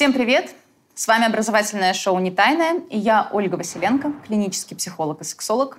Всем 0.00 0.14
привет! 0.14 0.54
С 0.94 1.06
вами 1.06 1.26
образовательное 1.26 1.92
шоу 1.92 2.18
«Не 2.20 2.30
тайное» 2.30 2.80
и 2.88 2.96
я 2.96 3.28
Ольга 3.34 3.56
Василенко, 3.56 4.14
клинический 4.26 4.74
психолог 4.74 5.20
и 5.20 5.24
сексолог. 5.24 5.78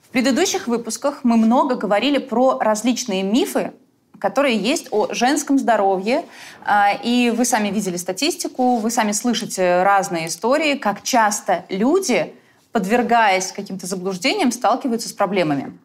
В 0.00 0.08
предыдущих 0.08 0.66
выпусках 0.66 1.24
мы 1.24 1.36
много 1.36 1.74
говорили 1.74 2.16
про 2.16 2.58
различные 2.58 3.22
мифы, 3.22 3.74
которые 4.18 4.56
есть 4.56 4.88
о 4.92 5.12
женском 5.12 5.58
здоровье. 5.58 6.24
А, 6.64 6.94
и 6.94 7.28
вы 7.28 7.44
сами 7.44 7.68
видели 7.68 7.98
статистику, 7.98 8.76
вы 8.76 8.90
сами 8.90 9.12
слышите 9.12 9.82
разные 9.82 10.28
истории, 10.28 10.76
как 10.76 11.02
часто 11.02 11.66
люди, 11.68 12.34
подвергаясь 12.72 13.52
каким-то 13.52 13.86
заблуждениям, 13.86 14.52
сталкиваются 14.52 15.10
с 15.10 15.12
проблемами. 15.12 15.78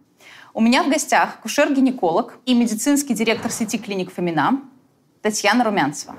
У 0.54 0.62
меня 0.62 0.82
в 0.82 0.90
гостях 0.90 1.42
кушер-гинеколог 1.42 2.40
и 2.46 2.54
медицинский 2.54 3.14
директор 3.14 3.52
сети 3.52 3.78
клиник 3.78 4.14
«Фомина» 4.14 4.62
Татьяна 5.22 5.66
Румянцева. 5.66 6.16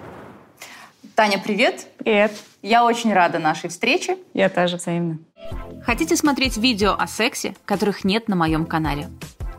Таня, 1.16 1.38
привет. 1.38 1.86
Привет. 1.96 2.30
Я 2.60 2.84
очень 2.84 3.10
рада 3.10 3.38
нашей 3.38 3.70
встрече. 3.70 4.18
Я 4.34 4.50
тоже 4.50 4.76
взаимно. 4.76 5.18
Хотите 5.82 6.14
смотреть 6.14 6.58
видео 6.58 6.92
о 6.92 7.06
сексе, 7.06 7.54
которых 7.64 8.04
нет 8.04 8.28
на 8.28 8.36
моем 8.36 8.66
канале? 8.66 9.08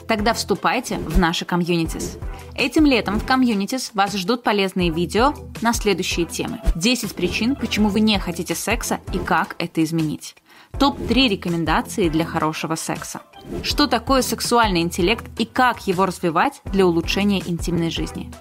Тогда 0.08 0.36
вступайте 0.36 0.98
в 0.98 1.18
наши 1.18 1.46
комьюнитис. 1.46 2.20
Этим 2.56 2.86
летом 2.86 3.20
в 3.20 3.26
комьюнитис 3.26 3.90
вас 3.96 4.14
ждут 4.14 4.44
полезные 4.44 4.92
видео 4.92 5.34
на 5.64 5.74
следующие 5.74 6.28
темы. 6.28 6.62
10 6.76 7.16
причин, 7.16 7.56
почему 7.56 7.90
вы 7.90 8.02
не 8.02 8.20
хотите 8.20 8.54
секса 8.54 9.00
и 9.12 9.18
как 9.18 9.56
это 9.58 9.84
изменить. 9.84 10.36
Топ-3 10.80 11.28
рекомендации 11.28 12.08
для 12.08 12.24
хорошего 12.24 12.76
секса. 12.76 13.22
Что 13.64 13.88
такое 13.88 14.22
сексуальный 14.22 14.82
интеллект 14.82 15.26
и 15.40 15.46
как 15.46 15.88
его 15.88 16.06
развивать 16.06 16.62
для 16.66 16.86
улучшения 16.86 17.42
интимной 17.44 17.90
жизни. 17.90 18.32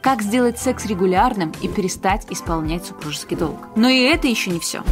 Как 0.00 0.20
сделать 0.20 0.58
секс 0.58 0.86
регулярным 0.86 1.52
и 1.62 1.68
перестать 1.68 2.26
исполнять 2.30 2.84
супружеский 2.84 3.36
долг. 3.36 3.58
Но 3.76 3.88
и 3.88 4.00
это 4.00 4.26
еще 4.26 4.50
не 4.50 4.58
все. 4.58 4.82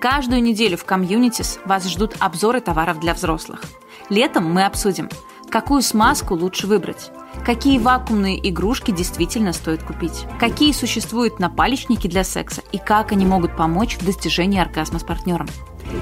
Каждую 0.00 0.40
неделю 0.40 0.76
в 0.76 0.84
комьюнитис 0.84 1.58
вас 1.64 1.88
ждут 1.88 2.14
обзоры 2.20 2.60
товаров 2.60 3.00
для 3.00 3.14
взрослых. 3.14 3.64
Летом 4.08 4.44
мы 4.44 4.64
обсудим, 4.64 5.08
какую 5.52 5.82
смазку 5.82 6.34
лучше 6.34 6.66
выбрать, 6.66 7.10
какие 7.44 7.78
вакуумные 7.78 8.48
игрушки 8.48 8.90
действительно 8.90 9.52
стоит 9.52 9.82
купить, 9.82 10.24
какие 10.40 10.72
существуют 10.72 11.38
напалечники 11.38 12.08
для 12.08 12.24
секса 12.24 12.62
и 12.72 12.78
как 12.78 13.12
они 13.12 13.26
могут 13.26 13.54
помочь 13.54 13.98
в 13.98 14.04
достижении 14.04 14.58
оргазма 14.58 14.98
с 14.98 15.04
партнером. 15.04 15.46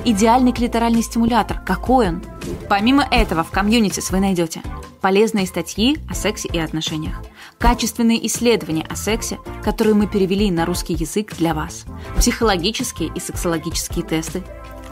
Идеальный 0.04 0.52
клиторальный 0.52 1.02
стимулятор. 1.02 1.60
Какой 1.66 2.08
он? 2.08 2.22
Помимо 2.68 3.04
этого, 3.10 3.42
в 3.42 3.50
комьюнити 3.50 4.00
вы 4.12 4.20
найдете 4.20 4.62
полезные 5.00 5.46
статьи 5.46 5.98
о 6.08 6.14
сексе 6.14 6.48
и 6.48 6.58
отношениях, 6.58 7.20
качественные 7.58 8.24
исследования 8.26 8.86
о 8.88 8.94
сексе, 8.94 9.38
которые 9.64 9.94
мы 9.94 10.06
перевели 10.06 10.50
на 10.50 10.64
русский 10.64 10.94
язык 10.94 11.34
для 11.36 11.54
вас, 11.54 11.86
психологические 12.16 13.10
и 13.14 13.18
сексологические 13.18 14.04
тесты, 14.04 14.44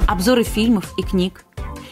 обзоры 0.08 0.42
фильмов 0.42 0.92
и 0.96 1.02
книг. 1.02 1.44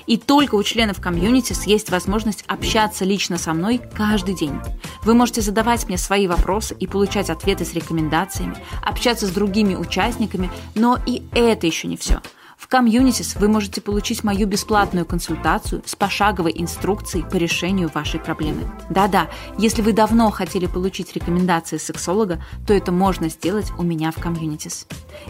И 0.06 0.16
только 0.16 0.54
у 0.54 0.62
членов 0.62 1.00
комьюнити 1.00 1.54
есть 1.68 1.90
возможность 1.90 2.44
общаться 2.46 3.04
лично 3.04 3.38
со 3.38 3.52
мной 3.52 3.80
каждый 3.94 4.34
день. 4.34 4.58
Вы 5.02 5.14
можете 5.14 5.42
задавать 5.42 5.86
мне 5.86 5.98
свои 5.98 6.26
вопросы 6.26 6.74
и 6.78 6.86
получать 6.86 7.28
ответы 7.28 7.64
с 7.64 7.74
рекомендациями, 7.74 8.56
общаться 8.82 9.26
с 9.26 9.30
другими 9.30 9.74
участниками, 9.74 10.50
но 10.74 10.98
и 11.06 11.22
это 11.32 11.66
еще 11.66 11.86
не 11.88 11.96
все– 11.96 12.20
в 12.66 12.72
Communities 12.72 13.38
вы 13.38 13.46
можете 13.46 13.80
получить 13.80 14.24
мою 14.24 14.46
бесплатную 14.46 15.06
консультацию 15.06 15.82
с 15.86 15.94
пошаговой 15.94 16.52
инструкцией 16.56 17.24
по 17.24 17.36
решению 17.36 17.90
вашей 17.94 18.18
проблемы. 18.18 18.68
Да-да, 18.90 19.28
если 19.56 19.82
вы 19.82 19.92
давно 19.92 20.30
хотели 20.30 20.66
получить 20.66 21.14
рекомендации 21.14 21.76
сексолога, 21.76 22.42
то 22.66 22.74
это 22.74 22.90
можно 22.90 23.28
сделать 23.28 23.70
у 23.78 23.84
меня 23.84 24.10
в 24.10 24.16
Communities. 24.16 24.86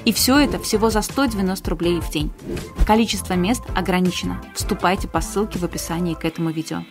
И 0.07 0.15
все 0.15 0.39
это 0.39 0.59
всего 0.59 0.89
за 0.89 1.03
190 1.03 1.69
рублей 1.69 2.01
в 2.01 2.11
день. 2.11 2.33
Количество 2.87 3.35
мест 3.35 3.63
ограничено. 3.75 4.43
Вступайте 4.55 5.07
по 5.07 5.21
ссылке 5.21 5.59
в 5.59 5.65
описании 5.65 6.15
к 6.15 6.25
этому 6.25 6.51
видео. 6.51 6.85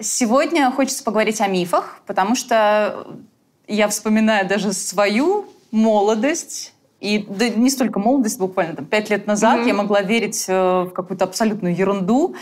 Сегодня 0.00 0.70
хочется 0.70 1.04
поговорить 1.04 1.42
о 1.42 1.46
мифах, 1.46 1.98
потому 2.06 2.34
что 2.36 3.06
я 3.68 3.86
вспоминаю 3.88 4.48
даже 4.48 4.72
свою 4.72 5.46
молодость, 5.70 6.72
и 7.00 7.26
да, 7.28 7.48
не 7.48 7.70
столько 7.70 7.98
молодость, 7.98 8.38
буквально 8.38 8.76
там, 8.76 8.84
пять 8.84 9.10
лет 9.10 9.26
назад 9.26 9.60
mm-hmm. 9.60 9.68
я 9.68 9.74
могла 9.74 10.02
верить 10.02 10.44
э, 10.48 10.82
в 10.82 10.90
какую-то 10.90 11.24
абсолютную 11.24 11.74
ерунду. 11.74 12.36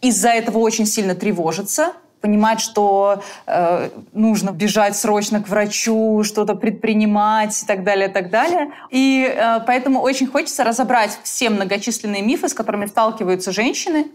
Из-за 0.00 0.30
этого 0.30 0.58
очень 0.58 0.86
сильно 0.86 1.14
тревожиться, 1.14 1.92
понимать, 2.22 2.60
что 2.60 3.22
э, 3.46 3.90
нужно 4.12 4.50
бежать 4.50 4.96
срочно 4.96 5.42
к 5.42 5.48
врачу, 5.48 6.22
что-то 6.24 6.54
предпринимать 6.54 7.62
и 7.62 7.66
так 7.66 7.84
далее, 7.84 8.08
и 8.08 8.12
так 8.12 8.30
далее. 8.30 8.72
И 8.90 9.30
э, 9.30 9.60
поэтому 9.66 10.00
очень 10.00 10.26
хочется 10.26 10.64
разобрать 10.64 11.18
все 11.22 11.50
многочисленные 11.50 12.22
мифы, 12.22 12.48
с 12.48 12.54
которыми 12.54 12.86
сталкиваются 12.86 13.52
женщины, 13.52 14.06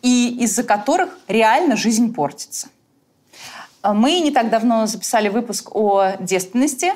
и 0.00 0.36
из-за 0.44 0.62
которых 0.62 1.18
реально 1.26 1.76
жизнь 1.76 2.14
портится. 2.14 2.68
Мы 3.82 4.20
не 4.20 4.30
так 4.30 4.48
давно 4.48 4.86
записали 4.86 5.28
выпуск 5.28 5.74
о 5.74 6.12
девственности, 6.20 6.92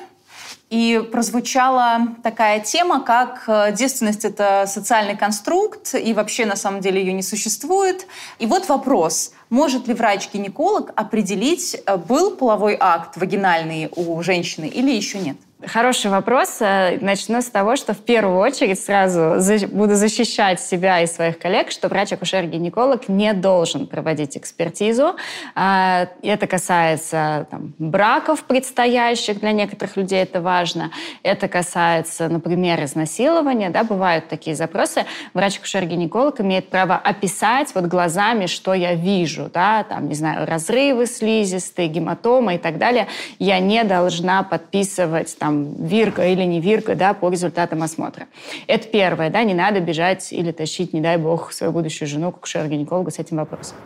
и 0.70 1.02
прозвучала 1.10 2.14
такая 2.22 2.60
тема, 2.60 3.00
как 3.02 3.44
э, 3.46 3.72
девственность– 3.72 4.24
это 4.26 4.66
социальный 4.66 5.16
конструкт, 5.16 5.94
и 5.94 6.12
вообще 6.12 6.44
на 6.44 6.56
самом 6.56 6.80
деле 6.80 7.00
ее 7.00 7.12
не 7.14 7.22
существует. 7.22 8.06
И 8.38 8.46
вот 8.46 8.68
вопрос, 8.68 9.32
может 9.48 9.88
ли 9.88 9.94
врач-гинеколог 9.94 10.92
определить, 10.94 11.74
э, 11.86 11.96
был 11.96 12.36
половой 12.36 12.76
акт 12.78 13.16
вагинальный 13.16 13.88
у 13.96 14.22
женщины 14.22 14.66
или 14.66 14.90
еще 14.90 15.18
нет? 15.18 15.38
Хороший 15.66 16.08
вопрос. 16.12 16.58
Э, 16.60 16.98
начну 17.00 17.42
с 17.42 17.46
того, 17.46 17.74
что 17.74 17.92
в 17.92 17.98
первую 17.98 18.38
очередь 18.38 18.78
сразу 18.78 19.38
буду 19.72 19.96
защищать 19.96 20.60
себя 20.60 21.00
и 21.00 21.06
своих 21.08 21.36
коллег, 21.40 21.72
что 21.72 21.88
врач-акушер-гинеколог 21.88 23.08
не 23.08 23.32
должен 23.32 23.88
проводить 23.88 24.36
экспертизу. 24.36 25.16
А, 25.56 26.10
это 26.22 26.46
касается 26.46 27.48
там, 27.50 27.74
браков 27.78 28.44
предстоящих, 28.44 29.40
для 29.40 29.50
некоторых 29.50 29.96
людей 29.96 30.22
это 30.22 30.40
важно. 30.40 30.92
Это 31.24 31.48
касается, 31.48 32.28
например, 32.28 32.84
изнасилования. 32.84 33.70
Да, 33.70 33.82
бывают 33.82 34.28
такие 34.28 34.54
запросы. 34.54 35.06
Врач-акушер-гинеколог 35.34 36.40
имеет 36.40 36.68
право 36.68 36.94
описать 36.94 37.74
вот 37.74 37.86
глазами, 37.86 38.46
что 38.46 38.74
я 38.74 38.94
вижу. 38.94 39.50
Да, 39.52 39.82
там, 39.82 40.08
не 40.08 40.14
знаю, 40.14 40.46
разрывы 40.46 41.06
слизистые, 41.06 41.88
гематомы 41.88 42.54
и 42.54 42.58
так 42.58 42.78
далее. 42.78 43.08
Я 43.40 43.58
не 43.58 43.82
должна 43.82 44.44
подписывать 44.44 45.36
там, 45.36 45.47
там, 45.48 45.72
вирка 45.86 46.26
или 46.26 46.42
не 46.42 46.60
вирка, 46.60 46.94
да, 46.94 47.14
по 47.14 47.30
результатам 47.30 47.82
осмотра. 47.82 48.26
Это 48.66 48.86
первое, 48.86 49.30
да, 49.30 49.42
не 49.44 49.54
надо 49.54 49.80
бежать 49.80 50.30
или 50.30 50.52
тащить, 50.52 50.92
не 50.92 51.00
дай 51.00 51.16
бог, 51.16 51.52
свою 51.52 51.72
будущую 51.72 52.06
жену 52.06 52.32
к 52.32 52.36
акушеру-гинекологу 52.36 53.10
с 53.10 53.18
этим 53.18 53.38
вопросом. 53.38 53.76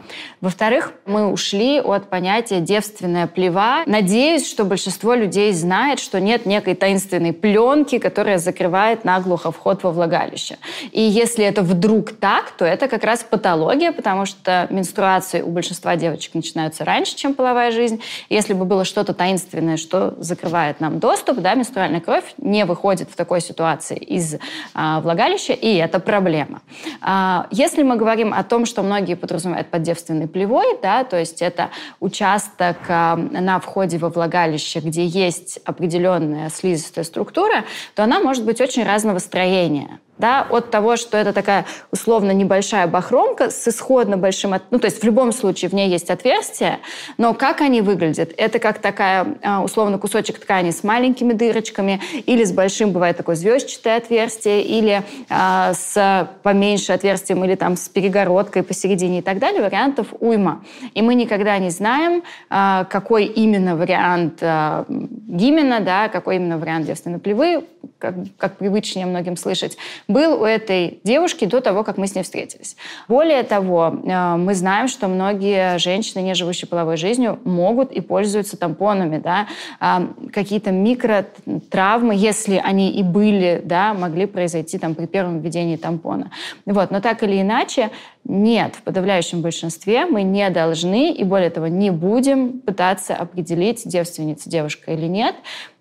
Во-вторых, 0.40 0.92
мы 1.06 1.30
ушли 1.30 1.80
от 1.80 2.10
понятия 2.10 2.60
девственная 2.60 3.28
плева. 3.28 3.82
Надеюсь, 3.86 4.48
что 4.48 4.64
большинство 4.64 5.14
людей 5.14 5.52
знает, 5.52 6.00
что 6.00 6.20
нет 6.20 6.46
некой 6.46 6.74
таинственной 6.74 7.32
пленки, 7.32 7.98
которая 7.98 8.38
закрывает 8.38 9.04
наглухо 9.04 9.52
вход 9.52 9.84
во 9.84 9.92
влагалище. 9.92 10.56
И 10.90 11.00
если 11.00 11.44
это 11.44 11.62
вдруг 11.62 12.12
так, 12.12 12.50
то 12.58 12.64
это 12.64 12.88
как 12.88 13.04
раз 13.04 13.22
патология, 13.22 13.92
потому 13.92 14.26
что 14.26 14.66
менструации 14.70 15.42
у 15.42 15.50
большинства 15.50 15.94
девочек 15.94 16.34
начинаются 16.34 16.84
раньше, 16.84 17.14
чем 17.14 17.34
половая 17.34 17.70
жизнь. 17.70 18.00
Если 18.28 18.52
бы 18.52 18.64
было 18.64 18.84
что-то 18.84 19.14
таинственное, 19.14 19.76
что 19.76 20.14
закрывает 20.18 20.80
нам 20.80 20.98
доступ, 20.98 21.38
да, 21.38 21.51
менструальная 21.54 22.00
кровь 22.00 22.34
не 22.38 22.64
выходит 22.64 23.10
в 23.10 23.16
такой 23.16 23.40
ситуации 23.40 23.96
из 23.96 24.36
а, 24.74 25.00
влагалища, 25.00 25.52
и 25.52 25.74
это 25.76 26.00
проблема. 26.00 26.62
А, 27.00 27.46
если 27.50 27.82
мы 27.82 27.96
говорим 27.96 28.32
о 28.34 28.42
том, 28.44 28.66
что 28.66 28.82
многие 28.82 29.14
подразумевают 29.14 29.68
под 29.68 29.82
девственной 29.82 30.28
плевой, 30.28 30.78
да, 30.82 31.04
то 31.04 31.18
есть 31.18 31.42
это 31.42 31.70
участок 32.00 32.76
а, 32.88 33.16
на 33.16 33.60
входе 33.60 33.98
во 33.98 34.08
влагалище, 34.08 34.80
где 34.80 35.06
есть 35.06 35.58
определенная 35.64 36.50
слизистая 36.50 37.04
структура, 37.04 37.64
то 37.94 38.04
она 38.04 38.20
может 38.20 38.44
быть 38.44 38.60
очень 38.60 38.84
разного 38.84 39.18
строения 39.18 40.00
да, 40.18 40.46
от 40.48 40.70
того, 40.70 40.96
что 40.96 41.16
это 41.16 41.32
такая 41.32 41.64
условно 41.90 42.32
небольшая 42.32 42.86
бахромка 42.86 43.50
с 43.50 43.66
исходно 43.66 44.16
большим... 44.16 44.54
Ну, 44.70 44.78
то 44.78 44.86
есть 44.86 45.00
в 45.00 45.04
любом 45.04 45.32
случае 45.32 45.68
в 45.68 45.74
ней 45.74 45.88
есть 45.88 46.10
отверстие, 46.10 46.78
но 47.18 47.34
как 47.34 47.60
они 47.60 47.80
выглядят? 47.80 48.32
Это 48.36 48.58
как 48.58 48.78
такая, 48.78 49.38
а, 49.42 49.62
условно, 49.62 49.98
кусочек 49.98 50.38
ткани 50.38 50.70
с 50.70 50.84
маленькими 50.84 51.32
дырочками, 51.32 52.00
или 52.26 52.44
с 52.44 52.52
большим, 52.52 52.92
бывает 52.92 53.16
такое 53.16 53.36
звездчатое 53.36 53.96
отверстие, 53.96 54.62
или 54.62 55.02
а, 55.28 55.72
с 55.74 56.28
поменьше 56.42 56.92
отверстием, 56.92 57.44
или 57.44 57.54
там 57.54 57.76
с 57.76 57.88
перегородкой 57.88 58.62
посередине 58.62 59.20
и 59.20 59.22
так 59.22 59.38
далее. 59.38 59.62
Вариантов 59.62 60.08
уйма. 60.20 60.62
И 60.94 61.02
мы 61.02 61.14
никогда 61.14 61.58
не 61.58 61.70
знаем, 61.70 62.22
а, 62.50 62.84
какой 62.84 63.24
именно 63.24 63.76
вариант 63.76 64.38
а, 64.42 64.84
гимена, 64.88 65.80
да, 65.80 66.08
какой 66.08 66.36
именно 66.36 66.58
вариант 66.58 66.86
девственной 66.86 67.18
плевы 67.18 67.64
как, 68.02 68.14
как 68.36 68.56
привычнее 68.58 69.06
многим 69.06 69.36
слышать, 69.36 69.78
был 70.08 70.42
у 70.42 70.44
этой 70.44 70.98
девушки 71.04 71.44
до 71.44 71.60
того, 71.60 71.84
как 71.84 71.98
мы 71.98 72.08
с 72.08 72.16
ней 72.16 72.24
встретились. 72.24 72.76
Более 73.06 73.44
того, 73.44 73.94
э, 74.04 74.36
мы 74.36 74.54
знаем, 74.54 74.88
что 74.88 75.06
многие 75.06 75.78
женщины, 75.78 76.20
не 76.20 76.34
живущие 76.34 76.68
половой 76.68 76.96
жизнью, 76.96 77.38
могут 77.44 77.92
и 77.92 78.00
пользуются 78.00 78.56
тампонами. 78.56 79.18
Да? 79.18 79.46
А, 79.78 80.08
какие-то 80.32 80.72
микротравмы, 80.72 82.14
если 82.16 82.56
они 82.56 82.90
и 82.90 83.04
были, 83.04 83.62
да, 83.64 83.94
могли 83.94 84.26
произойти 84.26 84.78
там, 84.78 84.96
при 84.96 85.06
первом 85.06 85.38
введении 85.40 85.76
тампона. 85.76 86.32
Вот. 86.66 86.90
Но 86.90 87.00
так 87.00 87.22
или 87.22 87.40
иначе, 87.40 87.90
нет, 88.24 88.76
в 88.76 88.82
подавляющем 88.82 89.42
большинстве 89.42 90.06
мы 90.06 90.22
не 90.22 90.48
должны 90.50 91.12
и, 91.12 91.24
более 91.24 91.50
того, 91.50 91.66
не 91.66 91.90
будем 91.90 92.60
пытаться 92.60 93.16
определить, 93.16 93.82
девственница 93.84 94.48
девушка 94.48 94.92
или 94.92 95.06
нет. 95.06 95.34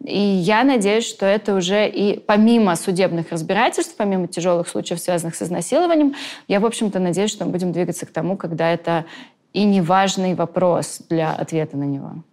И 0.03 0.19
я 0.19 0.63
надеюсь, 0.63 1.07
что 1.07 1.27
это 1.27 1.55
уже 1.55 1.88
и 1.88 2.19
помимо 2.19 2.75
судебных 2.75 3.31
разбирательств, 3.31 3.95
помимо 3.95 4.27
тяжелых 4.27 4.67
случаев, 4.67 4.99
связанных 4.99 5.35
с 5.35 5.43
изнасилованием, 5.43 6.15
я, 6.47 6.59
в 6.59 6.65
общем-то, 6.65 6.97
надеюсь, 6.97 7.31
что 7.31 7.45
мы 7.45 7.51
будем 7.51 7.71
двигаться 7.71 8.07
к 8.07 8.11
тому, 8.11 8.35
когда 8.38 8.71
это 8.71 9.05
и 9.53 9.63
неважный 9.63 10.33
вопрос 10.33 11.01
для 11.09 11.33
ответа 11.33 11.77
на 11.77 11.83
него. 11.83 12.23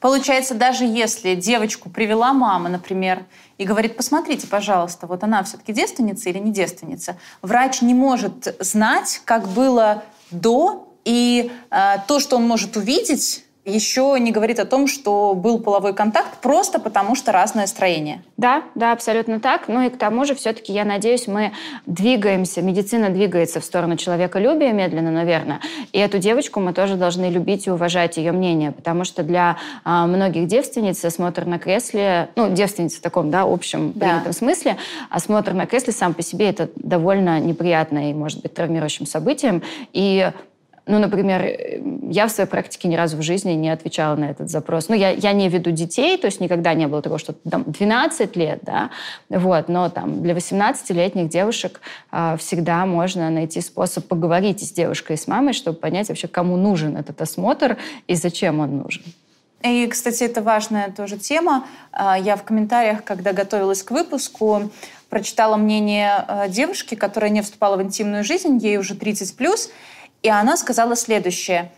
Получается, 0.00 0.54
даже 0.54 0.84
если 0.84 1.34
девочку 1.34 1.90
привела 1.90 2.32
мама, 2.32 2.68
например, 2.68 3.24
и 3.58 3.64
говорит, 3.64 3.96
посмотрите, 3.96 4.46
пожалуйста, 4.46 5.06
вот 5.06 5.24
она 5.24 5.42
все-таки 5.42 5.72
девственница 5.72 6.28
или 6.28 6.38
не 6.38 6.52
девственница, 6.52 7.18
врач 7.42 7.82
не 7.82 7.94
может 7.94 8.56
знать, 8.60 9.20
как 9.24 9.48
было 9.48 10.04
до, 10.30 10.94
и 11.04 11.50
э, 11.70 11.94
то, 12.06 12.20
что 12.20 12.36
он 12.36 12.46
может 12.46 12.76
увидеть, 12.76 13.44
еще 13.68 14.16
не 14.18 14.32
говорит 14.32 14.58
о 14.58 14.64
том, 14.64 14.86
что 14.86 15.34
был 15.34 15.58
половой 15.58 15.94
контакт 15.94 16.38
просто 16.40 16.78
потому, 16.80 17.14
что 17.14 17.32
разное 17.32 17.66
строение. 17.66 18.22
Да, 18.36 18.62
да, 18.74 18.92
абсолютно 18.92 19.40
так. 19.40 19.68
Ну 19.68 19.86
и 19.86 19.90
к 19.90 19.96
тому 19.96 20.24
же 20.24 20.34
все-таки, 20.34 20.72
я 20.72 20.84
надеюсь, 20.84 21.26
мы 21.26 21.52
двигаемся, 21.86 22.62
медицина 22.62 23.10
двигается 23.10 23.60
в 23.60 23.64
сторону 23.64 23.96
человеколюбия 23.96 24.72
медленно, 24.72 25.10
наверное. 25.10 25.60
И 25.92 25.98
эту 25.98 26.18
девочку 26.18 26.60
мы 26.60 26.72
тоже 26.72 26.96
должны 26.96 27.26
любить 27.26 27.66
и 27.66 27.70
уважать 27.70 28.16
ее 28.16 28.32
мнение, 28.32 28.72
потому 28.72 29.04
что 29.04 29.22
для 29.22 29.58
а, 29.84 30.06
многих 30.06 30.46
девственниц 30.46 31.04
осмотр 31.04 31.44
на 31.44 31.58
кресле, 31.58 32.30
ну, 32.36 32.50
девственниц 32.50 32.94
в 32.94 33.00
таком, 33.00 33.30
да, 33.30 33.42
общем 33.42 33.92
да. 33.94 34.06
принятом 34.06 34.32
смысле, 34.32 34.76
осмотр 35.10 35.52
на 35.52 35.66
кресле 35.66 35.92
сам 35.92 36.14
по 36.14 36.22
себе 36.22 36.48
это 36.48 36.70
довольно 36.76 37.40
неприятное 37.40 38.10
и, 38.10 38.14
может 38.14 38.42
быть, 38.42 38.54
травмирующим 38.54 39.06
событием. 39.06 39.62
И 39.92 40.30
ну, 40.88 40.98
например, 40.98 41.44
я 42.10 42.26
в 42.26 42.30
своей 42.30 42.48
практике 42.48 42.88
ни 42.88 42.96
разу 42.96 43.16
в 43.16 43.22
жизни 43.22 43.52
не 43.52 43.68
отвечала 43.68 44.16
на 44.16 44.30
этот 44.30 44.48
запрос. 44.48 44.88
Ну, 44.88 44.94
я, 44.94 45.10
я 45.10 45.32
не 45.32 45.48
веду 45.48 45.70
детей, 45.70 46.16
то 46.16 46.26
есть 46.26 46.40
никогда 46.40 46.74
не 46.74 46.88
было 46.88 47.02
такого, 47.02 47.18
что 47.18 47.34
там 47.48 47.64
12 47.66 48.36
лет, 48.36 48.60
да, 48.62 48.90
вот, 49.28 49.68
но 49.68 49.90
там 49.90 50.22
для 50.22 50.34
18-летних 50.34 51.28
девушек 51.28 51.80
э, 52.10 52.36
всегда 52.38 52.86
можно 52.86 53.30
найти 53.30 53.60
способ 53.60 54.06
поговорить 54.06 54.66
с 54.66 54.72
девушкой 54.72 55.14
и 55.14 55.18
с 55.18 55.28
мамой, 55.28 55.52
чтобы 55.52 55.78
понять 55.78 56.08
вообще, 56.08 56.26
кому 56.26 56.56
нужен 56.56 56.96
этот 56.96 57.20
осмотр 57.20 57.76
и 58.06 58.14
зачем 58.14 58.60
он 58.60 58.78
нужен. 58.78 59.02
И, 59.62 59.86
кстати, 59.88 60.22
это 60.22 60.40
важная 60.40 60.90
тоже 60.90 61.18
тема. 61.18 61.66
А, 61.90 62.16
я 62.16 62.36
в 62.36 62.44
комментариях, 62.44 63.02
когда 63.02 63.32
готовилась 63.32 63.82
к 63.82 63.90
выпуску, 63.90 64.70
прочитала 65.08 65.56
мнение 65.56 66.24
э, 66.28 66.48
девушки, 66.48 66.94
которая 66.94 67.30
не 67.30 67.42
вступала 67.42 67.76
в 67.76 67.82
интимную 67.82 68.24
жизнь, 68.24 68.58
ей 68.58 68.76
уже 68.76 68.94
30+, 68.94 69.36
плюс, 69.36 69.70
и 70.22 70.28
она 70.28 70.56
сказала 70.56 70.96
следующее. 70.96 71.72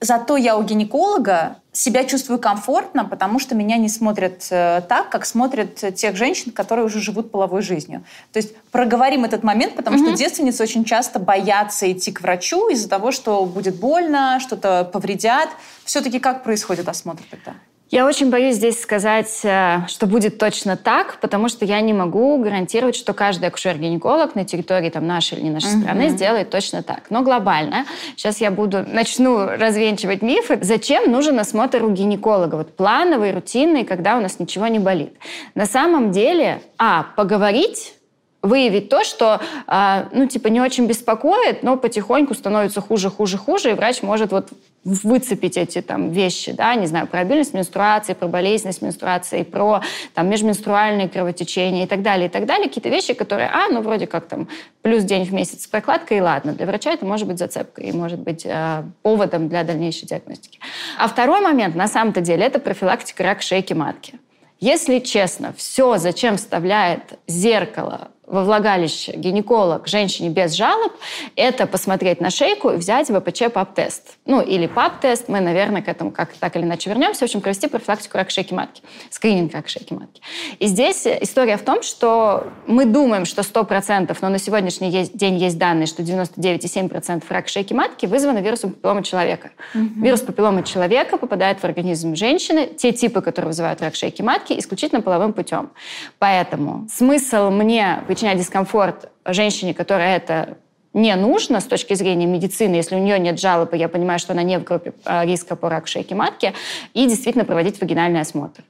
Зато 0.00 0.36
я 0.36 0.56
у 0.56 0.62
гинеколога 0.62 1.56
себя 1.72 2.04
чувствую 2.04 2.38
комфортно, 2.38 3.04
потому 3.04 3.40
что 3.40 3.56
меня 3.56 3.76
не 3.78 3.88
смотрят 3.88 4.46
э, 4.50 4.82
так, 4.88 5.10
как 5.10 5.26
смотрят 5.26 5.94
тех 5.96 6.16
женщин, 6.16 6.52
которые 6.52 6.84
уже 6.86 7.00
живут 7.00 7.32
половой 7.32 7.62
жизнью. 7.62 8.04
То 8.32 8.38
есть 8.38 8.56
проговорим 8.70 9.24
этот 9.24 9.42
момент, 9.42 9.74
потому 9.74 9.96
mm-hmm. 9.96 10.08
что 10.08 10.16
девственницы 10.16 10.62
очень 10.62 10.84
часто 10.84 11.18
боятся 11.18 11.90
идти 11.90 12.12
к 12.12 12.20
врачу 12.20 12.68
из-за 12.68 12.88
того, 12.88 13.10
что 13.10 13.44
будет 13.44 13.76
больно, 13.76 14.38
что-то 14.40 14.84
повредят. 14.84 15.48
Все-таки 15.84 16.20
как 16.20 16.44
происходит 16.44 16.88
осмотр 16.88 17.24
тогда? 17.28 17.54
Я 17.90 18.06
очень 18.06 18.30
боюсь 18.30 18.56
здесь 18.56 18.80
сказать, 18.80 19.40
э, 19.44 19.80
что 19.88 20.06
будет 20.06 20.38
точно 20.38 20.76
так, 20.76 21.18
потому 21.20 21.48
что 21.48 21.64
я 21.64 21.80
не 21.80 21.94
могу 21.94 22.36
гарантировать, 22.36 22.94
что 22.94 23.14
каждый 23.14 23.48
акушер-гинеколог 23.48 24.34
на 24.34 24.44
территории 24.44 24.90
там, 24.90 25.06
нашей 25.06 25.38
или 25.38 25.44
не 25.44 25.50
нашей 25.50 25.72
угу. 25.72 25.82
страны 25.82 26.10
сделает 26.10 26.50
точно 26.50 26.82
так. 26.82 27.04
Но 27.08 27.22
глобально, 27.22 27.86
сейчас 28.14 28.42
я 28.42 28.50
буду, 28.50 28.84
начну 28.86 29.46
развенчивать 29.46 30.20
мифы, 30.20 30.58
зачем 30.60 31.10
нужен 31.10 31.38
осмотр 31.38 31.82
у 31.82 31.90
гинеколога, 31.90 32.56
вот 32.56 32.76
плановый, 32.76 33.32
рутинный, 33.32 33.84
когда 33.84 34.18
у 34.18 34.20
нас 34.20 34.38
ничего 34.38 34.66
не 34.66 34.78
болит. 34.78 35.14
На 35.54 35.64
самом 35.64 36.12
деле, 36.12 36.60
а, 36.76 37.06
поговорить 37.16 37.94
выявить 38.42 38.88
то, 38.88 39.04
что, 39.04 39.40
э, 39.66 40.04
ну, 40.12 40.26
типа, 40.26 40.48
не 40.48 40.60
очень 40.60 40.86
беспокоит, 40.86 41.62
но 41.62 41.76
потихоньку 41.76 42.34
становится 42.34 42.80
хуже, 42.80 43.10
хуже, 43.10 43.36
хуже, 43.36 43.70
и 43.70 43.74
врач 43.74 44.02
может 44.02 44.30
вот 44.30 44.50
выцепить 44.84 45.56
эти 45.56 45.82
там 45.82 46.10
вещи, 46.10 46.52
да, 46.52 46.74
не 46.74 46.86
знаю, 46.86 47.06
про 47.08 47.20
обильность 47.20 47.52
менструации, 47.52 48.14
про 48.14 48.28
болезненность 48.28 48.80
менструации, 48.80 49.42
про 49.42 49.82
там 50.14 50.30
межменструальные 50.30 51.08
кровотечения 51.08 51.84
и 51.84 51.86
так 51.86 52.02
далее, 52.02 52.28
и 52.28 52.30
так 52.30 52.46
далее. 52.46 52.68
Какие-то 52.68 52.88
вещи, 52.88 53.12
которые, 53.12 53.50
а, 53.52 53.68
ну, 53.70 53.82
вроде 53.82 54.06
как 54.06 54.26
там 54.26 54.48
плюс 54.82 55.02
день 55.02 55.24
в 55.24 55.32
месяц 55.32 55.66
прокладка, 55.66 56.14
и 56.14 56.20
ладно. 56.20 56.52
Для 56.52 56.64
врача 56.64 56.92
это 56.92 57.04
может 57.04 57.26
быть 57.26 57.38
зацепкой 57.38 57.86
и 57.86 57.92
может 57.92 58.20
быть 58.20 58.46
э, 58.46 58.84
поводом 59.02 59.48
для 59.48 59.64
дальнейшей 59.64 60.06
диагностики. 60.06 60.60
А 60.96 61.08
второй 61.08 61.40
момент, 61.40 61.74
на 61.74 61.88
самом-то 61.88 62.20
деле, 62.20 62.46
это 62.46 62.60
профилактика 62.60 63.24
рака 63.24 63.42
шейки 63.42 63.74
матки. 63.74 64.14
Если 64.60 65.00
честно, 65.00 65.52
все, 65.56 65.98
зачем 65.98 66.36
вставляет 66.36 67.18
зеркало 67.26 68.08
во 68.30 68.44
влагалище 68.44 69.12
гинеколог 69.16 69.86
женщине 69.88 70.28
без 70.28 70.52
жалоб, 70.52 70.92
это 71.36 71.66
посмотреть 71.66 72.20
на 72.20 72.30
шейку 72.30 72.70
и 72.70 72.76
взять 72.76 73.08
ВПЧ 73.08 73.52
ПАП-тест. 73.52 74.18
Ну, 74.26 74.40
или 74.40 74.66
ПАП-тест, 74.66 75.28
мы, 75.28 75.40
наверное, 75.40 75.82
к 75.82 75.88
этому 75.88 76.10
как 76.10 76.32
так 76.34 76.56
или 76.56 76.64
иначе 76.64 76.90
вернемся. 76.90 77.20
В 77.20 77.22
общем, 77.22 77.40
провести 77.40 77.68
профилактику 77.68 78.16
рака 78.16 78.30
шейки 78.30 78.54
матки, 78.54 78.82
скрининг 79.10 79.52
рака 79.54 79.68
шейки 79.68 79.92
матки. 79.92 80.20
И 80.58 80.66
здесь 80.66 81.06
история 81.06 81.56
в 81.56 81.62
том, 81.62 81.82
что 81.82 82.48
мы 82.66 82.84
думаем, 82.84 83.24
что 83.24 83.42
100%, 83.42 84.16
но 84.20 84.28
на 84.28 84.38
сегодняшний 84.38 84.90
день 84.90 85.36
есть 85.36 85.58
данные, 85.58 85.86
что 85.86 86.02
99,7% 86.02 87.24
рака 87.28 87.48
шейки 87.48 87.72
матки 87.72 88.06
вызваны 88.06 88.38
вирусом 88.38 88.72
папиллома 88.72 89.02
человека. 89.02 89.50
Угу. 89.74 90.04
Вирус 90.04 90.20
папиллома 90.20 90.62
человека 90.62 91.16
попадает 91.16 91.60
в 91.60 91.64
организм 91.64 92.14
женщины, 92.14 92.66
те 92.66 92.92
типы, 92.92 93.20
которые 93.20 93.48
вызывают 93.48 93.80
рак 93.80 93.94
шейки 93.94 94.22
матки, 94.22 94.58
исключительно 94.58 95.00
половым 95.00 95.32
путем. 95.32 95.70
Поэтому 96.18 96.86
смысл 96.90 97.50
мне 97.50 98.02
причинять 98.18 98.38
дискомфорт 98.38 99.12
женщине, 99.26 99.74
которая 99.74 100.16
это 100.16 100.58
не 100.94 101.14
нужно 101.16 101.60
с 101.60 101.64
точки 101.64 101.94
зрения 101.94 102.26
медицины, 102.26 102.74
если 102.74 102.96
у 102.96 102.98
нее 102.98 103.18
нет 103.18 103.38
жалобы, 103.38 103.76
я 103.76 103.88
понимаю, 103.88 104.18
что 104.18 104.32
она 104.32 104.42
не 104.42 104.58
в 104.58 104.64
группе 104.64 104.94
а, 105.04 105.24
риска 105.24 105.54
по 105.54 105.68
раку 105.68 105.86
шейки 105.86 106.14
матки, 106.14 106.54
и 106.94 107.06
действительно 107.06 107.44
проводить 107.44 107.80
вагинальный 107.80 108.20
осмотр. 108.20 108.62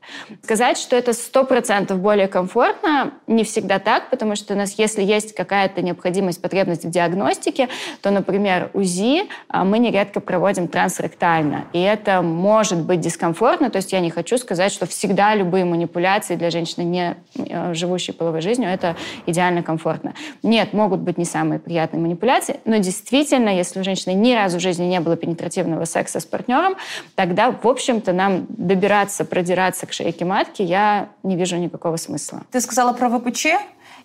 Сказать, 0.43 0.79
что 0.79 0.97
это 0.97 1.13
100% 1.13 1.95
более 1.97 2.27
комфортно, 2.27 3.13
не 3.27 3.45
всегда 3.45 3.79
так, 3.79 4.11
потому 4.11 4.35
что 4.35 4.55
у 4.55 4.57
нас, 4.57 4.75
если 4.79 5.03
есть 5.03 5.35
какая-то 5.35 5.81
необходимость, 5.81 6.43
потребность 6.43 6.85
в 6.85 6.91
диагностике, 6.91 7.69
то, 8.03 8.11
например, 8.11 8.71
УЗИ 8.75 9.29
а, 9.49 9.65
мы 9.65 9.79
нередко 9.79 10.21
проводим 10.21 10.67
трансректально, 10.67 11.67
и 11.73 11.81
это 11.81 12.21
может 12.23 12.81
быть 12.81 13.01
дискомфортно, 13.01 13.71
то 13.71 13.77
есть 13.77 13.93
я 13.93 14.01
не 14.01 14.11
хочу 14.11 14.39
сказать, 14.39 14.73
что 14.73 14.87
всегда 14.87 15.35
любые 15.35 15.65
манипуляции 15.65 16.35
для 16.35 16.51
женщины, 16.51 16.83
не 16.83 17.17
э, 17.37 17.75
живущей 17.75 18.13
половой 18.13 18.41
жизнью, 18.41 18.71
это 18.71 18.97
идеально 19.27 19.63
комфортно. 19.63 20.15
Нет, 20.43 20.73
могут 20.73 21.01
быть 21.01 21.17
не 21.17 21.25
самые 21.25 21.61
приятные 21.61 22.08
манипуляции, 22.09 22.61
но 22.65 22.79
действительно, 22.79 23.51
если 23.51 23.81
у 23.81 23.85
женщины 23.85 24.15
ни 24.15 24.35
разу 24.35 24.59
в 24.59 24.61
жизни 24.61 24.85
не 24.87 25.01
было 25.01 25.17
пенетративного 25.17 25.85
секса 25.85 26.21
с 26.21 26.25
партнером, 26.25 26.77
тогда, 27.15 27.51
в 27.51 27.67
общем-то, 27.67 28.13
нам 28.13 28.47
добираться, 28.49 29.25
продираться 29.25 29.87
к 29.87 29.93
шейке 29.93 30.25
матки 30.25 30.63
я 30.63 31.09
не 31.23 31.37
вижу 31.37 31.57
никакого 31.57 31.97
смысла. 31.97 32.43
Ты 32.51 32.61
сказала 32.61 32.93
про 32.93 33.11
ВПЧ, 33.11 33.47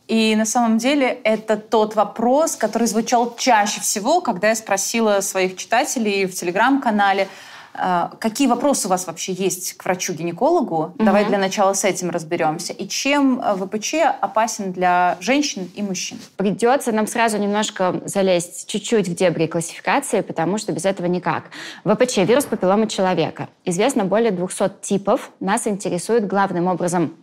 и 0.07 0.35
на 0.35 0.45
самом 0.45 0.77
деле 0.77 1.07
это 1.23 1.55
тот 1.55 1.95
вопрос, 1.95 2.57
который 2.57 2.87
звучал 2.87 3.35
чаще 3.37 3.79
всего, 3.79 4.19
когда 4.19 4.49
я 4.49 4.55
спросила 4.55 5.21
своих 5.21 5.55
читателей 5.55 6.25
в 6.25 6.33
телеграм-канале, 6.33 7.29
какие 8.19 8.47
вопросы 8.47 8.87
у 8.87 8.89
вас 8.89 9.07
вообще 9.07 9.33
есть 9.33 9.73
к 9.73 9.85
врачу-гинекологу? 9.85 10.75
Угу. 10.75 11.03
Давай 11.03 11.25
для 11.25 11.37
начала 11.37 11.73
с 11.73 11.83
этим 11.83 12.09
разберемся. 12.09 12.73
И 12.73 12.87
чем 12.87 13.39
э, 13.39 13.55
ВПЧ 13.55 13.95
опасен 14.21 14.71
для 14.71 15.17
женщин 15.19 15.69
и 15.75 15.81
мужчин? 15.81 16.19
Придется 16.37 16.91
нам 16.91 17.07
сразу 17.07 17.37
немножко 17.37 18.01
залезть 18.05 18.67
чуть-чуть 18.67 19.07
в 19.07 19.15
дебри 19.15 19.47
классификации, 19.47 20.21
потому 20.21 20.57
что 20.57 20.71
без 20.71 20.85
этого 20.85 21.07
никак. 21.07 21.45
ВПЧ– 21.83 22.17
вирус 22.17 22.45
папилломы 22.45 22.87
человека. 22.87 23.49
Известно 23.65 24.05
более 24.05 24.31
200 24.31 24.71
типов. 24.81 25.31
Нас 25.39 25.67
интересует 25.67 26.27
главным 26.27 26.67
образом 26.67 27.15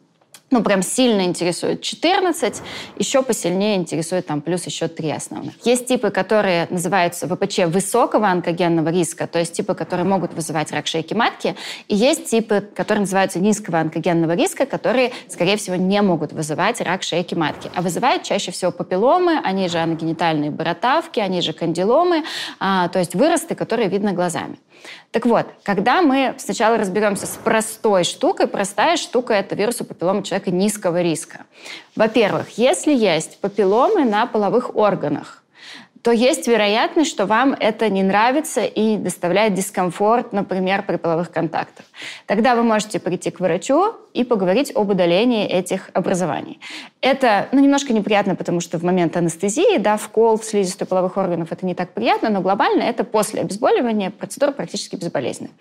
ну, 0.51 0.63
прям 0.63 0.83
сильно 0.83 1.23
интересует 1.23 1.81
14, 1.81 2.63
еще 2.99 3.23
посильнее 3.23 3.77
интересует 3.77 4.27
там 4.27 4.41
плюс 4.41 4.67
еще 4.67 4.89
три 4.89 5.11
основных. 5.11 5.55
Есть 5.65 5.87
типы, 5.87 6.11
которые 6.11 6.67
называются 6.71 7.29
ВПЧ 7.29 7.67
высокого 7.67 8.29
онкогенного 8.29 8.89
риска, 8.89 9.27
то 9.27 9.39
есть 9.39 9.53
типы, 9.53 9.75
которые 9.75 10.07
могут 10.07 10.35
вызывать 10.35 10.73
рак 10.73 10.87
шейки 10.87 11.15
матки, 11.15 11.57
и 11.89 11.95
есть 11.95 12.27
типы, 12.27 12.61
которые 12.75 13.01
называются 13.01 13.39
низкого 13.39 13.79
онкогенного 13.79 14.33
риска, 14.33 14.67
которые, 14.67 15.13
скорее 15.29 15.57
всего, 15.57 15.77
не 15.77 16.03
могут 16.03 16.33
вызывать 16.33 16.81
рак 16.81 17.03
шейки 17.03 17.35
матки, 17.35 17.71
а 17.75 17.83
вызывают 17.83 18.25
чаще 18.25 18.51
всего 18.51 18.73
папилломы, 18.73 19.41
они 19.45 19.69
же 19.69 19.79
аногенитальные 19.79 20.51
бородавки, 20.51 21.21
они 21.21 21.43
же 21.43 21.53
кандиломы, 21.53 22.25
а, 22.59 22.89
то 22.89 22.99
есть 22.99 23.15
выросты, 23.15 23.55
которые 23.55 23.89
видно 23.89 24.13
глазами. 24.13 24.59
Так 25.11 25.27
вот, 25.27 25.47
когда 25.63 26.03
мы 26.03 26.35
сначала 26.39 26.77
разберемся 26.77 27.27
с 27.27 27.37
простой 27.43 28.05
штукой, 28.05 28.47
простая 28.47 28.97
штука– 28.97 29.33
это 29.35 29.55
вирус 29.55 29.77
папиллома 29.77 30.23
человека 30.23 30.51
низкого 30.51 31.03
риска. 31.03 31.47
Во-первых, 31.97 32.59
если 32.59 32.95
есть 32.95 33.41
папилломы 33.41 34.05
на 34.05 34.27
половых 34.27 34.77
органах, 34.77 35.43
то 36.03 36.13
есть 36.13 36.49
вероятность, 36.49 37.11
что 37.11 37.27
вам 37.27 37.55
это 37.59 37.89
не 37.91 38.03
нравится 38.03 38.63
и 38.63 38.97
доставляет 38.97 39.55
дискомфорт, 39.55 40.33
например, 40.33 40.83
при 40.83 40.97
половых 40.97 41.31
контактах. 41.31 41.85
Тогда 42.27 42.55
вы 42.55 42.63
можете 42.63 42.99
прийти 42.99 43.31
к 43.31 43.41
врачу 43.41 43.95
и 44.15 44.25
поговорить 44.25 44.73
об 44.75 44.91
удалении 44.91 45.47
этих 45.47 45.91
образований. 45.93 46.61
Это 47.01 47.49
ну, 47.53 47.61
немножко 47.61 47.93
неприятно, 47.93 48.35
потому 48.35 48.61
что 48.61 48.79
в 48.79 48.83
момент 48.83 49.17
анестезии, 49.17 49.79
да, 49.79 49.97
вкол 49.97 50.37
в 50.37 50.45
слизистую 50.45 50.89
половых 50.89 51.17
органов 51.17 51.53
это 51.53 51.65
не 51.65 51.75
так 51.75 51.93
приятно, 51.93 52.29
но 52.29 52.41
глобально 52.41 52.83
это 52.83 53.05
после 53.05 53.41
обезболивания 53.41 54.11
процедура 54.11 54.51
практически 54.51 54.97
безболезненная. 54.97 55.53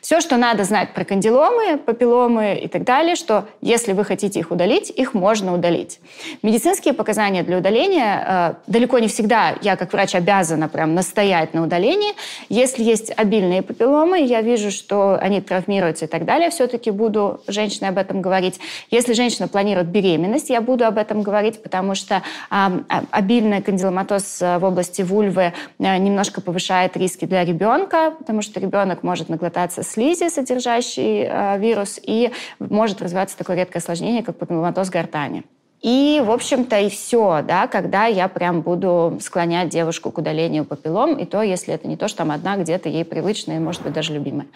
Все, 0.00 0.20
что 0.20 0.36
надо 0.36 0.64
знать 0.64 0.94
про 0.94 1.04
кандиломы, 1.04 1.78
папилломы 1.78 2.56
и 2.56 2.68
так 2.68 2.84
далее, 2.84 3.14
что 3.14 3.46
если 3.60 3.92
вы 3.92 4.04
хотите 4.04 4.40
их 4.40 4.50
удалить, 4.50 4.90
их 4.90 5.14
можно 5.14 5.54
удалить. 5.54 6.00
Медицинские 6.42 6.94
показания 6.94 7.42
для 7.42 7.58
удаления 7.58 8.24
э, 8.26 8.54
далеко 8.66 8.98
не 8.98 9.08
всегда 9.08 9.54
я 9.62 9.76
как 9.76 9.92
врач 9.92 10.14
обязана 10.14 10.68
прям 10.68 10.94
настоять 10.94 11.54
на 11.54 11.62
удалении. 11.62 12.14
Если 12.48 12.82
есть 12.82 13.12
обильные 13.16 13.62
папилломы, 13.62 14.20
я 14.20 14.40
вижу, 14.42 14.70
что 14.70 15.16
они 15.20 15.40
травмируются 15.88 16.04
и 16.04 16.08
так 16.08 16.24
далее, 16.24 16.50
все-таки 16.50 16.90
буду 16.90 17.40
женщине 17.46 17.88
об 17.88 17.98
этом 17.98 18.22
говорить. 18.22 18.60
Если 18.90 19.12
женщина 19.14 19.48
планирует 19.48 19.88
беременность, 19.88 20.50
я 20.50 20.60
буду 20.60 20.84
об 20.84 20.98
этом 20.98 21.22
говорить, 21.22 21.62
потому 21.62 21.94
что 21.94 22.22
а, 22.50 22.72
обильный 23.10 23.62
кандиломатоз 23.62 24.40
в 24.40 24.64
области 24.64 25.02
вульвы 25.02 25.52
а, 25.78 25.98
немножко 25.98 26.40
повышает 26.40 26.96
риски 26.96 27.24
для 27.24 27.44
ребенка, 27.44 28.12
потому 28.18 28.42
что 28.42 28.60
ребенок 28.60 29.02
может 29.02 29.28
наглотаться 29.28 29.82
слизи, 29.82 30.28
содержащей 30.28 31.26
а, 31.28 31.56
вирус, 31.58 31.98
и 32.02 32.30
может 32.58 33.02
развиваться 33.02 33.36
такое 33.36 33.56
редкое 33.56 33.78
осложнение, 33.78 34.22
как 34.22 34.36
папилломатоз 34.36 34.90
гортани. 34.90 35.44
И, 35.80 36.20
в 36.24 36.30
общем-то, 36.32 36.80
и 36.80 36.88
все, 36.88 37.44
да, 37.46 37.68
когда 37.68 38.06
я 38.06 38.26
прям 38.26 38.62
буду 38.62 39.18
склонять 39.20 39.68
девушку 39.68 40.10
к 40.10 40.18
удалению 40.18 40.64
папиллом, 40.64 41.16
и 41.16 41.24
то, 41.24 41.40
если 41.40 41.72
это 41.72 41.86
не 41.86 41.96
то, 41.96 42.08
что 42.08 42.18
там 42.18 42.32
одна 42.32 42.56
где-то 42.56 42.88
ей 42.88 43.04
привычная, 43.04 43.60
может 43.60 43.82
быть, 43.82 43.92
даже 43.92 44.12
любимая. 44.12 44.48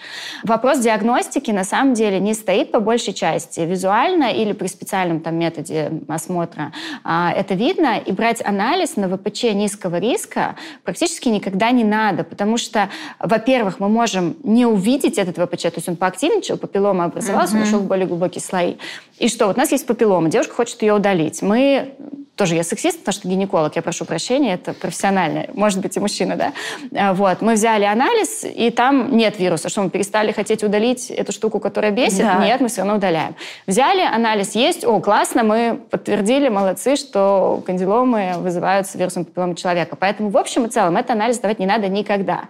Вопрос 0.42 0.80
диагностики 0.80 1.52
на 1.52 1.62
самом 1.62 1.94
деле 1.94 2.18
не 2.18 2.34
стоит 2.34 2.72
по 2.72 2.80
большей 2.80 3.14
части 3.14 3.60
визуально 3.60 4.32
или 4.32 4.52
при 4.52 4.66
специальном 4.66 5.20
там 5.20 5.36
методе 5.36 5.92
осмотра. 6.08 6.72
А, 7.04 7.32
это 7.32 7.54
видно, 7.54 7.98
и 7.98 8.10
брать 8.10 8.44
анализ 8.44 8.96
на 8.96 9.08
ВПЧ 9.08 9.44
низкого 9.54 9.98
риска 9.98 10.56
практически 10.82 11.28
никогда 11.28 11.70
не 11.70 11.84
надо, 11.84 12.24
потому 12.24 12.56
что, 12.56 12.88
во-первых, 13.20 13.78
мы 13.78 13.88
можем 13.88 14.34
не 14.42 14.66
увидеть 14.66 15.18
этот 15.18 15.36
ВПЧ, 15.36 15.62
то 15.62 15.76
есть 15.76 15.88
он 15.88 15.94
поактивничал, 15.94 16.56
папиллома 16.56 17.04
образовался, 17.04 17.56
mm-hmm. 17.56 17.62
ушел 17.62 17.78
в 17.78 17.86
более 17.86 18.06
глубокие 18.06 18.42
слои. 18.42 18.74
И 19.18 19.28
что, 19.28 19.46
вот 19.46 19.56
у 19.56 19.60
нас 19.60 19.70
есть 19.70 19.86
папиллома, 19.86 20.28
девушка 20.28 20.54
хочет 20.54 20.82
ее 20.82 20.94
удалить, 20.94 21.11
удалить. 21.12 21.42
Мы 21.42 21.94
тоже 22.34 22.54
я 22.54 22.64
сексист, 22.64 22.98
потому 23.00 23.12
что 23.12 23.28
гинеколог, 23.28 23.76
я 23.76 23.82
прошу 23.82 24.04
прощения, 24.04 24.54
это 24.54 24.72
профессионально, 24.72 25.46
может 25.52 25.80
быть, 25.80 25.96
и 25.96 26.00
мужчина, 26.00 26.36
да. 26.36 26.52
А, 26.94 27.12
вот, 27.12 27.42
мы 27.42 27.52
взяли 27.52 27.84
анализ, 27.84 28.44
и 28.44 28.70
там 28.70 29.16
нет 29.16 29.38
вируса. 29.38 29.68
Что, 29.68 29.82
мы 29.82 29.90
перестали 29.90 30.32
хотеть 30.32 30.64
удалить 30.64 31.10
эту 31.10 31.30
штуку, 31.30 31.60
которая 31.60 31.92
бесит? 31.92 32.20
Да. 32.20 32.44
Нет, 32.44 32.60
мы 32.60 32.68
все 32.68 32.78
равно 32.78 32.96
удаляем. 32.96 33.34
Взяли, 33.66 34.00
анализ 34.00 34.54
есть, 34.54 34.84
о, 34.84 34.98
классно, 35.00 35.44
мы 35.44 35.78
подтвердили, 35.90 36.48
молодцы, 36.48 36.96
что 36.96 37.62
кандиломы 37.66 38.32
вызываются 38.38 38.96
вирусом 38.96 39.26
папиллома 39.26 39.54
человека. 39.54 39.94
Поэтому, 39.94 40.30
в 40.30 40.38
общем 40.38 40.64
и 40.64 40.68
целом, 40.68 40.96
этот 40.96 41.10
анализ 41.10 41.38
давать 41.38 41.58
не 41.58 41.66
надо 41.66 41.88
никогда. 41.88 42.44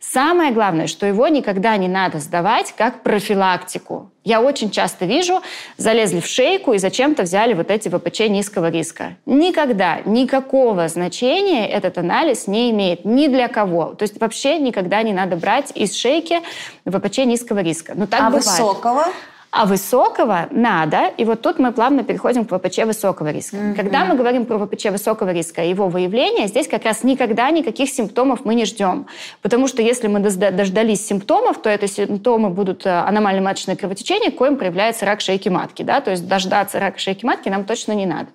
Самое 0.00 0.50
главное, 0.50 0.86
что 0.86 1.04
его 1.04 1.28
никогда 1.28 1.76
не 1.76 1.86
надо 1.86 2.20
сдавать 2.20 2.72
как 2.76 3.02
профилактику. 3.02 4.10
Я 4.24 4.40
очень 4.40 4.70
часто 4.70 5.04
вижу, 5.04 5.42
залезли 5.76 6.20
в 6.20 6.26
шейку 6.26 6.72
и 6.72 6.78
зачем-то 6.78 7.24
взяли 7.24 7.52
вот 7.52 7.70
эти 7.70 7.90
ВПЧ 7.90 8.20
низкого 8.30 8.70
риска. 8.70 9.16
Никогда 9.26 10.00
никакого 10.06 10.88
значения 10.88 11.68
этот 11.68 11.98
анализ 11.98 12.46
не 12.46 12.70
имеет 12.70 13.04
ни 13.04 13.26
для 13.26 13.48
кого. 13.48 13.94
То 13.94 14.04
есть 14.04 14.18
вообще 14.18 14.58
никогда 14.58 15.02
не 15.02 15.12
надо 15.12 15.36
брать 15.36 15.70
из 15.74 15.94
шейки 15.94 16.40
ВПЧ 16.86 17.18
низкого 17.18 17.58
риска. 17.58 17.92
Но 17.94 18.06
так 18.06 18.20
а 18.20 18.24
бывает. 18.26 18.44
высокого? 18.44 19.06
А 19.52 19.66
высокого 19.66 20.46
надо, 20.52 21.08
и 21.16 21.24
вот 21.24 21.42
тут 21.42 21.58
мы 21.58 21.72
плавно 21.72 22.04
переходим 22.04 22.44
к 22.44 22.56
ВПЧ 22.56 22.84
высокого 22.84 23.32
риска. 23.32 23.56
Mm-hmm. 23.56 23.74
Когда 23.74 24.04
мы 24.04 24.14
говорим 24.14 24.46
про 24.46 24.58
ВПЧ 24.64 24.86
высокого 24.86 25.32
риска 25.32 25.64
и 25.64 25.70
его 25.70 25.88
выявление, 25.88 26.46
здесь 26.46 26.68
как 26.68 26.84
раз 26.84 27.02
никогда 27.02 27.50
никаких 27.50 27.90
симптомов 27.90 28.44
мы 28.44 28.54
не 28.54 28.64
ждем. 28.64 29.06
Потому 29.42 29.66
что 29.66 29.82
если 29.82 30.06
мы 30.06 30.20
дождались 30.20 31.04
симптомов, 31.04 31.60
то 31.60 31.68
это 31.68 31.88
симптомы 31.88 32.50
будут 32.50 32.86
э, 32.86 32.90
аномальное 32.90 33.42
маточное 33.42 33.74
кровотечение, 33.74 34.30
коим 34.30 34.56
проявляется 34.56 35.04
рак 35.04 35.20
шейки 35.20 35.48
матки. 35.48 35.82
Да? 35.82 36.00
То 36.00 36.12
есть 36.12 36.28
дождаться 36.28 36.78
рака 36.78 37.00
шейки 37.00 37.24
матки 37.24 37.48
нам 37.48 37.64
точно 37.64 37.92
не 37.92 38.06
надо. 38.06 38.28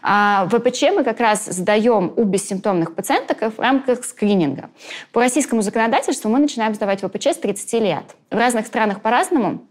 А 0.00 0.46
ВПЧ 0.48 0.82
мы 0.94 1.02
как 1.02 1.18
раз 1.18 1.46
сдаем 1.46 2.12
у 2.14 2.22
бессимптомных 2.22 2.94
пациенток 2.94 3.52
в 3.56 3.60
рамках 3.60 4.04
скрининга. 4.04 4.70
По 5.10 5.20
российскому 5.20 5.60
законодательству 5.62 6.30
мы 6.30 6.38
начинаем 6.38 6.72
сдавать 6.74 7.00
ВПЧ 7.00 7.26
с 7.26 7.36
30 7.38 7.72
лет. 7.82 8.04
В 8.30 8.36
разных 8.36 8.68
странах 8.68 9.00
по-разному. 9.00 9.66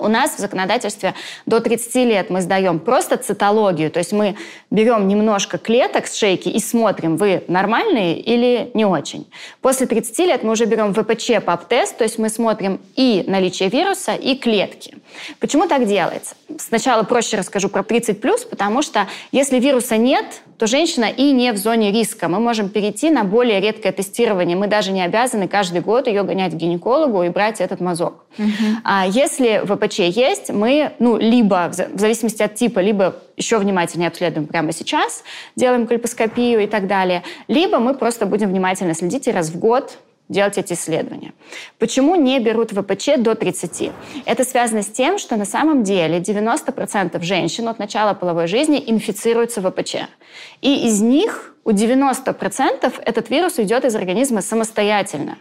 У 0.00 0.08
нас 0.08 0.34
в 0.34 0.38
законодательстве 0.38 1.14
до 1.46 1.60
30 1.60 1.94
лет 2.06 2.30
мы 2.30 2.40
сдаем 2.40 2.80
просто 2.80 3.16
цитологию, 3.16 3.88
то 3.90 4.00
есть 4.00 4.12
мы 4.12 4.36
берем 4.68 5.06
немножко 5.06 5.58
клеток 5.58 6.08
с 6.08 6.16
шейки 6.16 6.48
и 6.48 6.58
смотрим, 6.58 7.16
вы 7.16 7.44
нормальные 7.46 8.18
или 8.18 8.72
не 8.74 8.84
очень. 8.84 9.30
После 9.60 9.86
30 9.86 10.18
лет 10.20 10.42
мы 10.42 10.52
уже 10.52 10.64
берем 10.64 10.92
ВПЧ 10.92 11.44
ПАП-тест, 11.44 11.96
то 11.96 12.02
есть 12.02 12.18
мы 12.18 12.30
смотрим 12.30 12.80
и 12.96 13.22
наличие 13.28 13.68
вируса, 13.68 14.14
и 14.14 14.34
клетки. 14.34 14.98
Почему 15.38 15.68
так 15.68 15.86
делается? 15.86 16.34
Сначала 16.58 17.04
проще 17.04 17.36
расскажу 17.36 17.68
про 17.68 17.82
30+, 17.82 18.48
потому 18.50 18.82
что 18.82 19.06
если 19.30 19.60
вируса 19.60 19.96
нет, 19.96 20.26
то 20.58 20.66
женщина 20.66 21.04
и 21.04 21.32
не 21.32 21.52
в 21.52 21.58
зоне 21.58 21.92
риска. 21.92 22.28
Мы 22.28 22.40
можем 22.40 22.70
перейти 22.70 23.10
на 23.10 23.24
более 23.24 23.60
редкое 23.60 23.92
тестирование. 23.92 24.56
Мы 24.56 24.68
даже 24.68 24.90
не 24.90 25.02
обязаны 25.02 25.48
каждый 25.48 25.80
год 25.80 26.06
ее 26.06 26.22
гонять 26.22 26.52
к 26.52 26.56
гинекологу 26.56 27.22
и 27.22 27.28
брать 27.28 27.60
этот 27.60 27.80
мазок. 27.80 28.24
Угу. 28.38 28.48
А 28.84 29.06
если 29.06 29.60
ВПЧ 29.76 30.00
есть, 30.00 30.50
мы, 30.50 30.92
ну, 30.98 31.16
либо, 31.16 31.70
в 31.70 31.98
зависимости 31.98 32.42
от 32.42 32.54
типа, 32.54 32.80
либо 32.80 33.16
еще 33.36 33.58
внимательнее 33.58 34.08
обследуем 34.08 34.46
прямо 34.46 34.72
сейчас, 34.72 35.22
делаем 35.56 35.86
кольпоскопию 35.86 36.60
и 36.60 36.66
так 36.66 36.86
далее, 36.86 37.22
либо 37.48 37.78
мы 37.78 37.94
просто 37.94 38.26
будем 38.26 38.48
внимательно 38.48 38.94
следить 38.94 39.28
и 39.28 39.32
раз 39.32 39.50
в 39.50 39.58
год 39.58 39.98
делать 40.28 40.58
эти 40.58 40.72
исследования. 40.72 41.32
Почему 41.78 42.16
не 42.16 42.38
берут 42.40 42.72
ВПЧ 42.72 43.18
до 43.18 43.34
30? 43.34 43.92
Это 44.24 44.44
связано 44.44 44.82
с 44.82 44.86
тем, 44.86 45.18
что 45.18 45.36
на 45.36 45.44
самом 45.44 45.84
деле 45.84 46.18
90% 46.18 47.22
женщин 47.22 47.68
от 47.68 47.78
начала 47.78 48.14
половой 48.14 48.48
жизни 48.48 48.82
инфицируются 48.86 49.60
ВПЧ. 49.60 49.96
И 50.62 50.86
из 50.86 51.00
них 51.00 51.54
у 51.64 51.70
90% 51.70 52.94
этот 53.04 53.30
вирус 53.30 53.58
уйдет 53.58 53.84
из 53.84 53.94
организма 53.94 54.40
самостоятельно. 54.40 55.38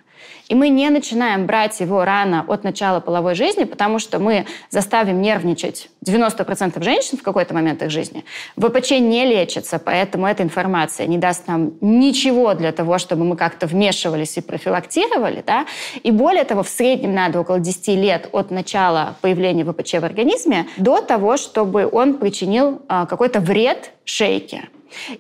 И 0.48 0.56
мы 0.56 0.70
не 0.70 0.90
начинаем 0.90 1.48
брать 1.48 1.80
его 1.80 2.06
рано 2.06 2.46
от 2.48 2.64
начала 2.64 3.00
половой 3.00 3.36
жизни, 3.36 3.64
потому 3.64 4.00
что 4.00 4.20
мы 4.20 4.46
заставим 4.70 5.22
нервничать 5.22 5.90
90% 6.06 6.84
женщин 6.84 7.18
в 7.18 7.24
какой-то 7.24 7.54
момент 7.54 7.82
их 7.82 7.90
жизни. 7.90 8.24
ВПЧ 8.56 8.92
не 8.92 9.26
лечится, 9.26 9.80
поэтому 9.80 10.28
эта 10.28 10.44
информация 10.44 11.08
не 11.08 11.18
даст 11.18 11.48
нам 11.48 11.74
ничего 11.82 12.54
для 12.54 12.72
того, 12.72 13.00
чтобы 13.00 13.26
мы 13.26 13.36
как-то 13.36 13.66
вмешивались 13.66 14.38
и 14.38 14.42
профилактировали. 14.42 15.44
Да? 15.46 15.66
И 16.04 16.12
более 16.12 16.44
того, 16.44 16.62
в 16.62 16.70
среднем 16.70 17.16
надо 17.16 17.40
около 17.40 17.60
10 17.60 17.88
лет 17.88 18.30
от 18.32 18.52
начала 18.52 19.16
появления 19.22 19.66
ВПЧ 19.66 19.94
в 19.94 20.06
организме 20.06 20.68
до 20.78 21.02
того, 21.02 21.38
чтобы 21.38 21.90
он 21.92 22.16
причинил 22.16 22.82
а, 22.88 23.06
какой-то 23.08 23.40
вред 23.40 23.92
шейке. 24.04 24.70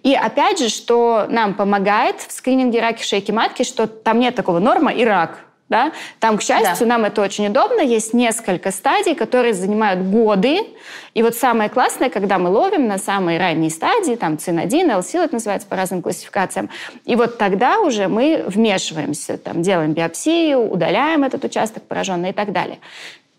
И 0.03 0.13
опять 0.13 0.60
же, 0.60 0.70
что 0.70 1.25
нам 1.29 1.53
помогает 1.53 2.22
в 2.22 2.32
скрининге 2.32 2.82
раки 2.82 3.03
шейки 3.03 3.32
матки, 3.32 3.63
что 3.63 3.88
там 3.88 4.20
нет 4.20 4.36
такого 4.36 4.60
норма 4.60 4.94
и 4.94 5.03
рак. 5.03 5.39
Да? 5.67 5.94
Там, 6.20 6.38
к 6.38 6.44
счастью, 6.44 6.86
да. 6.86 6.94
нам 6.94 7.05
это 7.05 7.22
очень 7.22 7.48
удобно. 7.48 7.82
Есть 7.82 8.13
несколько 8.13 8.70
стадий, 8.70 9.15
которые 9.15 9.55
занимают 9.55 10.00
годы. 10.00 10.60
И 11.15 11.24
вот 11.24 11.36
самое 11.36 11.72
классное, 11.72 12.12
когда 12.12 12.38
мы 12.38 12.51
ловим 12.51 12.88
на 12.88 13.00
самой 13.00 13.39
ранней 13.39 13.72
стадии, 13.72 14.15
там 14.15 14.38
ЦИН-1, 14.38 14.96
ЛСИЛ 15.00 15.22
это 15.24 15.34
называется 15.34 15.67
по 15.67 15.75
разным 15.75 16.03
классификациям, 16.03 16.70
и 17.05 17.15
вот 17.15 17.39
тогда 17.39 17.79
уже 17.79 18.08
мы 18.08 18.44
вмешиваемся, 18.46 19.39
там, 19.39 19.63
делаем 19.63 19.94
биопсию, 19.94 20.60
удаляем 20.60 21.24
этот 21.24 21.44
участок 21.44 21.84
пораженный 21.84 22.29
и 22.29 22.34
так 22.34 22.51
далее. 22.51 22.77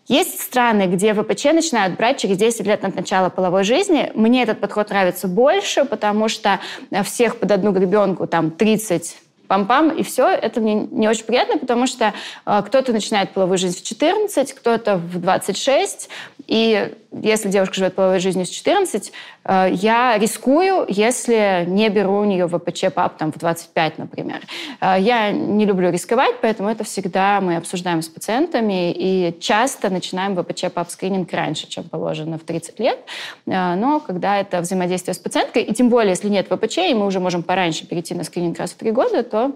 Есть 0.07 0.41
страны, 0.41 0.87
где 0.87 1.13
ВПЧ 1.13 1.45
начинают 1.45 1.97
брать 1.97 2.17
через 2.19 2.37
10 2.37 2.65
лет 2.65 2.85
от 2.85 2.95
начала 2.95 3.29
половой 3.29 3.63
жизни. 3.63 4.11
Мне 4.15 4.43
этот 4.43 4.61
подход 4.61 4.89
нравится 4.89 5.27
больше, 5.27 5.83
потому 5.83 6.29
что 6.29 6.59
всех 7.03 7.37
под 7.39 7.51
одну 7.51 7.71
гребенку 7.71 8.25
там 8.25 8.51
30 8.51 9.17
пам-пам, 9.47 9.95
и 9.95 10.03
все. 10.03 10.27
Это 10.27 10.61
мне 10.61 10.75
не 10.75 11.07
очень 11.07 11.25
приятно, 11.25 11.57
потому 11.57 11.87
что 11.87 12.13
э, 12.45 12.63
кто-то 12.65 12.91
начинает 12.91 13.31
половую 13.31 13.57
жизнь 13.57 13.79
в 13.79 13.83
14, 13.83 14.53
кто-то 14.53 14.97
в 14.97 15.19
26, 15.19 16.09
и 16.47 16.93
если 17.21 17.49
девушка 17.49 17.75
живет 17.75 17.95
половой 17.95 18.19
жизнью 18.19 18.45
с 18.45 18.49
14, 18.49 19.11
э, 19.45 19.69
я 19.73 20.17
рискую, 20.17 20.85
если 20.87 21.65
не 21.67 21.89
беру 21.89 22.19
у 22.19 22.25
нее 22.25 22.47
ВПЧ 22.47 22.93
ПАП 22.93 23.17
там, 23.17 23.31
в 23.31 23.37
25, 23.37 23.97
например. 23.97 24.41
Э, 24.81 24.95
я 24.99 25.31
не 25.31 25.65
люблю 25.65 25.91
рисковать, 25.91 26.35
поэтому 26.41 26.69
это 26.69 26.83
всегда 26.83 27.41
мы 27.41 27.57
обсуждаем 27.57 28.01
с 28.01 28.07
пациентами 28.07 28.91
и 28.91 29.37
часто 29.39 29.89
начинаем 29.89 30.35
ВПЧ 30.35 30.71
ПАП 30.73 30.89
скрининг 30.89 31.31
раньше, 31.33 31.67
чем 31.67 31.83
положено 31.83 32.37
в 32.37 32.43
30 32.43 32.79
лет. 32.79 32.99
Э, 33.45 33.75
но 33.75 33.99
когда 33.99 34.39
это 34.39 34.61
взаимодействие 34.61 35.13
с 35.13 35.19
пациенткой, 35.19 35.63
и 35.63 35.73
тем 35.73 35.89
более, 35.89 36.11
если 36.11 36.29
нет 36.29 36.47
ВПЧ, 36.47 36.77
и 36.79 36.93
мы 36.93 37.05
уже 37.05 37.19
можем 37.19 37.43
пораньше 37.43 37.85
перейти 37.85 38.13
на 38.13 38.23
скрининг 38.23 38.57
раз 38.59 38.71
в 38.71 38.75
3 38.75 38.91
года, 38.91 39.23
то 39.23 39.51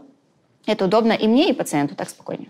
это 0.66 0.86
удобно 0.86 1.14
и 1.14 1.28
мне, 1.28 1.50
и 1.50 1.54
пациенту, 1.54 1.96
так 1.96 2.10
спокойнее. 2.10 2.50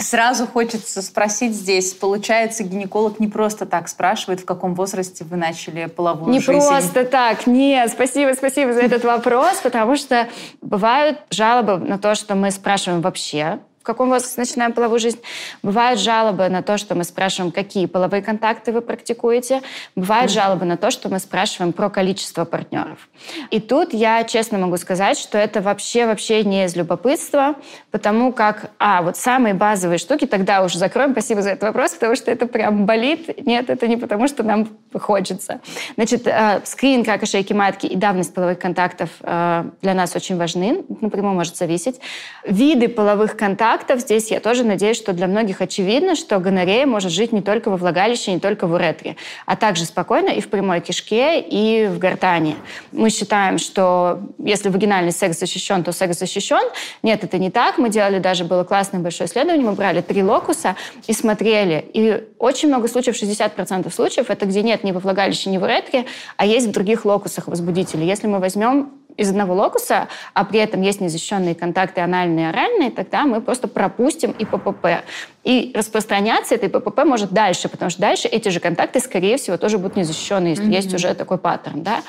Сразу 0.00 0.46
хочется 0.46 1.02
спросить 1.02 1.54
здесь, 1.54 1.92
получается, 1.92 2.64
гинеколог 2.64 3.20
не 3.20 3.28
просто 3.28 3.66
так 3.66 3.88
спрашивает, 3.88 4.40
в 4.40 4.44
каком 4.44 4.74
возрасте 4.74 5.24
вы 5.24 5.36
начали 5.36 5.86
половую 5.86 6.32
не 6.32 6.40
жизнь? 6.40 6.52
Не 6.52 6.58
просто 6.58 7.04
так, 7.04 7.46
нет. 7.46 7.90
Спасибо, 7.90 8.32
спасибо 8.34 8.72
за 8.72 8.80
этот 8.80 9.04
вопрос, 9.04 9.58
потому 9.62 9.96
что 9.96 10.28
бывают 10.62 11.18
жалобы 11.30 11.76
на 11.78 11.98
то, 11.98 12.14
что 12.14 12.34
мы 12.34 12.50
спрашиваем 12.50 13.02
вообще, 13.02 13.58
в 13.82 13.84
каком 13.84 14.10
возрасте 14.10 14.40
начинаем 14.40 14.72
половую 14.72 15.00
жизнь. 15.00 15.18
Бывают 15.64 15.98
жалобы 15.98 16.48
на 16.48 16.62
то, 16.62 16.78
что 16.78 16.94
мы 16.94 17.02
спрашиваем, 17.02 17.50
какие 17.50 17.86
половые 17.86 18.22
контакты 18.22 18.70
вы 18.70 18.80
практикуете. 18.80 19.60
Бывают 19.96 20.30
mm-hmm. 20.30 20.34
жалобы 20.34 20.64
на 20.64 20.76
то, 20.76 20.92
что 20.92 21.08
мы 21.08 21.18
спрашиваем 21.18 21.72
про 21.72 21.90
количество 21.90 22.44
партнеров. 22.44 23.08
И 23.50 23.58
тут 23.58 23.92
я 23.92 24.22
честно 24.22 24.58
могу 24.58 24.76
сказать, 24.76 25.18
что 25.18 25.36
это 25.36 25.60
вообще-вообще 25.60 26.44
не 26.44 26.64
из 26.64 26.76
любопытства, 26.76 27.56
потому 27.90 28.32
как, 28.32 28.70
а, 28.78 29.02
вот 29.02 29.16
самые 29.16 29.54
базовые 29.54 29.98
штуки, 29.98 30.26
тогда 30.26 30.62
уже 30.62 30.78
закроем, 30.78 31.10
спасибо 31.10 31.42
за 31.42 31.50
этот 31.50 31.64
вопрос, 31.64 31.94
потому 31.94 32.14
что 32.14 32.30
это 32.30 32.46
прям 32.46 32.86
болит. 32.86 33.44
Нет, 33.44 33.68
это 33.68 33.88
не 33.88 33.96
потому, 33.96 34.28
что 34.28 34.44
нам 34.44 34.68
хочется. 34.96 35.60
Значит, 35.96 36.28
э, 36.28 36.60
скрининг 36.64 37.08
рака 37.08 37.26
шейки 37.26 37.52
матки 37.52 37.86
и 37.86 37.96
давность 37.96 38.32
половых 38.32 38.60
контактов 38.60 39.10
э, 39.22 39.64
для 39.82 39.94
нас 39.94 40.14
очень 40.14 40.36
важны, 40.36 40.84
напрямую 41.00 41.34
может 41.34 41.56
зависеть. 41.56 42.00
Виды 42.44 42.88
половых 42.88 43.36
контактов 43.36 43.71
фактов 43.72 44.00
здесь 44.00 44.30
я 44.30 44.38
тоже 44.38 44.64
надеюсь, 44.64 44.98
что 44.98 45.14
для 45.14 45.26
многих 45.26 45.62
очевидно, 45.62 46.14
что 46.14 46.38
гонорея 46.38 46.84
может 46.86 47.10
жить 47.10 47.32
не 47.32 47.40
только 47.40 47.70
во 47.70 47.78
влагалище, 47.78 48.30
не 48.32 48.38
только 48.38 48.66
в 48.66 48.72
уретре, 48.74 49.16
а 49.46 49.56
также 49.56 49.86
спокойно 49.86 50.28
и 50.28 50.42
в 50.42 50.50
прямой 50.50 50.80
кишке, 50.80 51.40
и 51.40 51.86
в 51.86 51.98
гортани. 51.98 52.56
Мы 52.92 53.08
считаем, 53.08 53.56
что 53.56 54.20
если 54.38 54.68
вагинальный 54.68 55.12
секс 55.12 55.38
защищен, 55.38 55.84
то 55.84 55.92
секс 55.92 56.18
защищен. 56.18 56.68
Нет, 57.02 57.24
это 57.24 57.38
не 57.38 57.50
так. 57.50 57.78
Мы 57.78 57.88
делали 57.88 58.18
даже, 58.18 58.44
было 58.44 58.64
классное 58.64 59.00
большое 59.00 59.26
исследование, 59.26 59.64
мы 59.64 59.72
брали 59.72 60.02
три 60.02 60.22
локуса 60.22 60.76
и 61.06 61.14
смотрели. 61.14 61.82
И 61.94 62.24
очень 62.38 62.68
много 62.68 62.88
случаев, 62.88 63.16
60% 63.16 63.90
случаев, 63.90 64.28
это 64.28 64.44
где 64.44 64.62
нет 64.62 64.84
ни 64.84 64.92
во 64.92 65.00
влагалище, 65.00 65.48
ни 65.48 65.56
в 65.56 65.62
уретре, 65.62 66.04
а 66.36 66.44
есть 66.44 66.66
в 66.66 66.72
других 66.72 67.06
локусах 67.06 67.48
возбудителей. 67.48 68.06
Если 68.06 68.26
мы 68.26 68.38
возьмем 68.38 68.90
из 69.16 69.30
одного 69.30 69.54
локуса, 69.54 70.08
а 70.34 70.44
при 70.44 70.60
этом 70.60 70.82
есть 70.82 71.00
незащищенные 71.00 71.54
контакты 71.54 72.00
анальные 72.00 72.46
и 72.46 72.48
оральные, 72.48 72.90
тогда 72.90 73.24
мы 73.24 73.40
просто 73.40 73.68
пропустим 73.68 74.32
и 74.32 74.44
ППП. 74.44 75.04
И 75.44 75.72
распространяться 75.74 76.54
этой 76.54 76.68
ППП 76.68 77.04
может 77.04 77.30
дальше, 77.32 77.68
потому 77.68 77.90
что 77.90 78.00
дальше 78.00 78.28
эти 78.28 78.48
же 78.48 78.60
контакты, 78.60 79.00
скорее 79.00 79.36
всего, 79.36 79.56
тоже 79.56 79.78
будут 79.78 79.96
незащищенные, 79.96 80.50
если 80.50 80.66
mm-hmm. 80.66 80.74
есть 80.74 80.94
уже 80.94 81.14
такой 81.14 81.38
паттерн. 81.38 81.82
Да? 81.82 82.02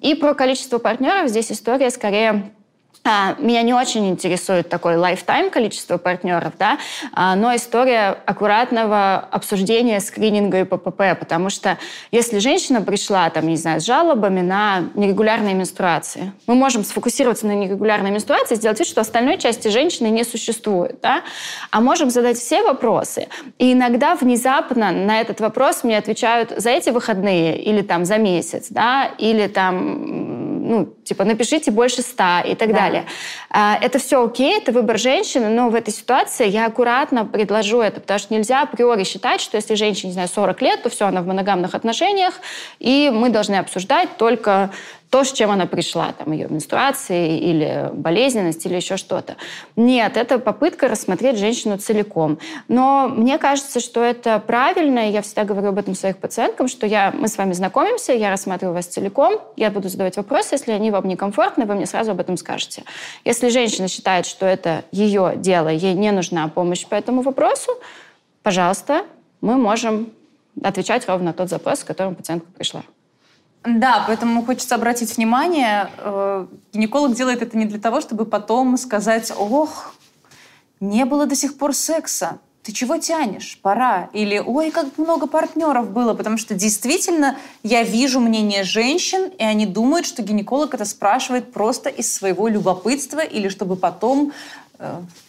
И 0.00 0.14
про 0.14 0.34
количество 0.34 0.78
партнеров 0.78 1.28
здесь 1.28 1.52
история 1.52 1.90
скорее 1.90 2.50
меня 3.04 3.62
не 3.62 3.72
очень 3.72 4.08
интересует 4.08 4.68
такой 4.68 4.94
lifetime 4.94 5.50
количество 5.50 5.96
партнеров, 5.96 6.52
да, 6.58 6.78
а, 7.12 7.34
но 7.34 7.54
история 7.56 8.18
аккуратного 8.26 9.16
обсуждения 9.30 10.00
скрининга 10.00 10.60
и 10.60 10.64
ППП, 10.64 11.18
потому 11.18 11.48
что 11.48 11.78
если 12.10 12.38
женщина 12.38 12.82
пришла, 12.82 13.30
там, 13.30 13.46
не 13.46 13.56
знаю, 13.56 13.80
с 13.80 13.84
жалобами 13.84 14.42
на 14.42 14.84
нерегулярные 14.94 15.54
менструации, 15.54 16.32
мы 16.46 16.54
можем 16.54 16.84
сфокусироваться 16.84 17.46
на 17.46 17.54
нерегулярной 17.54 18.10
менструации, 18.10 18.54
сделать 18.54 18.78
вид, 18.78 18.88
что 18.88 19.00
остальной 19.00 19.38
части 19.38 19.68
женщины 19.68 20.08
не 20.08 20.24
существует, 20.24 20.98
да, 21.00 21.22
а 21.70 21.80
можем 21.80 22.10
задать 22.10 22.38
все 22.38 22.62
вопросы. 22.62 23.28
И 23.58 23.72
иногда 23.72 24.14
внезапно 24.14 24.92
на 24.92 25.20
этот 25.20 25.40
вопрос 25.40 25.84
мне 25.84 25.96
отвечают 25.96 26.52
за 26.56 26.70
эти 26.70 26.90
выходные 26.90 27.62
или 27.62 27.80
там 27.80 28.04
за 28.04 28.18
месяц, 28.18 28.66
да, 28.68 29.10
или 29.18 29.46
там 29.46 30.59
ну, 30.60 30.94
типа, 31.04 31.24
напишите 31.24 31.70
больше 31.70 32.02
ста 32.02 32.40
и 32.40 32.54
так 32.54 32.70
да. 32.72 32.78
далее. 32.78 33.06
А, 33.50 33.78
это 33.80 33.98
все 33.98 34.24
окей, 34.24 34.58
это 34.58 34.72
выбор 34.72 34.98
женщины, 34.98 35.48
но 35.48 35.70
в 35.70 35.74
этой 35.74 35.92
ситуации 35.92 36.48
я 36.48 36.66
аккуратно 36.66 37.24
предложу 37.24 37.80
это, 37.80 38.00
потому 38.00 38.18
что 38.18 38.34
нельзя 38.34 38.62
априори 38.62 39.04
считать, 39.04 39.40
что 39.40 39.56
если 39.56 39.74
женщине, 39.74 40.10
не 40.10 40.14
знаю, 40.14 40.28
40 40.28 40.62
лет, 40.62 40.82
то 40.82 40.90
все, 40.90 41.06
она 41.06 41.22
в 41.22 41.26
моногамных 41.26 41.74
отношениях, 41.74 42.34
и 42.78 43.10
мы 43.12 43.30
должны 43.30 43.56
обсуждать 43.56 44.16
только 44.16 44.70
то, 45.10 45.24
с 45.24 45.32
чем 45.32 45.50
она 45.50 45.66
пришла, 45.66 46.12
там, 46.12 46.30
ее 46.32 46.46
менструации 46.48 47.36
или 47.38 47.90
болезненность 47.92 48.64
или 48.64 48.76
еще 48.76 48.96
что-то. 48.96 49.36
Нет, 49.74 50.16
это 50.16 50.38
попытка 50.38 50.86
рассмотреть 50.88 51.36
женщину 51.36 51.78
целиком. 51.78 52.38
Но 52.68 53.08
мне 53.08 53.38
кажется, 53.38 53.80
что 53.80 54.02
это 54.02 54.38
правильно, 54.38 55.10
я 55.10 55.20
всегда 55.22 55.44
говорю 55.44 55.70
об 55.70 55.78
этом 55.78 55.96
своих 55.96 56.18
пациенткам, 56.18 56.68
что 56.68 56.86
я, 56.86 57.12
мы 57.12 57.26
с 57.26 57.36
вами 57.36 57.52
знакомимся, 57.52 58.12
я 58.12 58.30
рассматриваю 58.30 58.74
вас 58.74 58.86
целиком, 58.86 59.40
я 59.56 59.70
буду 59.70 59.88
задавать 59.88 60.16
вопросы, 60.16 60.54
если 60.54 60.70
они 60.70 60.92
вам 60.92 61.08
некомфортны, 61.08 61.66
вы 61.66 61.74
мне 61.74 61.86
сразу 61.86 62.12
об 62.12 62.20
этом 62.20 62.36
скажете. 62.36 62.84
Если 63.24 63.48
женщина 63.48 63.88
считает, 63.88 64.26
что 64.26 64.46
это 64.46 64.84
ее 64.92 65.34
дело, 65.36 65.68
ей 65.68 65.94
не 65.94 66.12
нужна 66.12 66.46
помощь 66.46 66.86
по 66.86 66.94
этому 66.94 67.22
вопросу, 67.22 67.72
пожалуйста, 68.44 69.04
мы 69.40 69.56
можем 69.56 70.12
отвечать 70.62 71.08
ровно 71.08 71.32
тот 71.32 71.48
запрос, 71.48 71.80
с 71.80 71.84
которым 71.84 72.14
пациентка 72.14 72.48
пришла. 72.52 72.82
Да, 73.64 74.04
поэтому 74.06 74.44
хочется 74.44 74.74
обратить 74.74 75.16
внимание, 75.16 75.90
э, 75.98 76.46
гинеколог 76.72 77.14
делает 77.14 77.42
это 77.42 77.58
не 77.58 77.66
для 77.66 77.78
того, 77.78 78.00
чтобы 78.00 78.24
потом 78.24 78.78
сказать, 78.78 79.32
ох, 79.36 79.94
не 80.80 81.04
было 81.04 81.26
до 81.26 81.34
сих 81.34 81.58
пор 81.58 81.74
секса, 81.74 82.38
ты 82.62 82.72
чего 82.72 82.98
тянешь? 82.98 83.58
Пора. 83.62 84.10
Или 84.12 84.38
ой, 84.38 84.70
как 84.70 84.98
много 84.98 85.26
партнеров 85.26 85.90
было. 85.90 86.12
Потому 86.12 86.36
что 86.36 86.54
действительно 86.54 87.36
я 87.62 87.82
вижу 87.82 88.20
мнение 88.20 88.64
женщин, 88.64 89.30
и 89.38 89.42
они 89.42 89.64
думают, 89.64 90.06
что 90.06 90.22
гинеколог 90.22 90.74
это 90.74 90.84
спрашивает 90.84 91.52
просто 91.52 91.88
из 91.88 92.12
своего 92.12 92.48
любопытства 92.48 93.20
или 93.20 93.48
чтобы 93.48 93.76
потом 93.76 94.32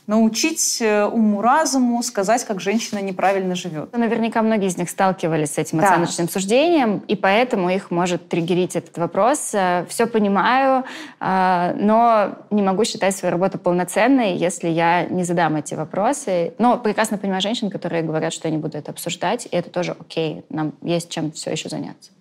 научить 0.08 0.82
э, 0.82 1.06
уму-разуму 1.06 2.02
сказать, 2.04 2.44
как 2.46 2.60
женщина 2.60 3.00
неправильно 3.00 3.56
живет. 3.56 3.96
Наверняка 3.96 4.42
многие 4.42 4.68
из 4.68 4.78
них 4.78 4.90
сталкивались 4.90 5.54
с 5.54 5.58
этим 5.58 5.80
да. 5.80 5.90
оценочным 5.90 6.30
суждением, 6.30 7.00
и 7.08 7.16
поэтому 7.16 7.70
их 7.70 7.92
может 7.92 8.30
триггерить 8.30 8.76
этот 8.76 8.98
вопрос. 8.98 9.52
Э, 9.54 9.86
Все 9.90 10.08
понимаю, 10.08 10.84
но 11.20 12.38
не 12.50 12.62
могу 12.62 12.84
считать 12.86 13.16
свою 13.16 13.32
работу 13.32 13.58
полноценной, 13.58 14.36
если 14.36 14.70
я 14.70 15.06
не 15.06 15.24
задам 15.24 15.56
эти 15.56 15.76
вопросы. 15.76 16.54
Но 16.58 16.78
прекрасно 16.78 17.18
понимаю 17.18 17.42
женщин, 17.42 17.70
которые 17.70 18.04
говорят, 18.04 18.34
что 18.34 18.48
я 18.48 18.54
не 18.54 18.60
буду 18.60 18.78
это 18.78 18.92
обсуждать, 18.92 19.46
и 19.46 19.56
это 19.56 19.70
тоже 19.70 19.96
окей, 20.00 20.44
нам 20.50 20.74
есть 20.82 21.10
чем 21.10 21.32
все 21.32 21.52
еще 21.52 21.70
заняться. 21.70 22.12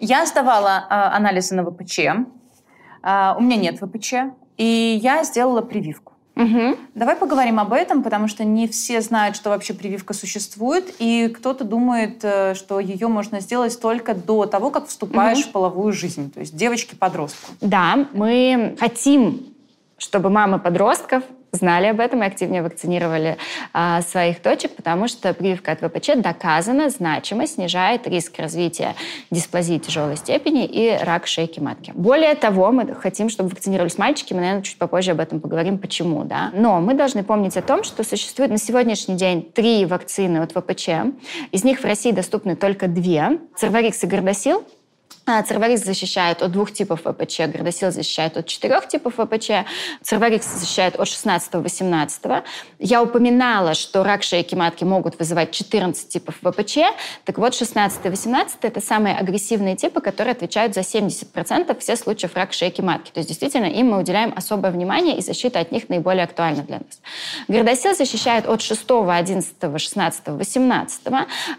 Я 0.00 0.26
сдавала 0.26 0.86
анализы 0.88 1.54
на 1.54 1.64
ВПЧ, 1.64 1.98
у 3.02 3.40
меня 3.42 3.56
нет 3.56 3.78
ВПЧ, 3.78 4.14
и 4.56 4.98
я 5.02 5.24
сделала 5.24 5.62
прививку. 5.62 6.17
Угу. 6.38 6.76
Давай 6.94 7.16
поговорим 7.16 7.58
об 7.58 7.72
этом, 7.72 8.04
потому 8.04 8.28
что 8.28 8.44
не 8.44 8.68
все 8.68 9.00
знают, 9.00 9.34
что 9.34 9.50
вообще 9.50 9.74
прививка 9.74 10.14
существует, 10.14 10.94
и 11.00 11.28
кто-то 11.36 11.64
думает, 11.64 12.20
э, 12.22 12.54
что 12.54 12.78
ее 12.78 13.08
можно 13.08 13.40
сделать 13.40 13.78
только 13.80 14.14
до 14.14 14.46
того, 14.46 14.70
как 14.70 14.86
вступаешь 14.86 15.40
угу. 15.40 15.48
в 15.48 15.52
половую 15.52 15.92
жизнь, 15.92 16.30
то 16.30 16.38
есть 16.38 16.56
девочки-подростку. 16.56 17.52
Да, 17.60 18.06
мы 18.12 18.76
хотим, 18.78 19.46
чтобы 19.98 20.30
мамы 20.30 20.60
подростков 20.60 21.24
знали 21.52 21.86
об 21.86 22.00
этом 22.00 22.22
и 22.22 22.26
активнее 22.26 22.62
вакцинировали 22.62 23.36
а, 23.72 24.02
своих 24.02 24.42
дочек, 24.42 24.74
потому 24.76 25.08
что 25.08 25.32
прививка 25.34 25.72
от 25.72 25.80
ВПЧ 25.80 26.10
доказано 26.16 26.90
значимо 26.90 27.46
снижает 27.46 28.06
риск 28.06 28.38
развития 28.38 28.94
дисплазии 29.30 29.78
тяжелой 29.78 30.16
степени 30.16 30.66
и 30.66 30.96
рак 31.02 31.26
шейки 31.26 31.60
матки. 31.60 31.92
Более 31.94 32.34
того, 32.34 32.70
мы 32.72 32.94
хотим, 32.94 33.28
чтобы 33.28 33.50
вакцинировались 33.50 33.98
мальчики, 33.98 34.32
мы, 34.32 34.40
наверное, 34.40 34.62
чуть 34.62 34.78
попозже 34.78 35.12
об 35.12 35.20
этом 35.20 35.40
поговорим, 35.40 35.78
почему, 35.78 36.24
да. 36.24 36.50
Но 36.54 36.80
мы 36.80 36.94
должны 36.94 37.22
помнить 37.22 37.56
о 37.56 37.62
том, 37.62 37.84
что 37.84 38.04
существует 38.04 38.50
на 38.50 38.58
сегодняшний 38.58 39.16
день 39.16 39.42
три 39.42 39.86
вакцины 39.86 40.38
от 40.38 40.52
ВПЧ. 40.52 40.88
Из 41.52 41.64
них 41.64 41.80
в 41.80 41.84
России 41.84 42.12
доступны 42.12 42.56
только 42.56 42.88
две. 42.88 43.38
Церварикс 43.56 44.04
и 44.04 44.06
Гордосил 44.06 44.64
а, 45.28 45.42
Церварикс 45.42 45.84
защищает 45.84 46.42
от 46.42 46.52
двух 46.52 46.72
типов 46.72 47.02
ВПЧ, 47.04 47.40
Гордосил 47.40 47.90
защищает 47.90 48.36
от 48.38 48.46
четырех 48.46 48.88
типов 48.88 49.14
ВПЧ, 49.18 49.50
Церварикс 50.02 50.46
защищает 50.46 50.98
от 50.98 51.06
16-18. 51.06 52.42
Я 52.78 53.02
упоминала, 53.02 53.74
что 53.74 54.02
рак 54.02 54.22
шейки 54.22 54.54
матки 54.54 54.84
могут 54.84 55.18
вызывать 55.18 55.50
14 55.50 56.08
типов 56.08 56.36
ВПЧ. 56.42 56.78
Так 57.24 57.36
вот, 57.36 57.52
16-18– 57.52 58.48
это 58.62 58.80
самые 58.80 59.16
агрессивные 59.16 59.76
типы, 59.76 60.00
которые 60.00 60.32
отвечают 60.32 60.74
за 60.74 60.80
70% 60.80 61.78
всех 61.78 61.98
случаев 61.98 62.34
рака 62.34 62.54
шейки 62.54 62.80
матки. 62.80 63.10
То 63.10 63.20
есть, 63.20 63.28
действительно, 63.28 63.66
им 63.66 63.90
мы 63.90 63.98
уделяем 63.98 64.32
особое 64.34 64.70
внимание, 64.70 65.18
и 65.18 65.20
защита 65.20 65.60
от 65.60 65.72
них 65.72 65.90
наиболее 65.90 66.24
актуальна 66.24 66.62
для 66.62 66.76
нас. 66.78 67.00
Гордосил 67.48 67.94
защищает 67.94 68.48
от 68.48 68.62
6, 68.62 68.82
11, 68.88 69.80
16, 69.80 70.26
18. 70.26 71.00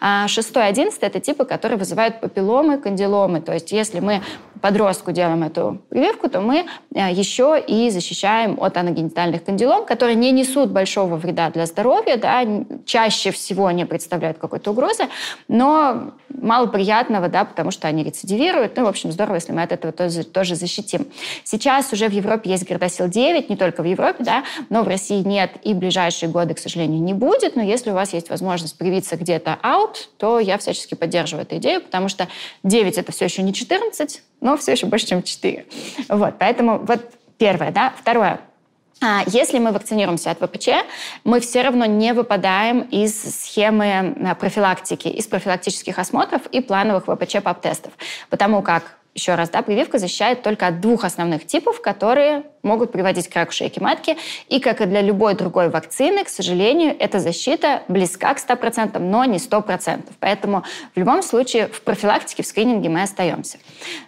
А 0.01 0.27
6 0.27 0.55
и 0.55 0.60
11– 0.60 0.99
это 1.01 1.19
типы, 1.19 1.45
которые 1.45 1.77
вызывают 1.77 2.19
папилломы, 2.19 2.79
кандиломы, 2.79 3.41
то 3.41 3.53
есть 3.53 3.59
есть 3.60 3.72
если 3.72 4.00
мы 4.00 4.24
подростку 4.62 5.12
делаем 5.12 5.43
эту 5.43 5.82
прививку, 5.89 6.30
то 6.30 6.41
мы 6.41 6.65
э, 6.93 7.12
еще 7.12 7.62
и 7.65 7.89
защищаем 7.89 8.58
от 8.62 8.78
аногенитальных 8.78 9.43
кандилом, 9.43 9.86
которые 9.86 10.15
не 10.15 10.32
несут 10.32 10.72
большого 10.72 11.15
вреда 11.15 11.50
для 11.50 11.65
здоровья, 11.65 12.17
да, 12.17 12.43
чаще 12.86 13.32
всего 13.32 13.72
не 13.72 13.86
представляют 13.86 14.38
какой-то 14.38 14.72
угрозы, 14.72 15.06
но 15.48 16.13
мало 16.30 16.67
приятного, 16.67 17.28
да, 17.28 17.45
потому 17.45 17.72
что 17.72 17.88
они 17.88 18.04
рецидивируют. 18.04 18.76
Ну, 18.78 18.86
в 18.86 18.88
общем, 18.88 19.12
здорово, 19.12 19.36
если 19.36 19.52
мы 19.52 19.63
от 19.63 19.72
этого 19.72 19.91
тоже, 19.93 20.24
тоже 20.24 20.56
защитим. 20.56 21.08
Сейчас 21.43 21.91
уже 21.91 22.08
в 22.08 22.12
Европе 22.12 22.50
есть 22.50 22.67
Гордосил 22.67 23.08
9, 23.08 23.50
не 23.50 23.56
только 23.56 23.82
в 23.82 23.86
Европе, 23.86 24.24
да, 24.24 24.43
но 24.69 24.84
в 24.84 24.88
России 24.88 25.22
нет 25.22 25.52
и 25.63 25.74
в 25.74 25.78
ближайшие 25.78 26.30
годы, 26.30 26.54
к 26.54 26.60
сожалению, 26.60 27.02
не 27.02 27.13
будет. 27.13 27.56
Но 27.56 27.62
если 27.62 27.91
у 27.91 27.93
вас 27.93 28.13
есть 28.13 28.30
возможность 28.30 28.78
привиться 28.78 29.15
где-то 29.15 29.58
out, 29.63 29.95
то 30.17 30.39
я 30.39 30.58
всячески 30.58 30.95
поддерживаю 30.95 31.45
эту 31.45 31.58
идею, 31.58 31.82
потому 31.82 32.10
что 32.10 32.28
9 32.63 32.98
это 32.98 33.12
все 33.12 33.26
еще 33.26 33.41
не 33.41 33.54
14, 33.54 34.22
но 34.41 34.58
все 34.58 34.73
еще 34.73 34.86
больше, 34.88 35.08
чем 35.08 35.23
4. 35.23 35.65
Вот, 36.10 36.36
поэтому 36.39 36.80
вот 36.80 37.02
первое, 37.38 37.71
да. 37.71 37.93
Второе. 37.97 38.39
А, 39.02 39.23
если 39.28 39.60
мы 39.60 39.71
вакцинируемся 39.71 40.32
от 40.32 40.39
ВПЧ, 40.39 40.69
мы 41.23 41.39
все 41.39 41.62
равно 41.62 41.86
не 41.86 42.13
выпадаем 42.13 42.82
из 42.82 43.43
схемы 43.43 44.15
а, 44.30 44.36
профилактики, 44.36 45.08
из 45.08 45.25
профилактических 45.25 45.97
осмотров 45.97 46.45
и 46.47 46.60
плановых 46.60 47.06
ВПЧ-ПАП-тестов, 47.06 47.93
потому 48.30 48.62
как 48.62 48.97
еще 49.15 49.36
раз, 49.36 49.49
да, 49.49 49.62
прививка 49.62 49.97
защищает 49.99 50.43
только 50.43 50.67
от 50.67 50.82
двух 50.82 51.04
основных 51.04 51.45
типов, 51.45 51.82
которые 51.82 52.43
могут 52.63 52.91
приводить 52.91 53.28
к 53.28 53.36
раку 53.36 53.52
шейки 53.52 53.80
матки. 53.80 54.17
И, 54.48 54.60
как 54.60 54.82
и 54.82 54.86
для 54.86 55.02
любой 55.02 55.36
другой 55.36 55.69
вакцины, 55.69 56.24
к 56.24 56.30
сожалению, 56.30 56.95
эта 57.00 57.19
защита 57.19 57.84
близка 57.88 58.34
к 58.34 58.38
100%, 58.38 59.00
но 59.00 59.26
не 59.26 59.38
100%. 59.38 60.02
Поэтому 60.19 60.63
в 60.95 61.00
любом 61.00 61.24
случае 61.24 61.67
в 61.67 61.82
профилактике, 61.82 62.43
в 62.43 62.45
скрининге 62.45 62.89
мы 62.89 63.04
остаемся. 63.04 63.58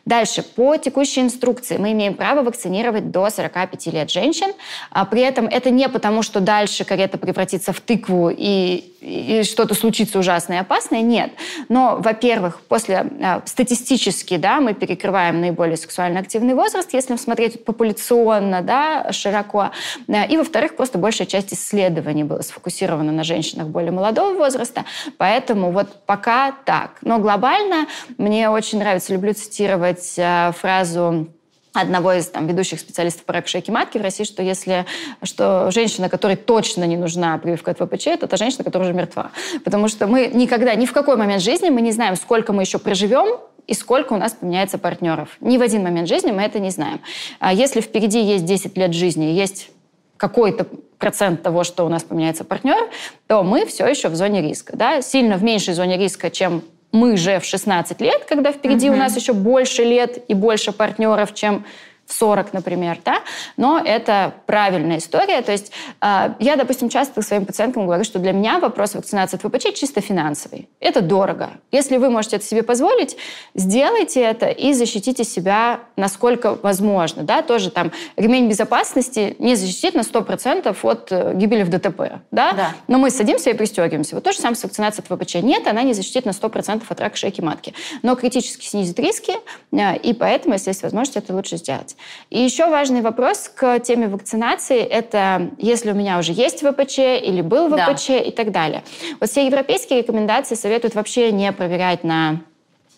Дальше. 0.06 0.44
По 0.44 0.78
текущей 0.78 1.22
инструкции 1.22 1.78
мы 1.78 1.92
имеем 1.94 2.14
право 2.14 2.42
вакцинировать 2.42 3.12
до 3.12 3.30
45 3.30 3.88
лет 3.88 4.12
женщин. 4.12 4.52
А 4.90 5.06
при 5.06 5.22
этом 5.22 5.46
это 5.46 5.70
не 5.70 5.88
потому, 5.90 6.24
что 6.24 6.40
дальше 6.40 6.84
карета 6.84 7.18
превратится 7.18 7.74
в 7.74 7.80
тыкву 7.80 8.30
и, 8.30 8.94
и 9.02 9.44
что-то 9.44 9.74
случится 9.74 10.20
ужасное 10.20 10.58
и 10.58 10.62
опасное. 10.62 11.02
Нет. 11.02 11.32
Но, 11.70 11.98
во-первых, 12.00 12.62
после 12.68 13.06
а, 13.22 13.42
статистически 13.46 14.38
да, 14.38 14.60
мы 14.60 14.74
перекрываем 14.74 15.40
наиболее 15.40 15.78
сексуально 15.78 16.20
активный 16.20 16.54
возраст, 16.54 16.94
если 16.94 17.16
смотреть 17.16 17.64
популяционно 17.64 18.41
традиционно, 18.42 18.62
да, 18.62 19.12
широко. 19.12 19.72
И, 20.08 20.38
во-вторых, 20.38 20.76
просто 20.76 20.98
большая 20.98 21.28
часть 21.28 21.54
исследований 21.54 22.24
была 22.24 22.42
сфокусирована 22.42 23.12
на 23.12 23.24
женщинах 23.24 23.68
более 23.68 23.92
молодого 23.92 24.38
возраста, 24.38 24.86
поэтому 25.18 25.72
вот 25.72 26.06
пока 26.06 26.54
так. 26.66 26.98
Но 27.02 27.20
глобально 27.20 27.88
мне 28.18 28.50
очень 28.50 28.80
нравится, 28.80 29.14
люблю 29.14 29.34
цитировать 29.34 30.16
э, 30.18 30.52
фразу 30.58 31.28
одного 31.74 32.12
из 32.14 32.28
там, 32.28 32.48
ведущих 32.48 32.80
специалистов 32.80 33.24
по 33.24 33.34
раку 33.34 33.48
шейки 33.48 33.72
матки 33.72 33.98
в 33.98 34.02
России, 34.02 34.26
что 34.26 34.44
если 34.44 34.86
что 35.24 35.72
женщина, 35.72 36.10
которой 36.10 36.36
точно 36.36 36.84
не 36.84 36.98
нужна 36.98 37.38
прививка 37.38 37.72
от 37.72 37.80
ВПЧ, 37.80 38.08
это 38.08 38.28
та 38.28 38.36
женщина, 38.36 38.64
которая 38.64 38.90
уже 38.90 38.98
мертва. 38.98 39.32
Потому 39.64 39.88
что 39.88 40.08
мы 40.08 40.28
никогда, 40.34 40.76
ни 40.76 40.86
в 40.86 40.92
какой 40.92 41.16
момент 41.16 41.42
жизни 41.42 41.70
мы 41.70 41.82
не 41.82 41.92
знаем, 41.92 42.16
сколько 42.16 42.52
мы 42.52 42.64
еще 42.64 42.78
проживем, 42.78 43.40
и 43.72 43.74
сколько 43.74 44.12
у 44.12 44.18
нас 44.18 44.34
поменяется 44.34 44.78
партнеров. 44.78 45.38
Ни 45.40 45.58
в 45.58 45.62
один 45.62 45.84
момент 45.84 46.10
жизни 46.10 46.32
мы 46.32 46.42
это 46.42 46.60
не 46.60 46.72
знаем. 46.72 47.00
А 47.40 47.54
если 47.54 47.80
впереди 47.80 48.22
есть 48.22 48.44
10 48.44 48.76
лет 48.76 48.94
жизни, 48.94 49.24
есть 49.24 49.70
какой-то 50.18 50.68
процент 50.98 51.42
того, 51.42 51.64
что 51.64 51.86
у 51.86 51.90
нас 51.90 52.04
поменяется 52.04 52.44
партнер, 52.44 52.90
то 53.28 53.44
мы 53.44 53.66
все 53.66 53.88
еще 53.88 54.10
в 54.10 54.16
зоне 54.16 54.42
риска. 54.42 54.76
Да? 54.76 55.02
Сильно 55.02 55.38
в 55.38 55.44
меньшей 55.44 55.74
зоне 55.74 55.98
риска, 55.98 56.30
чем 56.30 56.64
мы 56.92 57.16
же 57.16 57.40
в 57.40 57.46
16 57.46 58.02
лет, 58.02 58.26
когда 58.26 58.52
впереди 58.52 58.90
угу. 58.90 58.98
у 58.98 59.00
нас 59.00 59.16
еще 59.16 59.32
больше 59.32 59.86
лет 59.86 60.22
и 60.28 60.34
больше 60.34 60.74
партнеров, 60.74 61.34
чем 61.34 61.64
40, 62.12 62.54
например, 62.54 63.00
да, 63.04 63.21
но 63.58 63.80
это 63.80 64.34
правильная 64.45 64.97
история. 64.97 65.41
То 65.41 65.52
есть 65.52 65.71
э, 66.02 66.34
я, 66.39 66.56
допустим, 66.56 66.89
часто 66.89 67.21
своим 67.21 67.45
пациенткам 67.45 67.86
говорю, 67.86 68.04
что 68.04 68.19
для 68.19 68.32
меня 68.32 68.60
вопрос 68.60 68.95
вакцинации 68.95 69.38
от 69.38 69.43
ВПЧ 69.43 69.74
чисто 69.74 70.02
финансовый. 70.02 70.69
Это 70.80 71.02
дорого. 71.02 71.52
Если 71.71 71.97
вы 71.97 72.10
можете 72.10 72.38
это 72.38 72.45
себе 72.45 72.63
позволить, 72.63 73.17
сделайте 73.56 74.21
это 74.21 74.47
и 74.47 74.74
защитите 74.74 75.24
себя 75.24 75.80
насколько 75.95 76.56
возможно. 76.56 77.24
Да? 77.24 77.41
Тоже 77.41 77.69
там 77.69 77.91
ремень 78.17 78.50
безопасности 78.50 79.36
не 79.39 79.56
защитит 79.56 79.93
на 79.93 80.02
100% 80.02 80.76
от 80.82 81.12
э, 81.12 81.34
гибели 81.36 81.63
в 81.63 81.69
ДТП. 81.69 82.21
Да? 82.32 82.54
Да. 82.54 82.76
Но 82.88 82.97
мы 82.97 83.10
садимся 83.10 83.52
и 83.52 83.54
пристегиваемся. 83.54 84.15
Вот 84.15 84.24
то 84.24 84.32
же 84.32 84.39
самое 84.39 84.56
с 84.56 84.63
вакцинацией 84.63 85.06
от 85.08 85.19
ВПЧ. 85.19 85.36
Нет, 85.36 85.67
она 85.67 85.84
не 85.84 85.93
защитит 85.93 86.26
на 86.26 86.32
100% 86.32 86.84
от 86.88 87.00
рака 87.00 87.15
шейки 87.15 87.41
матки. 87.41 87.74
Но 88.02 88.15
критически 88.15 88.65
снизит 88.65 89.00
риски, 89.00 89.34
э, 89.71 89.97
и 89.97 90.13
поэтому, 90.13 90.56
если 90.56 90.69
есть 90.71 90.84
возможность, 90.84 91.17
это 91.17 91.34
лучше 91.34 91.58
сделать. 91.58 91.95
И 92.30 92.40
еще 92.40 92.68
важный 92.68 93.02
вопрос 93.02 93.50
к 93.54 93.80
теме 93.80 94.08
вакцинации– 94.08 94.80
это 94.80 95.52
если 95.58 95.92
у 95.92 95.96
меня 95.96 96.18
уже 96.18 96.32
есть 96.32 96.62
ВПЧ 96.62 97.00
или 97.00 97.42
был 97.42 97.68
ВПЧ 97.68 98.08
да. 98.08 98.18
и 98.18 98.32
так 98.32 98.52
далее. 98.52 98.84
Вот 99.20 99.30
все 99.30 99.46
европейские 99.46 100.02
рекомендации 100.02 100.56
советуют 100.56 100.96
вообще 100.96 101.32
не 101.32 101.52
проверять 101.52 102.04
на 102.04 102.42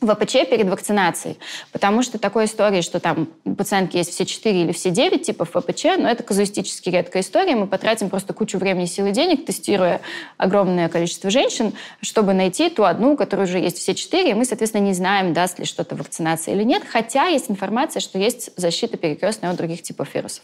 ВПЧ 0.06 0.50
перед 0.50 0.68
вакцинацией. 0.70 1.38
Потому 1.72 2.04
что 2.04 2.18
такой 2.18 2.46
истории, 2.46 2.82
что 2.82 3.00
там 3.00 3.30
у 3.46 3.56
пациентки 3.56 3.98
есть 3.98 4.12
все 4.12 4.26
4 4.26 4.62
или 4.62 4.72
все 4.72 4.90
9 4.90 5.22
типов 5.22 5.52
ВПЧ, 5.54 5.86
но 5.98 6.10
это 6.10 6.24
казуистически 6.24 6.90
редкая 6.90 7.24
история. 7.24 7.56
Мы 7.56 7.68
потратим 7.68 8.10
просто 8.10 8.34
кучу 8.34 8.58
времени, 8.58 8.86
сил 8.86 9.06
и 9.08 9.12
денег, 9.12 9.46
тестируя 9.46 10.02
огромное 10.38 10.90
количество 10.90 11.30
женщин, 11.30 11.74
чтобы 12.02 12.34
найти 12.34 12.70
ту 12.70 12.84
одну, 12.84 13.14
у 13.14 13.18
которой 13.18 13.44
уже 13.44 13.60
есть 13.60 13.78
все 13.78 13.96
4, 13.96 14.32
и 14.32 14.34
мы, 14.34 14.46
соответственно, 14.46 14.82
не 14.82 14.94
знаем, 14.94 15.34
даст 15.34 15.60
ли 15.60 15.66
что-то 15.66 15.96
вакцинация 15.96 16.56
или 16.56 16.64
нет, 16.64 16.84
хотя 16.88 17.28
есть 17.28 17.50
информация, 17.50 18.00
что 18.00 18.18
есть 18.20 18.52
защита 18.58 18.98
перекрестная 18.98 19.52
от 19.52 19.58
других 19.58 19.82
типов 19.84 20.14
вирусов. 20.14 20.44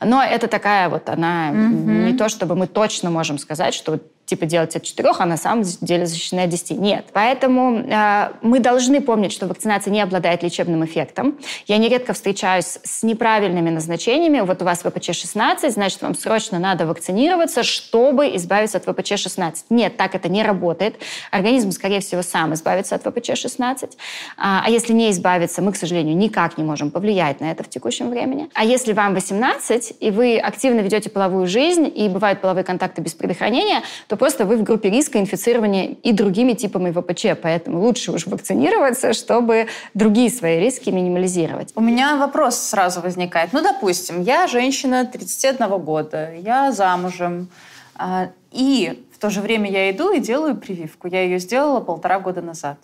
Но 0.00 0.22
это 0.22 0.48
такая 0.48 0.88
вот, 0.88 1.08
она 1.08 1.50
mm-hmm. 1.50 2.10
не 2.10 2.16
то, 2.16 2.28
чтобы 2.28 2.54
мы 2.56 2.66
точно 2.66 3.10
можем 3.10 3.38
сказать, 3.38 3.74
что 3.74 3.98
типа 4.28 4.46
делать 4.46 4.76
от 4.76 4.82
4, 4.82 5.10
а 5.18 5.26
на 5.26 5.36
самом 5.36 5.64
деле 5.80 6.06
защищены 6.06 6.40
от 6.40 6.50
10. 6.50 6.78
Нет. 6.78 7.06
Поэтому 7.12 7.78
э, 7.78 8.32
мы 8.42 8.60
должны 8.60 9.00
помнить, 9.00 9.32
что 9.32 9.46
вакцинация 9.46 9.90
не 9.90 10.02
обладает 10.02 10.42
лечебным 10.42 10.84
эффектом. 10.84 11.38
Я 11.66 11.78
нередко 11.78 12.12
встречаюсь 12.12 12.78
с 12.84 13.02
неправильными 13.02 13.70
назначениями. 13.70 14.40
Вот 14.40 14.60
у 14.60 14.66
вас 14.66 14.84
ВПЧ-16, 14.84 15.70
значит, 15.70 16.02
вам 16.02 16.14
срочно 16.14 16.58
надо 16.58 16.86
вакцинироваться, 16.86 17.62
чтобы 17.62 18.36
избавиться 18.36 18.76
от 18.76 18.86
ВПЧ-16. 18.86 19.54
Нет, 19.70 19.96
так 19.96 20.14
это 20.14 20.28
не 20.28 20.42
работает. 20.42 20.96
Организм, 21.30 21.72
скорее 21.72 22.00
всего, 22.00 22.22
сам 22.22 22.52
избавится 22.52 22.96
от 22.96 23.06
ВПЧ-16. 23.06 23.92
А, 24.36 24.62
а 24.66 24.70
если 24.70 24.92
не 24.92 25.10
избавиться, 25.10 25.62
мы, 25.62 25.72
к 25.72 25.76
сожалению, 25.76 26.14
никак 26.16 26.58
не 26.58 26.64
можем 26.64 26.90
повлиять 26.90 27.40
на 27.40 27.50
это 27.50 27.64
в 27.64 27.70
текущем 27.70 28.10
времени. 28.10 28.50
А 28.52 28.64
если 28.64 28.92
вам 28.92 29.14
18, 29.14 29.94
и 30.00 30.10
вы 30.10 30.38
активно 30.38 30.80
ведете 30.80 31.08
половую 31.08 31.46
жизнь, 31.46 31.90
и 31.94 32.10
бывают 32.10 32.42
половые 32.42 32.64
контакты 32.64 33.00
без 33.00 33.14
предохранения, 33.14 33.82
то 34.06 34.17
просто 34.18 34.44
вы 34.44 34.56
в 34.56 34.62
группе 34.62 34.90
риска 34.90 35.18
инфицирования 35.18 35.96
и 36.02 36.12
другими 36.12 36.52
типами 36.52 36.90
ВПЧ, 36.90 37.40
поэтому 37.40 37.80
лучше 37.80 38.12
уж 38.12 38.26
вакцинироваться, 38.26 39.12
чтобы 39.12 39.68
другие 39.94 40.30
свои 40.30 40.60
риски 40.60 40.90
минимализировать. 40.90 41.72
У 41.74 41.80
меня 41.80 42.16
вопрос 42.16 42.58
сразу 42.58 43.00
возникает. 43.00 43.52
Ну, 43.52 43.62
допустим, 43.62 44.20
я 44.22 44.46
женщина 44.46 45.06
31 45.06 45.78
года, 45.78 46.34
я 46.34 46.72
замужем, 46.72 47.48
а, 47.94 48.28
и 48.52 49.04
в 49.12 49.18
то 49.18 49.30
же 49.30 49.40
время 49.40 49.70
я 49.70 49.90
иду 49.90 50.12
и 50.12 50.20
делаю 50.20 50.56
прививку. 50.56 51.08
Я 51.08 51.22
ее 51.22 51.38
сделала 51.38 51.80
полтора 51.80 52.20
года 52.20 52.40
назад. 52.40 52.78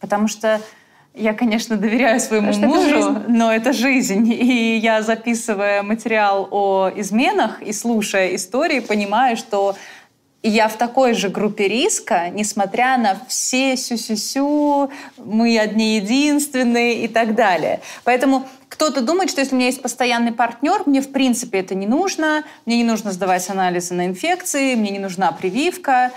Потому 0.00 0.26
что 0.26 0.60
я, 1.14 1.34
конечно, 1.34 1.76
доверяю 1.76 2.18
своему 2.20 2.52
Потому 2.52 2.74
мужу, 2.74 3.10
это 3.10 3.24
но 3.28 3.52
это 3.52 3.72
жизнь. 3.72 4.32
И 4.32 4.78
я, 4.78 5.02
записывая 5.02 5.82
материал 5.82 6.48
о 6.50 6.90
изменах 6.96 7.62
и 7.62 7.72
слушая 7.72 8.34
истории, 8.34 8.80
понимаю, 8.80 9.36
что 9.36 9.76
и 10.42 10.48
я 10.48 10.68
в 10.68 10.76
такой 10.76 11.14
же 11.14 11.28
группе 11.28 11.68
риска, 11.68 12.28
несмотря 12.30 12.98
на 12.98 13.20
все 13.28 13.76
сю-сю-сю, 13.76 14.90
мы 15.16 15.58
одни 15.58 15.96
единственные 15.96 17.04
и 17.04 17.08
так 17.08 17.34
далее. 17.34 17.80
Поэтому 18.02 18.48
кто-то 18.68 19.02
думает, 19.02 19.30
что 19.30 19.40
если 19.40 19.54
у 19.54 19.58
меня 19.58 19.66
есть 19.66 19.82
постоянный 19.82 20.32
партнер, 20.32 20.82
мне 20.86 21.00
в 21.00 21.12
принципе 21.12 21.60
это 21.60 21.74
не 21.74 21.86
нужно, 21.86 22.42
мне 22.66 22.78
не 22.78 22.84
нужно 22.84 23.12
сдавать 23.12 23.48
анализы 23.50 23.94
на 23.94 24.06
инфекции, 24.06 24.74
мне 24.74 24.90
не 24.90 24.98
нужна 24.98 25.30
прививка. 25.30 26.10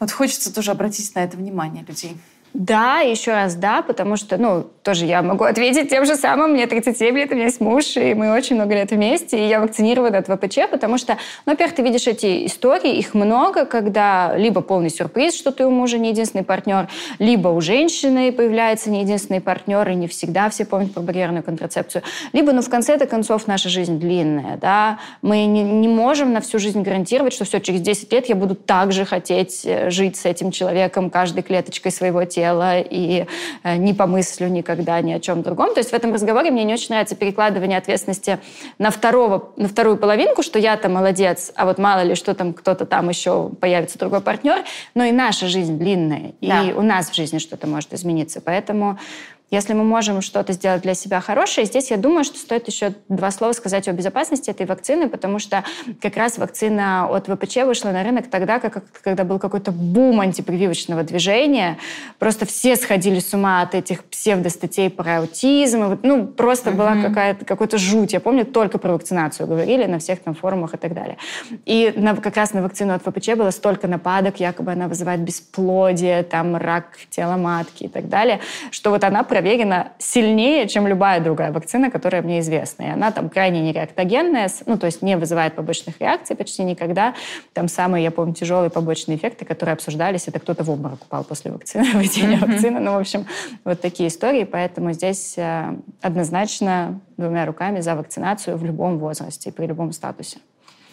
Вот 0.00 0.10
хочется 0.10 0.52
тоже 0.52 0.72
обратить 0.72 1.14
на 1.14 1.20
это 1.20 1.36
внимание 1.36 1.84
людей. 1.86 2.16
Да, 2.54 3.00
еще 3.00 3.32
раз 3.32 3.56
да, 3.56 3.82
потому 3.82 4.14
что, 4.14 4.38
ну, 4.38 4.64
тоже 4.84 5.06
я 5.06 5.22
могу 5.22 5.42
ответить 5.42 5.90
тем 5.90 6.06
же 6.06 6.14
самым. 6.14 6.52
Мне 6.52 6.68
37 6.68 7.18
лет, 7.18 7.32
у 7.32 7.34
меня 7.34 7.46
есть 7.46 7.60
муж, 7.60 7.96
и 7.96 8.14
мы 8.14 8.32
очень 8.32 8.54
много 8.54 8.74
лет 8.74 8.92
вместе, 8.92 9.44
и 9.44 9.48
я 9.48 9.60
вакцинирована 9.60 10.18
от 10.18 10.28
ВПЧ, 10.28 10.70
потому 10.70 10.96
что, 10.96 11.16
ну, 11.46 11.52
во-первых, 11.52 11.74
ты 11.74 11.82
видишь 11.82 12.06
эти 12.06 12.46
истории, 12.46 12.96
их 12.96 13.12
много, 13.12 13.64
когда 13.64 14.36
либо 14.36 14.60
полный 14.60 14.90
сюрприз, 14.90 15.34
что 15.34 15.50
ты 15.50 15.66
у 15.66 15.70
мужа 15.70 15.98
не 15.98 16.10
единственный 16.10 16.44
партнер, 16.44 16.88
либо 17.18 17.48
у 17.48 17.60
женщины 17.60 18.30
появляется 18.30 18.88
не 18.88 19.02
единственный 19.02 19.40
партнер, 19.40 19.88
и 19.88 19.96
не 19.96 20.06
всегда 20.06 20.48
все 20.48 20.64
помнят 20.64 20.94
про 20.94 21.00
барьерную 21.00 21.42
контрацепцию, 21.42 22.04
либо, 22.32 22.52
ну, 22.52 22.62
в 22.62 22.70
конце-то 22.70 23.06
концов, 23.06 23.48
наша 23.48 23.68
жизнь 23.68 23.98
длинная, 23.98 24.58
да, 24.58 25.00
мы 25.22 25.44
не, 25.46 25.64
не 25.64 25.88
можем 25.88 26.32
на 26.32 26.40
всю 26.40 26.60
жизнь 26.60 26.82
гарантировать, 26.82 27.32
что 27.32 27.44
все, 27.44 27.58
через 27.58 27.80
10 27.80 28.12
лет 28.12 28.28
я 28.28 28.36
буду 28.36 28.54
также 28.54 29.04
хотеть 29.04 29.62
э, 29.64 29.90
жить 29.90 30.16
с 30.16 30.24
этим 30.24 30.52
человеком 30.52 31.10
каждой 31.10 31.42
клеточкой 31.42 31.90
своего 31.90 32.24
тела 32.24 32.43
и 32.80 33.26
э, 33.62 33.76
не 33.76 33.94
помыслю 33.94 34.48
никогда 34.48 35.00
ни 35.00 35.12
о 35.12 35.20
чем 35.20 35.42
другом. 35.42 35.74
То 35.74 35.80
есть 35.80 35.90
в 35.90 35.94
этом 35.94 36.12
разговоре 36.12 36.50
мне 36.50 36.64
не 36.64 36.74
очень 36.74 36.88
нравится 36.90 37.16
перекладывание 37.16 37.78
ответственности 37.78 38.38
на, 38.78 38.90
второго, 38.90 39.50
на 39.56 39.68
вторую 39.68 39.96
половинку, 39.96 40.42
что 40.42 40.58
я-то 40.58 40.88
молодец, 40.88 41.52
а 41.54 41.64
вот 41.64 41.78
мало 41.78 42.02
ли, 42.02 42.14
что 42.14 42.34
там 42.34 42.52
кто-то 42.52 42.86
там 42.86 43.08
еще 43.08 43.50
появится 43.60 43.98
другой 43.98 44.20
партнер. 44.20 44.64
Но 44.94 45.04
и 45.04 45.12
наша 45.12 45.46
жизнь 45.46 45.78
длинная, 45.78 46.32
да. 46.40 46.62
и 46.62 46.72
у 46.72 46.82
нас 46.82 47.10
в 47.10 47.14
жизни 47.14 47.38
что-то 47.38 47.66
может 47.66 47.92
измениться. 47.92 48.40
Поэтому 48.40 48.98
если 49.50 49.72
мы 49.72 49.84
можем 49.84 50.20
что-то 50.22 50.52
сделать 50.52 50.82
для 50.82 50.94
себя 50.94 51.20
хорошее, 51.20 51.66
здесь 51.66 51.90
я 51.90 51.96
думаю, 51.96 52.24
что 52.24 52.38
стоит 52.38 52.66
еще 52.66 52.94
два 53.08 53.30
слова 53.30 53.52
сказать 53.52 53.86
о 53.88 53.92
безопасности 53.92 54.50
этой 54.50 54.66
вакцины, 54.66 55.08
потому 55.08 55.38
что 55.38 55.64
как 56.00 56.16
раз 56.16 56.38
вакцина 56.38 57.06
от 57.08 57.28
ВПЧ 57.28 57.58
вышла 57.64 57.90
на 57.90 58.02
рынок 58.02 58.28
тогда, 58.28 58.58
как, 58.58 58.82
когда 59.02 59.24
был 59.24 59.38
какой-то 59.38 59.70
бум 59.70 60.20
антипрививочного 60.20 61.02
движения. 61.02 61.78
Просто 62.18 62.46
все 62.46 62.76
сходили 62.76 63.20
с 63.20 63.32
ума 63.34 63.62
от 63.62 63.74
этих 63.74 64.04
псевдостатей 64.04 64.90
про 64.90 65.18
аутизм. 65.18 65.98
Ну, 66.02 66.26
просто 66.26 66.70
mm-hmm. 66.70 66.76
была 66.76 67.02
какая-то, 67.02 67.44
какой-то 67.44 67.78
жуть. 67.78 68.12
Я 68.12 68.20
помню, 68.20 68.44
только 68.44 68.78
про 68.78 68.92
вакцинацию 68.94 69.46
говорили 69.46 69.84
на 69.84 69.98
всех 69.98 70.20
там 70.20 70.34
форумах 70.34 70.74
и 70.74 70.78
так 70.78 70.94
далее. 70.94 71.18
И 71.66 71.92
на, 71.96 72.16
как 72.16 72.36
раз 72.36 72.54
на 72.54 72.62
вакцину 72.62 72.94
от 72.94 73.02
ВПЧ 73.02 73.34
было 73.36 73.50
столько 73.50 73.88
нападок, 73.88 74.40
якобы 74.40 74.72
она 74.72 74.88
вызывает 74.88 75.20
бесплодие, 75.20 76.22
там 76.22 76.56
рак 76.56 76.96
тела 77.10 77.36
матки 77.36 77.84
и 77.84 77.88
так 77.88 78.08
далее, 78.08 78.40
что 78.70 78.90
вот 78.90 79.04
она 79.04 79.22
проверена 79.34 79.88
сильнее, 79.98 80.68
чем 80.68 80.86
любая 80.86 81.18
другая 81.18 81.50
вакцина, 81.50 81.90
которая 81.90 82.22
мне 82.22 82.38
известна. 82.38 82.84
И 82.84 82.88
она 82.90 83.10
там 83.10 83.28
крайне 83.28 83.60
нереактогенная, 83.62 84.48
ну, 84.66 84.78
то 84.78 84.86
есть 84.86 85.02
не 85.02 85.16
вызывает 85.16 85.56
побочных 85.56 86.00
реакций 86.00 86.36
почти 86.36 86.62
никогда. 86.62 87.14
Там 87.52 87.66
самые, 87.66 88.04
я 88.04 88.12
помню, 88.12 88.32
тяжелые 88.32 88.70
побочные 88.70 89.18
эффекты, 89.18 89.44
которые 89.44 89.72
обсуждались, 89.72 90.28
это 90.28 90.38
кто-то 90.38 90.62
в 90.62 90.70
обморок 90.70 91.02
упал 91.02 91.24
после 91.24 91.50
вакцины, 91.50 91.84
введения 91.94 92.38
вакцины. 92.38 92.78
Ну, 92.78 92.92
в 92.92 92.98
общем, 92.98 93.26
вот 93.64 93.80
такие 93.80 94.08
истории. 94.08 94.44
Поэтому 94.44 94.92
здесь 94.92 95.34
э, 95.36 95.74
однозначно 96.00 97.00
двумя 97.16 97.44
руками 97.44 97.80
за 97.80 97.96
вакцинацию 97.96 98.56
в 98.56 98.64
любом 98.64 99.00
возрасте 99.00 99.50
и 99.50 99.52
при 99.52 99.66
любом 99.66 99.90
статусе. 99.90 100.38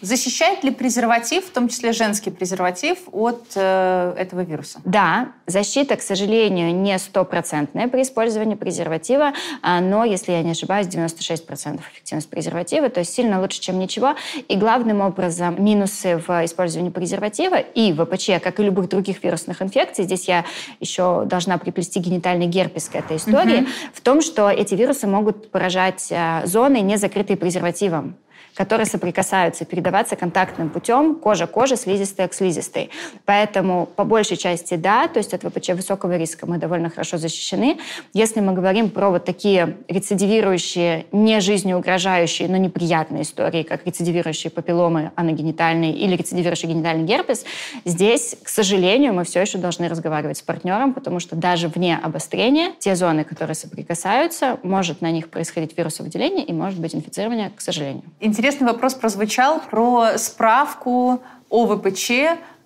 Защищает 0.02 0.64
ли 0.64 0.72
презерватив, 0.72 1.46
в 1.46 1.50
том 1.50 1.68
числе 1.68 1.92
женский 1.92 2.30
презерватив, 2.30 2.98
от 3.12 3.52
э, 3.54 4.14
этого 4.18 4.40
вируса? 4.40 4.80
Да, 4.84 5.28
защита, 5.46 5.94
к 5.94 6.02
сожалению, 6.02 6.74
не 6.74 6.98
стопроцентная 6.98 7.86
при 7.86 8.02
использовании 8.02 8.56
презерватива, 8.56 9.32
а, 9.62 9.80
но, 9.80 10.04
если 10.04 10.32
я 10.32 10.42
не 10.42 10.50
ошибаюсь, 10.50 10.88
96% 10.88 11.80
эффективность 11.92 12.28
презерватива, 12.28 12.88
то 12.88 12.98
есть 12.98 13.14
сильно 13.14 13.40
лучше, 13.40 13.60
чем 13.60 13.78
ничего. 13.78 14.16
И 14.48 14.56
главным 14.56 15.02
образом 15.02 15.62
минусы 15.64 16.16
в 16.16 16.44
использовании 16.44 16.90
презерватива 16.90 17.60
и 17.60 17.92
ВПЧ, 17.92 18.42
как 18.42 18.58
и 18.58 18.64
любых 18.64 18.88
других 18.88 19.22
вирусных 19.22 19.62
инфекций, 19.62 20.04
здесь 20.04 20.26
я 20.26 20.44
еще 20.80 21.22
должна 21.26 21.58
приплести 21.58 22.00
генитальный 22.00 22.46
герпес 22.46 22.88
к 22.88 22.96
этой 22.96 23.18
истории, 23.18 23.60
угу. 23.60 23.68
в 23.94 24.00
том, 24.00 24.20
что 24.20 24.50
эти 24.50 24.74
вирусы 24.74 25.06
могут 25.06 25.52
поражать 25.52 26.08
а, 26.10 26.42
зоны, 26.44 26.80
не 26.80 26.96
закрытые 26.96 27.36
презервативом 27.36 28.16
которые 28.54 28.86
соприкасаются, 28.86 29.64
передаваться 29.64 30.16
контактным 30.16 30.70
путем 30.70 31.16
кожа-кожа, 31.16 31.76
слизистая 31.76 32.28
к 32.28 32.34
слизистой. 32.34 32.90
Поэтому 33.24 33.86
по 33.86 34.04
большей 34.04 34.36
части 34.36 34.74
да, 34.74 35.08
то 35.08 35.18
есть 35.18 35.32
от 35.34 35.42
ВПЧ 35.42 35.70
высокого 35.70 36.16
риска 36.16 36.46
мы 36.46 36.58
довольно 36.58 36.90
хорошо 36.90 37.18
защищены. 37.18 37.78
Если 38.12 38.40
мы 38.40 38.52
говорим 38.52 38.90
про 38.90 39.10
вот 39.10 39.24
такие 39.24 39.78
рецидивирующие, 39.88 41.06
не 41.12 41.40
жизнеугрожающие, 41.40 42.48
но 42.48 42.56
неприятные 42.56 43.22
истории, 43.22 43.62
как 43.62 43.86
рецидивирующие 43.86 44.50
папилломы 44.50 45.12
аногенитальные 45.16 45.92
или 45.94 46.16
рецидивирующий 46.16 46.68
генитальный 46.68 47.04
герпес, 47.04 47.44
здесь, 47.84 48.36
к 48.42 48.48
сожалению, 48.48 49.14
мы 49.14 49.24
все 49.24 49.40
еще 49.40 49.58
должны 49.58 49.88
разговаривать 49.88 50.38
с 50.38 50.42
партнером, 50.42 50.92
потому 50.92 51.20
что 51.20 51.36
даже 51.36 51.68
вне 51.68 51.98
обострения 52.02 52.72
те 52.78 52.96
зоны, 52.96 53.24
которые 53.24 53.54
соприкасаются, 53.54 54.58
может 54.62 55.00
на 55.00 55.10
них 55.10 55.30
происходить 55.30 55.76
вирусовыделение 55.76 56.44
и 56.44 56.52
может 56.52 56.78
быть 56.78 56.94
инфицирование, 56.94 57.50
к 57.54 57.60
сожалению. 57.60 58.04
Интересно 58.20 58.41
интересный 58.42 58.66
вопрос 58.66 58.94
прозвучал 58.94 59.60
про 59.70 60.18
справку 60.18 61.22
о 61.48 61.66
ВПЧ. 61.68 62.10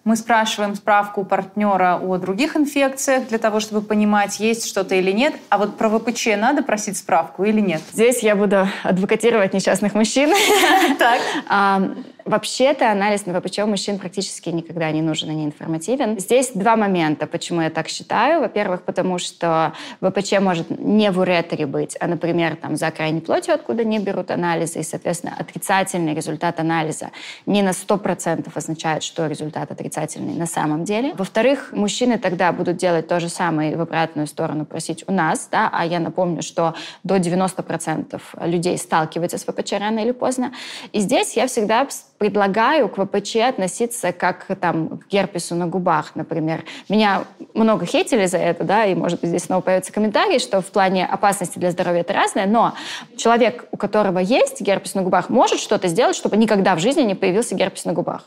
Мы 0.04 0.16
спрашиваем 0.16 0.74
справку 0.74 1.20
у 1.20 1.24
партнера 1.26 2.00
о 2.02 2.16
других 2.16 2.56
инфекциях 2.56 3.28
для 3.28 3.36
того, 3.36 3.60
чтобы 3.60 3.82
понимать, 3.82 4.40
есть 4.40 4.66
что-то 4.66 4.94
или 4.94 5.12
нет. 5.12 5.34
А 5.50 5.58
вот 5.58 5.76
про 5.76 5.90
ВПЧ 5.90 6.28
надо 6.38 6.62
просить 6.62 6.96
справку 6.96 7.44
или 7.44 7.60
нет? 7.60 7.82
Здесь 7.92 8.22
я 8.22 8.36
буду 8.36 8.66
адвокатировать 8.84 9.52
несчастных 9.52 9.92
мужчин. 9.92 10.32
Так. 10.98 11.20
Вообще-то 12.26 12.90
анализ 12.90 13.24
на 13.26 13.40
ВПЧ 13.40 13.60
у 13.60 13.66
мужчин 13.66 14.00
практически 14.00 14.48
никогда 14.48 14.90
не 14.90 15.00
нужен 15.00 15.30
и 15.30 15.34
не 15.34 15.44
информативен. 15.44 16.18
Здесь 16.18 16.50
два 16.54 16.74
момента, 16.74 17.28
почему 17.28 17.60
я 17.60 17.70
так 17.70 17.86
считаю. 17.86 18.40
Во-первых, 18.40 18.82
потому 18.82 19.18
что 19.18 19.74
ВПЧ 20.00 20.40
может 20.40 20.68
не 20.70 21.12
в 21.12 21.20
уретере 21.20 21.66
быть, 21.66 21.96
а, 22.00 22.08
например, 22.08 22.56
там, 22.56 22.76
за 22.76 22.90
крайней 22.90 23.20
плотью, 23.20 23.54
откуда 23.54 23.84
не 23.84 24.00
берут 24.00 24.32
анализы, 24.32 24.80
и, 24.80 24.82
соответственно, 24.82 25.36
отрицательный 25.38 26.14
результат 26.14 26.58
анализа 26.58 27.10
не 27.46 27.62
на 27.62 27.70
100% 27.70 28.50
означает, 28.52 29.04
что 29.04 29.28
результат 29.28 29.70
отрицательный 29.70 30.34
на 30.34 30.46
самом 30.46 30.82
деле. 30.82 31.14
Во-вторых, 31.14 31.70
мужчины 31.72 32.18
тогда 32.18 32.50
будут 32.50 32.76
делать 32.76 33.06
то 33.06 33.20
же 33.20 33.28
самое 33.28 33.76
в 33.76 33.80
обратную 33.80 34.26
сторону, 34.26 34.66
просить 34.66 35.04
у 35.06 35.12
нас, 35.12 35.48
да, 35.52 35.70
а 35.72 35.86
я 35.86 36.00
напомню, 36.00 36.42
что 36.42 36.74
до 37.04 37.18
90% 37.18 38.20
людей 38.40 38.76
сталкиваются 38.78 39.38
с 39.38 39.44
ВПЧ 39.44 39.74
рано 39.74 40.00
или 40.00 40.10
поздно. 40.10 40.52
И 40.90 40.98
здесь 40.98 41.36
я 41.36 41.46
всегда 41.46 41.86
предлагаю 42.18 42.88
к 42.88 42.96
ВПЧ 42.96 43.36
относиться 43.36 44.12
как 44.12 44.46
там, 44.60 44.98
к 44.98 45.08
герпесу 45.08 45.54
на 45.54 45.66
губах, 45.66 46.12
например. 46.14 46.64
Меня 46.88 47.24
много 47.54 47.86
хейтили 47.86 48.26
за 48.26 48.38
это, 48.38 48.64
да, 48.64 48.86
и, 48.86 48.94
может 48.94 49.20
быть, 49.20 49.30
здесь 49.30 49.44
снова 49.44 49.60
появится 49.60 49.92
комментарий, 49.92 50.38
что 50.38 50.60
в 50.60 50.66
плане 50.66 51.06
опасности 51.06 51.58
для 51.58 51.70
здоровья 51.70 52.00
это 52.00 52.12
разное, 52.12 52.46
но 52.46 52.74
человек, 53.16 53.66
у 53.70 53.76
которого 53.76 54.18
есть 54.18 54.60
герпес 54.60 54.94
на 54.94 55.02
губах, 55.02 55.28
может 55.28 55.58
что-то 55.58 55.88
сделать, 55.88 56.16
чтобы 56.16 56.36
никогда 56.36 56.74
в 56.74 56.80
жизни 56.80 57.02
не 57.02 57.14
появился 57.14 57.54
герпес 57.54 57.84
на 57.84 57.92
губах. 57.92 58.24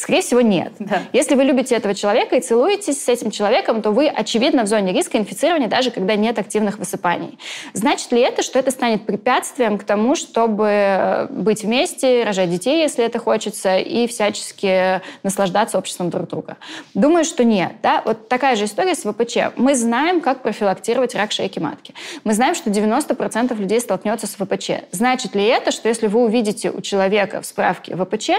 Скорее 0.00 0.22
всего, 0.22 0.40
нет. 0.40 0.72
Да. 0.78 1.02
Если 1.12 1.34
вы 1.34 1.44
любите 1.44 1.74
этого 1.74 1.94
человека 1.94 2.34
и 2.34 2.40
целуетесь 2.40 3.04
с 3.04 3.08
этим 3.10 3.30
человеком, 3.30 3.82
то 3.82 3.90
вы, 3.90 4.08
очевидно, 4.08 4.62
в 4.62 4.66
зоне 4.66 4.94
риска 4.94 5.18
инфицирования, 5.18 5.68
даже 5.68 5.90
когда 5.90 6.16
нет 6.16 6.38
активных 6.38 6.78
высыпаний. 6.78 7.38
Значит 7.74 8.10
ли 8.10 8.22
это, 8.22 8.42
что 8.42 8.58
это 8.58 8.70
станет 8.70 9.04
препятствием 9.04 9.76
к 9.76 9.84
тому, 9.84 10.16
чтобы 10.16 10.68
э, 10.68 11.26
быть 11.28 11.64
вместе, 11.64 12.24
рожать 12.24 12.50
детей, 12.50 12.80
если 12.80 13.04
это 13.04 13.18
хочется, 13.18 13.76
и 13.76 14.06
всячески 14.06 15.02
наслаждаться 15.22 15.76
обществом 15.76 16.08
друг 16.08 16.28
друга? 16.28 16.56
Думаю, 16.94 17.26
что 17.26 17.44
нет. 17.44 17.72
Да? 17.82 18.00
Вот 18.06 18.26
такая 18.30 18.56
же 18.56 18.64
история 18.64 18.94
с 18.94 19.02
ВПЧ. 19.02 19.54
Мы 19.56 19.74
знаем, 19.74 20.22
как 20.22 20.40
профилактировать 20.40 21.14
рак 21.14 21.30
шейки 21.30 21.58
матки. 21.58 21.92
Мы 22.24 22.32
знаем, 22.32 22.54
что 22.54 22.70
90% 22.70 23.54
людей 23.54 23.80
столкнется 23.80 24.26
с 24.26 24.36
ВПЧ. 24.36 24.70
Значит 24.92 25.34
ли 25.34 25.44
это, 25.44 25.70
что 25.72 25.90
если 25.90 26.06
вы 26.06 26.24
увидите 26.24 26.70
у 26.70 26.80
человека 26.80 27.42
в 27.42 27.44
справке 27.44 27.94
ВПЧ, 27.94 28.30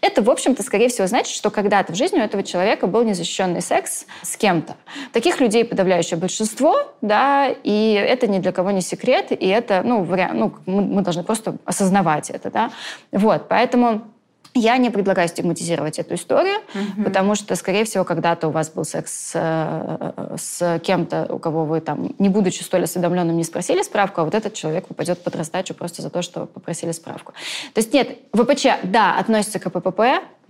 это, 0.00 0.22
в 0.22 0.30
общем-то, 0.30 0.62
скорее 0.62 0.88
всего, 0.88 1.09
значит, 1.10 1.34
что 1.34 1.50
когда-то 1.50 1.92
в 1.92 1.96
жизни 1.96 2.18
у 2.18 2.22
этого 2.22 2.42
человека 2.42 2.86
был 2.86 3.04
незащищенный 3.04 3.60
секс 3.60 4.06
с 4.22 4.36
кем-то. 4.36 4.76
Таких 5.12 5.40
людей 5.40 5.64
подавляющее 5.64 6.18
большинство, 6.18 6.92
да, 7.02 7.48
и 7.48 7.92
это 7.92 8.26
ни 8.26 8.38
для 8.38 8.52
кого 8.52 8.70
не 8.70 8.80
секрет, 8.80 9.26
и 9.30 9.46
это, 9.46 9.82
ну, 9.84 10.02
вариант, 10.02 10.34
ну 10.34 10.54
мы, 10.66 10.82
мы 10.82 11.02
должны 11.02 11.22
просто 11.22 11.56
осознавать 11.64 12.30
это, 12.30 12.50
да. 12.50 12.70
Вот, 13.12 13.48
поэтому 13.48 14.02
я 14.54 14.76
не 14.78 14.90
предлагаю 14.90 15.28
стигматизировать 15.28 15.98
эту 15.98 16.14
историю, 16.14 16.58
угу. 16.74 17.04
потому 17.04 17.34
что, 17.34 17.54
скорее 17.54 17.84
всего, 17.84 18.04
когда-то 18.04 18.48
у 18.48 18.50
вас 18.50 18.70
был 18.70 18.84
секс 18.84 19.32
э, 19.34 20.12
с 20.36 20.80
кем-то, 20.80 21.26
у 21.30 21.38
кого 21.38 21.64
вы 21.64 21.80
там, 21.80 22.14
не 22.18 22.28
будучи 22.28 22.62
столь 22.62 22.84
осведомленным, 22.84 23.36
не 23.36 23.44
спросили 23.44 23.82
справку, 23.82 24.20
а 24.20 24.24
вот 24.24 24.34
этот 24.34 24.54
человек 24.54 24.88
попадет 24.88 25.22
под 25.22 25.36
раздачу 25.36 25.74
просто 25.74 26.02
за 26.02 26.10
то, 26.10 26.22
что 26.22 26.46
попросили 26.46 26.90
справку. 26.90 27.32
То 27.74 27.78
есть 27.80 27.92
нет, 27.92 28.18
ВПЧ, 28.32 28.66
да, 28.82 29.16
относится 29.18 29.60
к 29.60 29.70
ППП, 29.70 30.00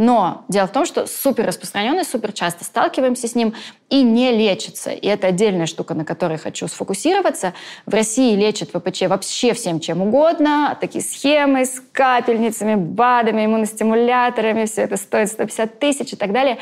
но 0.00 0.46
дело 0.48 0.66
в 0.66 0.72
том, 0.72 0.86
что 0.86 1.06
супер 1.06 1.44
распространенный, 1.44 2.06
супер 2.06 2.32
часто 2.32 2.64
сталкиваемся 2.64 3.28
с 3.28 3.34
ним 3.34 3.52
и 3.90 4.02
не 4.02 4.32
лечится. 4.32 4.92
И 4.92 5.06
это 5.06 5.26
отдельная 5.26 5.66
штука, 5.66 5.92
на 5.92 6.06
которой 6.06 6.38
хочу 6.38 6.68
сфокусироваться. 6.68 7.52
В 7.84 7.92
России 7.92 8.34
лечат 8.34 8.70
ВПЧ 8.70 9.02
вообще 9.08 9.52
всем 9.52 9.78
чем 9.78 10.00
угодно. 10.00 10.74
Такие 10.80 11.04
схемы 11.04 11.66
с 11.66 11.82
капельницами, 11.92 12.76
БАДами, 12.76 13.44
иммуностимуляторами. 13.44 14.64
Все 14.64 14.82
это 14.82 14.96
стоит 14.96 15.28
150 15.28 15.78
тысяч 15.78 16.14
и 16.14 16.16
так 16.16 16.32
далее. 16.32 16.56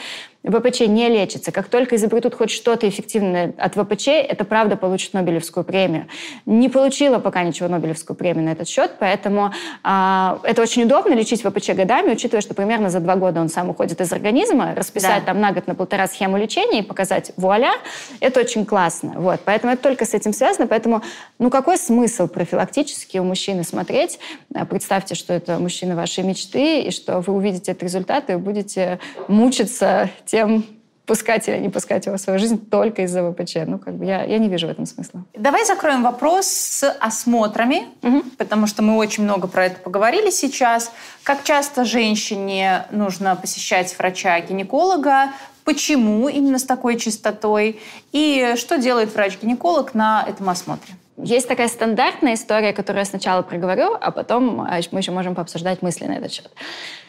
ВПЧ 0.45 0.81
не 0.83 1.09
лечится. 1.09 1.51
Как 1.51 1.69
только 1.69 1.97
изобретут 1.97 2.35
хоть 2.35 2.51
что-то 2.51 2.89
эффективное 2.89 3.55
от 3.59 3.75
ВПЧ, 3.75 4.09
это 4.09 4.45
правда 4.45 4.77
получит 4.77 5.13
Нобелевскую 5.13 5.65
премию. 5.65 6.07
Не 6.47 6.69
получила 6.69 7.19
пока 7.19 7.43
ничего 7.43 7.69
Нобелевскую 7.69 8.17
премию 8.17 8.45
на 8.45 8.51
этот 8.51 8.69
счет, 8.69 8.93
поэтому 8.99 9.53
а, 9.83 10.39
это 10.45 10.63
очень 10.63 10.85
удобно 10.85 11.15
лечить 11.15 11.43
ВПЧ 11.43 11.71
годами, 11.71 12.13
учитывая, 12.13 12.41
что 12.41 12.55
примерно 12.55 12.89
за 12.89 13.01
два 13.01 13.17
года 13.17 13.41
он 13.41 13.49
сам 13.49 13.71
уходит 13.71 14.01
из 14.01 14.13
организма, 14.13 14.75
расписать 14.77 15.25
да. 15.25 15.33
там 15.33 15.41
на 15.41 15.53
год, 15.53 15.67
на 15.67 15.75
полтора 15.75 16.07
схему 16.07 16.39
лечения 16.39 16.81
и 16.81 16.83
показать 16.83 17.33
вуаля, 17.37 17.73
это 18.21 18.41
очень 18.41 18.65
классно. 18.65 19.15
Вот, 19.17 19.41
поэтому 19.45 19.73
это 19.73 19.83
только 19.83 20.05
с 20.05 20.15
этим 20.15 20.33
связано, 20.33 20.69
поэтому 20.69 21.03
ну 21.41 21.51
какой 21.51 21.77
смысл 21.77 22.29
профилактически 22.29 23.19
у 23.19 23.25
мужчины 23.25 23.65
смотреть? 23.65 24.21
А, 24.55 24.65
представьте, 24.65 25.17
что 25.17 25.35
это 25.35 25.59
мужчина 25.59 25.97
вашей 25.97 26.23
мечты, 26.23 26.83
и 26.83 26.91
что 26.93 27.21
вы 27.21 27.35
увидите 27.35 27.73
этот 27.73 27.83
результат 27.83 28.31
и 28.31 28.37
будете 28.37 29.01
мучиться 29.27 30.11
тем, 30.29 30.65
пускать 31.09 31.49
или 31.49 31.57
не 31.57 31.71
пускать 31.71 32.05
его 32.07 32.17
в 32.17 32.21
свою 32.21 32.39
жизнь 32.39 32.69
только 32.71 33.03
из-за 33.03 33.29
ВПЧ. 33.33 33.57
Ну, 33.67 33.79
как 33.79 33.95
бы 33.95 34.05
я, 34.05 34.23
я 34.25 34.39
не 34.39 34.49
вижу 34.49 34.67
в 34.67 34.71
этом 34.71 34.85
смысла. 34.87 35.25
Давай 35.35 35.65
закроем 35.65 36.03
вопрос 36.03 36.47
с 36.47 36.89
осмотрами, 37.01 37.87
угу. 38.03 38.23
потому 38.37 38.67
что 38.67 38.83
мы 38.83 38.97
очень 38.97 39.25
много 39.25 39.49
про 39.49 39.67
это 39.67 39.81
поговорили 39.81 40.31
сейчас. 40.31 40.93
Как 41.23 41.43
часто 41.45 41.85
женщине 41.85 42.85
нужно 42.91 43.35
посещать 43.37 43.97
врача-гинеколога? 43.99 45.31
Почему 45.65 46.29
именно 46.29 46.59
с 46.59 46.65
такой 46.65 46.99
частотой? 46.99 47.81
И 48.13 48.55
что 48.57 48.79
делает 48.79 49.15
врач-гинеколог 49.15 49.95
на 49.95 50.25
этом 50.29 50.49
осмотре? 50.51 50.95
Есть 51.21 51.49
такая 51.49 51.67
стандартная 51.67 52.35
история, 52.35 52.73
которую 52.73 53.01
я 53.01 53.05
сначала 53.05 53.43
проговорю, 53.43 53.97
а 54.01 54.13
потом 54.13 54.61
а, 54.61 54.79
мы 54.93 55.01
еще 55.01 55.11
можем 55.11 55.35
пообсуждать 55.35 55.83
мысли 55.83 56.05
на 56.07 56.13
этот 56.13 56.33
счет. 56.33 56.49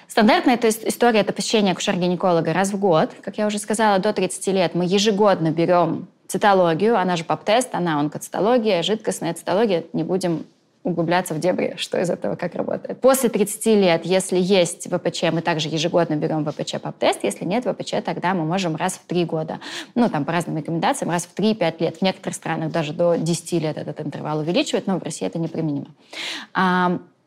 Стандартная 0.10 0.60
есть, 0.62 0.84
история– 0.86 1.20
это 1.22 1.34
посещение 1.34 1.74
акушер-гинеколога 1.74 2.52
раз 2.52 2.72
в 2.72 2.80
год. 2.80 3.12
Как 3.22 3.38
я 3.38 3.46
уже 3.46 3.60
сказала, 3.60 4.00
до 4.00 4.12
30 4.12 4.48
лет 4.48 4.74
мы 4.74 4.84
ежегодно 4.84 5.52
берем 5.52 6.08
цитологию, 6.28 6.98
она 6.98 7.16
же 7.16 7.24
ПАП-тест, 7.24 7.70
она 7.74 8.00
онкоцитология, 8.00 8.82
жидкостная 8.82 9.36
цитология. 9.36 9.84
Не 9.94 10.04
будем 10.04 10.46
углубляться 10.84 11.36
в 11.36 11.40
дебри, 11.40 11.76
что 11.78 12.00
из 12.02 12.10
этого 12.10 12.36
как 12.36 12.56
работает. 12.56 13.00
После 13.02 13.30
30 13.30 13.66
лет, 13.68 14.06
если 14.06 14.40
есть 14.40 14.90
ВПЧ, 14.90 15.26
мы 15.32 15.42
также 15.42 15.70
ежегодно 15.70 16.16
берем 16.16 16.44
ВПЧ 16.44 16.82
ПАП-тест. 16.82 17.20
Если 17.24 17.46
нет 17.46 17.66
ВПЧ, 17.66 17.96
тогда 18.04 18.34
мы 18.34 18.46
можем 18.46 18.76
раз 18.76 18.94
в 18.94 19.06
3 19.06 19.26
года. 19.26 19.60
Ну, 19.94 20.10
там 20.10 20.26
по 20.26 20.32
разным 20.32 20.58
рекомендациям, 20.58 21.12
раз 21.12 21.28
в 21.28 21.40
3-5 21.40 21.76
лет. 21.82 21.98
В 21.98 22.02
некоторых 22.02 22.36
странах 22.36 22.72
даже 22.72 22.94
до 22.94 23.16
10 23.16 23.52
лет 23.62 23.78
этот 23.78 24.02
интервал 24.02 24.40
увеличивают, 24.40 24.88
но 24.88 24.98
в 24.98 25.04
России 25.04 25.28
это 25.28 25.38
неприменимо. 25.38 25.88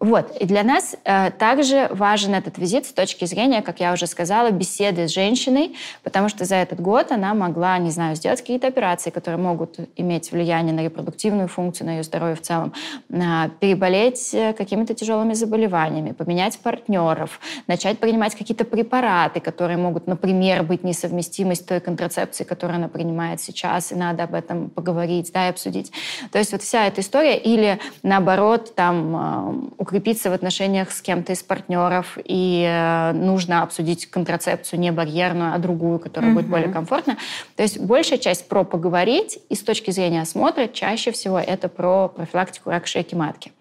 Вот. 0.03 0.37
И 0.41 0.47
для 0.47 0.65
нас 0.65 0.97
э, 1.05 1.31
также 1.31 1.87
важен 1.93 2.35
этот 2.35 2.59
визит 2.59 2.87
с 2.87 2.93
точки 2.93 3.25
зрения, 3.25 3.62
как 3.62 3.79
я 3.79 3.93
уже 3.93 4.09
сказала, 4.09 4.51
беседы 4.51 5.07
с 5.07 5.12
женщиной, 5.12 5.77
потому 6.03 6.29
что 6.29 6.45
за 6.45 6.57
этот 6.57 6.81
год 6.81 7.12
она 7.12 7.35
могла, 7.35 7.79
не 7.79 7.93
знаю, 7.93 8.17
сделать 8.17 8.41
какие-то 8.41 8.67
операции, 8.67 9.11
которые 9.11 9.41
могут 9.41 9.79
иметь 9.95 10.33
влияние 10.33 10.75
на 10.75 10.83
репродуктивную 10.83 11.47
функцию, 11.47 11.87
на 11.87 11.91
ее 11.99 12.03
здоровье 12.03 12.35
в 12.35 12.43
целом, 12.43 12.73
э, 13.11 13.51
переболеть 13.61 14.35
какими-то 14.59 14.93
тяжелыми 14.95 15.35
заболеваниями, 15.35 16.11
поменять 16.11 16.59
партнеров, 16.59 17.38
начать 17.69 18.01
принимать 18.01 18.35
какие-то 18.35 18.65
препараты, 18.65 19.38
которые 19.38 19.77
могут, 19.77 20.09
например, 20.09 20.65
быть 20.65 20.83
несовместимы 20.83 21.55
с 21.55 21.61
той 21.61 21.79
контрацепцией, 21.79 22.49
которую 22.49 22.79
она 22.79 22.88
принимает 22.88 23.41
сейчас, 23.41 23.93
и 23.93 23.95
надо 23.95 24.25
об 24.25 24.35
этом 24.35 24.69
поговорить, 24.69 25.31
да, 25.33 25.47
и 25.47 25.51
обсудить. 25.51 25.93
То 26.33 26.41
есть 26.41 26.51
вот 26.51 26.62
вся 26.62 26.88
эта 26.88 27.03
история, 27.03 27.38
или 27.38 27.79
наоборот, 28.03 28.75
там, 28.75 29.71
э, 29.79 29.91
укрепиться 29.92 30.31
в 30.31 30.33
отношениях 30.33 30.90
с 30.90 31.02
кем-то 31.02 31.33
из 31.33 31.42
партнеров, 31.42 32.16
и 32.24 32.64
э, 32.66 33.12
нужно 33.12 33.62
обсудить 33.62 34.07
контрацепцию 34.07 34.81
не 34.81 34.90
барьерную, 34.90 35.55
а 35.55 35.59
другую, 35.59 35.98
которая 35.98 36.31
угу. 36.31 36.40
будет 36.40 36.50
более 36.50 36.70
комфортна. 36.72 37.18
То 37.57 37.62
есть 37.62 37.78
большая 37.78 38.18
часть 38.18 38.48
про 38.48 38.64
поговорить, 38.64 39.38
и 39.50 39.55
с 39.55 39.61
точки 39.61 39.90
зрения 39.90 40.22
осмотра 40.22 40.66
чаще 40.66 41.12
всего 41.12 41.38
это 41.38 41.68
про 41.68 42.09
профилактику 42.09 42.70
рака 42.70 42.87
шейки 42.87 43.14
матки. 43.14 43.52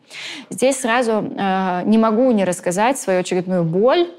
Здесь 0.49 0.79
сразу 0.79 1.11
э, 1.11 1.81
не 1.85 1.97
могу 1.97 2.31
не 2.31 2.45
рассказать 2.45 2.97
свою 2.97 3.19
очередную 3.19 3.65
боль. 3.65 4.09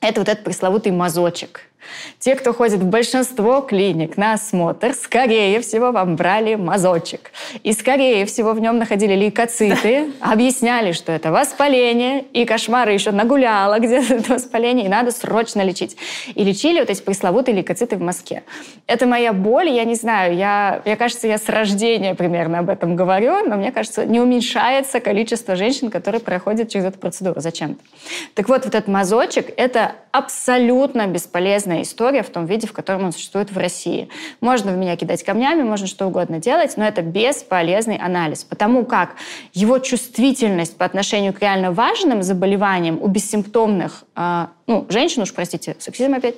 Это 0.00 0.20
вот 0.20 0.28
этот 0.28 0.44
пресловутый 0.44 0.90
мазочек– 0.90 1.66
те, 2.18 2.34
кто 2.34 2.52
ходит 2.52 2.80
в 2.80 2.86
большинство 2.86 3.60
клиник 3.60 4.16
на 4.16 4.34
осмотр, 4.34 4.94
скорее 4.94 5.60
всего, 5.60 5.92
вам 5.92 6.16
брали 6.16 6.54
мазочек. 6.54 7.32
И 7.62 7.72
скорее 7.72 8.26
всего 8.26 8.52
в 8.52 8.60
нем 8.60 8.78
находили 8.78 9.14
лейкоциты, 9.14 10.12
объясняли, 10.20 10.92
что 10.92 11.12
это 11.12 11.32
воспаление, 11.32 12.24
и 12.32 12.44
кошмары 12.44 12.92
еще 12.92 13.10
нагуляло 13.10 13.78
где-то 13.78 14.14
это 14.14 14.34
воспаление, 14.34 14.86
и 14.86 14.88
надо 14.88 15.10
срочно 15.10 15.62
лечить. 15.62 15.96
И 16.34 16.44
лечили 16.44 16.80
вот 16.80 16.90
эти 16.90 17.02
пресловутые 17.02 17.56
лейкоциты 17.56 17.96
в 17.96 18.00
мазке. 18.00 18.42
Это 18.86 19.06
моя 19.06 19.32
боль, 19.32 19.68
я 19.68 19.84
не 19.84 19.94
знаю, 19.94 20.36
я, 20.36 20.82
мне 20.84 20.96
кажется, 20.96 21.26
я 21.26 21.38
с 21.38 21.48
рождения 21.48 22.14
примерно 22.14 22.60
об 22.60 22.68
этом 22.68 22.96
говорю, 22.96 23.46
но 23.46 23.56
мне 23.56 23.72
кажется, 23.72 24.04
не 24.04 24.20
уменьшается 24.20 25.00
количество 25.00 25.56
женщин, 25.56 25.90
которые 25.90 26.20
проходят 26.20 26.68
через 26.68 26.86
эту 26.86 26.98
процедуру 26.98 27.40
зачем-то. 27.40 27.82
Так 28.34 28.48
вот, 28.48 28.64
вот 28.64 28.74
этот 28.74 28.88
мазочек– 28.88 29.52
это 29.56 29.92
абсолютно 30.12 31.06
бесполезная 31.72 31.82
история 31.82 32.22
в 32.22 32.30
том 32.30 32.46
виде, 32.46 32.66
в 32.66 32.72
котором 32.72 33.04
он 33.04 33.12
существует 33.12 33.50
в 33.50 33.58
России. 33.58 34.08
Можно 34.40 34.72
в 34.72 34.76
меня 34.76 34.96
кидать 34.96 35.24
камнями, 35.24 35.62
можно 35.62 35.86
что 35.86 36.06
угодно 36.06 36.38
делать, 36.38 36.76
но 36.76 36.84
это 36.84 37.02
бесполезный 37.02 37.96
анализ, 37.96 38.44
потому 38.44 38.84
как 38.84 39.16
его 39.54 39.78
чувствительность 39.78 40.76
по 40.76 40.84
отношению 40.84 41.32
к 41.32 41.40
реально 41.40 41.72
важным 41.72 42.22
заболеваниям 42.22 42.98
у 43.00 43.08
бессимптомных 43.08 44.04
а, 44.14 44.50
ну, 44.66 44.86
женщин, 44.88 45.22
уж 45.22 45.32
простите, 45.32 45.76
сексизм 45.78 46.14
опять, 46.14 46.36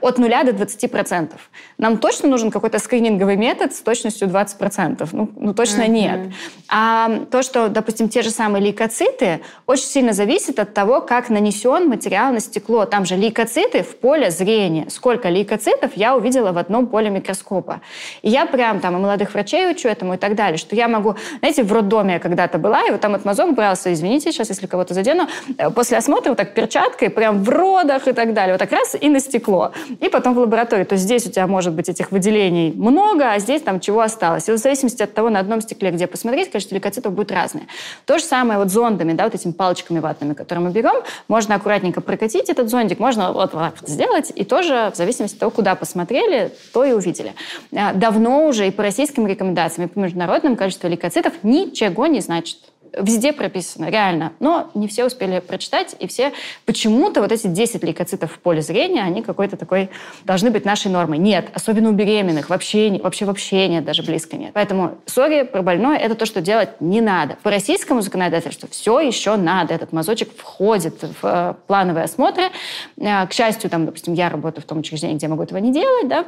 от 0.00 0.18
0 0.18 0.30
до 0.44 0.52
20%. 0.52 1.32
Нам 1.78 1.98
точно 1.98 2.28
нужен 2.28 2.50
какой-то 2.50 2.78
скрининговый 2.78 3.36
метод 3.36 3.74
с 3.74 3.80
точностью 3.80 4.28
20%? 4.28 5.08
Ну, 5.12 5.30
ну 5.36 5.54
точно 5.54 5.82
mm-hmm. 5.82 5.88
нет. 5.88 6.20
А 6.68 7.24
то, 7.30 7.42
что, 7.42 7.68
допустим, 7.68 8.08
те 8.08 8.22
же 8.22 8.30
самые 8.30 8.62
лейкоциты, 8.62 9.40
очень 9.66 9.86
сильно 9.86 10.12
зависит 10.12 10.58
от 10.60 10.72
того, 10.72 11.00
как 11.00 11.30
нанесен 11.30 11.88
материал 11.88 12.32
на 12.32 12.40
стекло. 12.40 12.84
Там 12.84 13.04
же 13.04 13.16
лейкоциты 13.16 13.82
в 13.82 13.96
поле 13.96 14.30
зрения. 14.30 14.86
Сколько 14.88 15.28
лейкоцитов 15.28 15.96
я 15.96 16.14
увидела 16.16 16.52
в 16.52 16.58
одном 16.58 16.86
поле 16.86 17.10
микроскопа. 17.10 17.80
И 18.22 18.30
я 18.30 18.46
прям 18.46 18.78
там 18.80 18.96
и 18.96 19.00
молодых 19.00 19.34
врачей 19.34 19.68
учу 19.68 19.88
этому 19.88 20.14
и 20.14 20.16
так 20.16 20.36
далее, 20.36 20.58
что 20.58 20.76
я 20.76 20.86
могу... 20.86 21.16
Знаете, 21.40 21.64
в 21.64 21.72
роддоме 21.72 22.14
я 22.14 22.18
когда-то 22.20 22.58
была, 22.58 22.86
и 22.86 22.90
вот 22.92 23.00
там 23.00 23.14
от 23.14 23.24
мазок 23.24 23.54
брался, 23.54 23.92
извините, 23.92 24.30
сейчас, 24.30 24.48
если 24.48 24.66
кого-то 24.66 24.94
задену, 24.94 25.26
э, 25.58 25.70
после 25.70 25.98
осмотра 25.98 26.30
вот 26.30 26.38
так 26.38 26.54
перчаткой 26.54 27.10
прям 27.10 27.42
в 27.42 27.48
рот 27.48 27.63
водах 27.64 28.06
и 28.08 28.12
так 28.12 28.34
далее. 28.34 28.54
Вот 28.54 28.58
так 28.58 28.72
раз 28.72 28.94
и 29.00 29.08
на 29.08 29.20
стекло. 29.20 29.72
И 30.00 30.08
потом 30.08 30.34
в 30.34 30.38
лаборатории. 30.38 30.84
То 30.84 30.94
есть 30.94 31.04
здесь 31.04 31.26
у 31.26 31.30
тебя 31.30 31.46
может 31.46 31.72
быть 31.72 31.88
этих 31.88 32.12
выделений 32.12 32.72
много, 32.72 33.32
а 33.32 33.38
здесь 33.38 33.62
там 33.62 33.80
чего 33.80 34.00
осталось. 34.00 34.48
И 34.48 34.52
в 34.52 34.58
зависимости 34.58 35.02
от 35.02 35.14
того, 35.14 35.30
на 35.30 35.40
одном 35.40 35.60
стекле, 35.60 35.90
где 35.90 36.06
посмотреть, 36.06 36.50
количество 36.50 36.74
лейкоцитов 36.74 37.12
будет 37.12 37.32
разное. 37.32 37.64
То 38.04 38.18
же 38.18 38.24
самое 38.24 38.58
вот 38.58 38.70
зондами, 38.70 39.14
да, 39.14 39.24
вот 39.24 39.34
этими 39.34 39.52
палочками 39.52 39.98
ватными, 39.98 40.34
которые 40.34 40.66
мы 40.66 40.70
берем. 40.70 41.02
Можно 41.28 41.54
аккуратненько 41.54 42.00
прокатить 42.00 42.50
этот 42.50 42.68
зондик, 42.68 42.98
можно 42.98 43.32
вот 43.32 43.52
так 43.52 43.74
вот 43.80 43.88
сделать, 43.88 44.32
и 44.34 44.44
тоже 44.44 44.90
в 44.92 44.96
зависимости 44.96 45.36
от 45.36 45.40
того, 45.40 45.50
куда 45.50 45.74
посмотрели, 45.74 46.52
то 46.72 46.84
и 46.84 46.92
увидели. 46.92 47.34
А, 47.74 47.94
давно 47.94 48.46
уже 48.46 48.68
и 48.68 48.70
по 48.70 48.82
российским 48.82 49.26
рекомендациям, 49.26 49.88
и 49.88 49.90
по 49.90 49.98
международным 49.98 50.56
количество 50.56 50.88
лейкоцитов 50.88 51.32
ничего 51.42 52.06
не 52.06 52.20
значит 52.20 52.58
везде 52.98 53.32
прописано, 53.32 53.90
реально. 53.90 54.32
Но 54.40 54.70
не 54.74 54.88
все 54.88 55.04
успели 55.04 55.40
прочитать, 55.40 55.94
и 55.98 56.06
все 56.06 56.32
почему-то 56.66 57.20
вот 57.20 57.32
эти 57.32 57.46
10 57.46 57.82
лейкоцитов 57.82 58.32
в 58.32 58.38
поле 58.38 58.62
зрения, 58.62 59.02
они 59.02 59.22
какой-то 59.22 59.56
такой 59.56 59.90
должны 60.24 60.50
быть 60.50 60.64
нашей 60.64 60.90
нормой. 60.90 61.18
Нет, 61.18 61.48
особенно 61.54 61.90
у 61.90 61.92
беременных, 61.92 62.50
вообще, 62.50 63.00
вообще 63.02 63.24
вообще 63.24 63.68
нет, 63.68 63.84
даже 63.84 64.02
близко 64.02 64.36
нет. 64.36 64.52
Поэтому, 64.54 64.98
сори, 65.06 65.42
про 65.42 65.62
больное, 65.62 65.96
это 65.96 66.14
то, 66.14 66.26
что 66.26 66.40
делать 66.40 66.80
не 66.80 67.00
надо. 67.00 67.36
По 67.42 67.50
российскому 67.50 68.00
законодательству 68.00 68.68
все 68.70 69.00
еще 69.00 69.36
надо. 69.36 69.74
Этот 69.74 69.92
мазочек 69.92 70.30
входит 70.36 71.02
в 71.02 71.24
э, 71.24 71.54
плановые 71.66 72.04
осмотры. 72.04 72.50
Э, 72.96 73.26
к 73.26 73.32
счастью, 73.32 73.70
там, 73.70 73.86
допустим, 73.86 74.14
я 74.14 74.28
работаю 74.28 74.62
в 74.62 74.66
том 74.66 74.78
учреждении, 74.78 75.16
где 75.16 75.28
могу 75.28 75.42
этого 75.42 75.58
не 75.58 75.72
делать, 75.72 76.08
да, 76.08 76.26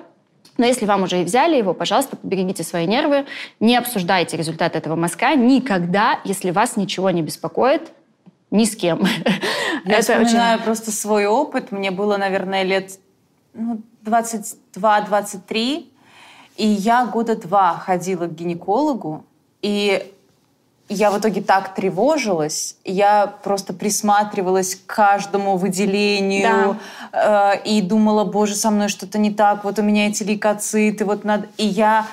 но 0.57 0.67
если 0.67 0.87
вам 0.87 1.03
уже 1.03 1.21
и 1.21 1.25
взяли 1.25 1.57
его, 1.57 1.75
пожалуйста, 1.75 2.17
поберегите 2.17 2.63
свои 2.63 2.87
нервы, 2.87 3.27
не 3.61 3.77
обсуждайте 3.77 4.37
результат 4.37 4.77
этого 4.77 4.97
мазка 4.97 5.35
никогда, 5.35 6.21
если 6.25 6.51
вас 6.51 6.77
ничего 6.77 7.11
не 7.11 7.23
беспокоит, 7.23 7.93
ни 8.51 8.65
с 8.65 8.77
кем. 8.77 9.03
Я 9.85 9.99
Это 9.99 10.03
вспоминаю 10.03 10.57
очень... 10.57 10.65
просто 10.65 10.91
свой 10.93 11.27
опыт. 11.27 11.73
Мне 11.73 11.91
было, 11.91 12.17
наверное, 12.17 12.63
лет 12.63 12.99
ну, 13.55 13.81
22-23, 14.05 15.87
и 16.57 16.67
я 16.67 17.07
года 17.07 17.37
два 17.37 17.75
ходила 17.75 18.27
к 18.27 18.35
гинекологу, 18.35 19.25
и 19.63 20.13
я 20.89 21.11
в 21.11 21.19
итоге 21.19 21.41
так 21.41 21.75
тревожилась, 21.75 22.77
я 22.85 23.27
просто 23.27 23.73
присматривалась 23.73 24.77
к 24.77 24.87
каждому 24.87 25.57
выделению 25.57 26.79
да. 27.13 27.55
э, 27.55 27.63
и 27.65 27.83
думала, 27.83 28.25
боже, 28.25 28.55
со 28.55 28.71
мной 28.71 28.89
что-то 28.89 29.19
не 29.19 29.33
так, 29.33 29.65
вот 29.65 29.79
у 29.79 29.83
меня 29.83 30.09
эти 30.09 30.23
лейкоциты, 30.23 31.05
вот 31.05 31.25
надо... 31.25 31.49
И 31.57 31.67
я 31.67 32.07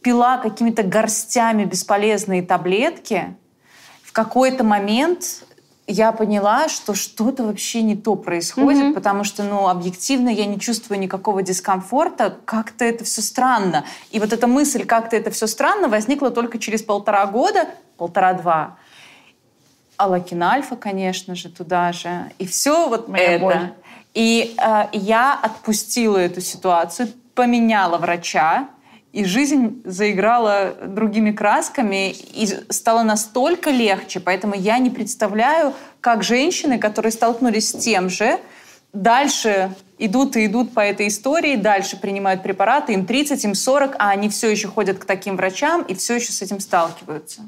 пила 0.00 0.38
какими-то 0.38 0.82
горстями 0.82 1.64
бесполезные 1.64 2.42
таблетки. 2.42 3.34
В 4.02 4.12
какой-то 4.12 4.64
момент 4.64 5.44
я 5.86 6.12
поняла, 6.12 6.68
что 6.68 6.94
что-то 6.94 7.44
вообще 7.44 7.82
не 7.82 7.94
то 7.94 8.14
происходит, 8.14 8.82
mm-hmm. 8.82 8.94
потому 8.94 9.24
что, 9.24 9.42
ну, 9.42 9.68
объективно 9.68 10.30
я 10.30 10.46
не 10.46 10.58
чувствую 10.58 10.98
никакого 10.98 11.42
дискомфорта, 11.42 12.38
как-то 12.44 12.84
это 12.84 13.04
все 13.04 13.20
странно. 13.20 13.84
И 14.10 14.18
вот 14.18 14.32
эта 14.32 14.46
мысль, 14.46 14.86
как-то 14.86 15.16
это 15.16 15.30
все 15.30 15.46
странно, 15.46 15.88
возникла 15.88 16.30
только 16.30 16.58
через 16.58 16.82
полтора 16.82 17.26
года, 17.26 17.68
полтора-два. 17.98 18.78
Алакин 19.96 20.42
Альфа, 20.42 20.76
конечно 20.76 21.34
же, 21.34 21.50
туда 21.50 21.92
же. 21.92 22.30
И 22.38 22.46
все 22.46 22.88
вот 22.88 23.08
Моя 23.08 23.34
это. 23.34 23.44
Боль. 23.44 23.72
И 24.14 24.54
э, 24.56 24.84
я 24.92 25.38
отпустила 25.40 26.16
эту 26.16 26.40
ситуацию, 26.40 27.08
поменяла 27.34 27.98
врача, 27.98 28.68
и 29.14 29.24
жизнь 29.24 29.80
заиграла 29.84 30.74
другими 30.88 31.30
красками 31.30 32.10
и 32.10 32.48
стало 32.70 33.04
настолько 33.04 33.70
легче. 33.70 34.18
Поэтому 34.18 34.56
я 34.56 34.78
не 34.78 34.90
представляю, 34.90 35.72
как 36.00 36.24
женщины, 36.24 36.80
которые 36.80 37.12
столкнулись 37.12 37.70
с 37.70 37.78
тем 37.78 38.10
же, 38.10 38.40
дальше 38.92 39.72
идут 39.98 40.36
и 40.36 40.46
идут 40.46 40.74
по 40.74 40.80
этой 40.80 41.06
истории, 41.06 41.54
дальше 41.54 41.96
принимают 41.96 42.42
препараты, 42.42 42.92
им 42.92 43.06
30, 43.06 43.44
им 43.44 43.54
40, 43.54 43.94
а 44.00 44.10
они 44.10 44.28
все 44.28 44.50
еще 44.50 44.66
ходят 44.66 44.98
к 44.98 45.04
таким 45.04 45.36
врачам 45.36 45.82
и 45.82 45.94
все 45.94 46.16
еще 46.16 46.32
с 46.32 46.42
этим 46.42 46.58
сталкиваются. 46.58 47.42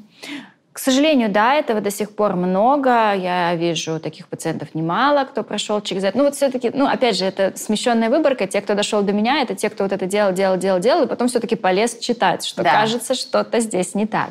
К 0.77 0.79
сожалению, 0.79 1.31
да, 1.31 1.55
этого 1.55 1.81
до 1.81 1.89
сих 1.89 2.15
пор 2.15 2.35
много. 2.35 3.11
Я 3.15 3.55
вижу 3.55 3.99
таких 3.99 4.27
пациентов 4.27 4.75
немало, 4.75 5.23
кто 5.25 5.41
прошел 5.41 5.81
через 5.81 6.03
это. 6.03 6.15
Ну 6.15 6.23
вот 6.25 6.35
все-таки, 6.35 6.69
ну 6.71 6.85
опять 6.85 7.17
же, 7.17 7.25
это 7.25 7.51
смещенная 7.55 8.11
выборка. 8.11 8.45
Те, 8.45 8.61
кто 8.61 8.75
дошел 8.75 9.01
до 9.01 9.11
меня, 9.11 9.41
это 9.41 9.55
те, 9.55 9.71
кто 9.71 9.85
вот 9.85 9.91
это 9.91 10.05
делал, 10.05 10.33
делал, 10.33 10.55
делал, 10.55 10.79
делал, 10.79 11.05
и 11.05 11.07
потом 11.07 11.29
все-таки 11.29 11.55
полез 11.55 11.97
читать, 11.97 12.45
что 12.45 12.61
да. 12.61 12.73
кажется, 12.73 13.15
что-то 13.15 13.59
здесь 13.59 13.95
не 13.95 14.05
так. 14.05 14.29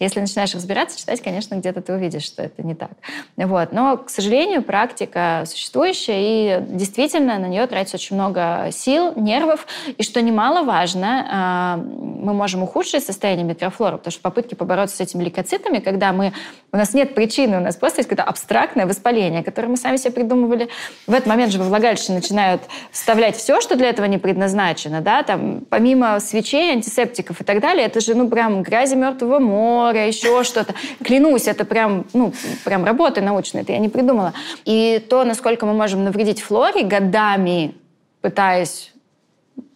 Если 0.00 0.18
начинаешь 0.18 0.52
разбираться, 0.52 0.98
читать, 0.98 1.22
конечно, 1.22 1.54
где-то 1.54 1.80
ты 1.80 1.92
увидишь, 1.92 2.24
что 2.24 2.42
это 2.42 2.64
не 2.64 2.74
так. 2.74 2.90
Вот. 3.36 3.70
Но, 3.70 3.96
к 3.98 4.10
сожалению, 4.10 4.64
практика 4.64 5.44
существующая, 5.46 6.16
и 6.18 6.60
действительно 6.70 7.38
на 7.38 7.46
нее 7.46 7.68
тратится 7.68 7.98
очень 7.98 8.16
много 8.16 8.70
сил, 8.72 9.12
нервов. 9.14 9.68
И 9.96 10.02
что 10.02 10.20
немаловажно, 10.20 11.28
а, 11.30 11.76
мы 11.76 12.34
можем 12.34 12.64
ухудшить 12.64 13.06
состояние 13.06 13.46
микрофлоры, 13.46 13.98
потому 13.98 14.10
что 14.10 14.22
попытки 14.22 14.56
побороться 14.56 14.96
с 14.96 15.00
этими 15.00 15.22
лейкоцитами, 15.22 15.83
когда 15.84 16.12
мы, 16.12 16.32
у 16.72 16.76
нас 16.76 16.94
нет 16.94 17.14
причины, 17.14 17.58
у 17.58 17.60
нас 17.60 17.76
просто 17.76 18.00
есть 18.00 18.08
какое-то 18.08 18.28
абстрактное 18.28 18.86
воспаление, 18.86 19.44
которое 19.44 19.68
мы 19.68 19.76
сами 19.76 19.96
себе 19.96 20.10
придумывали. 20.10 20.68
В 21.06 21.12
этот 21.12 21.26
момент 21.26 21.52
же 21.52 21.62
влагалище 21.62 22.12
начинают 22.12 22.62
вставлять 22.90 23.36
все, 23.36 23.60
что 23.60 23.76
для 23.76 23.90
этого 23.90 24.06
не 24.06 24.18
предназначено, 24.18 25.00
да, 25.00 25.22
там, 25.22 25.64
помимо 25.68 26.18
свечей, 26.18 26.72
антисептиков 26.72 27.40
и 27.40 27.44
так 27.44 27.60
далее, 27.60 27.86
это 27.86 28.00
же, 28.00 28.14
ну, 28.14 28.28
прям 28.28 28.62
грязи 28.62 28.94
мертвого 28.96 29.38
моря, 29.38 30.06
еще 30.06 30.42
что-то. 30.42 30.74
Клянусь, 31.04 31.46
это 31.46 31.64
прям, 31.64 32.06
ну, 32.12 32.32
прям 32.64 32.84
работа 32.84 33.20
научная, 33.20 33.62
это 33.62 33.72
я 33.72 33.78
не 33.78 33.88
придумала. 33.88 34.32
И 34.64 35.04
то, 35.08 35.24
насколько 35.24 35.66
мы 35.66 35.74
можем 35.74 36.04
навредить 36.04 36.40
флоре 36.40 36.82
годами, 36.82 37.74
пытаясь 38.20 38.93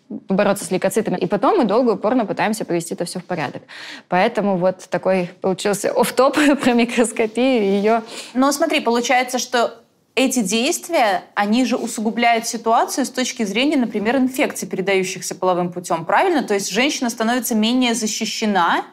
бороться 0.09 0.65
с 0.65 0.71
лейкоцитами. 0.71 1.17
И 1.17 1.27
потом 1.27 1.59
мы 1.59 1.65
долго 1.65 1.93
упорно 1.93 2.25
пытаемся 2.25 2.65
привести 2.65 2.95
это 2.95 3.05
все 3.05 3.19
в 3.19 3.25
порядок. 3.25 3.63
Поэтому 4.09 4.57
вот 4.57 4.89
такой 4.89 5.31
получился 5.41 5.93
оф-топ 5.93 6.37
про 6.63 6.73
микроскопию 6.73 7.63
и 7.63 7.67
ее... 7.77 8.03
Но 8.35 8.51
смотри, 8.53 8.81
получается, 8.81 9.39
что 9.39 9.83
эти 10.15 10.41
действия, 10.41 11.23
они 11.35 11.65
же 11.65 11.77
усугубляют 11.77 12.47
ситуацию 12.47 13.07
с 13.07 13.11
точки 13.11 13.45
зрения, 13.45 13.77
например, 13.77 14.17
инфекций, 14.17 14.67
передающихся 14.67 15.35
половым 15.35 15.73
путем. 15.73 16.05
Правильно? 16.05 16.43
То 16.43 16.55
есть 16.55 16.71
женщина 16.71 17.09
становится 17.09 17.55
менее 17.55 17.95
защищена, 17.95 18.85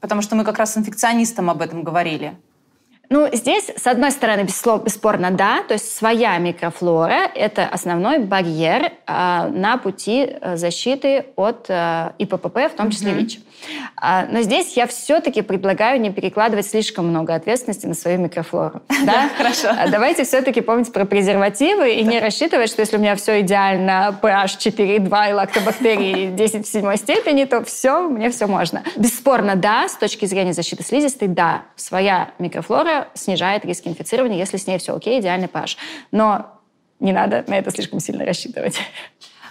потому 0.00 0.22
что 0.22 0.34
мы 0.34 0.44
как 0.44 0.58
раз 0.58 0.74
с 0.74 0.78
инфекционистом 0.78 1.48
об 1.48 1.62
этом 1.62 1.84
говорили. 1.84 2.36
Ну, 3.08 3.28
здесь, 3.32 3.70
с 3.76 3.86
одной 3.86 4.10
стороны, 4.10 4.42
бесспорно, 4.42 5.30
да, 5.30 5.62
то 5.62 5.74
есть 5.74 5.94
своя 5.96 6.36
микрофлора– 6.38 7.30
это 7.34 7.64
основной 7.66 8.18
барьер 8.18 8.84
э, 8.84 8.90
на 9.06 9.76
пути 9.76 10.28
э, 10.28 10.56
защиты 10.56 11.26
от 11.36 11.66
э, 11.68 12.10
ИППП, 12.18 12.56
в 12.72 12.76
том 12.76 12.90
числе 12.90 13.12
mm-hmm. 13.12 13.18
ВИЧ. 13.18 13.40
А, 13.96 14.26
но 14.30 14.42
здесь 14.42 14.76
я 14.76 14.86
все-таки 14.86 15.42
предлагаю 15.42 16.00
не 16.00 16.10
перекладывать 16.10 16.66
слишком 16.66 17.06
много 17.08 17.34
ответственности 17.34 17.86
на 17.86 17.94
свою 17.94 18.18
микрофлору. 18.18 18.82
Да, 19.06 19.28
хорошо. 19.36 19.68
А 19.68 19.88
давайте 19.88 20.24
все-таки 20.24 20.60
помнить 20.60 20.92
про 20.92 21.04
презервативы 21.04 21.94
и 21.94 22.02
не 22.02 22.18
рассчитывать, 22.18 22.70
что 22.70 22.82
если 22.82 22.96
у 22.96 23.00
меня 23.00 23.14
все 23.14 23.40
идеально, 23.40 24.18
pH 24.20 24.58
4,2 24.58 25.30
и 25.30 25.32
лактобактерии 25.32 26.30
10 26.36 26.66
в 26.66 26.70
седьмой 26.70 26.96
степени, 26.96 27.44
то 27.44 27.62
все, 27.62 28.08
мне 28.08 28.30
все 28.30 28.46
можно. 28.46 28.82
Бесспорно, 28.96 29.54
да, 29.54 29.88
с 29.88 29.94
точки 29.94 30.26
зрения 30.26 30.52
защиты 30.52 30.82
слизистой, 30.82 31.28
да, 31.28 31.62
своя 31.76 32.30
микрофлора 32.38 32.95
снижает 33.14 33.64
риск 33.64 33.86
инфицирования, 33.86 34.38
если 34.38 34.56
с 34.56 34.66
ней 34.66 34.78
все 34.78 34.94
окей, 34.94 35.20
идеальный 35.20 35.48
pH. 35.48 35.76
Но 36.12 36.60
не 37.00 37.12
надо 37.12 37.44
на 37.46 37.58
это 37.58 37.70
слишком 37.70 38.00
сильно 38.00 38.24
рассчитывать. 38.24 38.78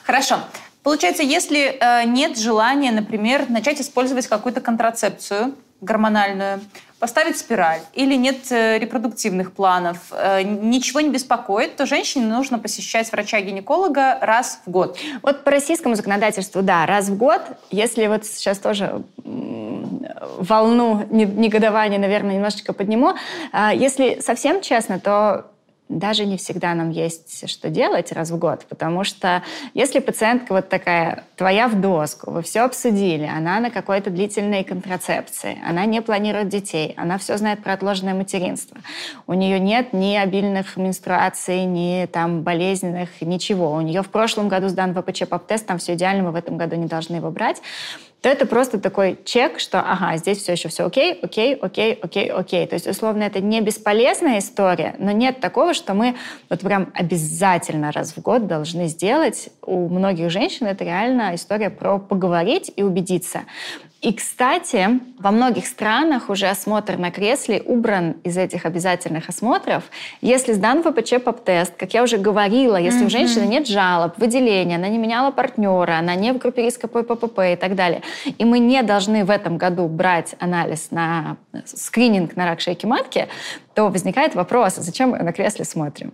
Хорошо. 0.03 0.39
Получается, 0.83 1.23
если 1.23 1.77
э, 1.79 2.05
нет 2.05 2.37
желания, 2.37 2.91
например, 2.91 3.49
начать 3.49 3.81
использовать 3.81 4.27
какую-то 4.27 4.61
контрацепцию 4.61 5.55
гормональную, 5.81 6.61
поставить 7.05 7.37
спираль 7.37 7.81
или 7.93 8.15
нет 8.15 8.51
э, 8.51 8.79
репродуктивных 8.79 9.51
планов, 9.51 9.97
э, 10.09 10.41
ничего 10.41 11.01
не 11.01 11.09
беспокоит, 11.09 11.75
то 11.75 11.85
женщине 11.85 12.25
нужно 12.25 12.57
посещать 12.57 13.11
врача-гинеколога 13.11 14.17
раз 14.21 14.59
в 14.65 14.71
год. 14.71 14.97
Вот 15.21 15.43
по 15.43 15.51
российскому 15.51 15.93
законодательству, 15.93 16.63
да, 16.63 16.87
раз 16.87 17.09
в 17.09 17.15
год. 17.15 17.43
Если 17.69 18.07
вот 18.07 18.25
сейчас 18.25 18.57
тоже 18.57 19.03
волну 19.23 21.05
негодования, 21.11 21.99
наверное, 21.99 22.37
немножечко 22.37 22.73
подниму. 22.73 23.13
А, 23.51 23.71
если 23.71 24.19
совсем 24.19 24.61
честно, 24.61 24.99
то 24.99 25.45
даже 25.89 26.25
не 26.25 26.37
всегда 26.37 26.73
нам 26.73 26.89
есть 26.89 27.47
что 27.47 27.69
делать 27.69 28.11
раз 28.11 28.31
в 28.31 28.37
год, 28.37 28.65
потому 28.67 29.03
что 29.03 29.43
если 29.73 29.99
пациентка 29.99 30.53
вот 30.53 30.67
такая, 30.67 31.25
твоя 31.35 31.67
в 31.67 31.79
доску, 31.79 32.31
вы 32.31 32.41
все 32.41 32.61
обсудили, 32.61 33.25
она 33.25 33.59
на 33.59 33.69
какой-то 33.69 34.09
длительной 34.09 34.63
контрацепции, 34.63 35.59
она 35.67 35.85
не 35.85 36.01
планирует 36.01 36.49
детей, 36.49 36.93
она 36.97 37.17
все 37.17 37.37
знает 37.37 37.63
про 37.63 37.73
отложенное 37.73 38.15
материнство, 38.15 38.77
у 39.27 39.33
нее 39.33 39.59
нет 39.59 39.93
ни 39.93 40.15
обильных 40.15 40.75
менструаций, 40.77 41.65
ни 41.65 42.07
там 42.11 42.41
болезненных, 42.41 43.21
ничего. 43.21 43.71
У 43.71 43.81
нее 43.81 44.01
в 44.01 44.09
прошлом 44.09 44.47
году 44.47 44.69
сдан 44.69 44.93
ВПЧ-ПАП-тест, 44.93 45.65
там 45.67 45.77
все 45.77 45.93
идеально, 45.93 46.23
мы 46.23 46.31
в 46.31 46.35
этом 46.35 46.57
году 46.57 46.75
не 46.75 46.87
должны 46.87 47.17
его 47.17 47.29
брать 47.29 47.61
то 48.25 48.29
это 48.29 48.47
просто 48.47 48.79
такой 48.79 49.19
чек, 49.23 49.59
что 49.59 49.81
ага, 49.81 50.17
здесь 50.17 50.39
все 50.39 50.53
еще 50.53 50.67
все 50.67 50.85
окей, 50.85 51.13
окей, 51.21 51.53
окей, 51.53 51.93
окей, 51.93 52.31
окей. 52.31 52.65
То 52.65 52.73
есть, 52.73 52.87
условно, 52.87 53.21
это 53.21 53.39
не 53.39 53.61
бесполезная 53.61 54.39
история, 54.39 54.95
но 54.97 55.11
нет 55.11 55.41
такого, 55.41 55.75
что 55.75 55.93
мы 55.93 56.15
вот 56.49 56.61
прям 56.61 56.91
обязательно 56.95 57.91
раз 57.91 58.13
в 58.13 58.21
год 58.23 58.47
должны 58.47 58.87
сделать. 58.87 59.49
У 59.61 59.89
многих 59.89 60.31
женщин 60.31 60.65
это 60.65 60.83
реально 60.83 61.35
история 61.35 61.69
про 61.69 61.99
поговорить 61.99 62.71
и 62.75 62.81
убедиться. 62.81 63.41
И, 64.05 64.13
кстати, 64.13 64.99
во 65.17 65.31
многих 65.31 65.65
странах 65.65 66.29
уже 66.29 66.45
осмотр 66.45 66.95
на 66.95 67.09
кресле 67.09 67.63
убран 67.65 68.11
из 68.23 68.37
этих 68.37 68.67
обязательных 68.67 69.29
осмотров. 69.29 69.85
Если 70.21 70.53
сдан 70.53 70.83
ВПЧ 70.83 71.23
ПАП-тест, 71.23 71.73
как 71.75 71.91
я 71.95 72.03
уже 72.03 72.19
говорила, 72.19 72.77
если 72.77 73.01
mm-hmm. 73.01 73.07
у 73.07 73.09
женщины 73.09 73.45
нет 73.45 73.67
жалоб, 73.67 74.13
выделения, 74.19 74.75
она 74.75 74.89
не 74.89 74.99
меняла 74.99 75.31
партнера, 75.31 75.97
она 75.97 76.13
не 76.13 76.33
в 76.33 76.37
группе 76.37 76.61
риска 76.61 76.87
по 76.87 77.01
ППП 77.01 77.39
и 77.53 77.55
так 77.55 77.73
далее, 77.73 78.03
и 78.25 78.45
мы 78.45 78.59
не 78.59 78.83
должны 78.83 79.25
в 79.25 79.31
этом 79.31 79.57
году 79.57 79.87
брать 79.87 80.35
анализ 80.37 80.91
на 80.91 81.37
скрининг 81.65 82.35
на 82.35 82.45
рак 82.45 82.61
шейки 82.61 82.85
матки, 82.85 83.27
то 83.73 83.89
возникает 83.89 84.35
вопрос, 84.35 84.77
а 84.77 84.83
зачем 84.83 85.09
мы 85.09 85.17
на 85.17 85.33
кресле 85.33 85.65
смотрим? 85.65 86.13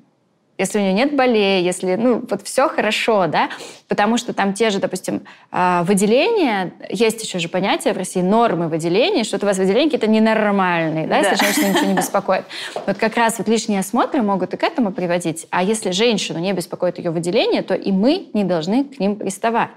Если 0.61 0.77
у 0.77 0.81
нее 0.81 0.93
нет 0.93 1.15
болей, 1.15 1.63
если, 1.63 1.95
ну, 1.95 2.23
вот 2.29 2.43
все 2.43 2.69
хорошо, 2.69 3.25
да, 3.27 3.49
потому 3.87 4.17
что 4.17 4.31
там 4.31 4.53
те 4.53 4.69
же, 4.69 4.79
допустим, 4.79 5.23
а, 5.51 5.83
выделения, 5.83 6.73
есть 6.89 7.23
еще 7.23 7.39
же 7.39 7.49
понятие 7.49 7.93
в 7.93 7.97
России 7.97 8.21
нормы 8.21 8.67
выделений, 8.67 9.23
что 9.23 9.37
у 9.37 9.45
вас 9.45 9.57
выделения 9.57 9.85
какие-то 9.85 10.07
ненормальные, 10.07 11.07
да, 11.07 11.21
да. 11.21 11.31
если 11.31 11.45
женщина 11.45 11.69
ничего 11.69 11.85
не 11.87 11.93
беспокоит. 11.95 12.45
Вот 12.85 12.97
как 12.97 13.17
раз 13.17 13.39
вот 13.39 13.47
лишние 13.47 13.79
осмотры 13.79 14.21
могут 14.21 14.53
и 14.53 14.57
к 14.57 14.63
этому 14.63 14.91
приводить, 14.91 15.47
а 15.49 15.63
если 15.63 15.91
женщину 15.91 16.37
не 16.39 16.53
беспокоит 16.53 16.99
ее 16.99 17.09
выделение, 17.09 17.63
то 17.63 17.73
и 17.73 17.91
мы 17.91 18.29
не 18.33 18.43
должны 18.43 18.83
к 18.83 18.99
ним 18.99 19.15
приставать. 19.15 19.71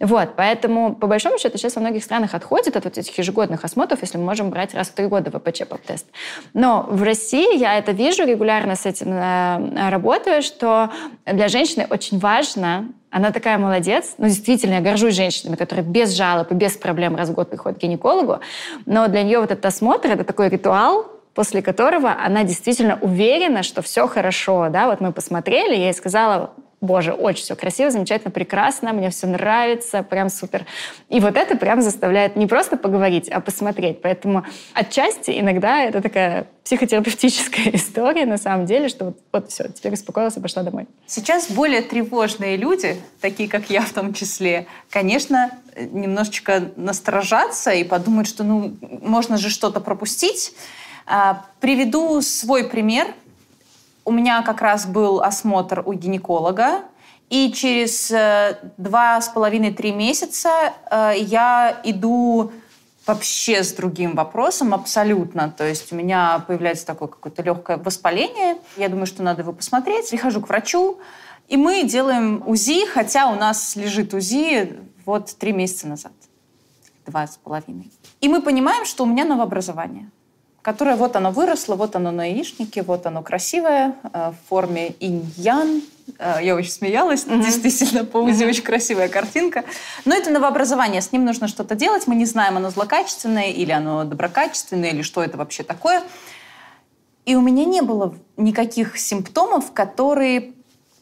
Вот, 0.00 0.30
поэтому, 0.34 0.94
по 0.94 1.06
большому 1.06 1.38
счету, 1.38 1.58
сейчас 1.58 1.76
во 1.76 1.80
многих 1.82 2.02
странах 2.02 2.34
отходит 2.34 2.76
от 2.76 2.84
вот 2.84 2.96
этих 2.96 3.16
ежегодных 3.18 3.64
осмотров, 3.64 4.00
если 4.00 4.16
мы 4.16 4.24
можем 4.24 4.48
брать 4.48 4.74
раз 4.74 4.88
в 4.88 4.92
три 4.94 5.06
года 5.06 5.30
ВПЧ-поп-тест. 5.30 6.06
Но 6.54 6.86
в 6.88 7.02
России 7.02 7.58
я 7.58 7.76
это 7.76 7.92
вижу, 7.92 8.24
регулярно 8.24 8.76
с 8.76 8.86
этим 8.86 9.12
э, 9.12 9.90
работаю, 9.90 10.21
работаю, 10.22 10.42
что 10.42 10.90
для 11.26 11.48
женщины 11.48 11.86
очень 11.90 12.18
важно 12.18 12.88
она 13.10 13.30
такая 13.30 13.58
молодец. 13.58 14.14
Ну, 14.18 14.26
действительно, 14.26 14.74
я 14.74 14.80
горжусь 14.80 15.14
женщинами, 15.14 15.56
которые 15.56 15.84
без 15.84 16.12
жалоб 16.12 16.50
и 16.50 16.54
без 16.54 16.76
проблем 16.76 17.14
раз 17.16 17.28
в 17.28 17.34
год 17.34 17.50
приходят 17.50 17.78
к 17.78 17.82
гинекологу. 17.82 18.40
Но 18.86 19.08
для 19.08 19.22
нее 19.22 19.38
вот 19.40 19.50
этот 19.50 19.66
осмотр— 19.66 20.08
это 20.12 20.24
такой 20.24 20.48
ритуал, 20.48 21.06
после 21.34 21.60
которого 21.60 22.16
она 22.24 22.44
действительно 22.44 22.98
уверена, 23.02 23.62
что 23.62 23.82
все 23.82 24.06
хорошо. 24.06 24.68
Да? 24.70 24.86
Вот 24.86 25.00
мы 25.00 25.12
посмотрели, 25.12 25.74
я 25.74 25.86
ей 25.86 25.94
сказала, 25.94 26.52
боже, 26.82 27.12
очень 27.12 27.44
все 27.44 27.56
красиво, 27.56 27.90
замечательно, 27.90 28.30
прекрасно, 28.30 28.92
мне 28.92 29.08
все 29.08 29.26
нравится, 29.28 30.02
прям 30.02 30.28
супер. 30.28 30.66
И 31.08 31.20
вот 31.20 31.36
это 31.36 31.56
прям 31.56 31.80
заставляет 31.80 32.36
не 32.36 32.46
просто 32.46 32.76
поговорить, 32.76 33.28
а 33.28 33.40
посмотреть. 33.40 34.02
Поэтому 34.02 34.44
отчасти 34.74 35.38
иногда 35.38 35.84
это 35.84 36.02
такая 36.02 36.48
психотерапевтическая 36.64 37.70
история 37.72 38.26
на 38.26 38.36
самом 38.36 38.66
деле, 38.66 38.88
что 38.88 39.06
вот, 39.06 39.18
вот 39.32 39.50
все, 39.50 39.68
теперь 39.68 39.94
успокоилась 39.94 40.36
и 40.36 40.40
пошла 40.40 40.64
домой. 40.64 40.86
Сейчас 41.06 41.50
более 41.50 41.82
тревожные 41.82 42.56
люди, 42.56 43.00
такие 43.20 43.48
как 43.48 43.70
я 43.70 43.82
в 43.82 43.92
том 43.92 44.12
числе, 44.12 44.66
конечно, 44.90 45.52
немножечко 45.76 46.72
насторожатся 46.74 47.70
и 47.70 47.84
подумают, 47.84 48.28
что 48.28 48.42
ну 48.42 48.76
можно 48.80 49.38
же 49.38 49.50
что-то 49.50 49.80
пропустить. 49.80 50.52
А, 51.06 51.46
приведу 51.60 52.20
свой 52.22 52.64
пример– 52.64 53.06
у 54.04 54.12
меня 54.12 54.42
как 54.42 54.60
раз 54.60 54.86
был 54.86 55.22
осмотр 55.22 55.82
у 55.84 55.92
гинеколога, 55.92 56.82
и 57.30 57.50
через 57.52 58.10
э, 58.10 58.58
два 58.76 59.20
с 59.20 59.28
половиной-три 59.28 59.92
месяца 59.92 60.74
э, 60.90 61.14
я 61.16 61.80
иду 61.82 62.52
вообще 63.06 63.64
с 63.64 63.72
другим 63.72 64.14
вопросом 64.14 64.74
абсолютно. 64.74 65.50
То 65.50 65.66
есть 65.66 65.92
у 65.92 65.96
меня 65.96 66.44
появляется 66.46 66.86
такое 66.86 67.08
какое-то 67.08 67.42
легкое 67.42 67.78
воспаление. 67.78 68.58
Я 68.76 68.88
думаю, 68.88 69.06
что 69.06 69.22
надо 69.22 69.42
его 69.42 69.52
посмотреть. 69.52 70.10
Прихожу 70.10 70.40
к 70.40 70.48
врачу, 70.48 70.98
и 71.48 71.56
мы 71.56 71.84
делаем 71.84 72.42
УЗИ, 72.46 72.86
хотя 72.86 73.28
у 73.28 73.34
нас 73.34 73.76
лежит 73.76 74.14
УЗИ 74.14 74.78
вот 75.06 75.34
три 75.36 75.52
месяца 75.52 75.88
назад. 75.88 76.12
Два 77.06 77.26
с 77.26 77.36
половиной. 77.36 77.90
И 78.20 78.28
мы 78.28 78.42
понимаем, 78.42 78.84
что 78.84 79.04
у 79.04 79.06
меня 79.06 79.24
новообразование 79.24 80.10
которое 80.62 80.94
вот 80.94 81.16
оно 81.16 81.32
выросло, 81.32 81.74
вот 81.74 81.96
оно 81.96 82.12
на 82.12 82.30
яичнике, 82.30 82.82
вот 82.82 83.04
оно 83.06 83.22
красивое, 83.22 83.96
э, 84.12 84.30
в 84.30 84.48
форме 84.48 84.94
инь-ян. 85.00 85.82
Э, 86.18 86.38
я 86.40 86.54
очень 86.54 86.70
смеялась, 86.70 87.24
mm-hmm. 87.24 87.42
действительно, 87.42 88.04
по 88.04 88.18
УЗИ 88.18 88.44
mm-hmm. 88.44 88.48
очень 88.48 88.62
красивая 88.62 89.08
картинка. 89.08 89.64
Но 90.04 90.14
это 90.14 90.30
новообразование, 90.30 91.02
с 91.02 91.10
ним 91.10 91.24
нужно 91.24 91.48
что-то 91.48 91.74
делать. 91.74 92.06
Мы 92.06 92.14
не 92.14 92.26
знаем, 92.26 92.56
оно 92.56 92.70
злокачественное 92.70 93.50
или 93.50 93.72
оно 93.72 94.04
доброкачественное, 94.04 94.90
или 94.90 95.02
что 95.02 95.22
это 95.22 95.36
вообще 95.36 95.64
такое. 95.64 96.02
И 97.26 97.34
у 97.34 97.40
меня 97.40 97.64
не 97.64 97.82
было 97.82 98.14
никаких 98.36 98.98
симптомов, 98.98 99.72
которые 99.72 100.52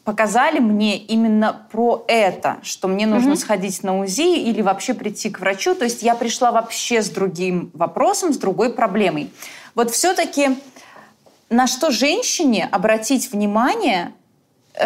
показали 0.03 0.59
мне 0.59 0.97
именно 0.97 1.67
про 1.71 2.03
это, 2.07 2.57
что 2.63 2.87
мне 2.87 3.05
нужно 3.05 3.33
mm-hmm. 3.33 3.37
сходить 3.37 3.83
на 3.83 3.99
УЗИ 3.99 4.39
или 4.49 4.61
вообще 4.61 4.93
прийти 4.93 5.29
к 5.29 5.39
врачу. 5.39 5.75
То 5.75 5.85
есть 5.85 6.01
я 6.03 6.15
пришла 6.15 6.51
вообще 6.51 7.01
с 7.01 7.09
другим 7.09 7.71
вопросом, 7.73 8.33
с 8.33 8.37
другой 8.37 8.73
проблемой. 8.73 9.31
Вот 9.75 9.91
все-таки 9.91 10.57
на 11.49 11.67
что 11.67 11.91
женщине 11.91 12.67
обратить 12.71 13.31
внимание, 13.31 14.13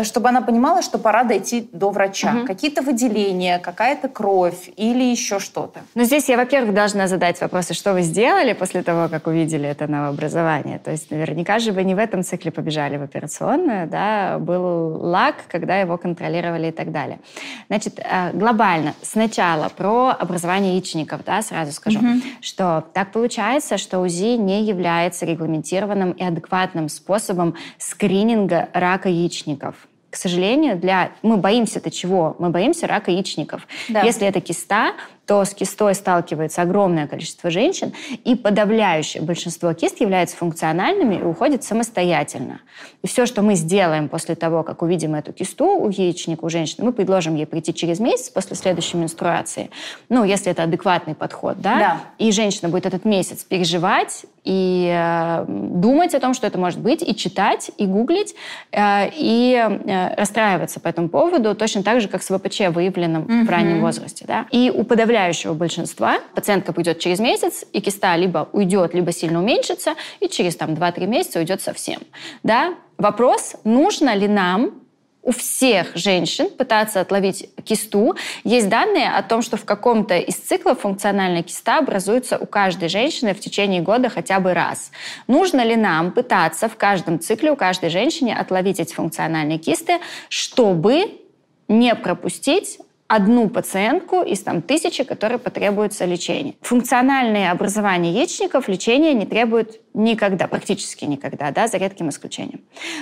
чтобы 0.03 0.29
она 0.29 0.41
понимала, 0.41 0.81
что 0.81 0.97
пора 0.97 1.23
дойти 1.23 1.69
до 1.71 1.91
врача. 1.91 2.33
Угу. 2.33 2.47
Какие-то 2.47 2.81
выделения, 2.81 3.59
какая-то 3.59 4.07
кровь 4.07 4.69
или 4.75 5.03
еще 5.03 5.39
что-то. 5.39 5.81
Ну, 5.93 6.03
здесь 6.03 6.29
я, 6.29 6.37
во-первых, 6.37 6.73
должна 6.73 7.07
задать 7.07 7.39
вопросы, 7.41 7.73
что 7.73 7.93
вы 7.93 8.01
сделали 8.01 8.53
после 8.53 8.81
того, 8.83 9.09
как 9.09 9.27
увидели 9.27 9.67
это 9.67 9.87
новообразование. 9.87 10.79
То 10.79 10.91
есть 10.91 11.11
наверняка 11.11 11.59
же 11.59 11.71
вы 11.71 11.83
не 11.83 11.95
в 11.95 11.99
этом 11.99 12.23
цикле 12.23 12.51
побежали 12.51 12.97
в 12.97 13.03
операционную, 13.03 13.87
да, 13.87 14.39
был 14.39 14.97
лак, 15.03 15.35
когда 15.47 15.77
его 15.77 15.97
контролировали 15.97 16.67
и 16.67 16.71
так 16.71 16.91
далее. 16.91 17.19
Значит, 17.67 17.99
э, 17.99 18.31
глобально, 18.33 18.93
сначала 19.01 19.69
про 19.69 20.09
образование 20.09 20.73
яичников, 20.73 21.23
да, 21.25 21.41
сразу 21.41 21.71
скажу, 21.71 21.99
угу. 21.99 22.21
что 22.41 22.83
так 22.93 23.11
получается, 23.11 23.77
что 23.77 23.99
УЗИ 23.99 24.37
не 24.37 24.63
является 24.63 25.25
регламентированным 25.25 26.11
и 26.11 26.23
адекватным 26.23 26.89
способом 26.89 27.55
скрининга 27.77 28.69
рака 28.73 29.09
яичников 29.09 29.74
к 30.15 30.17
сожалению, 30.17 30.77
для... 30.77 31.11
мы 31.23 31.35
боимся-то 31.35 31.91
чего? 31.91 32.37
Мы 32.39 32.49
боимся 32.49 32.87
рака 32.87 33.11
яичников. 33.11 33.67
Да. 33.89 34.01
Если 34.03 34.25
это 34.25 34.39
киста, 34.39 34.93
то 35.25 35.43
с 35.43 35.53
кистой 35.53 35.95
сталкивается 35.95 36.61
огромное 36.61 37.07
количество 37.07 37.49
женщин, 37.49 37.93
и 38.23 38.35
подавляющее 38.35 39.23
большинство 39.23 39.73
кист 39.73 39.99
являются 39.99 40.37
функциональными 40.37 41.15
и 41.15 41.23
уходят 41.23 41.63
самостоятельно. 41.63 42.61
И 43.01 43.07
все, 43.07 43.25
что 43.25 43.41
мы 43.41 43.55
сделаем 43.55 44.07
после 44.07 44.35
того, 44.35 44.63
как 44.63 44.81
увидим 44.81 45.15
эту 45.15 45.33
кисту 45.33 45.65
у 45.65 45.89
яичника, 45.89 46.45
у 46.45 46.49
женщины, 46.49 46.85
мы 46.85 46.93
предложим 46.93 47.35
ей 47.35 47.45
прийти 47.45 47.73
через 47.73 47.99
месяц 47.99 48.29
после 48.29 48.55
следующей 48.55 48.97
менструации, 48.97 49.71
ну, 50.09 50.23
если 50.23 50.51
это 50.51 50.63
адекватный 50.63 51.15
подход, 51.15 51.59
да, 51.59 51.79
да. 51.79 51.97
и 52.19 52.31
женщина 52.31 52.69
будет 52.69 52.85
этот 52.85 53.05
месяц 53.05 53.43
переживать 53.43 54.25
и 54.43 54.91
э, 54.95 55.45
думать 55.47 56.13
о 56.13 56.19
том, 56.19 56.35
что 56.35 56.45
это 56.45 56.59
может 56.59 56.79
быть, 56.79 57.01
и 57.01 57.15
читать, 57.15 57.71
и 57.77 57.87
гуглить, 57.87 58.35
э, 58.71 59.09
и 59.15 59.55
э, 59.55 60.15
расстраиваться 60.15 60.79
по 60.79 60.87
этому 60.87 61.09
поводу, 61.09 61.55
точно 61.55 61.81
так 61.81 61.99
же, 61.99 62.07
как 62.07 62.21
с 62.21 62.27
ВПЧ, 62.27 62.69
выявленным 62.69 63.23
mm-hmm. 63.23 63.45
в 63.45 63.49
раннем 63.49 63.81
возрасте. 63.81 64.25
Да? 64.27 64.45
И 64.51 64.71
у 64.73 64.83
подавляющего 64.83 65.14
подавляющего 65.15 65.53
большинства 65.53 66.19
пациентка 66.35 66.73
пойдет 66.73 66.99
через 66.99 67.19
месяц, 67.19 67.63
и 67.71 67.79
киста 67.79 68.17
либо 68.17 68.49
уйдет, 68.51 68.93
либо 68.93 69.13
сильно 69.13 69.39
уменьшится, 69.39 69.95
и 70.19 70.27
через 70.27 70.57
там, 70.57 70.71
2-3 70.71 71.07
месяца 71.07 71.39
уйдет 71.39 71.61
совсем. 71.61 72.01
Да? 72.43 72.75
Вопрос, 72.97 73.55
нужно 73.63 74.13
ли 74.13 74.27
нам 74.27 74.81
у 75.23 75.31
всех 75.31 75.95
женщин 75.95 76.49
пытаться 76.49 76.99
отловить 76.99 77.49
кисту. 77.63 78.15
Есть 78.43 78.67
данные 78.69 79.09
о 79.09 79.23
том, 79.23 79.41
что 79.41 79.57
в 79.57 79.63
каком-то 79.63 80.17
из 80.17 80.35
циклов 80.35 80.81
функциональная 80.81 81.43
киста 81.43 81.79
образуется 81.79 82.37
у 82.37 82.45
каждой 82.45 82.89
женщины 82.89 83.33
в 83.33 83.39
течение 83.39 83.81
года 83.81 84.09
хотя 84.09 84.39
бы 84.39 84.53
раз. 84.53 84.91
Нужно 85.27 85.63
ли 85.63 85.77
нам 85.77 86.11
пытаться 86.11 86.67
в 86.67 86.75
каждом 86.75 87.19
цикле 87.19 87.51
у 87.51 87.55
каждой 87.55 87.89
женщины 87.89 88.31
отловить 88.31 88.79
эти 88.81 88.93
функциональные 88.93 89.59
кисты, 89.59 89.99
чтобы 90.29 91.21
не 91.67 91.95
пропустить 91.95 92.79
одну 93.07 93.49
пациентку 93.49 94.21
из 94.21 94.41
там, 94.41 94.61
тысячи, 94.61 95.03
которой 95.03 95.37
потребуется 95.37 96.05
лечение. 96.05 96.55
Функциональное 96.61 97.51
образование 97.51 98.13
яичников 98.13 98.67
лечения 98.67 99.13
не 99.13 99.25
требует 99.25 99.81
никогда, 99.95 100.47
практически 100.47 101.05
никогда, 101.05 101.51
да, 101.51 101.67
за 101.67 101.77
редким 101.77 102.09
исключением. 102.09 102.61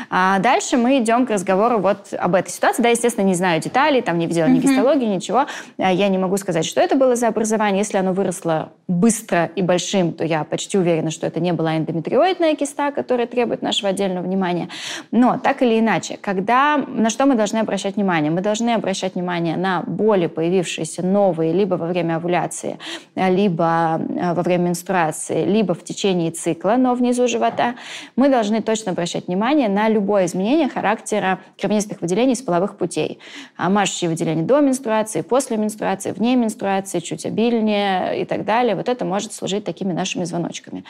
А 0.10 0.40
дальше 0.40 0.78
мы 0.78 1.00
идем 1.00 1.26
к 1.26 1.32
разговору 1.32 1.80
вот 1.80 2.14
об 2.14 2.36
этой 2.36 2.50
ситуации. 2.50 2.84
Да, 2.84 2.90
естественно, 2.90 3.26
не 3.26 3.34
знаю 3.34 3.62
деталей, 3.62 4.02
там 4.02 4.18
не 4.18 4.28
видела 4.28 4.46
ни 4.46 4.60
гистологии, 4.60 5.06
ничего. 5.06 5.48
А 5.78 5.92
я 5.92 6.08
не 6.10 6.18
могу 6.18 6.38
сказать, 6.38 6.66
что 6.66 6.82
это 6.82 6.96
было 6.96 7.16
за 7.16 7.28
образование. 7.28 7.80
Если 7.80 7.98
оно 7.98 8.14
выросло 8.14 8.72
быстро 8.88 9.46
и 9.56 9.62
большим, 9.62 10.14
то 10.14 10.24
я 10.24 10.44
почти 10.44 10.78
уверена, 10.78 11.10
что 11.10 11.26
это 11.26 11.40
не 11.40 11.52
была 11.52 11.78
эндометриоидная 11.78 12.56
киста, 12.56 12.92
которая 12.92 13.28
требует 13.28 13.62
нашего 13.62 13.90
отдельного 13.90 14.24
внимания. 14.24 14.70
Но 15.12 15.38
так 15.38 15.62
или 15.62 15.80
иначе, 15.80 16.18
когда, 16.22 16.78
на 16.78 17.10
что 17.10 17.26
мы 17.26 17.36
должны 17.36 17.58
обращать 17.58 17.96
внимание? 17.96 18.32
Мы 18.32 18.42
должны 18.42 18.72
обращать 18.72 19.16
внимание 19.16 19.58
на 19.58 19.82
боли, 19.82 20.28
появившиеся 20.28 21.04
новые 21.04 21.54
либо 21.54 21.76
во 21.76 21.88
время 21.88 22.18
овуляции, 22.18 22.78
либо 23.16 24.00
э, 24.00 24.34
во 24.34 24.44
время 24.44 24.70
менструации, 24.70 25.46
либо 25.46 25.74
в 25.74 25.84
течение 25.84 26.32
цикла, 26.32 26.76
но 26.84 26.94
внизу 26.94 27.28
живота, 27.28 27.76
мы 28.16 28.30
должны 28.30 28.62
точно 28.62 28.92
обращать 28.92 29.28
внимание 29.28 29.70
на 29.70 29.88
любое 29.88 30.26
изменение 30.26 30.68
характера 30.68 31.40
кровянистых 31.58 32.02
выделений 32.02 32.34
из 32.34 32.42
половых 32.42 32.78
путей. 32.78 33.20
А 33.56 33.70
мажущие 33.70 34.10
выделения 34.10 34.44
до 34.44 34.60
менструации, 34.60 35.22
после 35.22 35.58
менструации, 35.58 36.12
вне 36.12 36.36
менструации, 36.36 37.00
чуть 37.00 37.26
обильнее 37.26 38.22
и 38.22 38.26
так 38.26 38.44
далее. 38.44 38.76
Вот 38.76 38.90
это 38.90 39.06
может 39.06 39.34
служить 39.34 39.64
такими 39.64 39.94
нашими 39.94 40.26
звоночками. 40.26 40.84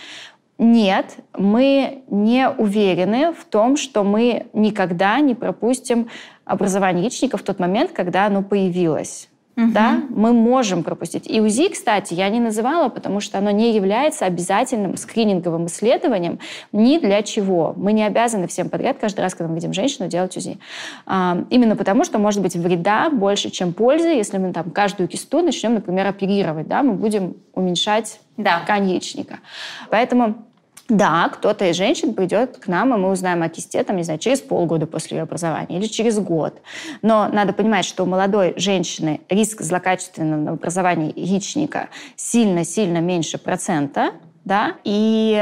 Нет, 0.57 1.17
мы 1.37 2.03
не 2.09 2.49
уверены 2.49 3.33
в 3.33 3.45
том, 3.45 3.77
что 3.77 4.03
мы 4.03 4.47
никогда 4.53 5.19
не 5.19 5.35
пропустим 5.35 6.09
образование 6.45 7.03
яичника 7.03 7.37
в 7.37 7.43
тот 7.43 7.59
момент, 7.59 7.91
когда 7.91 8.25
оно 8.25 8.43
появилось. 8.43 9.29
Угу. 9.55 9.71
Да, 9.71 10.01
мы 10.09 10.33
можем 10.33 10.83
пропустить. 10.83 11.29
И 11.29 11.39
УЗИ, 11.39 11.69
кстати, 11.69 12.15
я 12.15 12.29
не 12.29 12.39
называла, 12.39 12.89
потому 12.89 13.19
что 13.19 13.37
оно 13.37 13.51
не 13.51 13.75
является 13.75 14.25
обязательным 14.25 14.97
скрининговым 14.97 15.67
исследованием 15.67 16.39
ни 16.71 16.97
для 16.97 17.21
чего. 17.21 17.73
Мы 17.77 17.93
не 17.93 18.03
обязаны 18.03 18.47
всем 18.47 18.69
подряд 18.69 18.97
каждый 18.99 19.21
раз, 19.21 19.35
когда 19.35 19.49
мы 19.49 19.55
видим 19.55 19.71
женщину, 19.71 20.07
делать 20.07 20.35
УЗИ. 20.35 20.57
А, 21.05 21.43
именно 21.51 21.75
потому, 21.75 22.03
что 22.03 22.17
может 22.17 22.41
быть 22.41 22.55
вреда 22.55 23.11
больше, 23.11 23.51
чем 23.51 23.73
пользы, 23.73 24.07
если 24.07 24.39
мы 24.39 24.53
там 24.53 24.71
каждую 24.71 25.07
кисту 25.07 25.41
начнем, 25.43 25.75
например, 25.75 26.07
оперировать, 26.07 26.67
да, 26.67 26.81
мы 26.81 26.93
будем 26.93 27.35
уменьшать 27.53 28.19
да. 28.37 28.61
ткань 28.61 28.89
яичника. 28.89 29.39
Поэтому 29.91 30.45
да, 30.89 31.29
кто-то 31.29 31.69
из 31.69 31.77
женщин 31.77 32.13
придет 32.13 32.57
к 32.57 32.67
нам, 32.67 32.93
и 32.93 32.97
мы 32.97 33.09
узнаем 33.09 33.41
о 33.41 33.49
кисте, 33.49 33.83
там, 33.83 33.95
не 33.95 34.03
знаю, 34.03 34.19
через 34.19 34.41
полгода 34.41 34.85
после 34.85 35.17
ее 35.17 35.23
образования 35.23 35.77
или 35.77 35.87
через 35.87 36.19
год. 36.19 36.61
Но 37.01 37.29
надо 37.29 37.53
понимать, 37.53 37.85
что 37.85 38.03
у 38.03 38.05
молодой 38.05 38.53
женщины 38.57 39.21
риск 39.29 39.61
злокачественного 39.61 40.51
образования 40.51 41.11
яичника 41.15 41.89
сильно-сильно 42.15 42.97
меньше 42.97 43.37
процента, 43.37 44.11
да, 44.43 44.75
и 44.83 45.41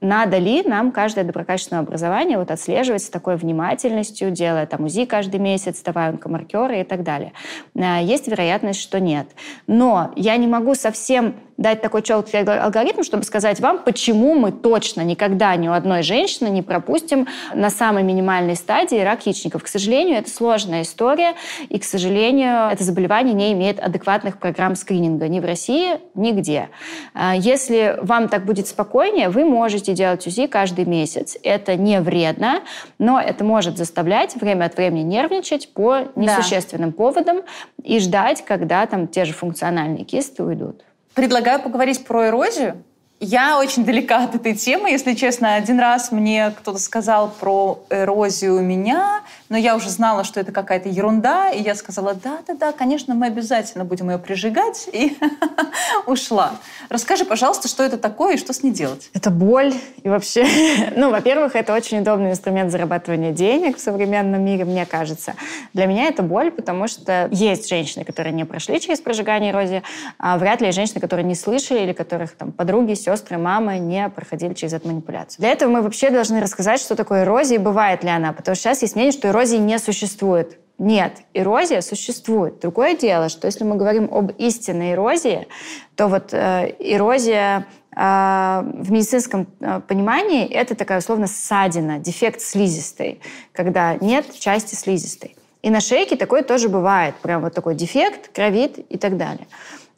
надо 0.00 0.38
ли 0.38 0.62
нам 0.62 0.92
каждое 0.92 1.24
доброкачественное 1.24 1.82
образование 1.82 2.38
вот 2.38 2.50
отслеживать 2.50 3.02
с 3.02 3.08
такой 3.08 3.36
внимательностью, 3.36 4.30
делая 4.30 4.66
там 4.66 4.84
УЗИ 4.84 5.06
каждый 5.06 5.40
месяц, 5.40 5.80
давая 5.82 6.10
онкомаркеры 6.10 6.80
и 6.80 6.84
так 6.84 7.02
далее. 7.02 7.32
Э, 7.74 8.02
есть 8.02 8.28
вероятность, 8.28 8.80
что 8.80 9.00
нет. 9.00 9.28
Но 9.66 10.12
я 10.16 10.36
не 10.36 10.46
могу 10.46 10.74
совсем 10.74 11.34
дать 11.56 11.80
такой 11.80 12.02
четкий 12.02 12.38
алгоритм, 12.38 13.02
чтобы 13.02 13.24
сказать 13.24 13.60
вам, 13.60 13.78
почему 13.78 14.34
мы 14.34 14.52
точно 14.52 15.00
никогда 15.02 15.56
ни 15.56 15.68
у 15.68 15.72
одной 15.72 16.02
женщины 16.02 16.48
не 16.48 16.62
пропустим 16.62 17.26
на 17.54 17.70
самой 17.70 18.02
минимальной 18.02 18.56
стадии 18.56 18.96
рак 18.96 19.26
яичников. 19.26 19.62
К 19.62 19.68
сожалению, 19.68 20.18
это 20.18 20.30
сложная 20.30 20.82
история, 20.82 21.34
и, 21.68 21.78
к 21.78 21.84
сожалению, 21.84 22.68
это 22.70 22.84
заболевание 22.84 23.34
не 23.34 23.52
имеет 23.52 23.80
адекватных 23.80 24.38
программ 24.38 24.76
скрининга 24.76 25.28
ни 25.28 25.40
в 25.40 25.44
России, 25.44 25.98
нигде. 26.14 26.68
А, 27.14 27.34
если 27.34 27.98
вам 28.02 28.28
так 28.28 28.44
будет 28.44 28.68
спокойнее, 28.68 29.30
вы 29.30 29.44
можете 29.44 29.85
делать 29.94 30.26
УЗИ 30.26 30.46
каждый 30.46 30.84
месяц. 30.84 31.36
Это 31.42 31.76
не 31.76 32.00
вредно, 32.00 32.62
но 32.98 33.20
это 33.20 33.44
может 33.44 33.76
заставлять 33.76 34.34
время 34.36 34.66
от 34.66 34.76
времени 34.76 35.02
нервничать 35.02 35.72
по 35.72 36.08
несущественным 36.16 36.90
да. 36.90 36.96
поводам 36.96 37.42
и 37.82 37.98
ждать, 38.00 38.44
когда 38.44 38.86
там 38.86 39.08
те 39.08 39.24
же 39.24 39.32
функциональные 39.32 40.04
кисты 40.04 40.42
уйдут. 40.42 40.84
Предлагаю 41.14 41.62
поговорить 41.62 42.04
про 42.04 42.28
эрозию. 42.28 42.82
Я 43.18 43.58
очень 43.58 43.86
далека 43.86 44.24
от 44.24 44.34
этой 44.34 44.54
темы, 44.54 44.90
если 44.90 45.14
честно. 45.14 45.54
Один 45.54 45.80
раз 45.80 46.12
мне 46.12 46.50
кто-то 46.50 46.78
сказал 46.78 47.30
про 47.30 47.82
эрозию 47.88 48.60
меня, 48.60 49.22
но 49.48 49.56
я 49.56 49.74
уже 49.74 49.88
знала, 49.88 50.22
что 50.22 50.38
это 50.38 50.52
какая-то 50.52 50.90
ерунда, 50.90 51.50
и 51.50 51.62
я 51.62 51.74
сказала, 51.76 52.12
да-да-да, 52.12 52.72
конечно, 52.72 53.14
мы 53.14 53.26
обязательно 53.28 53.86
будем 53.86 54.10
ее 54.10 54.18
прижигать, 54.18 54.86
и 54.92 55.16
ушла. 56.06 56.56
Расскажи, 56.90 57.24
пожалуйста, 57.24 57.68
что 57.68 57.82
это 57.82 57.96
такое 57.96 58.34
и 58.34 58.36
что 58.36 58.52
с 58.52 58.62
ней 58.62 58.70
делать? 58.70 59.08
Это 59.14 59.30
боль, 59.30 59.72
и 60.02 60.08
вообще, 60.10 60.46
ну, 60.96 61.10
во-первых, 61.10 61.56
это 61.56 61.72
очень 61.72 62.00
удобный 62.00 62.32
инструмент 62.32 62.70
зарабатывания 62.70 63.32
денег 63.32 63.78
в 63.78 63.80
современном 63.80 64.44
мире, 64.44 64.66
мне 64.66 64.84
кажется. 64.84 65.36
Для 65.72 65.86
меня 65.86 66.08
это 66.08 66.22
боль, 66.22 66.50
потому 66.50 66.86
что 66.86 67.30
есть 67.32 67.66
женщины, 67.68 68.04
которые 68.04 68.34
не 68.34 68.44
прошли 68.44 68.78
через 68.78 69.00
прожигание 69.00 69.52
эрозии, 69.52 69.82
а 70.18 70.36
вряд 70.36 70.60
ли 70.60 70.66
есть 70.66 70.76
женщины, 70.76 71.00
которые 71.00 71.24
не 71.24 71.34
слышали 71.34 71.80
или 71.80 71.94
которых 71.94 72.32
там 72.32 72.52
подруги, 72.52 72.92
сестры, 73.06 73.38
мамы 73.38 73.78
не 73.78 74.08
проходили 74.08 74.54
через 74.54 74.72
эту 74.74 74.88
манипуляцию. 74.88 75.36
Для 75.38 75.50
этого 75.50 75.70
мы 75.70 75.82
вообще 75.82 76.10
должны 76.10 76.40
рассказать, 76.40 76.80
что 76.80 76.96
такое 76.96 77.22
эрозия 77.22 77.56
и 77.56 77.62
бывает 77.62 78.02
ли 78.02 78.10
она, 78.10 78.32
потому 78.32 78.54
что 78.54 78.64
сейчас 78.64 78.82
есть 78.82 78.96
мнение, 78.96 79.12
что 79.12 79.28
эрозии 79.28 79.56
не 79.58 79.78
существует. 79.78 80.58
Нет, 80.78 81.12
эрозия 81.32 81.80
существует. 81.80 82.60
Другое 82.60 82.96
дело, 82.96 83.28
что 83.28 83.46
если 83.46 83.64
мы 83.64 83.76
говорим 83.76 84.08
об 84.12 84.32
истинной 84.32 84.92
эрозии, 84.92 85.46
то 85.94 86.08
вот 86.08 86.34
э, 86.34 86.74
эрозия 86.78 87.66
э, 87.96 88.00
в 88.00 88.92
медицинском 88.92 89.46
э, 89.60 89.80
понимании 89.88 90.46
это 90.46 90.74
такая 90.74 90.98
условно 90.98 91.28
ссадина, 91.28 91.98
дефект 91.98 92.42
слизистой, 92.42 93.20
когда 93.52 93.94
нет 93.94 94.26
части 94.38 94.74
слизистой. 94.74 95.34
И 95.62 95.70
на 95.70 95.80
шейке 95.80 96.16
такое 96.16 96.42
тоже 96.42 96.68
бывает, 96.68 97.14
прям 97.22 97.40
вот 97.42 97.54
такой 97.54 97.74
дефект, 97.74 98.30
кровит 98.34 98.78
и 98.78 98.98
так 98.98 99.16
далее. 99.16 99.46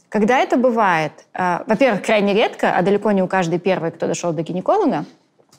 Когда 0.09 0.39
это 0.39 0.57
бывает, 0.57 1.13
э, 1.35 1.59
во-первых, 1.67 2.03
крайне 2.03 2.33
редко, 2.33 2.75
а 2.75 2.83
далеко 2.83 3.11
не 3.13 3.23
у 3.23 3.27
каждой 3.27 3.59
первой, 3.59 3.91
кто 3.91 4.07
дошел 4.07 4.33
до 4.33 4.43
гинеколога, 4.43 5.05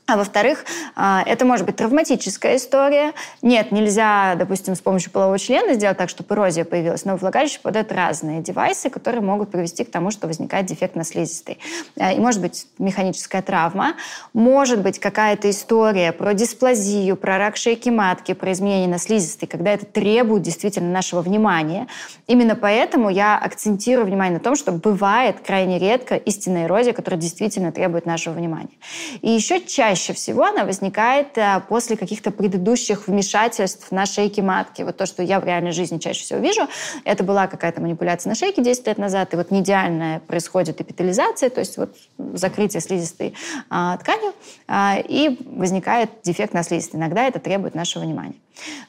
а 0.10 0.18
во-вторых, 0.18 0.66
а, 0.96 1.24
это 1.26 1.46
может 1.46 1.66
быть 1.66 1.76
травматическая 1.76 2.56
история. 2.56 3.14
Нет, 3.42 3.72
нельзя, 3.72 4.36
допустим, 4.36 4.76
с 4.76 4.82
помощью 4.82 5.12
полового 5.12 5.38
члена 5.38 5.76
сделать 5.76 5.98
так, 5.98 6.10
чтобы 6.10 6.34
эрозия 6.34 6.66
появилась, 6.66 7.06
но 7.06 7.16
влагалище 7.16 7.60
подают 7.62 7.92
разные 7.92 8.42
девайсы, 8.42 8.90
которые 8.90 9.22
могут 9.22 9.52
привести 9.52 9.84
к 9.84 9.92
тому, 9.92 10.10
что 10.10 10.28
возникает 10.28 10.66
дефект 10.66 10.96
на 10.96 11.04
слизистой. 11.04 11.60
А, 12.00 12.12
и 12.12 12.20
может 12.20 12.42
быть 12.42 12.68
механическая 12.80 13.42
травма, 13.42 13.94
может 14.34 14.82
быть 14.82 15.00
какая-то 15.00 15.50
история 15.50 16.12
про 16.12 16.34
дисплазию, 16.34 17.16
про 17.16 17.38
рак 17.38 17.56
шейки 17.56 17.90
матки, 17.90 18.34
про 18.34 18.52
изменения 18.52 18.88
на 18.88 18.98
слизистой, 18.98 19.48
когда 19.48 19.72
это 19.72 19.86
требует 19.86 20.42
действительно 20.42 20.92
нашего 20.92 21.22
внимания. 21.22 21.88
Именно 22.26 22.56
поэтому 22.56 23.10
я 23.10 23.38
акцентирую 23.38 24.06
внимание 24.06 24.40
на 24.40 24.44
том, 24.44 24.56
что 24.56 24.72
бывает 24.72 25.38
крайне 25.46 25.78
редко 25.78 26.16
истинная 26.16 26.66
эрозия, 26.66 26.94
которая 26.94 27.20
действительно 27.20 27.72
требует 27.72 28.06
нашего 28.06 28.34
внимания. 28.34 28.78
И 29.22 29.30
еще 29.30 29.62
чаще 29.62 29.99
чаще 30.00 30.14
всего 30.14 30.46
она 30.46 30.64
возникает 30.64 31.38
э, 31.38 31.62
после 31.68 31.98
каких-то 31.98 32.32
предыдущих 32.32 33.08
вмешательств 33.08 33.92
на 33.92 34.06
шейке 34.06 34.42
матки. 34.42 34.82
Вот 34.82 34.98
то, 34.98 35.06
что 35.06 35.22
я 35.22 35.40
в 35.40 35.46
реальной 35.46 35.72
жизни 35.72 35.98
чаще 35.98 36.24
всего 36.24 36.40
вижу, 36.40 36.62
это 37.04 37.24
была 37.24 37.48
какая-то 37.48 37.82
манипуляция 37.82 38.30
на 38.30 38.36
шейке 38.36 38.64
10 38.64 38.88
лет 38.88 38.98
назад, 38.98 39.34
и 39.34 39.38
вот 39.38 39.52
неидеальная 39.52 40.22
происходит 40.22 40.80
эпителизация, 40.80 41.50
то 41.50 41.60
есть 41.60 41.78
вот 41.78 41.96
закрытие 42.34 42.82
слизистой 42.82 43.34
а, 43.70 43.98
тканью, 43.98 44.34
а, 44.68 44.98
и 44.98 45.38
возникает 45.46 46.10
дефект 46.24 46.54
на 46.54 46.64
слизистой. 46.64 47.00
Иногда 47.00 47.28
это 47.28 47.40
требует 47.40 47.76
нашего 47.76 48.04
внимания. 48.04 48.36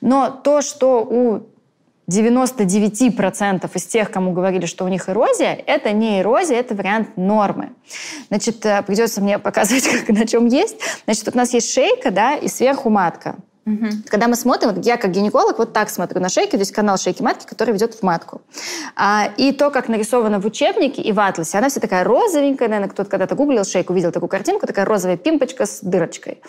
Но 0.01 0.31
то, 0.31 0.63
что 0.63 1.03
у 1.03 1.43
99% 2.11 3.71
из 3.73 3.87
тех, 3.87 4.11
кому 4.11 4.33
говорили, 4.33 4.67
что 4.67 4.85
у 4.85 4.89
них 4.89 5.09
эрозия, 5.09 5.55
это 5.67 5.93
не 5.93 6.21
эрозия, 6.21 6.59
это 6.59 6.75
вариант 6.75 7.17
нормы. 7.17 7.71
Значит, 8.29 8.67
э, 8.67 8.83
придется 8.83 9.21
мне 9.21 9.39
показывать, 9.39 9.89
как, 10.07 10.09
на 10.09 10.27
чем 10.27 10.47
есть. 10.47 10.77
Значит, 11.05 11.27
вот 11.27 11.35
у 11.35 11.39
нас 11.39 11.55
есть 11.55 11.73
шейка, 11.73 12.11
да, 12.11 12.35
и 12.35 12.49
сверху 12.49 12.91
матка. 12.91 13.37
Угу. 13.67 13.87
Когда 14.09 14.27
мы 14.27 14.35
смотрим, 14.35 14.73
вот 14.73 14.85
я 14.85 14.97
как 14.97 15.11
гинеколог 15.13 15.59
вот 15.59 15.73
так 15.73 15.91
смотрю 15.91 16.21
на 16.21 16.29
шейку, 16.29 16.57
здесь 16.57 16.73
канал 16.73 16.97
шейки 16.99 17.23
матки, 17.23 17.47
который 17.47 17.73
ведет 17.73 17.95
в 17.95 18.03
матку. 18.03 18.43
А, 18.97 19.31
и 19.37 19.53
то, 19.53 19.71
как 19.71 19.89
нарисовано 19.89 20.41
в 20.41 20.47
учебнике 20.47 21.03
и 21.03 21.13
в 21.13 21.21
атласе, 21.21 21.59
она 21.59 21.69
вся 21.69 21.81
такая 21.81 22.03
розовенькая, 22.03 22.69
наверное, 22.69 22.91
кто-то 22.91 23.11
когда-то 23.11 23.35
гуглил 23.35 23.65
шейку, 23.65 23.93
видел 23.93 24.13
такую 24.13 24.29
картинку, 24.29 24.67
такая 24.67 24.85
розовая 24.85 25.17
пимпочка 25.17 25.67
с 25.67 25.81
дырочкой. 25.83 26.41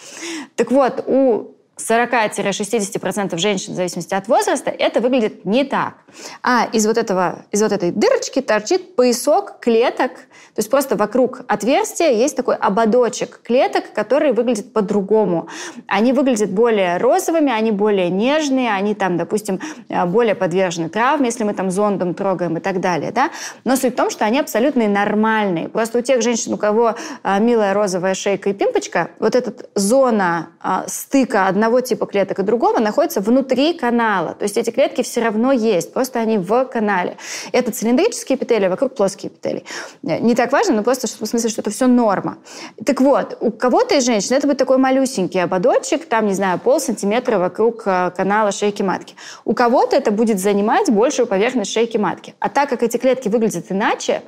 Так 0.55 0.71
вот, 0.71 1.03
у 1.05 1.51
40-60% 1.89 3.37
женщин, 3.37 3.73
в 3.73 3.75
зависимости 3.75 4.13
от 4.13 4.27
возраста, 4.27 4.69
это 4.69 5.01
выглядит 5.01 5.45
не 5.45 5.63
так. 5.63 5.95
А 6.43 6.65
из 6.71 6.85
вот, 6.85 6.97
этого, 6.97 7.45
из 7.51 7.61
вот 7.61 7.71
этой 7.71 7.91
дырочки 7.91 8.41
торчит 8.41 8.95
поясок 8.95 9.59
клеток, 9.59 10.11
то 10.53 10.59
есть 10.59 10.69
просто 10.69 10.97
вокруг 10.97 11.41
отверстия 11.47 12.11
есть 12.11 12.35
такой 12.35 12.55
ободочек 12.55 13.41
клеток, 13.41 13.93
которые 13.93 14.33
выглядят 14.33 14.73
по-другому. 14.73 15.47
Они 15.87 16.11
выглядят 16.11 16.51
более 16.51 16.97
розовыми, 16.97 17.51
они 17.51 17.71
более 17.71 18.09
нежные, 18.09 18.71
они 18.71 18.93
там, 18.93 19.15
допустим, 19.17 19.61
э, 19.87 20.05
более 20.05 20.35
подвержены 20.35 20.89
травме, 20.89 21.27
если 21.27 21.45
мы 21.45 21.53
там 21.53 21.71
зондом 21.71 22.13
трогаем 22.13 22.57
и 22.57 22.59
так 22.59 22.81
далее. 22.81 23.11
Да? 23.11 23.31
Но 23.63 23.77
суть 23.77 23.93
в 23.93 23.95
том, 23.95 24.09
что 24.09 24.25
они 24.25 24.39
абсолютно 24.39 24.87
нормальные. 24.87 25.69
Просто 25.69 25.99
у 25.99 26.01
тех 26.01 26.21
женщин, 26.21 26.53
у 26.53 26.57
кого 26.57 26.95
э, 27.23 27.39
милая 27.39 27.73
розовая 27.73 28.13
шейка 28.13 28.49
и 28.49 28.53
пимпочка, 28.53 29.11
вот 29.19 29.35
эта 29.35 29.53
зона 29.75 30.49
э, 30.63 30.83
стыка 30.87 31.47
одного 31.47 31.70
типа 31.79 32.05
клеток 32.05 32.39
и 32.39 32.43
другого 32.43 32.79
находится 32.79 33.21
внутри 33.21 33.73
канала. 33.73 34.33
То 34.33 34.43
есть 34.43 34.57
эти 34.57 34.69
клетки 34.69 35.01
все 35.03 35.21
равно 35.21 35.51
есть, 35.51 35.93
просто 35.93 36.19
они 36.19 36.37
в 36.37 36.65
канале. 36.65 37.17
Это 37.51 37.71
цилиндрические 37.71 38.37
эпители, 38.37 38.67
вокруг 38.67 38.95
плоские 38.95 39.31
эпители. 39.31 39.63
Не 40.01 40.35
так 40.35 40.51
важно, 40.51 40.75
но 40.75 40.83
просто 40.83 41.07
в 41.07 41.25
смысле, 41.25 41.49
что 41.49 41.61
это 41.61 41.69
все 41.69 41.87
норма. 41.87 42.37
Так 42.85 43.01
вот, 43.01 43.37
у 43.39 43.51
кого-то 43.51 43.95
из 43.95 44.05
женщин 44.05 44.35
это 44.35 44.47
будет 44.47 44.57
такой 44.57 44.77
малюсенький 44.77 45.41
ободочек, 45.41 46.05
там, 46.05 46.27
не 46.27 46.33
знаю, 46.33 46.59
пол 46.59 46.79
сантиметра 46.79 47.37
вокруг 47.37 47.83
э, 47.85 48.11
канала 48.15 48.51
шейки 48.51 48.81
матки. 48.81 49.15
У 49.45 49.53
кого-то 49.53 49.95
это 49.95 50.11
будет 50.11 50.39
занимать 50.39 50.89
большую 50.89 51.27
поверхность 51.27 51.71
шейки 51.71 51.97
матки. 51.97 52.35
А 52.39 52.49
так 52.49 52.69
как 52.69 52.83
эти 52.83 52.97
клетки 52.97 53.27
выглядят 53.27 53.65
иначе, 53.69 54.21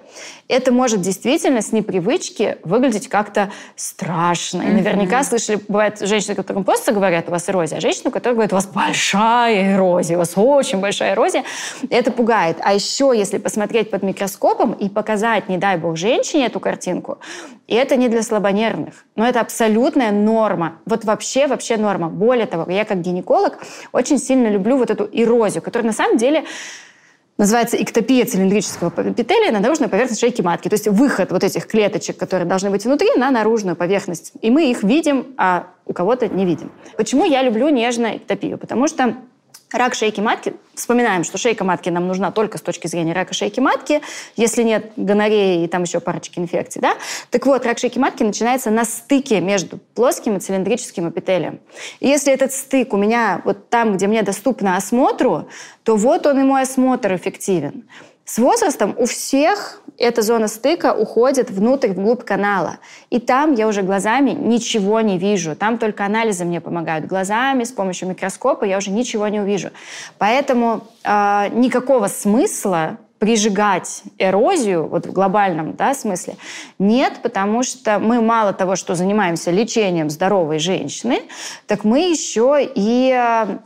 это 0.48 0.72
может 0.72 1.02
действительно 1.02 1.62
с 1.62 1.72
непривычки 1.72 2.58
выглядеть 2.64 3.08
как-то 3.08 3.52
страшно. 3.76 4.62
И 4.62 4.68
наверняка 4.68 5.24
слышали, 5.24 5.60
бывает, 5.68 6.00
женщины, 6.00 6.36
которым 6.36 6.64
просто 6.64 6.92
говорят, 6.92 7.30
вас 7.34 7.50
эрозия, 7.50 7.78
а 7.78 7.82
женщины, 7.82 8.12
которые 8.12 8.36
говорят, 8.36 8.54
у 8.54 8.56
вас 8.56 8.68
большая 8.68 9.76
эрозия, 9.76 10.16
у 10.16 10.20
вас 10.20 10.34
очень 10.36 10.80
большая 10.80 11.14
эрозия. 11.14 11.44
Это 11.90 12.12
пугает. 12.12 12.58
А 12.62 12.74
еще, 12.74 13.12
если 13.16 13.38
посмотреть 13.38 13.92
под 13.92 14.04
микроскопом 14.04 14.72
и 14.74 14.90
показать, 14.90 15.50
не 15.50 15.58
дай 15.58 15.78
бог, 15.78 15.98
женщине 15.98 16.46
эту 16.46 16.60
картинку. 16.60 17.20
И 17.68 17.76
это 17.76 17.96
не 17.96 18.08
для 18.08 18.24
слабонервных. 18.24 19.06
Но 19.16 19.28
это 19.28 19.42
абсолютная 19.42 20.12
норма. 20.12 20.80
Вот 20.86 21.06
вообще, 21.06 21.48
вообще 21.48 21.78
норма. 21.78 22.10
Более 22.10 22.46
того, 22.46 22.72
я 22.72 22.86
как 22.86 23.02
гинеколог 23.02 23.58
очень 23.92 24.18
сильно 24.18 24.48
люблю 24.48 24.78
вот 24.78 24.90
эту 24.90 25.10
эрозию, 25.12 25.62
которая 25.62 25.88
на 25.88 25.94
самом 25.94 26.18
деле 26.18 26.46
называется 27.38 27.82
эктопия 27.82 28.26
цилиндрического 28.26 28.90
эпителия 28.90 29.52
на 29.52 29.60
наружную 29.60 29.90
поверхность 29.90 30.22
шейки 30.22 30.42
матки. 30.42 30.70
То 30.70 30.76
есть 30.76 30.88
выход 30.88 31.32
вот 31.32 31.44
этих 31.44 31.68
клеточек, 31.68 32.18
которые 32.18 32.48
должны 32.48 32.70
быть 32.70 32.86
внутри, 32.86 33.10
на 33.16 33.32
наружную 33.32 33.76
поверхность. 33.76 34.34
И 34.42 34.52
мы 34.52 34.70
их 34.70 34.84
видим, 34.84 35.34
а 35.38 35.68
у 35.86 35.94
кого-то 35.94 36.28
не 36.28 36.46
видим. 36.46 36.72
Почему 36.98 37.26
я 37.26 37.42
люблю 37.42 37.70
нежную 37.70 38.18
эктопию? 38.18 38.58
Потому 38.58 38.88
что 38.88 39.16
Рак 39.74 39.96
шейки 39.96 40.22
матки. 40.22 40.54
Вспоминаем, 40.76 41.24
что 41.24 41.40
шейка 41.40 41.64
матки 41.64 41.90
нам 41.90 42.08
нужна 42.08 42.32
только 42.32 42.60
с 42.60 42.62
точки 42.62 42.86
зрения 42.86 43.12
рака 43.14 43.34
шейки 43.34 43.60
матки, 43.60 44.02
если 44.36 44.62
нет 44.62 44.92
гонореи 44.98 45.64
и 45.64 45.68
там 45.68 45.82
еще 45.82 46.00
парочки 46.00 46.38
инфекций. 46.38 46.80
Да? 46.80 46.94
Так 47.32 47.48
вот, 47.48 47.66
рак 47.66 47.80
шейки 47.80 47.98
матки 47.98 48.22
начинается 48.22 48.70
на 48.70 48.86
стыке 48.86 49.42
между 49.42 49.80
плоским 49.96 50.38
и 50.38 50.40
цилиндрическим 50.40 51.10
эпителием. 51.10 51.60
И 52.00 52.08
если 52.08 52.32
этот 52.32 52.54
стык 52.54 52.94
у 52.94 52.98
меня 52.98 53.42
вот 53.46 53.70
там, 53.70 53.96
где 53.96 54.06
мне 54.06 54.22
доступно 54.22 54.78
осмотру, 54.78 55.50
то 55.84 55.96
вот 55.96 56.28
он 56.28 56.40
и 56.40 56.44
мой 56.44 56.62
осмотр 56.62 57.16
эффективен. 57.16 57.86
С 58.26 58.38
возрастом 58.38 58.96
у 58.98 59.06
всех 59.06 59.82
эта 59.98 60.22
зона 60.22 60.48
стыка 60.48 60.94
уходит 60.94 61.50
внутрь, 61.52 61.90
вглубь 61.90 62.24
канала. 62.24 62.78
И 63.10 63.20
там 63.20 63.54
я 63.54 63.68
уже 63.68 63.82
глазами 63.82 64.32
ничего 64.32 65.02
не 65.02 65.18
вижу. 65.18 65.56
Там 65.56 65.78
только 65.78 66.06
анализы 66.06 66.46
мне 66.46 66.62
помогают. 66.62 67.06
Глазами, 67.06 67.66
с 67.66 67.72
помощью 67.72 68.08
микроскопа 68.08 68.64
я 68.64 68.78
уже 68.78 68.92
ничего 68.92 69.28
не 69.28 69.42
увижу. 69.42 69.72
Поэтому 70.18 70.88
э, 71.04 71.50
никакого 71.52 72.08
смысла 72.08 72.98
прижигать 73.20 74.04
эрозию 74.18 74.88
вот 74.88 75.06
в 75.06 75.14
глобальном 75.14 75.76
да, 75.76 75.94
смысле 75.94 76.36
нет, 76.80 77.20
потому 77.24 77.64
что 77.64 78.00
мы 78.00 78.22
мало 78.22 78.52
того, 78.52 78.76
что 78.76 78.96
занимаемся 78.96 79.50
лечением 79.50 80.10
здоровой 80.10 80.60
женщины, 80.60 81.22
так 81.68 81.86
мы 81.86 82.10
еще 82.10 82.58
и 82.76 83.14
э, 83.14 83.60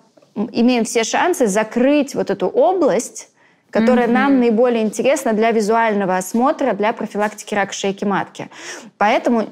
имеем 0.52 0.84
все 0.84 1.04
шансы 1.04 1.48
закрыть 1.48 2.14
вот 2.14 2.30
эту 2.30 2.48
область, 2.48 3.30
которая 3.72 4.08
mm-hmm. 4.08 4.12
нам 4.12 4.40
наиболее 4.40 4.84
интересна 4.84 5.34
для 5.34 5.52
визуального 5.52 6.18
осмотра, 6.18 6.74
для 6.74 6.94
профилактики 6.94 7.54
рака 7.54 7.74
шейки 7.74 8.06
матки. 8.06 8.50
Поэтому 8.98 9.48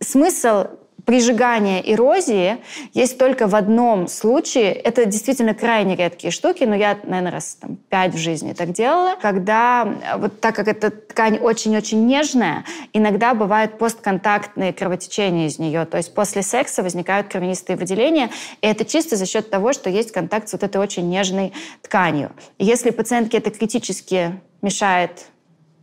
смысл 0.00 0.66
прижигания 1.06 1.80
эрозии 1.80 2.58
есть 2.92 3.16
только 3.16 3.46
в 3.46 3.54
одном 3.54 4.08
случае. 4.08 4.72
Это 4.72 5.06
действительно 5.06 5.54
крайне 5.54 5.94
редкие 5.94 6.32
штуки, 6.32 6.64
но 6.64 6.74
я, 6.74 6.98
наверное, 7.04 7.32
раз 7.32 7.56
там, 7.60 7.76
пять 7.88 8.12
в 8.12 8.18
жизни 8.18 8.52
так 8.52 8.72
делала, 8.72 9.14
когда, 9.22 9.88
вот 10.18 10.40
так 10.40 10.54
как 10.56 10.68
эта 10.68 10.90
ткань 10.90 11.38
очень-очень 11.38 12.04
нежная, 12.04 12.64
иногда 12.92 13.34
бывают 13.34 13.78
постконтактные 13.78 14.72
кровотечения 14.72 15.46
из 15.46 15.58
нее. 15.58 15.86
То 15.86 15.96
есть 15.96 16.12
после 16.12 16.42
секса 16.42 16.82
возникают 16.82 17.28
кровянистые 17.28 17.76
выделения, 17.76 18.30
и 18.60 18.66
это 18.66 18.84
чисто 18.84 19.14
за 19.16 19.26
счет 19.26 19.48
того, 19.48 19.72
что 19.72 19.88
есть 19.88 20.10
контакт 20.10 20.48
с 20.48 20.52
вот 20.52 20.64
этой 20.64 20.78
очень 20.78 21.08
нежной 21.08 21.52
тканью. 21.82 22.32
И 22.58 22.64
если 22.64 22.90
пациентке 22.90 23.38
это 23.38 23.50
критически 23.50 24.40
мешает 24.60 25.26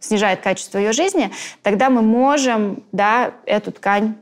снижает 0.03 0.41
качество 0.41 0.77
ее 0.77 0.91
жизни, 0.91 1.31
тогда 1.61 1.89
мы 1.89 2.01
можем 2.01 2.83
да, 2.91 3.35
эту 3.45 3.71
ткань 3.71 4.15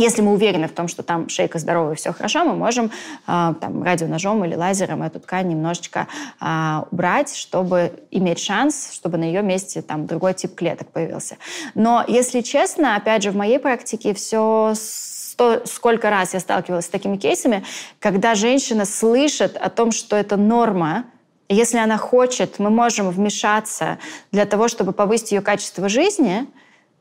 если 0.00 0.22
мы 0.22 0.32
уверены 0.32 0.66
в 0.66 0.72
том, 0.72 0.88
что 0.88 1.02
там 1.02 1.28
шейка 1.28 1.58
здоровая, 1.58 1.94
все 1.94 2.12
хорошо, 2.12 2.44
мы 2.44 2.54
можем 2.54 2.86
э, 2.86 3.54
там, 3.60 3.82
радионожом 3.82 4.44
или 4.44 4.54
лазером 4.54 5.02
эту 5.02 5.20
ткань 5.20 5.48
немножечко 5.48 6.08
э, 6.40 6.82
убрать, 6.90 7.34
чтобы 7.34 7.92
иметь 8.10 8.38
шанс, 8.38 8.92
чтобы 8.92 9.18
на 9.18 9.24
ее 9.24 9.42
месте 9.42 9.82
там 9.82 10.06
другой 10.06 10.34
тип 10.34 10.54
клеток 10.54 10.88
появился. 10.88 11.36
Но, 11.74 12.04
если 12.08 12.40
честно, 12.40 12.96
опять 12.96 13.22
же, 13.22 13.30
в 13.30 13.36
моей 13.36 13.58
практике 13.58 14.14
все 14.14 14.72
сто, 14.74 15.62
сколько 15.66 16.10
раз 16.10 16.34
я 16.34 16.40
сталкивалась 16.40 16.86
с 16.86 16.88
такими 16.88 17.16
кейсами, 17.16 17.64
когда 17.98 18.34
женщина 18.34 18.84
слышит 18.84 19.56
о 19.56 19.68
том, 19.68 19.92
что 19.92 20.16
это 20.16 20.36
норма, 20.36 21.04
если 21.48 21.78
она 21.78 21.98
хочет, 21.98 22.58
мы 22.58 22.70
можем 22.70 23.10
вмешаться 23.10 23.98
для 24.32 24.46
того, 24.46 24.68
чтобы 24.68 24.92
повысить 24.92 25.32
ее 25.32 25.40
качество 25.42 25.88
жизни– 25.88 26.46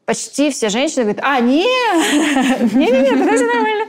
почти 0.10 0.50
все 0.50 0.70
женщины 0.70 1.04
говорят, 1.04 1.24
а, 1.24 1.40
нет, 1.40 1.64
нет, 2.74 2.92
нет, 2.92 3.14
это 3.14 3.36
все 3.36 3.46
нормально. 3.46 3.86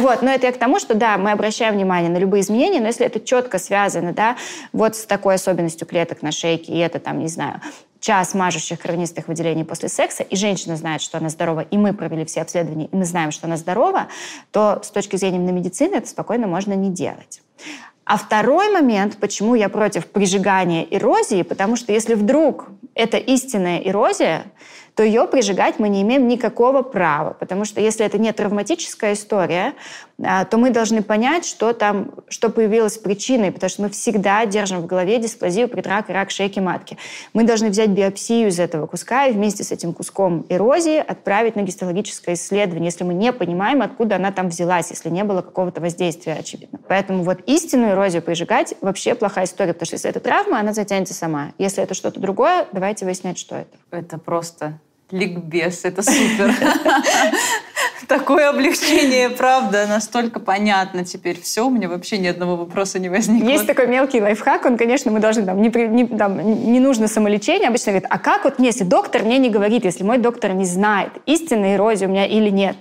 Вот, 0.00 0.20
но 0.20 0.30
это 0.30 0.44
я 0.44 0.52
к 0.52 0.58
тому, 0.58 0.78
что, 0.78 0.94
да, 0.94 1.16
мы 1.16 1.30
обращаем 1.30 1.72
внимание 1.72 2.10
на 2.10 2.18
любые 2.18 2.42
изменения, 2.42 2.78
но 2.78 2.88
если 2.88 3.06
это 3.06 3.20
четко 3.20 3.58
связано, 3.58 4.12
да, 4.12 4.36
вот 4.74 4.96
с 4.96 5.06
такой 5.06 5.36
особенностью 5.36 5.88
клеток 5.88 6.20
на 6.20 6.30
шейке, 6.30 6.74
и 6.74 6.78
это 6.78 6.98
там, 6.98 7.20
не 7.20 7.28
знаю, 7.28 7.62
час 8.00 8.34
мажущих 8.34 8.80
кровянистых 8.80 9.28
выделений 9.28 9.64
после 9.64 9.88
секса, 9.88 10.22
и 10.22 10.36
женщина 10.36 10.76
знает, 10.76 11.00
что 11.00 11.16
она 11.16 11.30
здорова, 11.30 11.60
и 11.60 11.78
мы 11.78 11.94
провели 11.94 12.26
все 12.26 12.42
обследования, 12.42 12.90
и 12.92 12.94
мы 12.94 13.06
знаем, 13.06 13.30
что 13.30 13.46
она 13.46 13.56
здорова, 13.56 14.08
то 14.50 14.78
с 14.84 14.90
точки 14.90 15.16
зрения 15.16 15.38
медицины 15.38 15.94
это 15.94 16.06
спокойно 16.06 16.46
можно 16.48 16.74
не 16.74 16.90
делать. 16.90 17.40
А 18.04 18.18
второй 18.18 18.70
момент, 18.70 19.16
почему 19.16 19.54
я 19.54 19.70
против 19.70 20.06
прижигания 20.06 20.86
эрозии, 20.90 21.40
потому 21.40 21.76
что 21.76 21.92
если 21.92 22.12
вдруг 22.12 22.68
это 22.94 23.16
истинная 23.16 23.78
эрозия, 23.78 24.44
то 24.94 25.02
ее 25.02 25.26
прижигать 25.26 25.78
мы 25.78 25.88
не 25.88 26.02
имеем 26.02 26.28
никакого 26.28 26.82
права. 26.82 27.32
Потому 27.32 27.64
что 27.64 27.80
если 27.80 28.04
это 28.04 28.18
не 28.18 28.32
травматическая 28.32 29.14
история, 29.14 29.74
то 30.22 30.56
мы 30.56 30.70
должны 30.70 31.02
понять, 31.02 31.44
что 31.44 31.72
там, 31.72 32.12
что 32.28 32.48
появилось 32.48 32.96
причиной, 32.98 33.50
потому 33.50 33.68
что 33.70 33.82
мы 33.82 33.90
всегда 33.90 34.46
держим 34.46 34.80
в 34.80 34.86
голове 34.86 35.18
дисплазию 35.18 35.68
предрака, 35.68 36.12
рак 36.12 36.30
шейки 36.30 36.60
матки. 36.60 36.96
Мы 37.32 37.44
должны 37.44 37.68
взять 37.70 37.90
биопсию 37.90 38.48
из 38.48 38.60
этого 38.60 38.86
куска 38.86 39.26
и 39.26 39.32
вместе 39.32 39.64
с 39.64 39.72
этим 39.72 39.92
куском 39.92 40.46
эрозии 40.48 40.98
отправить 40.98 41.56
на 41.56 41.62
гистологическое 41.62 42.36
исследование, 42.36 42.86
если 42.86 43.04
мы 43.04 43.14
не 43.14 43.32
понимаем, 43.32 43.82
откуда 43.82 44.16
она 44.16 44.30
там 44.30 44.48
взялась, 44.48 44.90
если 44.90 45.10
не 45.10 45.24
было 45.24 45.42
какого-то 45.42 45.80
воздействия, 45.80 46.34
очевидно. 46.34 46.78
Поэтому 46.88 47.24
вот 47.24 47.40
истинную 47.46 47.92
эрозию 47.92 48.22
прижигать 48.22 48.74
вообще 48.80 49.14
плохая 49.14 49.46
история, 49.46 49.72
потому 49.72 49.86
что 49.86 49.94
если 49.94 50.10
это 50.10 50.20
травма, 50.20 50.60
она 50.60 50.72
затянется 50.72 51.14
сама. 51.14 51.52
Если 51.58 51.82
это 51.82 51.94
что-то 51.94 52.20
другое, 52.20 52.66
давайте 52.72 53.04
выяснять, 53.04 53.38
что 53.38 53.56
это. 53.56 53.76
Это 53.90 54.18
просто 54.18 54.78
ликбез, 55.10 55.84
это 55.84 56.02
супер. 56.02 56.54
Такое 58.08 58.48
облегчение, 58.48 59.30
правда, 59.30 59.86
настолько 59.86 60.40
понятно 60.40 61.04
теперь 61.04 61.40
все, 61.40 61.66
у 61.66 61.70
меня 61.70 61.88
вообще 61.88 62.18
ни 62.18 62.26
одного 62.26 62.56
вопроса 62.56 62.98
не 62.98 63.08
возникло. 63.08 63.48
Есть 63.48 63.66
такой 63.66 63.86
мелкий 63.86 64.20
лайфхак, 64.20 64.64
он, 64.64 64.76
конечно, 64.76 65.10
мы 65.10 65.20
должны, 65.20 65.44
там, 65.44 65.60
не, 65.60 65.68
не, 65.68 66.06
там, 66.06 66.38
не 66.38 66.80
нужно 66.80 67.08
самолечение, 67.08 67.68
обычно 67.68 67.92
говорит, 67.92 68.08
а 68.10 68.18
как 68.18 68.44
вот 68.44 68.58
мне, 68.58 68.68
если 68.68 68.84
доктор 68.84 69.22
мне 69.22 69.38
не 69.38 69.50
говорит, 69.50 69.84
если 69.84 70.04
мой 70.04 70.18
доктор 70.18 70.52
не 70.52 70.64
знает, 70.64 71.12
истинная 71.26 71.76
эрозия 71.76 72.08
у 72.08 72.10
меня 72.10 72.26
или 72.26 72.50
нет. 72.50 72.76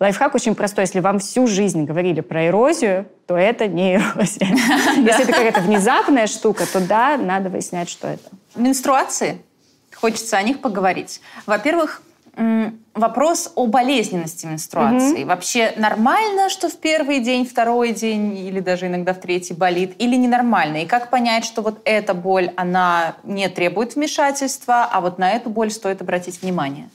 Лайфхак 0.00 0.34
очень 0.34 0.54
простой, 0.54 0.84
если 0.84 1.00
вам 1.00 1.18
всю 1.18 1.46
жизнь 1.46 1.84
говорили 1.84 2.20
про 2.20 2.46
эрозию, 2.46 3.06
то 3.26 3.36
это 3.36 3.66
не 3.66 3.96
эрозия. 3.96 4.48
Если 4.96 5.22
это 5.22 5.32
какая-то 5.32 5.60
внезапная 5.60 6.26
штука, 6.26 6.64
то 6.70 6.80
да, 6.80 7.16
надо 7.16 7.48
выяснять, 7.50 7.88
что 7.88 8.08
это. 8.08 8.30
Менструации? 8.56 9.40
Хочется 9.94 10.36
о 10.36 10.42
них 10.42 10.60
поговорить. 10.60 11.20
Во-первых, 11.46 12.02
вопрос 12.94 13.52
о 13.54 13.66
болезненности 13.66 14.46
менструации. 14.46 15.22
Угу. 15.22 15.28
Вообще 15.28 15.72
нормально, 15.76 16.48
что 16.48 16.68
в 16.68 16.76
первый 16.76 17.20
день, 17.20 17.46
второй 17.46 17.92
день 17.92 18.36
или 18.36 18.60
даже 18.60 18.86
иногда 18.86 19.14
в 19.14 19.20
третий 19.20 19.54
болит, 19.54 19.94
или 19.98 20.16
ненормально? 20.16 20.78
И 20.78 20.86
как 20.86 21.10
понять, 21.10 21.44
что 21.44 21.62
вот 21.62 21.80
эта 21.84 22.14
боль, 22.14 22.50
она 22.56 23.16
не 23.22 23.48
требует 23.48 23.96
вмешательства, 23.96 24.88
а 24.90 25.00
вот 25.00 25.18
на 25.18 25.30
эту 25.30 25.50
боль 25.50 25.70
стоит 25.70 26.00
обратить 26.00 26.42
внимание? 26.42 26.88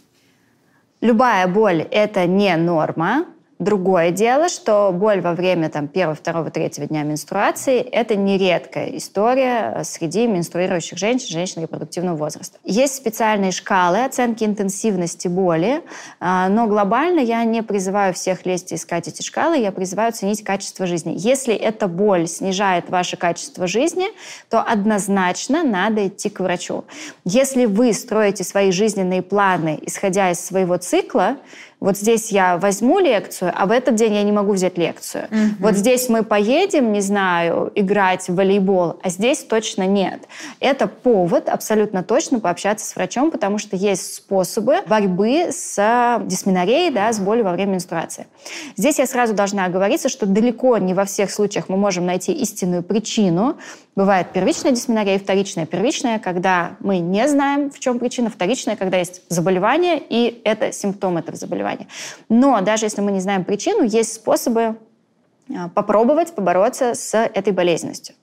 Любая 1.02 1.48
боль– 1.48 1.82
это 1.92 2.26
не 2.26 2.56
норма. 2.58 3.26
Другое 3.60 4.12
дело, 4.12 4.50
что 4.50 4.92
боль 4.94 5.20
во 5.20 5.34
время 5.34 5.70
там, 5.70 5.88
первого, 5.88 6.16
второго, 6.16 6.52
третьего 6.52 6.86
дня 6.86 7.02
менструации– 7.02 7.80
это 7.92 8.16
нередкая 8.16 8.96
история 8.96 9.82
среди 9.84 10.28
менструирующих 10.28 11.00
женщин, 11.00 11.30
женщин 11.30 11.64
репродуктивного 11.64 12.16
возраста. 12.16 12.60
Есть 12.64 12.94
специальные 12.94 13.52
шкалы 13.52 14.06
оценки 14.06 14.44
интенсивности 14.44 15.28
боли, 15.28 15.82
а, 16.20 16.50
но 16.50 16.68
глобально 16.68 17.20
я 17.20 17.44
не 17.46 17.64
призываю 17.64 18.14
всех 18.14 18.46
лезть 18.46 18.74
и 18.74 18.76
искать 18.76 19.08
эти 19.08 19.24
шкалы, 19.24 19.58
я 19.58 19.72
призываю 19.72 20.14
ценить 20.14 20.44
качество 20.44 20.86
жизни. 20.86 21.16
Если 21.18 21.56
эта 21.56 21.88
боль 21.88 22.28
снижает 22.28 22.90
ваше 22.90 23.18
качество 23.18 23.66
жизни, 23.66 24.06
то 24.52 24.62
однозначно 24.62 25.64
надо 25.64 26.08
идти 26.08 26.30
к 26.30 26.42
врачу. 26.42 26.84
Если 27.26 27.66
вы 27.66 27.94
строите 27.94 28.44
свои 28.44 28.70
жизненные 28.70 29.24
планы, 29.24 29.80
исходя 29.82 30.30
из 30.30 30.40
своего 30.40 30.78
цикла, 30.78 31.38
вот 31.80 31.96
здесь 31.96 32.32
я 32.32 32.58
возьму 32.58 33.00
лекцию, 33.00 33.54
а 33.56 33.68
в 33.68 33.72
этот 33.72 33.96
день 33.96 34.16
я 34.16 34.24
не 34.24 34.32
могу 34.32 34.54
взять 34.54 34.78
лекцию. 34.80 35.28
Угу. 35.30 35.40
Вот 35.60 35.76
здесь 35.76 36.10
мы 36.10 36.24
поедем, 36.24 36.92
не 36.92 37.02
знаю, 37.02 37.72
играть 37.76 38.28
в 38.28 38.36
волейбол, 38.36 39.00
а 39.04 39.10
здесь 39.10 39.44
точно 39.44 39.86
нет. 39.86 40.22
Это 40.60 40.88
повод 40.88 41.50
абсолютно 41.50 42.02
точно 42.02 42.40
пообщаться 42.40 42.86
с 42.86 42.96
врачом, 42.96 43.30
потому 43.30 43.60
что 43.60 43.76
есть 43.76 44.16
способы 44.16 44.78
борьбы 44.88 45.50
с 45.52 46.20
дисменореей, 46.26 46.92
да, 46.92 47.14
с 47.14 47.20
болью 47.20 47.44
во 47.44 47.52
время 47.52 47.74
менструации. 47.74 48.26
Здесь 48.76 48.98
я 48.98 49.06
сразу 49.06 49.36
должна 49.36 49.66
оговориться, 49.66 50.10
что 50.10 50.26
далеко 50.26 50.78
не 50.80 50.96
во 50.96 51.06
всех 51.06 51.30
случаях 51.30 51.70
мы 51.70 51.78
можем 51.78 52.08
найти 52.08 52.34
истинную 52.34 52.82
причину. 52.82 53.58
Бывает 53.98 54.28
первичная 54.32 54.74
дисменорея, 54.74 55.18
вторичная. 55.18 55.66
Первичная, 55.66 56.20
когда 56.20 56.78
мы 56.82 57.00
не 57.00 57.28
знаем, 57.28 57.72
в 57.72 57.80
чем 57.80 57.98
причина. 57.98 58.30
Вторичная, 58.30 58.76
когда 58.76 58.98
есть 58.98 59.24
заболевание, 59.28 60.00
и 60.00 60.40
это 60.44 60.72
симптом 60.72 61.18
этого 61.18 61.36
заболевания 61.36 61.48
заболевания. 61.58 61.88
Но 62.30 62.62
даже 62.62 62.86
если 62.86 63.02
мы 63.02 63.12
не 63.12 63.20
знаем 63.20 63.44
причину, 63.44 63.84
есть 63.84 64.14
способы 64.14 64.76
а, 65.50 65.70
попробовать 65.70 66.36
побороться 66.36 66.94
с 66.94 67.18
этой 67.18 67.54
болезненностью. 67.54 68.14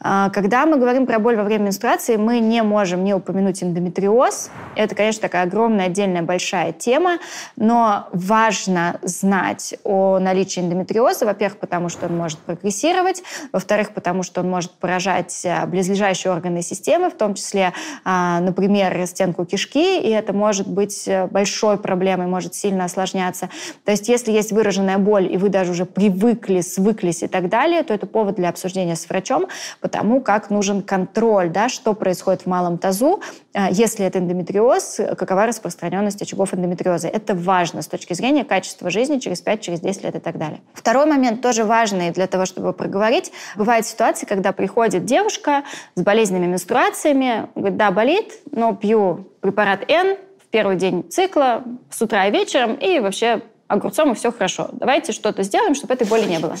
А, 0.00 0.30
когда 0.30 0.66
мы 0.66 0.76
говорим 0.76 1.06
про 1.06 1.18
боль 1.18 1.36
во 1.36 1.44
время 1.44 1.64
менструации, 1.64 2.16
мы 2.16 2.38
не 2.38 2.62
можем 2.62 3.04
не 3.04 3.14
упомянуть 3.14 3.62
эндометриоз. 3.62 4.50
Это, 4.74 4.94
конечно, 4.94 5.22
такая 5.22 5.44
огромная, 5.44 5.86
отдельная, 5.86 6.22
большая 6.22 6.72
тема, 6.72 7.18
но 7.56 8.08
важно 8.12 8.98
знать 9.02 9.74
о 9.84 10.18
наличии 10.18 10.60
эндометриоза, 10.60 11.24
во-первых, 11.24 11.58
потому 11.58 11.88
что 11.88 12.06
он 12.06 12.16
может 12.16 12.38
прогрессировать, 12.38 13.22
во-вторых, 13.52 13.92
потому 13.92 14.22
что 14.22 14.40
он 14.40 14.50
может 14.50 14.72
поражать 14.72 15.44
а, 15.46 15.66
близлежащие 15.66 16.32
органы 16.32 16.62
системы, 16.62 17.10
в 17.10 17.14
том 17.14 17.34
числе, 17.34 17.72
а, 18.04 18.40
например, 18.40 19.06
стенку 19.06 19.44
кишки, 19.44 20.00
и 20.00 20.10
это 20.10 20.32
может 20.32 20.68
быть 20.68 21.08
э, 21.08 21.26
большой 21.26 21.78
проблемой, 21.78 22.26
может 22.26 22.54
сильно 22.54 22.84
осложняться. 22.84 23.48
То 23.84 23.92
есть 23.92 24.08
если 24.08 24.32
есть 24.32 24.52
выраженная 24.52 24.98
боль, 24.98 25.32
и 25.32 25.36
вы 25.36 25.48
даже 25.48 25.72
уже 25.72 25.84
привыкли, 25.84 26.60
свыклись 26.60 27.22
и 27.22 27.26
так 27.28 27.48
далее, 27.48 27.82
то 27.82 27.94
это 27.94 28.06
повод 28.06 28.36
для 28.36 28.48
обсуждения 28.48 28.96
с 28.96 29.08
врачом, 29.08 29.46
потому 29.86 30.20
как 30.20 30.50
нужен 30.50 30.82
контроль, 30.82 31.48
да, 31.48 31.68
что 31.68 31.94
происходит 31.94 32.42
в 32.42 32.46
малом 32.46 32.76
тазу, 32.76 33.20
а, 33.54 33.70
если 33.70 34.04
это 34.04 34.18
эндометриоз, 34.18 35.00
какова 35.16 35.46
распространенность 35.46 36.20
очагов 36.20 36.52
эндометриоза. 36.52 37.06
Это 37.06 37.36
важно 37.36 37.82
с 37.82 37.86
точки 37.86 38.12
зрения 38.12 38.44
качества 38.44 38.90
жизни 38.90 39.20
через 39.20 39.40
5, 39.42 39.60
через 39.60 39.78
10 39.78 40.02
лет 40.02 40.16
и 40.16 40.18
так 40.18 40.38
далее. 40.38 40.60
Второй 40.74 41.06
момент 41.06 41.40
тоже 41.40 41.62
важный 41.62 42.10
для 42.10 42.26
того, 42.26 42.46
чтобы 42.46 42.72
проговорить. 42.72 43.30
Бывают 43.54 43.86
ситуации, 43.86 44.26
когда 44.26 44.50
приходит 44.50 45.04
девушка 45.04 45.62
с 45.94 46.02
болезненными 46.02 46.46
менструациями, 46.46 47.48
говорит, 47.54 47.76
да, 47.76 47.92
болит, 47.92 48.32
но 48.50 48.74
пью 48.74 49.28
препарат 49.40 49.88
N 49.88 50.16
в 50.42 50.48
первый 50.48 50.74
день 50.74 51.08
цикла, 51.08 51.62
с 51.90 52.02
утра 52.02 52.26
и 52.26 52.32
вечером, 52.32 52.74
и 52.74 52.98
вообще 52.98 53.40
огурцом, 53.68 54.10
и 54.10 54.14
все 54.16 54.32
хорошо. 54.32 54.68
Давайте 54.72 55.12
что-то 55.12 55.44
сделаем, 55.44 55.76
чтобы 55.76 55.94
этой 55.94 56.08
боли 56.08 56.24
не 56.24 56.40
было. 56.40 56.56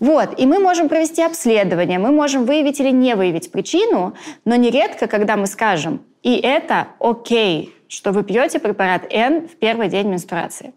Вот, 0.00 0.38
и 0.38 0.46
мы 0.46 0.58
можем 0.58 0.88
провести 0.88 1.22
обследование, 1.22 1.98
мы 1.98 2.10
можем 2.10 2.44
выявить 2.44 2.80
или 2.80 2.90
не 2.90 3.14
выявить 3.16 3.50
причину, 3.50 4.14
но 4.44 4.56
нередко, 4.56 5.06
когда 5.06 5.36
мы 5.36 5.46
скажем, 5.46 6.02
и 6.22 6.36
это 6.36 6.88
окей, 7.00 7.74
что 7.88 8.12
вы 8.12 8.22
пьете 8.22 8.58
препарат 8.58 9.06
N 9.10 9.48
в 9.48 9.56
первый 9.56 9.88
день 9.88 10.08
менструации. 10.08 10.72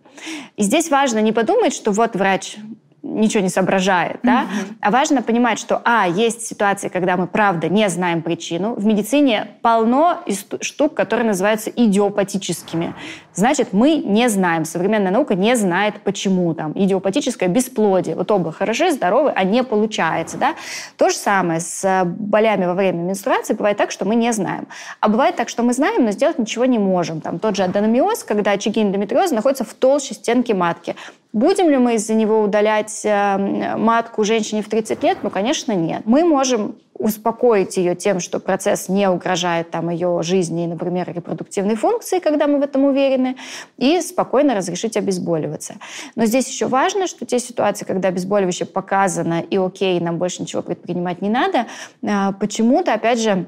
И 0.56 0.64
здесь 0.64 0.90
важно 0.90 1.20
не 1.20 1.32
подумать, 1.32 1.74
что 1.74 1.92
вот 1.92 2.16
врач 2.16 2.58
ничего 3.04 3.42
не 3.42 3.50
соображает, 3.50 4.20
да? 4.24 4.44
Mm-hmm. 4.44 4.76
А 4.82 4.92
важно 4.92 5.22
понимать, 5.22 5.58
что, 5.58 5.82
а, 5.84 6.08
есть 6.08 6.46
ситуации, 6.46 6.88
когда 6.88 7.18
мы, 7.18 7.28
правда, 7.28 7.68
не 7.68 7.90
знаем 7.90 8.22
причину. 8.22 8.76
В 8.76 8.86
медицине 8.86 9.48
полно 9.62 10.20
штук, 10.62 10.94
которые 10.94 11.26
называются 11.28 11.72
идиопатическими. 11.72 12.94
Значит, 13.34 13.70
мы 13.72 13.96
не 13.96 14.30
знаем, 14.30 14.66
современная 14.66 15.12
наука 15.12 15.36
не 15.36 15.56
знает, 15.56 16.02
почему 16.04 16.54
там 16.54 16.74
идиопатическое 16.76 17.50
бесплодие. 17.50 18.16
Вот 18.16 18.30
оба 18.30 18.52
хороши, 18.52 18.92
здоровы, 18.92 19.32
а 19.36 19.44
не 19.44 19.64
получается, 19.64 20.38
да? 20.38 20.56
То 20.98 21.10
же 21.10 21.16
самое 21.16 21.60
с 21.60 22.04
болями 22.06 22.66
во 22.66 22.74
время 22.74 23.00
менструации. 23.00 23.54
Бывает 23.54 23.78
так, 23.78 23.92
что 23.92 24.06
мы 24.06 24.16
не 24.16 24.32
знаем. 24.34 24.68
А 25.00 25.10
бывает 25.10 25.36
так, 25.36 25.50
что 25.50 25.64
мы 25.64 25.74
знаем, 25.74 26.06
но 26.06 26.12
сделать 26.12 26.38
ничего 26.38 26.66
не 26.66 26.78
можем. 26.78 27.22
Там 27.22 27.40
тот 27.40 27.56
же 27.56 27.64
аденомиоз, 27.64 28.24
когда 28.24 28.52
очаги 28.52 28.82
эндометриоза 28.82 29.34
находятся 29.34 29.64
в 29.64 29.74
толще 29.74 30.14
стенки 30.14 30.52
матки. 30.52 30.96
Будем 31.34 31.70
ли 31.70 31.78
мы 31.78 31.96
из-за 31.96 32.14
него 32.14 32.42
удалять 32.42 33.02
э, 33.06 33.76
матку 33.78 34.24
женщине 34.26 34.62
в 34.62 34.70
30 34.70 35.02
лет? 35.04 35.20
Ну, 35.24 35.30
конечно, 35.30 35.72
нет. 35.72 36.02
Мы 36.06 36.26
можем 36.26 36.76
успокоить 36.94 37.78
ее 37.78 37.96
тем, 37.96 38.20
что 38.20 38.40
процесс 38.40 38.90
не 38.90 39.10
угрожает 39.10 39.72
там, 39.72 39.90
ее 39.90 40.20
жизни, 40.24 40.68
например, 40.68 41.12
репродуктивной 41.12 41.76
функции, 41.76 42.20
когда 42.20 42.48
мы 42.48 42.60
в 42.60 42.62
этом 42.62 42.84
уверены, 42.84 43.38
и 43.78 44.02
спокойно 44.02 44.56
разрешить 44.56 44.98
обезболиваться. 44.98 45.76
Но 46.16 46.26
здесь 46.26 46.48
еще 46.48 46.68
важно, 46.68 47.08
что 47.08 47.26
те 47.26 47.40
ситуации, 47.40 47.86
когда 47.86 48.10
обезболивающее 48.10 48.68
показано 48.68 49.42
и 49.42 49.58
окей, 49.58 50.00
нам 50.00 50.18
больше 50.18 50.42
ничего 50.42 50.62
предпринимать 50.62 51.22
не 51.22 51.30
надо, 51.30 51.66
э, 52.02 52.34
почему-то, 52.40 52.94
опять 52.94 53.20
же, 53.20 53.48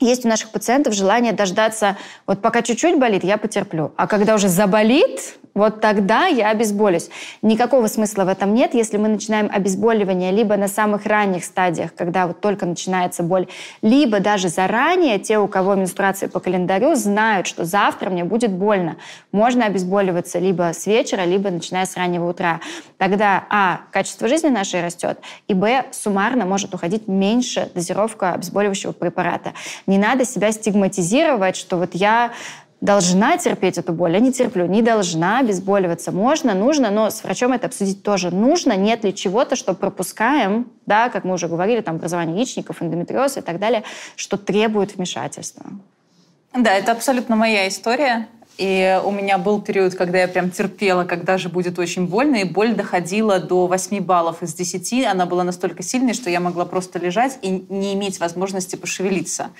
есть 0.00 0.24
у 0.24 0.28
наших 0.28 0.50
пациентов 0.50 0.94
желание 0.94 1.32
дождаться, 1.32 1.96
вот 2.26 2.40
пока 2.40 2.62
чуть-чуть 2.62 2.98
болит, 2.98 3.22
я 3.22 3.36
потерплю. 3.36 3.92
А 3.96 4.06
когда 4.06 4.34
уже 4.34 4.48
заболит, 4.48 5.38
вот 5.54 5.80
тогда 5.80 6.26
я 6.26 6.50
обезболюсь. 6.50 7.10
Никакого 7.42 7.88
смысла 7.88 8.24
в 8.24 8.28
этом 8.28 8.54
нет, 8.54 8.72
если 8.74 8.96
мы 8.96 9.08
начинаем 9.08 9.50
обезболивание 9.52 10.30
либо 10.30 10.56
на 10.56 10.68
самых 10.68 11.06
ранних 11.06 11.44
стадиях, 11.44 11.94
когда 11.94 12.26
вот 12.28 12.40
только 12.40 12.66
начинается 12.66 13.22
боль, 13.22 13.48
либо 13.82 14.20
даже 14.20 14.48
заранее 14.48 15.18
те, 15.18 15.38
у 15.38 15.48
кого 15.48 15.74
менструация 15.74 16.28
по 16.28 16.40
календарю, 16.40 16.94
знают, 16.94 17.46
что 17.46 17.64
завтра 17.64 18.10
мне 18.10 18.24
будет 18.24 18.52
больно. 18.52 18.96
Можно 19.32 19.66
обезболиваться 19.66 20.38
либо 20.38 20.72
с 20.72 20.86
вечера, 20.86 21.22
либо 21.24 21.50
начиная 21.50 21.84
с 21.84 21.96
раннего 21.96 22.30
утра. 22.30 22.60
Тогда, 22.96 23.44
а, 23.50 23.80
качество 23.90 24.28
жизни 24.28 24.48
нашей 24.48 24.82
растет, 24.82 25.18
и, 25.48 25.54
б, 25.54 25.84
суммарно 25.90 26.46
может 26.46 26.74
уходить 26.74 27.08
меньше 27.08 27.70
дозировка 27.74 28.34
обезболивающего 28.34 28.92
препарата. 28.92 29.52
Не 29.90 29.98
надо 29.98 30.24
себя 30.24 30.52
стигматизировать, 30.52 31.56
что 31.56 31.76
вот 31.76 31.90
я 31.94 32.30
должна 32.80 33.36
терпеть 33.38 33.76
эту 33.76 33.92
боль, 33.92 34.12
я 34.12 34.20
не 34.20 34.32
терплю, 34.32 34.66
не 34.66 34.82
должна 34.82 35.40
обезболиваться. 35.40 36.12
Можно, 36.12 36.54
нужно, 36.54 36.92
но 36.92 37.10
с 37.10 37.24
врачом 37.24 37.52
это 37.52 37.66
обсудить 37.66 38.04
тоже 38.04 38.30
нужно. 38.30 38.76
Нет 38.76 39.02
ли 39.02 39.12
чего-то, 39.12 39.56
что 39.56 39.74
пропускаем, 39.74 40.68
да, 40.86 41.08
как 41.08 41.24
мы 41.24 41.34
уже 41.34 41.48
говорили, 41.48 41.80
там 41.80 41.96
образование 41.96 42.36
яичников, 42.36 42.80
эндометриоз 42.80 43.36
и 43.36 43.40
так 43.40 43.58
далее, 43.58 43.82
что 44.14 44.36
требует 44.36 44.94
вмешательства. 44.94 45.66
Да, 46.54 46.72
это 46.72 46.92
абсолютно 46.92 47.34
моя 47.34 47.66
история. 47.66 48.28
И 48.58 49.00
у 49.04 49.10
меня 49.10 49.38
был 49.38 49.60
период, 49.62 49.94
когда 49.94 50.18
я 50.18 50.28
прям 50.28 50.50
терпела, 50.50 51.04
когда 51.04 51.38
же 51.38 51.48
будет 51.48 51.78
очень 51.78 52.06
больно, 52.06 52.36
и 52.36 52.44
боль 52.44 52.74
доходила 52.74 53.38
до 53.38 53.66
8 53.66 54.00
баллов 54.00 54.42
из 54.42 54.54
10. 54.54 55.06
Она 55.06 55.26
была 55.26 55.44
настолько 55.44 55.82
сильной, 55.82 56.12
что 56.12 56.28
я 56.30 56.40
могла 56.40 56.64
просто 56.64 56.98
лежать 56.98 57.38
и 57.42 57.64
не 57.68 57.94
иметь 57.94 58.20
возможности 58.20 58.76
пошевелиться. 58.76 59.50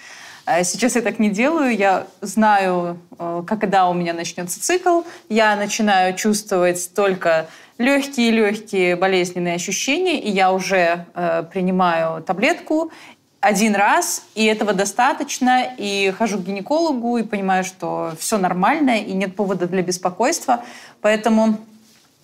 А 0.45 0.65
сейчас 0.65 0.97
я 0.97 1.03
так 1.03 1.19
не 1.19 1.31
делаю. 1.31 1.77
Я 1.77 2.07
знаю, 2.21 2.99
э, 3.19 3.43
когда 3.47 3.89
у 3.89 3.95
меня 3.95 4.13
начнется 4.13 4.61
цикл. 4.61 5.03
Я 5.29 5.55
начинаю 5.57 6.15
чувствовать 6.15 6.91
только 6.95 7.47
легкие-легкие 7.79 8.97
болезненные 8.97 9.55
ощущения, 9.55 10.21
и 10.21 10.31
я 10.31 10.53
уже 10.53 11.07
э, 11.15 11.45
принимаю 11.51 12.23
таблетку 12.23 12.91
один 13.41 13.75
раз, 13.75 14.27
и 14.35 14.45
этого 14.45 14.75
достаточно, 14.75 15.65
и 15.77 16.11
хожу 16.11 16.39
к 16.39 16.45
гинекологу, 16.45 17.17
и 17.17 17.23
понимаю, 17.23 17.65
что 17.65 18.13
все 18.19 18.37
нормально, 18.37 18.99
и 18.99 19.13
нет 19.13 19.35
повода 19.35 19.67
для 19.67 19.83
беспокойства. 19.83 20.63
Поэтому 21.01 21.59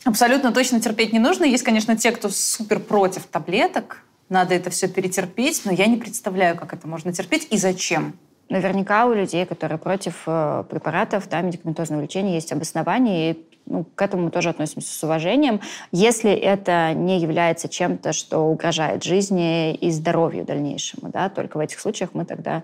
абсолютно 0.04 0.52
точно 0.52 0.80
терпеть 0.80 1.14
не 1.14 1.18
нужно. 1.18 1.44
Есть, 1.44 1.64
конечно, 1.64 1.96
те, 1.96 2.12
кто 2.12 2.28
супер 2.28 2.80
против 2.80 3.24
таблеток, 3.24 4.02
надо 4.28 4.54
это 4.54 4.70
все 4.70 4.88
перетерпеть, 4.88 5.62
но 5.64 5.72
я 5.72 5.86
не 5.86 5.96
представляю, 5.96 6.56
как 6.56 6.74
это 6.74 6.86
можно 6.86 7.12
терпеть 7.12 7.46
и 7.50 7.56
зачем. 7.56 8.18
Наверняка 8.48 9.06
у 9.06 9.14
людей, 9.14 9.46
которые 9.46 9.78
против 9.78 10.22
э, 10.26 10.64
препаратов, 10.68 11.28
да, 11.28 11.40
медикаментозного 11.40 12.02
лечения, 12.02 12.34
есть 12.34 12.52
обоснование, 12.52 13.32
и 13.32 13.55
ну, 13.66 13.84
к 13.94 14.02
этому 14.02 14.24
мы 14.24 14.30
тоже 14.30 14.48
относимся 14.48 14.96
с 14.96 15.02
уважением, 15.02 15.60
если 15.92 16.32
это 16.32 16.92
не 16.94 17.18
является 17.18 17.68
чем-то, 17.68 18.12
что 18.12 18.38
угрожает 18.38 19.02
жизни 19.02 19.74
и 19.74 19.90
здоровью 19.90 20.44
дальнейшему. 20.44 21.10
Да, 21.10 21.28
только 21.28 21.56
в 21.56 21.60
этих 21.60 21.80
случаях 21.80 22.10
мы 22.14 22.24
тогда 22.24 22.62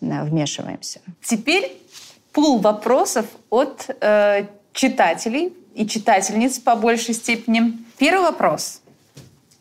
вмешиваемся. 0.00 1.00
Теперь 1.22 1.76
пул 2.32 2.58
вопросов 2.58 3.26
от 3.50 3.88
э, 4.00 4.46
читателей 4.72 5.54
и 5.74 5.86
читательниц 5.86 6.58
по 6.58 6.76
большей 6.76 7.14
степени. 7.14 7.78
Первый 7.98 8.22
вопрос. 8.22 8.80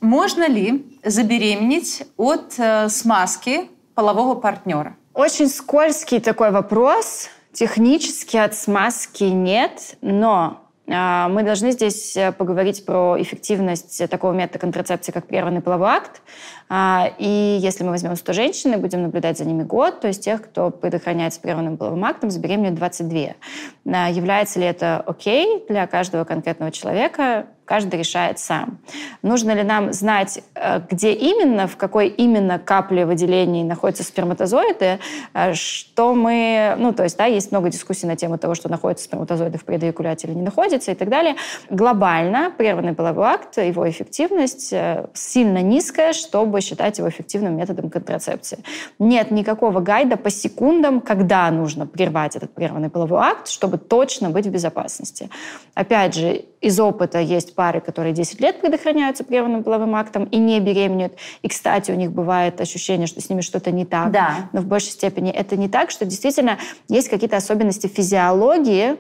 Можно 0.02 0.50
ли 0.50 0.86
забеременеть 1.04 2.04
от 2.18 2.56
э, 2.58 2.90
смазки 2.90 3.70
полового 3.96 4.36
партнера? 4.36 4.96
Очень 5.14 5.48
скользкий 5.48 6.20
такой 6.20 6.52
вопрос. 6.52 7.30
Технически 7.54 8.36
от 8.38 8.56
смазки 8.56 9.26
нет, 9.26 9.96
но 10.02 10.63
мы 10.86 11.44
должны 11.44 11.72
здесь 11.72 12.18
э, 12.18 12.34
поговорить 12.34 12.86
про 12.86 13.16
эффективность 13.22 14.10
такого 14.10 14.34
метода 14.34 14.60
контрацепции, 14.60 15.14
как 15.14 15.28
прерванный 15.28 15.62
половой 15.62 15.90
акт. 15.90 16.22
Э, 16.70 17.06
и 17.18 17.58
если 17.62 17.86
мы 17.86 17.92
возьмем 17.92 18.18
100 18.18 18.34
женщин 18.34 18.74
и 18.74 18.76
будем 18.76 19.02
наблюдать 19.02 19.38
за 19.38 19.46
ними 19.46 19.64
год, 19.64 20.02
то 20.02 20.10
из 20.10 20.20
тех, 20.20 20.42
кто 20.42 20.72
предохраняется 20.72 21.40
прерванным 21.40 21.78
половым 21.78 22.04
актом, 22.04 22.30
забеременеют 22.30 22.76
22. 22.76 23.20
Э, 23.20 24.12
является 24.12 24.60
ли 24.60 24.66
это 24.66 24.98
окей 25.00 25.64
для 25.70 25.88
каждого 25.88 26.26
конкретного 26.26 26.72
человека? 26.72 27.48
Каждый 27.66 28.00
решает 28.00 28.40
сам. 28.40 28.80
Нужно 29.22 29.52
ли 29.52 29.64
нам 29.64 29.94
знать, 29.94 30.42
э, 30.56 30.82
где 30.90 31.14
именно, 31.14 31.68
в 31.68 31.78
какой 31.78 32.08
именно 32.08 32.60
капле 32.60 33.06
выделений 33.06 33.64
находятся 33.64 34.04
сперматозоиды, 34.04 35.00
э, 35.34 35.54
что 35.54 36.14
мы... 36.14 36.76
Ну, 36.78 36.94
то 36.94 37.04
есть, 37.04 37.18
да, 37.18 37.26
есть 37.26 37.52
много 37.52 37.70
дискуссий 37.70 38.08
на 38.08 38.16
тему 38.16 38.38
того, 38.38 38.56
что 38.56 38.70
находятся 38.70 39.06
сперматозоиды 39.06 39.58
в 39.58 39.66
предоякуляте 39.66 40.28
или 40.28 40.36
не 40.36 40.42
находятся 40.42 40.92
и 40.92 40.96
так 40.96 41.10
далее. 41.10 41.36
Глобально 41.70 42.52
прерванный 42.58 42.94
половой 42.94 43.28
акт, 43.28 43.58
его 43.58 43.90
эффективность 43.90 44.74
э, 44.74 45.08
сильно 45.14 45.62
низкая, 45.62 46.14
чтобы 46.14 46.62
считать 46.62 46.98
его 46.98 47.10
эффективным 47.10 47.56
методом 47.58 47.90
контрацепции. 47.90 48.60
Нет 49.00 49.32
никакого 49.32 49.80
гайда 49.80 50.18
по 50.18 50.30
секундам, 50.30 51.02
когда 51.02 51.50
нужно 51.52 51.88
прервать 51.88 52.36
этот 52.36 52.54
прерванный 52.54 52.90
половой 52.90 53.20
акт, 53.22 53.48
чтобы 53.48 53.78
точно 53.78 54.30
быть 54.30 54.46
в 54.46 54.50
безопасности. 54.50 55.30
Опять 55.74 56.16
же, 56.16 56.46
из 56.62 56.80
опыта 56.80 57.20
есть 57.20 57.53
пары, 57.54 57.82
которые 57.82 58.14
10 58.14 58.40
лет 58.42 58.62
предохраняются 58.62 59.24
прерванным 59.24 59.64
половым 59.64 59.96
актом 59.96 60.26
и 60.26 60.38
не 60.38 60.60
беременеют. 60.60 61.14
И, 61.42 61.48
кстати, 61.48 61.92
у 61.92 61.96
них 61.96 62.12
бывает 62.12 62.60
ощущение, 62.62 63.08
что 63.08 63.22
с 63.22 63.30
ними 63.30 63.42
что-то 63.42 63.72
не 63.72 63.86
так. 63.86 64.12
Да. 64.12 64.50
Но 64.54 64.62
в 64.62 64.66
большей 64.66 64.92
степени 64.92 65.32
это 65.32 65.56
не 65.58 65.70
так, 65.70 65.92
что 65.92 66.06
действительно 66.06 66.58
есть 66.90 67.10
какие-то 67.10 67.38
особенности 67.38 67.88
физиологии, 67.88 68.98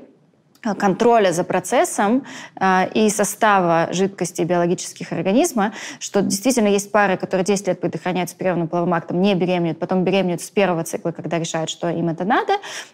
контроля 0.64 1.32
за 1.32 1.43
процессом 1.43 2.26
э, 2.59 2.89
и 2.93 3.09
состава 3.09 3.89
жидкости 3.91 4.41
биологических 4.43 5.11
организма, 5.11 5.74
что 5.99 6.22
действительно 6.22 6.68
есть 6.68 6.91
пары, 6.91 7.18
которые 7.18 7.45
10 7.45 7.68
лет 7.68 7.82
предохраняются 7.82 8.36
прерванным 8.36 8.68
половым 8.68 8.93
актом, 8.93 9.22
не 9.22 9.36
беременеют, 9.36 9.80
потом 9.80 10.03
беременеют 10.03 10.41
с 10.41 10.49
первого 10.49 10.84
цикла, 10.84 11.11
когда 11.11 11.38
решают, 11.38 11.70
что 11.70 11.89
им 11.89 12.09
это 12.09 12.24
надо. 12.24 12.53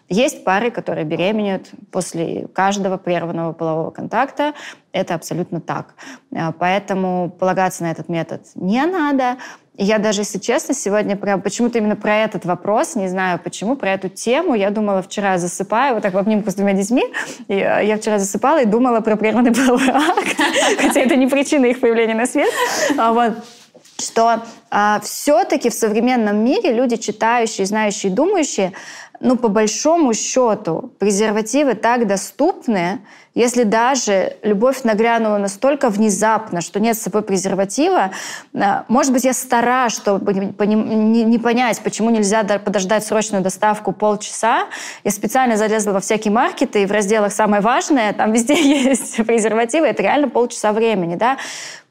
Есть 0.10 0.44
пары, 0.44 0.72
которые 0.72 1.06
беременеют 1.06 1.70
после 1.92 2.48
каждого 2.48 2.98
прерванного 2.98 3.54
полового 3.54 3.92
контакта. 3.92 4.54
Это 4.92 5.14
абсолютно 5.14 5.62
так. 5.62 5.94
Э, 6.32 6.52
поэтому 6.58 7.30
полагаться 7.30 7.84
на 7.84 7.92
этот 7.92 8.10
метод 8.10 8.42
не 8.56 8.84
надо. 8.86 9.38
Я 9.86 9.98
даже, 9.98 10.22
если 10.22 10.40
честно, 10.40 10.74
сегодня 10.74 11.16
прям 11.16 11.42
почему-то 11.42 11.78
именно 11.78 11.96
про 11.96 12.18
этот 12.18 12.46
вопрос, 12.46 12.96
не 12.96 13.08
знаю 13.08 13.40
почему, 13.44 13.76
про 13.76 13.92
эту 13.92 14.10
тему, 14.10 14.54
я 14.54 14.72
думала 14.72 15.02
вчера, 15.02 15.38
засыпая, 15.38 15.94
вот 15.94 16.04
так 16.04 16.14
в 16.14 16.18
обнимку 16.18 16.52
с 16.52 16.56
двумя 16.56 16.74
детьми, 16.74 17.06
и 17.48 17.54
э, 17.54 17.86
я 17.86 17.98
вчера 17.98 18.20
засыпала 18.20 18.62
и 18.62 18.66
думала 18.66 19.00
про 19.00 19.16
природный 19.16 19.54
половой 19.54 19.90
акт, 19.90 20.38
хотя 20.80 21.00
это 21.00 21.16
не 21.16 21.28
причина 21.28 21.66
их 21.66 21.80
появления 21.80 22.16
на 22.16 22.26
свет. 22.26 22.52
А 22.98 23.14
вот 23.14 23.34
что 24.00 24.42
а, 24.72 25.00
все-таки 25.02 25.70
в 25.70 25.74
современном 25.74 26.44
мире 26.44 26.74
люди, 26.74 26.96
читающие, 26.96 27.66
знающие, 27.66 28.12
думающие, 28.12 28.74
ну, 29.20 29.36
по 29.36 29.50
большому 29.50 30.14
счету, 30.14 30.92
презервативы 30.98 31.74
так 31.74 32.08
доступны, 32.08 33.02
если 33.36 33.64
даже 33.64 34.38
любовь 34.44 34.84
нагрянула 34.84 35.38
настолько 35.38 35.90
внезапно, 35.90 36.62
что 36.62 36.80
нет 36.80 36.98
с 36.98 37.02
собой 37.02 37.22
презерватива, 37.22 38.12
э, 38.54 38.60
может 38.88 39.14
быть, 39.14 39.24
я 39.24 39.34
стара, 39.34 39.90
чтобы 39.90 40.34
не 40.34 41.38
понять, 41.38 41.80
почему 41.82 42.10
нельзя 42.10 42.44
подождать 42.44 43.06
срочную 43.06 43.44
доставку 43.44 43.92
полчаса. 43.92 44.68
Я 45.04 45.12
специально 45.12 45.58
залезла 45.58 45.92
во 45.92 46.00
всякие 46.00 46.34
маркеты, 46.34 46.84
и 46.84 46.86
в 46.86 46.92
разделах 46.92 47.32
«Самое 47.32 47.62
важное» 47.62 48.14
там 48.14 48.32
везде 48.32 48.54
есть 48.90 49.18
презервативы, 49.26 49.88
это 49.88 50.02
реально 50.02 50.30
полчаса 50.30 50.72
времени, 50.72 51.16
да. 51.16 51.38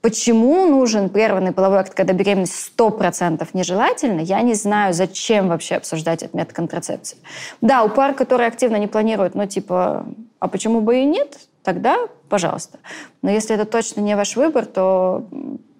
Почему 0.01 0.66
нужен 0.66 1.09
прерванный 1.09 1.53
половой 1.53 1.81
акт, 1.81 1.93
когда 1.93 2.12
беременность 2.12 2.72
100% 2.76 3.47
нежелательна, 3.53 4.20
я 4.20 4.41
не 4.43 4.55
знаю, 4.55 4.95
зачем 4.95 5.49
вообще 5.49 5.74
обсуждать 5.74 6.22
этот 6.22 6.35
метод 6.35 6.53
контрацепции. 6.55 7.18
Да, 7.61 7.83
у 7.85 7.89
пар, 7.89 8.14
которые 8.14 8.49
активно 8.49 8.77
не 8.77 8.87
планируют, 8.87 9.35
ну, 9.35 9.47
типа, 9.47 10.07
а 10.39 10.49
почему 10.49 10.81
бы 10.81 11.01
и 11.01 11.05
нет, 11.05 11.39
тогда 11.62 11.97
пожалуйста. 12.29 12.79
Но 13.23 13.31
если 13.31 13.55
это 13.55 13.64
точно 13.64 14.01
не 14.01 14.16
ваш 14.16 14.37
выбор, 14.37 14.66
то 14.66 15.27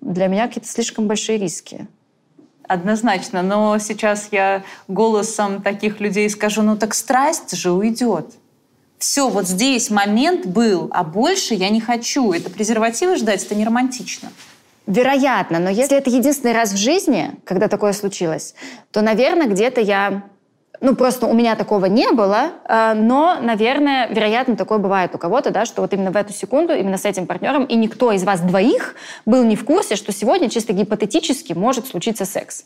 для 0.01 0.27
меня 0.27 0.47
какие-то 0.47 0.69
слишком 0.69 1.07
большие 1.07 1.39
риски. 1.39 1.87
Однозначно, 2.67 3.43
но 3.43 3.79
сейчас 3.79 4.29
я 4.31 4.63
голосом 4.89 5.63
таких 5.63 6.01
людей 6.01 6.29
скажу, 6.29 6.63
ну 6.63 6.77
так 6.77 6.95
страсть 6.95 7.57
же 7.57 7.73
уйдет 7.73 8.27
все, 8.99 9.29
вот 9.29 9.47
здесь 9.47 9.91
момент 9.91 10.47
был, 10.47 10.89
а 10.93 11.05
больше 11.05 11.55
я 11.55 11.71
не 11.71 11.81
хочу. 11.81 12.33
Это 12.33 12.51
презервативы 12.51 13.17
ждать, 13.17 13.45
это 13.45 13.55
не 13.55 13.65
романтично. 13.65 14.31
Вероятно, 14.87 15.59
но 15.59 15.71
если 15.71 15.99
это 15.99 16.11
единственный 16.11 16.55
раз 16.55 16.73
в 16.73 16.77
жизни, 16.77 17.33
когда 17.45 17.69
такое 17.69 17.93
случилось, 17.93 18.55
то, 18.91 19.03
наверное, 19.03 19.47
где-то 19.47 19.81
я 19.81 20.25
ну, 20.81 20.95
просто 20.95 21.27
у 21.27 21.35
меня 21.35 21.57
такого 21.57 21.87
не 21.87 22.11
было, 22.13 22.53
э, 22.69 22.95
но, 22.95 23.39
наверное, 23.41 24.09
вероятно, 24.09 24.57
такое 24.57 24.79
бывает 24.79 25.15
у 25.15 25.19
кого-то, 25.19 25.51
да, 25.51 25.65
что 25.65 25.83
вот 25.83 25.93
именно 25.93 26.11
в 26.11 26.17
эту 26.17 26.33
секунду, 26.33 26.75
именно 26.75 26.99
с 26.99 27.05
этим 27.05 27.27
партнером, 27.27 27.65
и 27.65 27.75
никто 27.75 28.13
из 28.13 28.25
вас 28.25 28.41
двоих 28.41 28.95
был 29.27 29.45
не 29.45 29.57
в 29.57 29.65
курсе, 29.65 29.97
что 29.97 30.13
сегодня 30.13 30.49
чисто 30.49 30.73
гипотетически 30.73 31.53
может 31.53 31.89
случиться 31.89 32.25
секс. 32.25 32.65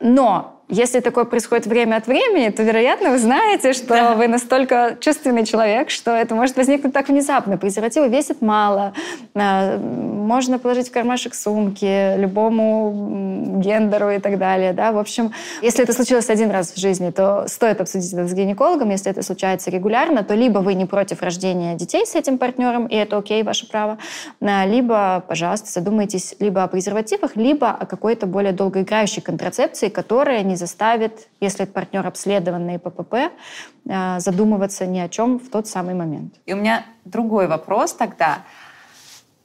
Но 0.00 0.61
если 0.72 1.00
такое 1.00 1.24
происходит 1.24 1.66
время 1.66 1.96
от 1.96 2.06
времени, 2.06 2.48
то, 2.48 2.62
вероятно, 2.62 3.10
вы 3.10 3.18
знаете, 3.18 3.74
что 3.74 3.88
да. 3.88 4.14
вы 4.14 4.26
настолько 4.26 4.96
чувственный 5.00 5.44
человек, 5.44 5.90
что 5.90 6.12
это 6.12 6.34
может 6.34 6.56
возникнуть 6.56 6.94
так 6.94 7.10
внезапно. 7.10 7.58
Презервативы 7.58 8.08
весят 8.08 8.40
мало, 8.40 8.94
э, 9.34 9.76
можно 9.76 10.58
положить 10.58 10.88
в 10.88 10.92
кармашек 10.92 11.34
сумки 11.34 12.16
любому 12.16 13.60
гендеру 13.62 14.10
и 14.12 14.18
так 14.18 14.38
далее. 14.38 14.72
Да? 14.72 14.92
В 14.92 14.98
общем, 14.98 15.32
если 15.60 15.84
это 15.84 15.92
случилось 15.92 16.30
один 16.30 16.50
раз 16.50 16.72
в 16.72 16.78
жизни, 16.78 17.10
то 17.10 17.44
стоит 17.48 17.82
обсудить 17.82 18.10
это 18.14 18.26
с 18.26 18.32
гинекологом. 18.32 18.88
Если 18.88 19.10
это 19.10 19.22
случается 19.22 19.70
регулярно, 19.70 20.24
то 20.24 20.34
либо 20.34 20.60
вы 20.60 20.72
не 20.72 20.86
против 20.86 21.22
рождения 21.22 21.74
детей 21.74 22.06
с 22.06 22.14
этим 22.14 22.38
партнером, 22.38 22.86
и 22.86 22.94
это 22.94 23.18
окей, 23.18 23.42
ваше 23.42 23.68
право, 23.68 23.98
э, 24.40 24.66
либо, 24.66 25.22
пожалуйста, 25.28 25.70
задумайтесь 25.70 26.34
либо 26.38 26.62
о 26.62 26.68
презервативах, 26.68 27.36
либо 27.36 27.68
о 27.68 27.84
какой-то 27.84 28.26
более 28.26 28.54
долгоиграющей 28.54 29.20
контрацепции, 29.20 29.90
которая 29.90 30.42
не 30.42 30.61
заставит, 30.62 31.28
если 31.40 31.64
это 31.64 31.72
партнер 31.72 32.06
обследованный 32.06 32.78
ППП, 32.78 33.14
э, 33.14 34.20
задумываться 34.20 34.86
ни 34.86 35.00
о 35.00 35.08
чем 35.08 35.38
в 35.38 35.48
тот 35.50 35.66
самый 35.66 35.94
момент. 35.94 36.34
И 36.46 36.52
у 36.52 36.56
меня 36.56 36.86
другой 37.04 37.48
вопрос 37.48 37.92
тогда. 37.92 38.44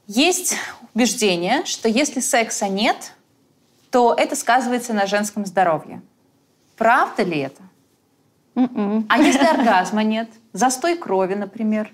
Есть 0.05 0.55
убеждение, 0.93 1.65
что 1.65 1.89
если 1.89 2.20
секса 2.20 2.68
нет, 2.68 3.13
то 3.89 4.13
это 4.13 4.36
сказывается 4.36 4.93
на 4.93 5.07
женском 5.07 5.45
здоровье. 5.45 6.01
Правда 6.78 7.24
ли 7.24 7.39
это? 7.39 7.61
Mm-mm. 8.55 8.78
М-м. 8.78 9.05
А 9.09 9.18
если 9.18 9.45
оргазма 9.55 10.03
нет? 10.03 10.30
Застой 10.53 10.95
крови, 10.97 11.34
например? 11.34 11.91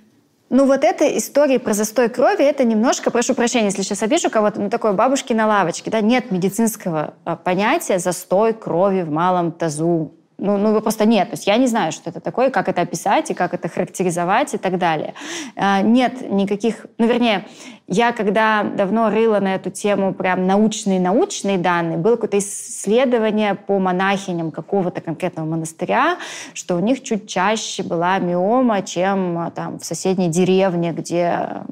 Ну 0.55 0.67
вот 0.67 0.83
эта 0.83 1.17
история 1.17 1.57
про 1.57 1.73
застой 1.73 2.09
крови, 2.09 2.43
это 2.43 2.63
немножко, 2.63 3.09
прошу 3.09 3.33
прощения, 3.33 3.65
если 3.65 3.81
сейчас 3.81 4.03
обижу 4.03 4.29
кого-то, 4.29 4.61
ну 4.61 4.69
такое 4.69 4.93
бабушки 4.93 5.33
на 5.33 5.47
лавочке, 5.47 5.89
да, 5.89 5.99
нет 5.99 6.29
медицинского 6.29 7.15
а, 7.25 7.35
понятия 7.35 7.97
застой 7.97 8.53
крови 8.53 9.01
в 9.01 9.09
малом 9.09 9.51
тазу. 9.51 10.13
Ну, 10.37 10.57
ну, 10.57 10.81
просто 10.81 11.05
нет. 11.05 11.29
То 11.29 11.35
есть 11.35 11.47
я 11.47 11.57
не 11.57 11.67
знаю, 11.67 11.91
что 11.91 12.09
это 12.09 12.19
такое, 12.19 12.49
как 12.49 12.67
это 12.67 12.81
описать 12.81 13.31
и 13.31 13.33
как 13.33 13.53
это 13.53 13.69
характеризовать 13.69 14.53
и 14.53 14.57
так 14.57 14.77
далее. 14.77 15.13
А, 15.55 15.81
нет 15.81 16.29
никаких... 16.29 16.85
Ну, 16.97 17.07
вернее, 17.07 17.45
я 17.87 18.11
когда 18.11 18.63
давно 18.63 19.09
рыла 19.09 19.39
на 19.39 19.55
эту 19.55 19.69
тему 19.69 20.13
прям 20.13 20.47
научные-научные 20.47 21.57
данные, 21.57 21.97
было 21.97 22.15
какое-то 22.15 22.39
исследование 22.39 23.55
по 23.55 23.77
монахиням 23.79 24.51
какого-то 24.51 25.01
конкретного 25.01 25.47
монастыря, 25.47 26.17
что 26.53 26.75
у 26.75 26.79
них 26.79 27.03
чуть 27.03 27.27
чаще 27.27 27.83
была 27.83 28.19
миома, 28.19 28.81
чем 28.81 29.37
а, 29.37 29.51
там 29.51 29.79
в 29.79 29.85
соседней 29.85 30.29
деревне, 30.29 30.91
где 30.91 31.63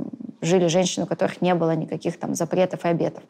жили 0.41 0.67
женщины, 0.67 1.05
у 1.05 1.07
которых 1.07 1.41
не 1.41 1.53
было 1.55 1.75
никаких 1.75 2.17
там 2.19 2.35
запретов 2.35 2.85
и 2.85 2.87
обетов. 2.87 3.23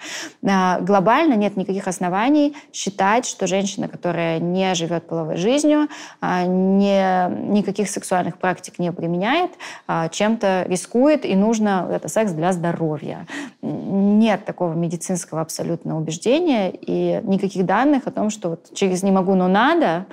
А, 0.47 0.79
глобально 0.79 1.35
нет 1.35 1.57
никаких 1.57 1.87
оснований 1.87 2.55
считать, 2.73 3.25
что 3.25 3.47
женщина, 3.47 3.87
которая 3.87 4.39
не 4.39 4.73
живет 4.75 5.07
половой 5.07 5.37
жизнью, 5.37 5.87
а, 6.19 6.45
не, 6.45 7.29
никаких 7.51 7.89
сексуальных 7.89 8.37
практик 8.37 8.79
не 8.79 8.91
применяет, 8.91 9.51
а, 9.87 10.09
чем-то 10.09 10.65
рискует, 10.67 11.25
и 11.25 11.35
нужно 11.35 11.87
это 11.91 12.07
секс 12.07 12.31
для 12.31 12.53
здоровья. 12.53 13.27
Нет 13.61 14.45
такого 14.45 14.73
медицинского 14.73 15.41
абсолютно 15.41 15.97
убеждения, 15.97 16.71
и 16.71 17.21
никаких 17.23 17.65
данных 17.65 18.07
о 18.07 18.11
том, 18.11 18.29
что 18.29 18.49
вот 18.49 18.73
через 18.73 19.03
«не 19.03 19.11
могу, 19.11 19.35
но 19.35 19.47
надо», 19.47 20.05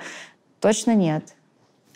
точно 0.59 0.95
нет. 0.95 1.23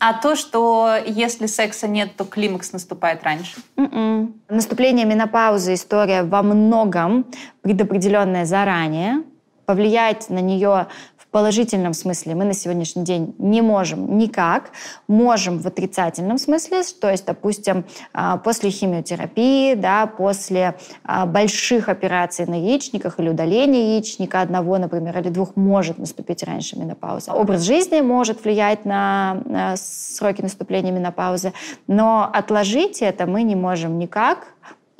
А 0.05 0.11
то, 0.11 0.35
что 0.35 0.97
если 1.05 1.45
секса 1.45 1.87
нет, 1.87 2.17
то 2.17 2.25
климакс 2.25 2.73
наступает 2.73 3.23
раньше? 3.23 3.55
Mm-mm. 3.77 3.93
М-м. 3.93 4.33
Наступление 4.49 5.05
менопаузы 5.05 5.75
история 5.75 6.23
во 6.23 6.43
многом 6.43 7.25
предопределенная 7.61 8.43
заранее. 8.43 9.23
Повлиять 9.65 10.29
на 10.29 10.39
нее 10.39 10.87
положительном 11.33 11.93
смысле 11.93 12.35
мы 12.35 12.45
на 12.45 12.53
сегодняшний 12.53 13.03
день 13.03 13.35
не 13.39 13.61
можем 13.61 14.17
никак. 14.17 14.71
Можем 15.07 15.57
в 15.57 15.67
отрицательном 15.67 16.37
смысле, 16.37 16.83
то 17.01 17.09
есть, 17.09 17.25
допустим, 17.25 17.85
а, 18.13 18.37
после 18.37 18.69
химиотерапии, 18.69 19.73
да, 19.73 20.05
после 20.05 20.75
а, 21.03 21.25
больших 21.25 21.89
операций 21.89 22.45
на 22.45 22.53
яичниках 22.53 23.19
или 23.19 23.29
удаления 23.29 23.95
яичника 23.95 24.41
одного, 24.41 24.77
например, 24.77 25.17
или 25.17 25.29
двух, 25.29 25.55
может 25.55 25.97
наступить 25.97 26.43
раньше 26.43 26.77
менопауза. 26.77 27.33
Образ 27.33 27.63
жизни 27.63 28.01
может 28.01 28.43
влиять 28.45 28.85
на 28.85 29.73
сроки 29.75 30.41
наступления 30.41 30.91
менопаузы, 30.91 31.51
но 31.87 32.29
отложить 32.31 33.01
это 33.01 33.25
мы 33.25 33.41
не 33.41 33.55
можем 33.55 33.97
никак, 33.97 34.53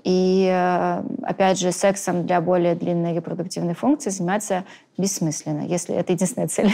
и, 0.04 0.49
э, 0.51 1.04
опять 1.24 1.60
же, 1.60 1.72
сексом 1.72 2.26
для 2.26 2.41
более 2.41 2.76
длинной 2.76 3.14
репродуктивной 3.16 3.74
функции 3.74 4.10
заниматься 4.10 4.66
бессмысленно, 4.97 5.62
если 5.62 5.95
это 5.95 6.14
единственная 6.14 6.47
цель. 6.47 6.72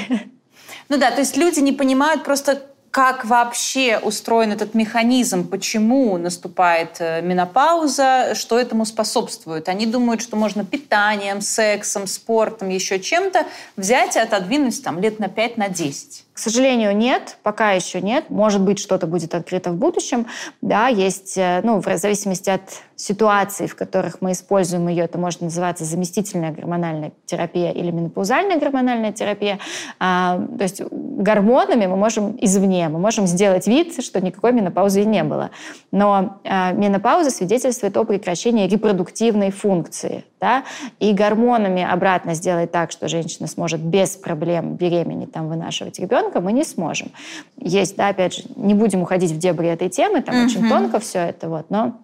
Ну 0.88 0.98
да, 0.98 1.12
то 1.12 1.20
есть 1.20 1.36
люди 1.36 1.60
не 1.60 1.72
понимают 1.72 2.24
просто, 2.24 2.62
как 2.92 3.26
вообще 3.26 4.00
устроен 4.00 4.52
этот 4.52 4.74
механизм, 4.74 5.48
почему 5.48 6.18
наступает 6.18 6.98
э, 7.00 7.22
менопауза, 7.22 8.34
что 8.34 8.60
этому 8.60 8.86
способствует. 8.86 9.70
Они 9.70 9.86
думают, 9.86 10.22
что 10.22 10.36
можно 10.36 10.66
питанием, 10.66 11.42
сексом, 11.42 12.08
спортом, 12.08 12.70
еще 12.70 13.00
чем-то 13.00 13.46
взять 13.78 14.16
и 14.16 14.20
отодвинуть 14.20 14.84
там, 14.84 15.00
лет 15.00 15.20
на 15.20 15.28
5, 15.28 15.58
на 15.58 15.70
10. 15.70 16.26
К 16.40 16.42
сожалению, 16.42 16.96
нет, 16.96 17.38
пока 17.44 17.74
еще 17.74 18.00
нет. 18.00 18.30
Может 18.30 18.62
быть, 18.62 18.80
что-то 18.80 19.08
будет 19.08 19.36
открыто 19.36 19.72
в 19.72 19.76
будущем. 19.76 20.26
Да, 20.62 20.88
есть, 20.88 21.38
э, 21.38 21.60
ну, 21.66 21.82
в 21.82 21.98
зависимости 21.98 22.50
от 22.50 22.62
ситуаций, 23.00 23.68
в 23.68 23.76
которых 23.76 24.22
мы 24.22 24.34
используем 24.34 24.90
ее, 24.90 25.06
это 25.06 25.18
может 25.18 25.40
называться 25.40 25.86
заместительная 25.86 26.52
гормональная 26.52 27.14
терапия 27.26 27.72
или 27.72 27.92
менопаузальная 27.92 28.60
гормональная 28.60 29.14
терапия. 29.14 29.60
А, 30.00 30.38
то 30.58 30.64
есть 30.64 30.82
гормонами 30.92 31.88
мы 31.88 31.96
можем 31.96 32.38
извне, 32.42 32.90
мы 32.90 33.00
можем 33.00 33.26
сделать 33.26 33.68
вид, 33.68 34.04
что 34.04 34.20
никакой 34.20 34.52
менопаузы 34.52 35.06
не 35.06 35.24
было. 35.24 35.50
Но 35.92 36.40
а, 36.44 36.74
менопауза 36.74 37.32
свидетельствует 37.32 37.96
о 37.96 38.04
прекращении 38.04 38.68
репродуктивной 38.68 39.52
функции. 39.52 40.26
Да? 40.42 40.64
И 41.00 41.14
гормонами 41.14 41.84
обратно 41.90 42.34
сделать 42.34 42.72
так, 42.72 42.92
что 42.92 43.08
женщина 43.08 43.48
сможет 43.48 43.82
без 43.82 44.16
проблем 44.18 44.76
беременеть, 44.76 45.32
там, 45.32 45.48
вынашивать 45.48 46.00
ребенка, 46.00 46.29
мы 46.36 46.54
не 46.54 46.64
сможем. 46.64 47.12
Есть, 47.58 47.96
да, 47.96 48.10
опять 48.10 48.36
же, 48.36 48.44
не 48.56 48.74
будем 48.74 49.02
уходить 49.02 49.32
в 49.32 49.38
дебри 49.38 49.68
этой 49.68 49.90
темы, 49.90 50.22
там 50.22 50.36
uh-huh. 50.36 50.46
очень 50.46 50.70
тонко 50.70 51.00
все 51.00 51.20
это, 51.20 51.50
вот, 51.50 51.70
но 51.70 52.00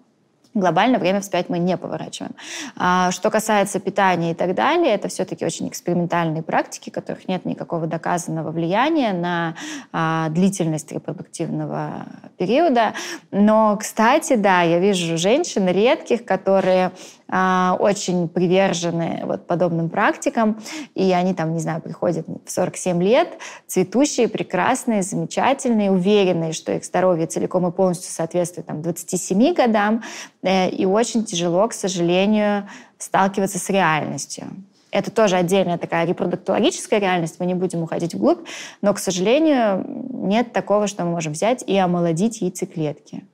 глобально 0.56 0.98
время 0.98 1.22
вспять 1.22 1.50
мы 1.50 1.60
не 1.60 1.78
поворачиваем. 1.78 2.34
А, 2.76 3.12
что 3.12 3.30
касается 3.30 3.80
питания 3.80 4.32
и 4.32 4.34
так 4.34 4.56
далее, 4.56 4.94
это 4.94 5.10
все-таки 5.10 5.46
очень 5.46 5.68
экспериментальные 5.68 6.42
практики, 6.42 6.90
которых 6.90 7.28
нет 7.28 7.46
никакого 7.46 7.86
доказанного 7.86 8.52
влияния 8.52 9.14
на 9.14 9.56
а, 9.92 10.30
длительность 10.30 10.92
репродуктивного 10.92 12.06
периода. 12.38 12.94
Но, 13.32 13.78
кстати, 13.78 14.36
да, 14.36 14.62
я 14.62 14.80
вижу 14.80 15.18
женщин 15.18 15.68
редких, 15.68 16.26
которые 16.26 16.92
очень 17.28 18.30
привержены 18.30 19.22
вот 19.24 19.48
подобным 19.48 19.90
практикам, 19.90 20.60
и 20.94 21.12
они 21.12 21.34
там, 21.34 21.54
не 21.54 21.60
знаю, 21.60 21.82
приходят 21.82 22.28
в 22.28 22.52
47 22.52 23.02
лет, 23.02 23.30
цветущие, 23.68 24.28
прекрасные, 24.28 25.02
замечательные, 25.02 25.92
уверенные, 25.92 26.54
что 26.54 26.72
их 26.72 26.86
здоровье 26.86 27.26
целиком 27.26 27.68
и 27.68 27.72
полностью 27.72 28.12
соответствует 28.12 28.68
там, 28.68 28.82
27 28.82 29.54
годам, 29.54 30.04
э, 30.44 30.70
и 30.70 30.86
очень 30.86 31.26
тяжело, 31.26 31.68
к 31.68 31.74
сожалению, 31.74 32.70
сталкиваться 32.98 33.58
с 33.58 33.70
реальностью. 33.70 34.46
Это 34.92 35.12
тоже 35.12 35.36
отдельная 35.36 35.78
такая 35.78 36.06
репродуктологическая 36.06 37.00
реальность, 37.00 37.36
мы 37.40 37.46
не 37.48 37.54
будем 37.54 37.84
уходить 37.84 38.14
вглубь, 38.14 38.48
но, 38.82 38.94
к 38.94 39.00
сожалению, 39.00 39.86
нет 40.12 40.54
такого, 40.54 40.88
что 40.88 41.04
мы 41.04 41.12
можем 41.12 41.34
взять 41.34 41.64
и 41.68 41.76
омолодить 41.76 42.42
яйцеклетки. 42.42 43.26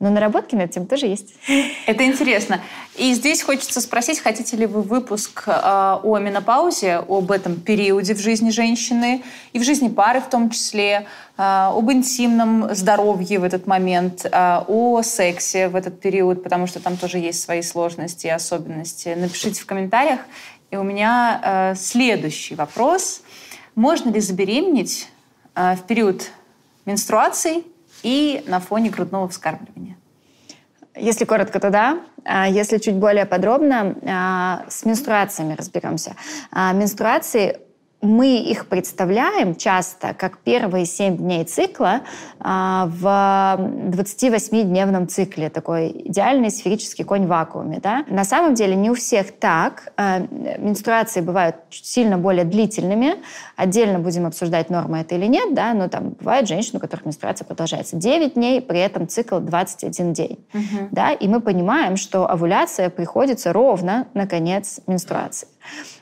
Но 0.00 0.10
наработки 0.10 0.54
над 0.54 0.70
этим 0.70 0.86
тоже 0.86 1.06
есть. 1.06 1.34
Это 1.86 2.04
интересно. 2.04 2.60
И 2.96 3.12
здесь 3.14 3.42
хочется 3.42 3.80
спросить, 3.80 4.20
хотите 4.20 4.56
ли 4.56 4.64
вы 4.66 4.82
выпуск 4.82 5.44
э, 5.46 5.50
о 5.50 6.18
менопаузе, 6.18 6.96
об 7.08 7.32
этом 7.32 7.56
периоде 7.60 8.14
в 8.14 8.18
жизни 8.18 8.50
женщины 8.50 9.24
и 9.52 9.58
в 9.58 9.64
жизни 9.64 9.88
пары 9.88 10.20
в 10.20 10.28
том 10.30 10.50
числе, 10.50 11.06
э, 11.36 11.42
об 11.42 11.90
интимном 11.90 12.72
здоровье 12.76 13.40
в 13.40 13.44
этот 13.44 13.66
момент, 13.66 14.24
э, 14.24 14.62
о 14.68 15.02
сексе 15.02 15.68
в 15.68 15.74
этот 15.74 16.00
период, 16.00 16.44
потому 16.44 16.68
что 16.68 16.78
там 16.78 16.96
тоже 16.96 17.18
есть 17.18 17.42
свои 17.42 17.62
сложности 17.62 18.28
и 18.28 18.30
особенности. 18.30 19.16
Напишите 19.18 19.60
в 19.60 19.66
комментариях. 19.66 20.20
И 20.70 20.76
у 20.76 20.82
меня 20.82 21.74
следующий 21.76 22.54
вопрос. 22.54 23.22
Можно 23.74 24.10
ли 24.10 24.20
забеременеть 24.20 25.08
в 25.54 25.78
период 25.88 26.30
менструаций 26.84 27.64
и 28.02 28.44
на 28.46 28.60
фоне 28.60 28.90
грудного 28.90 29.28
вскармливания? 29.28 29.96
Если 30.96 31.24
коротко, 31.24 31.60
то 31.60 31.70
да. 31.70 32.00
А 32.24 32.48
если 32.48 32.78
чуть 32.78 32.96
более 32.96 33.24
подробно, 33.24 33.94
а, 34.04 34.64
с 34.68 34.84
менструациями 34.84 35.54
разберемся. 35.54 36.16
А, 36.50 36.72
менструации 36.72 37.60
мы 38.00 38.38
их 38.38 38.68
представляем 38.68 39.56
часто 39.56 40.14
как 40.14 40.38
первые 40.38 40.86
7 40.86 41.16
дней 41.16 41.44
цикла 41.44 42.02
а, 42.38 42.86
в 42.86 43.04
28-дневном 43.04 45.08
цикле, 45.08 45.50
такой 45.50 45.90
идеальный 46.04 46.50
сферический 46.50 47.04
конь 47.04 47.24
в 47.24 47.28
вакууме. 47.28 47.80
Да? 47.82 48.04
На 48.08 48.24
самом 48.24 48.54
деле 48.54 48.76
не 48.76 48.90
у 48.90 48.94
всех 48.94 49.32
так. 49.32 49.92
А, 49.96 50.20
менструации 50.58 51.20
бывают 51.20 51.56
сильно 51.70 52.18
более 52.18 52.44
длительными. 52.44 53.16
Отдельно 53.56 53.98
будем 53.98 54.26
обсуждать, 54.26 54.70
норма 54.70 55.00
это 55.00 55.16
или 55.16 55.26
нет, 55.26 55.54
да? 55.54 55.74
но 55.74 55.88
там 55.88 56.10
бывают 56.10 56.46
женщины, 56.46 56.78
у 56.78 56.80
которых 56.80 57.04
менструация 57.04 57.46
продолжается 57.46 57.96
9 57.96 58.34
дней, 58.34 58.60
при 58.60 58.78
этом 58.78 59.08
цикл 59.08 59.40
21 59.40 60.12
день. 60.12 60.38
Угу. 60.54 60.88
Да? 60.92 61.12
И 61.12 61.26
мы 61.26 61.40
понимаем, 61.40 61.96
что 61.96 62.30
овуляция 62.30 62.90
приходится 62.90 63.52
ровно 63.52 64.06
на 64.14 64.28
конец 64.28 64.78
менструации. 64.86 65.48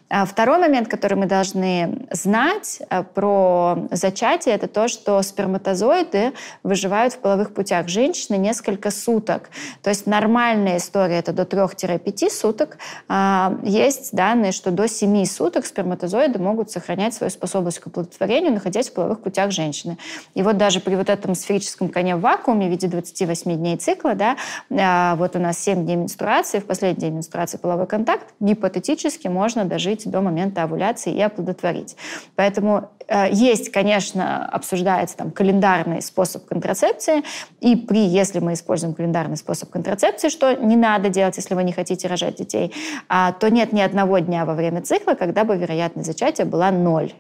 А 0.09 0.25
второй 0.25 0.59
момент, 0.59 0.87
который 0.89 1.15
мы 1.15 1.27
должны 1.27 2.07
знать 2.13 2.81
э, 2.91 3.03
про 3.03 3.89
зачатие, 3.91 4.55
это 4.55 4.69
то, 4.69 4.87
что 4.87 5.21
сперматозоиды 5.21 6.33
выживают 6.63 7.15
в 7.15 7.19
половых 7.19 7.53
путях 7.53 7.89
женщины 7.89 8.37
несколько 8.37 8.93
суток. 8.93 9.51
То 9.83 9.91
есть 9.91 10.07
нормальная 10.07 10.77
история 10.77 11.19
это 11.19 11.33
до 11.33 11.43
3-5 11.43 12.31
суток. 12.31 12.79
А, 13.09 13.59
есть 13.65 14.15
данные, 14.15 14.53
что 14.53 14.71
до 14.71 14.87
7 14.87 15.25
суток 15.25 15.67
сперматозоиды 15.67 16.39
могут 16.39 16.71
сохранять 16.71 17.15
свою 17.15 17.31
способность 17.31 17.81
к 17.81 17.89
оплодотворению, 17.89 18.53
находясь 18.53 18.91
в 18.91 18.93
половых 18.93 19.21
путях 19.23 19.51
женщины. 19.51 19.99
И 20.35 20.43
вот 20.43 20.57
даже 20.57 20.79
при 20.79 20.95
вот 20.95 21.11
этом 21.11 21.35
сферическом 21.35 21.89
коне 21.89 22.15
в 22.15 22.21
вакууме 22.21 22.69
в 22.69 22.71
виде 22.71 22.87
28 22.87 23.57
дней 23.57 23.77
цикла, 23.77 24.15
да, 24.15 24.37
а, 24.71 25.17
вот 25.17 25.35
у 25.35 25.41
нас 25.41 25.59
7 25.59 25.85
дней 25.85 25.97
менструации, 25.97 26.61
в 26.61 26.67
последний 26.67 27.01
день 27.01 27.15
менструации 27.15 27.57
половой 27.57 27.89
контакт, 27.89 28.27
гипотетически 28.39 29.27
можно 29.27 29.65
дожить 29.65 29.96
дожить 29.97 30.11
до 30.11 30.21
момента 30.21 30.63
овуляции 30.63 31.15
и 31.15 31.21
оплодотворить. 31.21 31.97
Поэтому 32.37 32.91
э, 33.09 33.29
есть, 33.33 33.73
конечно, 33.73 34.47
обсуждается 34.47 35.17
там 35.17 35.31
календарный 35.31 36.03
способ 36.03 36.47
контрацепции, 36.47 37.23
и 37.61 37.77
при, 37.77 38.07
если 38.07 38.41
мы 38.41 38.53
используем 38.53 38.95
календарный 38.95 39.37
способ 39.37 39.71
контрацепции, 39.71 40.29
что 40.29 40.55
не 40.55 40.77
надо 40.77 41.09
делать, 41.09 41.37
если 41.37 41.55
вы 41.55 41.65
не 41.65 41.73
хотите 41.73 42.09
рожать 42.09 42.37
детей, 42.37 42.73
а, 43.09 43.33
то 43.33 43.51
нет 43.51 43.73
ни 43.73 43.81
одного 43.81 44.19
дня 44.19 44.45
во 44.45 44.55
время 44.55 44.81
цикла, 44.81 45.15
когда 45.15 45.45
бы 45.45 45.57
вероятность 45.57 46.07
зачатия 46.07 46.45
была 46.47 46.71
ноль. 46.71 47.13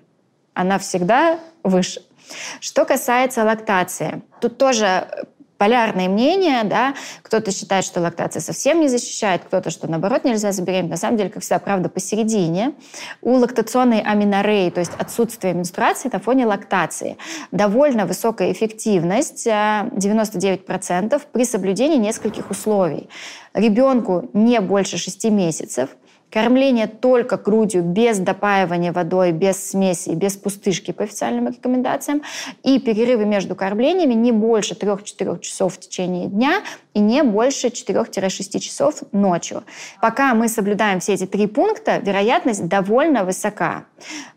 Она 0.54 0.78
всегда 0.78 1.38
выше. 1.62 2.00
Что 2.60 2.84
касается 2.84 3.44
лактации, 3.44 4.22
тут 4.40 4.58
тоже 4.58 5.06
полярные 5.58 6.08
мнения, 6.08 6.62
да, 6.64 6.94
кто-то 7.22 7.50
считает, 7.50 7.84
что 7.84 8.00
лактация 8.00 8.40
совсем 8.40 8.80
не 8.80 8.88
защищает, 8.88 9.44
кто-то, 9.44 9.70
что 9.70 9.86
наоборот 9.86 10.24
нельзя 10.24 10.52
забеременеть. 10.52 10.90
На 10.90 10.96
самом 10.96 11.16
деле, 11.16 11.30
как 11.30 11.42
всегда, 11.42 11.58
правда 11.58 11.88
посередине. 11.88 12.72
У 13.22 13.34
лактационной 13.34 14.00
аминореи, 14.00 14.70
то 14.70 14.80
есть 14.80 14.92
отсутствие 14.98 15.54
менструации 15.54 16.10
на 16.12 16.20
фоне 16.20 16.46
лактации, 16.46 17.16
довольно 17.50 18.06
высокая 18.06 18.52
эффективность, 18.52 19.46
99% 19.46 21.14
э, 21.14 21.20
при 21.32 21.44
соблюдении 21.44 21.96
нескольких 21.96 22.50
условий. 22.50 23.08
Ребенку 23.54 24.28
не 24.32 24.60
больше 24.60 24.98
6 24.98 25.24
месяцев– 25.30 25.90
Кормление 26.30 26.86
только 26.86 27.36
грудью, 27.36 27.82
без 27.82 28.18
допаивания 28.18 28.92
водой, 28.92 29.32
без 29.32 29.70
смеси, 29.70 30.10
без 30.10 30.36
пустышки 30.36 30.90
по 30.90 31.04
официальным 31.04 31.48
рекомендациям. 31.48 32.22
И 32.62 32.78
перерывы 32.78 33.24
между 33.24 33.54
кормлениями 33.54 34.14
не 34.14 34.32
больше 34.32 34.74
3-4 34.74 35.40
часов 35.40 35.74
в 35.74 35.80
течение 35.80 36.26
дня 36.26 36.62
и 36.94 36.98
не 36.98 37.22
больше 37.22 37.68
4-6 37.68 38.58
часов 38.58 39.02
ночью. 39.12 39.64
Пока 40.00 40.34
мы 40.34 40.48
соблюдаем 40.48 41.00
все 41.00 41.14
эти 41.14 41.26
три 41.26 41.46
пункта, 41.46 41.98
вероятность 41.98 42.66
довольно 42.66 43.24
высока. 43.24 43.84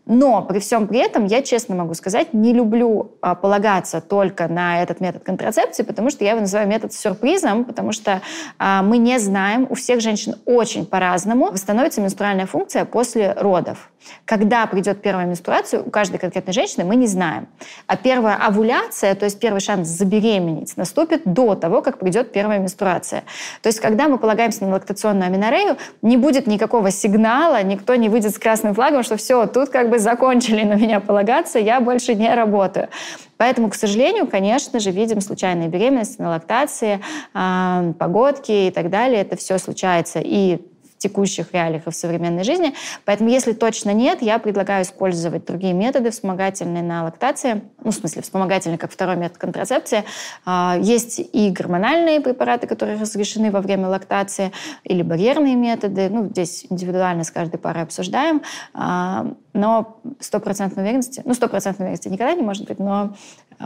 Но 0.06 0.42
при 0.42 0.58
всем 0.58 0.88
при 0.88 0.98
этом, 0.98 1.26
я 1.26 1.42
честно 1.42 1.74
могу 1.74 1.94
сказать, 1.94 2.34
не 2.34 2.52
люблю 2.52 3.12
а, 3.20 3.34
полагаться 3.34 4.00
только 4.00 4.48
на 4.48 4.82
этот 4.82 5.00
метод 5.00 5.22
контрацепции, 5.22 5.84
потому 5.84 6.10
что 6.10 6.24
я 6.24 6.30
его 6.30 6.40
называю 6.40 6.68
метод 6.68 6.92
сюрпризом, 6.92 7.64
потому 7.64 7.92
что 7.92 8.20
а, 8.58 8.82
мы 8.82 8.98
не 8.98 9.18
знаем, 9.18 9.66
у 9.70 9.74
всех 9.74 10.00
женщин 10.00 10.34
очень 10.46 10.84
по-разному 10.84 11.52
восстановится 11.80 12.00
менструальная 12.00 12.46
функция 12.46 12.84
после 12.84 13.32
родов. 13.32 13.90
Когда 14.24 14.66
придет 14.66 15.02
первая 15.02 15.26
менструация, 15.26 15.80
у 15.80 15.90
каждой 15.90 16.18
конкретной 16.18 16.52
женщины 16.52 16.84
мы 16.84 16.96
не 16.96 17.06
знаем. 17.06 17.48
А 17.86 17.96
первая 17.96 18.36
овуляция, 18.36 19.14
то 19.14 19.24
есть 19.24 19.38
первый 19.38 19.60
шанс 19.60 19.88
забеременеть, 19.88 20.76
наступит 20.76 21.22
до 21.24 21.54
того, 21.54 21.82
как 21.82 21.98
придет 21.98 22.32
первая 22.32 22.58
менструация. 22.58 23.24
То 23.62 23.68
есть 23.68 23.80
когда 23.80 24.08
мы 24.08 24.18
полагаемся 24.18 24.64
на 24.64 24.72
лактационную 24.72 25.26
аминорею, 25.26 25.76
не 26.02 26.16
будет 26.16 26.46
никакого 26.46 26.90
сигнала, 26.90 27.62
никто 27.62 27.94
не 27.94 28.08
выйдет 28.08 28.34
с 28.34 28.38
красным 28.38 28.74
флагом, 28.74 29.02
что 29.02 29.16
все, 29.16 29.46
тут 29.46 29.70
как 29.70 29.90
бы 29.90 29.98
закончили 29.98 30.64
на 30.64 30.74
меня 30.74 31.00
полагаться, 31.00 31.58
я 31.58 31.80
больше 31.80 32.14
не 32.14 32.34
работаю. 32.34 32.88
Поэтому, 33.36 33.70
к 33.70 33.74
сожалению, 33.74 34.26
конечно 34.26 34.80
же, 34.80 34.90
видим 34.90 35.20
случайные 35.22 35.68
беременности 35.68 36.20
на 36.20 36.30
лактации, 36.30 37.00
э, 37.34 37.92
погодки 37.98 38.68
и 38.68 38.70
так 38.70 38.90
далее. 38.90 39.22
Это 39.22 39.36
все 39.36 39.58
случается 39.58 40.20
и 40.22 40.60
текущих 41.00 41.52
реалиях 41.52 41.86
и 41.86 41.90
в 41.90 41.94
современной 41.94 42.44
жизни. 42.44 42.74
Поэтому, 43.04 43.30
если 43.30 43.52
точно 43.52 43.90
нет, 43.90 44.22
я 44.22 44.38
предлагаю 44.38 44.84
использовать 44.84 45.46
другие 45.46 45.72
методы 45.72 46.10
вспомогательные 46.10 46.82
на 46.82 47.04
лактации. 47.04 47.62
Ну, 47.82 47.90
в 47.90 47.94
смысле, 47.94 48.22
вспомогательные, 48.22 48.78
как 48.78 48.92
второй 48.92 49.16
метод 49.16 49.38
контрацепции. 49.38 50.04
А, 50.44 50.76
есть 50.80 51.18
и 51.18 51.50
гормональные 51.50 52.20
препараты, 52.20 52.66
которые 52.66 53.00
разрешены 53.00 53.50
во 53.50 53.62
время 53.62 53.88
лактации, 53.88 54.52
или 54.84 55.02
барьерные 55.02 55.56
методы. 55.56 56.10
Ну, 56.10 56.28
здесь 56.28 56.66
индивидуально 56.68 57.24
с 57.24 57.30
каждой 57.30 57.58
парой 57.58 57.82
обсуждаем. 57.82 58.42
А, 58.74 59.26
но 59.54 60.00
стопроцентной 60.20 60.84
уверенности, 60.84 61.22
ну, 61.24 61.32
стопроцентной 61.32 61.86
уверенности 61.86 62.08
никогда 62.08 62.34
не 62.34 62.42
может 62.42 62.68
быть, 62.68 62.78
но 62.78 63.14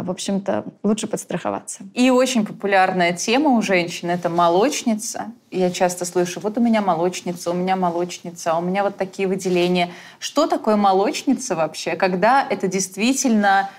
в 0.02 0.10
общем-то, 0.10 0.64
лучше 0.82 1.06
подстраховаться. 1.06 1.84
И 1.94 2.10
очень 2.10 2.44
популярная 2.44 3.12
тема 3.12 3.50
у 3.50 3.62
женщин– 3.62 4.10
это 4.10 4.28
молочница. 4.28 5.32
Я 5.50 5.70
часто 5.70 6.04
слышу, 6.04 6.40
вот 6.40 6.58
у 6.58 6.60
меня 6.60 6.80
молочница, 6.80 7.52
у 7.52 7.54
меня 7.54 7.76
молочница, 7.76 8.56
у 8.56 8.60
меня 8.60 8.82
вот 8.82 8.96
такие 8.96 9.28
выделения. 9.28 9.90
Что 10.18 10.46
такое 10.46 10.74
молочница 10.76 11.54
вообще? 11.54 11.94
Когда 11.94 12.44
это 12.48 12.66
действительно 12.66 13.70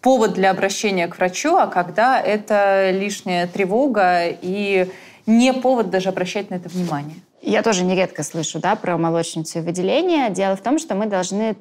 повод 0.00 0.34
для 0.34 0.50
обращения 0.50 1.08
к 1.08 1.16
врачу, 1.16 1.56
а 1.56 1.66
когда 1.66 2.20
это 2.20 2.90
лишняя 2.90 3.46
тревога 3.48 4.26
и 4.28 4.88
не 5.26 5.52
повод 5.52 5.90
даже 5.90 6.10
обращать 6.10 6.50
на 6.50 6.54
это 6.54 6.68
внимание? 6.68 7.16
Я 7.40 7.62
тоже 7.62 7.84
нередко 7.84 8.22
слышу 8.22 8.60
да, 8.60 8.76
про 8.76 8.96
молочницу 8.96 9.58
и 9.58 9.62
выделение. 9.62 10.30
Дело 10.30 10.54
в 10.54 10.60
том, 10.60 10.78
что 10.78 10.94
мы 10.94 11.06
должны 11.06 11.56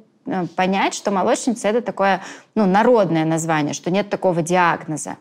понять, 0.55 0.93
что 0.93 1.11
молочница– 1.11 1.67
это 1.69 1.81
такое 1.81 2.21
ну, 2.55 2.65
народное 2.65 3.25
название, 3.25 3.73
что 3.73 3.91
нет 3.91 4.09
такого 4.09 4.41
диагноза. 4.41 5.17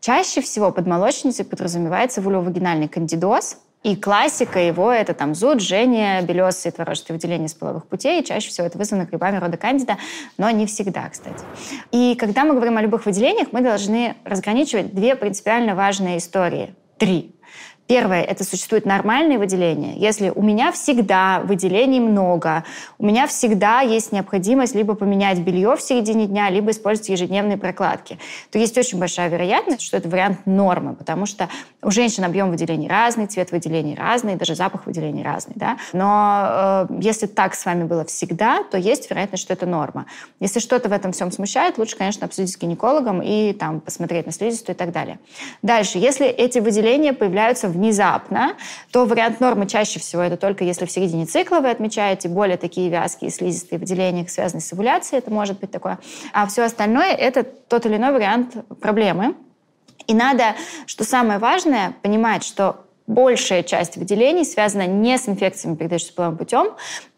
Чаще 0.00 0.40
всего 0.40 0.70
под 0.70 0.86
молочницей 0.86 1.44
подразумевается 1.44 2.20
вульвовагинальный 2.20 2.88
кандидоз, 2.88 3.58
и 3.84 3.94
классика 3.94 4.58
его– 4.58 4.90
это 4.92 5.14
там 5.14 5.34
зуд, 5.34 5.60
жжение, 5.60 6.20
белесые 6.22 6.72
творожные 6.72 7.14
выделения 7.14 7.48
с 7.48 7.54
половых 7.54 7.86
путей. 7.86 8.20
И 8.20 8.24
чаще 8.24 8.48
всего 8.48 8.66
это 8.66 8.76
вызвано 8.76 9.04
грибами 9.04 9.36
рода 9.38 9.56
кандида, 9.56 9.98
но 10.36 10.50
не 10.50 10.66
всегда, 10.66 11.08
кстати. 11.08 11.44
И 11.92 12.16
когда 12.16 12.44
мы 12.44 12.54
говорим 12.54 12.76
о 12.76 12.82
любых 12.82 13.06
выделениях, 13.06 13.48
мы 13.52 13.60
должны 13.60 14.16
разграничивать 14.24 14.94
две 14.94 15.14
принципиально 15.14 15.76
важные 15.76 16.18
истории. 16.18 16.74
Три. 16.98 17.37
Первое, 17.88 18.20
это 18.20 18.44
существует 18.44 18.84
нормальные 18.84 19.38
выделения. 19.38 19.94
Если 19.96 20.28
у 20.28 20.42
меня 20.42 20.72
всегда 20.72 21.40
выделений 21.40 22.00
много, 22.00 22.64
у 22.98 23.06
меня 23.06 23.26
всегда 23.26 23.80
есть 23.80 24.12
необходимость 24.12 24.74
либо 24.74 24.94
поменять 24.94 25.38
белье 25.38 25.74
в 25.74 25.80
середине 25.80 26.26
дня, 26.26 26.50
либо 26.50 26.70
использовать 26.70 27.08
ежедневные 27.08 27.56
прокладки, 27.56 28.18
то 28.50 28.58
есть 28.58 28.76
очень 28.76 28.98
большая 28.98 29.30
вероятность, 29.30 29.80
что 29.80 29.96
это 29.96 30.06
вариант 30.10 30.40
нормы, 30.44 30.94
потому 30.96 31.24
что 31.24 31.48
у 31.82 31.90
женщин 31.90 32.24
объем 32.24 32.50
выделений 32.50 32.88
разный, 32.88 33.26
цвет 33.26 33.52
выделений 33.52 33.94
разный, 33.94 34.36
даже 34.36 34.54
запах 34.54 34.84
выделений 34.84 35.22
разный. 35.22 35.54
Да? 35.56 35.78
Но 35.94 36.86
э, 36.90 36.98
если 37.00 37.24
так 37.24 37.54
с 37.54 37.64
вами 37.64 37.84
было 37.84 38.04
всегда, 38.04 38.64
то 38.64 38.76
есть 38.76 39.08
вероятность, 39.08 39.44
что 39.44 39.54
это 39.54 39.64
норма. 39.64 40.04
Если 40.40 40.60
что-то 40.60 40.90
в 40.90 40.92
этом 40.92 41.12
всем 41.12 41.32
смущает, 41.32 41.78
лучше, 41.78 41.96
конечно, 41.96 42.26
обсудить 42.26 42.52
с 42.52 42.58
гинекологом 42.58 43.22
и 43.22 43.54
там, 43.54 43.80
посмотреть 43.80 44.26
на 44.26 44.32
слизистую 44.32 44.76
и 44.76 44.78
так 44.78 44.92
далее. 44.92 45.18
Дальше, 45.62 45.96
если 45.96 46.26
эти 46.26 46.58
выделения 46.58 47.14
появляются 47.14 47.68
в 47.68 47.77
внезапно, 47.78 48.56
то 48.90 49.04
вариант 49.06 49.40
нормы 49.40 49.66
чаще 49.66 50.00
всего 50.00 50.22
это 50.22 50.36
только 50.36 50.64
если 50.64 50.84
в 50.84 50.90
середине 50.90 51.26
цикла 51.26 51.60
вы 51.60 51.70
отмечаете 51.70 52.28
более 52.28 52.56
такие 52.56 52.90
вязкие 52.90 53.30
слизистые 53.30 53.78
выделения, 53.78 54.26
связанные 54.26 54.62
с 54.62 54.72
овуляцией, 54.72 55.18
это 55.18 55.30
может 55.30 55.60
быть 55.60 55.70
такое. 55.70 55.98
А 56.32 56.46
все 56.46 56.62
остальное— 56.62 57.12
это 57.14 57.44
тот 57.44 57.86
или 57.86 57.96
иной 57.96 58.12
вариант 58.12 58.56
проблемы. 58.80 59.34
И 60.06 60.14
надо, 60.14 60.54
что 60.86 61.04
самое 61.04 61.38
важное, 61.38 61.94
понимать, 62.02 62.42
что 62.42 62.84
большая 63.06 63.62
часть 63.62 63.96
выделений 63.96 64.44
связана 64.44 64.86
не 64.86 65.16
с 65.16 65.28
инфекциями, 65.28 65.76
передающимися 65.76 66.14
половым 66.14 66.38
путем, 66.38 66.66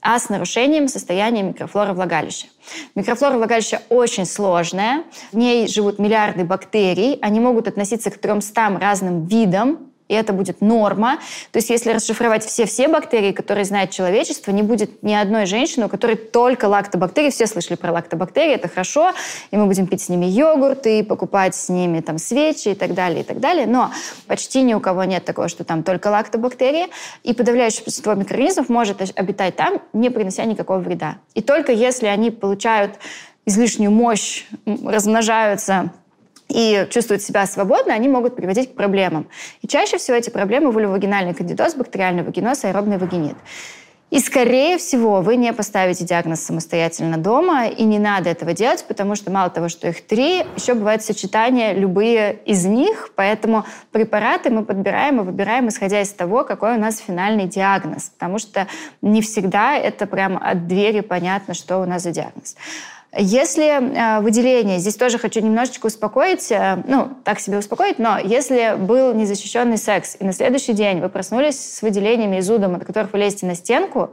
а 0.01 0.19
с 0.19 0.29
нарушением 0.29 0.89
состояния 0.89 1.43
микрофлоры 1.43 1.93
влагалища. 1.93 2.47
Микрофлора 2.95 3.37
влагалища 3.37 3.83
очень 3.89 4.25
сложная, 4.25 5.05
в 5.33 5.37
ней 5.37 5.67
живут 5.67 5.99
миллиарды 5.99 6.45
бактерий, 6.45 7.19
они 7.21 7.41
могут 7.41 7.69
относиться 7.69 8.11
к 8.11 8.19
300 8.19 8.79
разным 8.81 9.27
видам 9.27 9.90
и 10.11 10.15
это 10.15 10.33
будет 10.33 10.61
норма. 10.61 11.19
То 11.53 11.59
есть 11.59 11.71
если 11.71 11.93
расшифровать 11.93 12.45
все-все 12.45 12.89
бактерии, 12.89 13.31
которые 13.31 13.65
знает 13.65 13.91
человечество, 13.91 14.51
не 14.51 14.63
будет 14.63 15.05
ни 15.05 15.15
одной 15.15 15.47
женщины, 15.47 15.87
у 15.87 15.89
которой 15.89 16.17
только 16.17 16.65
лактобактерии. 16.65 17.31
Все 17.31 17.47
слышали 17.47 17.77
про 17.77 17.93
лактобактерии, 17.93 18.55
это 18.55 18.69
хорошо, 18.69 19.13
и 19.53 19.57
мы 19.57 19.67
будем 19.67 19.87
пить 19.87 20.03
с 20.03 20.09
ними 20.09 20.27
йогурт 20.27 20.85
и 20.89 21.05
покупать 21.05 21.55
с 21.55 21.69
ними 21.69 22.01
там 22.01 22.19
свечи 22.19 22.71
и 22.71 22.75
так 22.75 22.95
далее, 22.95 23.21
и 23.21 23.25
так 23.25 23.39
далее. 23.39 23.69
Но 23.69 23.93
почти 24.27 24.63
ни 24.63 24.75
у 24.75 24.81
кого 24.81 25.05
нет 25.05 25.25
такого, 25.25 25.49
что 25.49 25.63
там 25.63 25.85
только 25.85 26.09
лактобактерии, 26.09 26.89
и 27.23 27.33
подавляющее 27.33 27.85
большинство 27.85 28.15
микроорганизмов 28.15 28.69
может 28.69 29.01
обитать 29.17 29.55
там, 29.55 29.81
не 29.93 30.11
принося 30.11 30.45
никакого 30.45 30.79
вреда. 30.79 31.19
И 31.35 31.41
только 31.41 31.71
если 31.71 32.07
они 32.07 32.33
получают 32.33 32.99
излишнюю 33.47 33.93
мощь, 33.93 34.45
размножаются 34.67 35.93
и 36.51 36.87
чувствуют 36.91 37.23
себя 37.23 37.47
свободно, 37.47 37.95
они 37.95 38.09
могут 38.09 38.37
приводить 38.37 38.73
к 38.73 38.75
проблемам. 38.75 39.29
И 39.63 39.69
чаще 39.69 39.99
всего 39.99 40.17
эти 40.17 40.31
проблемы 40.31 40.73
вульвовагинальный 40.73 41.35
кандидоз, 41.35 41.75
бактериальный 41.75 42.23
вагиноз, 42.23 42.65
аэробный 42.65 42.99
вагинит. 42.99 43.37
И, 44.11 44.19
скорее 44.19 44.77
всего, 44.77 45.21
вы 45.21 45.37
не 45.37 45.53
поставите 45.53 46.05
диагноз 46.05 46.41
самостоятельно 46.41 47.17
дома, 47.17 47.69
и 47.69 47.85
не 47.85 48.01
надо 48.01 48.29
этого 48.29 48.53
делать, 48.55 48.85
потому 48.89 49.15
что 49.15 49.31
мало 49.31 49.51
того, 49.51 49.69
что 49.69 49.87
их 49.87 50.05
три, 50.05 50.45
еще 50.57 50.75
бывают 50.75 51.05
сочетания 51.05 51.73
любые 51.75 52.41
из 52.45 52.67
них, 52.67 53.13
поэтому 53.15 53.65
препараты 53.93 54.51
мы 54.51 54.65
подбираем 54.65 55.21
и 55.21 55.25
выбираем, 55.25 55.69
исходя 55.69 56.03
из 56.03 56.11
того, 56.11 56.43
какой 56.43 56.75
у 56.77 56.81
нас 56.81 56.99
финальный 56.99 57.47
диагноз, 57.47 58.11
потому 58.19 58.41
что 58.41 58.67
не 59.01 59.23
всегда 59.23 59.77
это 59.77 60.07
прямо 60.07 60.41
от 60.41 60.67
двери 60.67 61.03
понятно, 61.03 61.55
что 61.55 61.79
у 61.79 61.85
нас 61.85 62.03
за 62.03 62.11
диагноз. 62.11 62.57
Если 63.17 63.65
э, 63.65 64.21
выделение, 64.21 64.79
здесь 64.79 64.95
тоже 64.95 65.19
хочу 65.19 65.41
немножечко 65.41 65.87
успокоить, 65.87 66.53
э, 66.53 66.81
ну, 66.87 67.11
так 67.25 67.41
себе 67.41 67.59
успокоить, 67.59 67.99
но 67.99 68.19
если 68.19 68.77
был 68.79 69.13
незащищенный 69.15 69.79
секс, 69.79 70.17
и 70.21 70.25
на 70.25 70.33
следующий 70.33 70.75
день 70.75 71.01
вы 71.01 71.09
проснулись 71.09 71.59
с 71.59 71.83
выделениями 71.83 72.37
и 72.37 72.41
зудом, 72.41 72.77
от 72.77 72.85
которых 72.85 73.13
вы 73.13 73.19
лезете 73.19 73.47
на 73.47 73.57
стенку, 73.57 74.11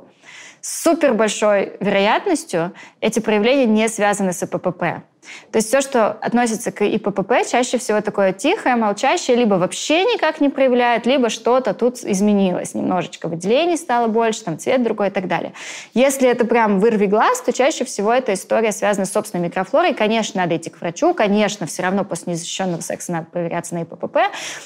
с 0.62 0.82
супер 0.82 1.14
большой 1.14 1.74
вероятностью 1.80 2.74
эти 3.00 3.20
проявления 3.20 3.66
не 3.66 3.88
связаны 3.88 4.34
с 4.34 4.42
ИППП. 4.42 5.04
То 5.52 5.58
есть 5.58 5.68
все, 5.68 5.82
что 5.82 6.12
относится 6.12 6.72
к 6.72 6.84
ИППП, 6.84 7.48
чаще 7.50 7.78
всего 7.78 8.02
такое 8.02 8.34
тихое, 8.34 8.76
молчащее, 8.76 9.38
либо 9.38 9.56
вообще 9.56 10.04
никак 10.04 10.42
не 10.42 10.50
проявляет, 10.50 11.06
либо 11.06 11.30
что-то 11.30 11.74
тут 11.74 12.04
изменилось. 12.04 12.74
Немножечко 12.74 13.28
выделений 13.28 13.78
стало 13.78 14.08
больше, 14.08 14.44
там 14.44 14.58
цвет 14.60 14.84
другой 14.84 15.08
и 15.08 15.12
так 15.12 15.28
далее. 15.28 15.54
Если 15.94 16.28
это 16.28 16.46
прям 16.46 16.80
вырви 16.80 17.06
глаз, 17.06 17.42
то 17.42 17.54
чаще 17.54 17.86
всего 17.86 18.14
эта 18.14 18.34
история 18.34 18.72
связана 18.72 19.06
с 19.06 19.12
собственной 19.12 19.46
микрофлорой. 19.46 19.94
Конечно, 19.94 20.42
надо 20.42 20.58
идти 20.58 20.70
к 20.70 20.80
врачу, 20.80 21.14
конечно, 21.14 21.66
все 21.66 21.84
равно 21.84 22.04
после 22.04 22.34
незащищенного 22.34 22.82
секса 22.82 23.12
надо 23.12 23.28
проверяться 23.32 23.76
на 23.76 23.84
ИППП, 23.84 24.18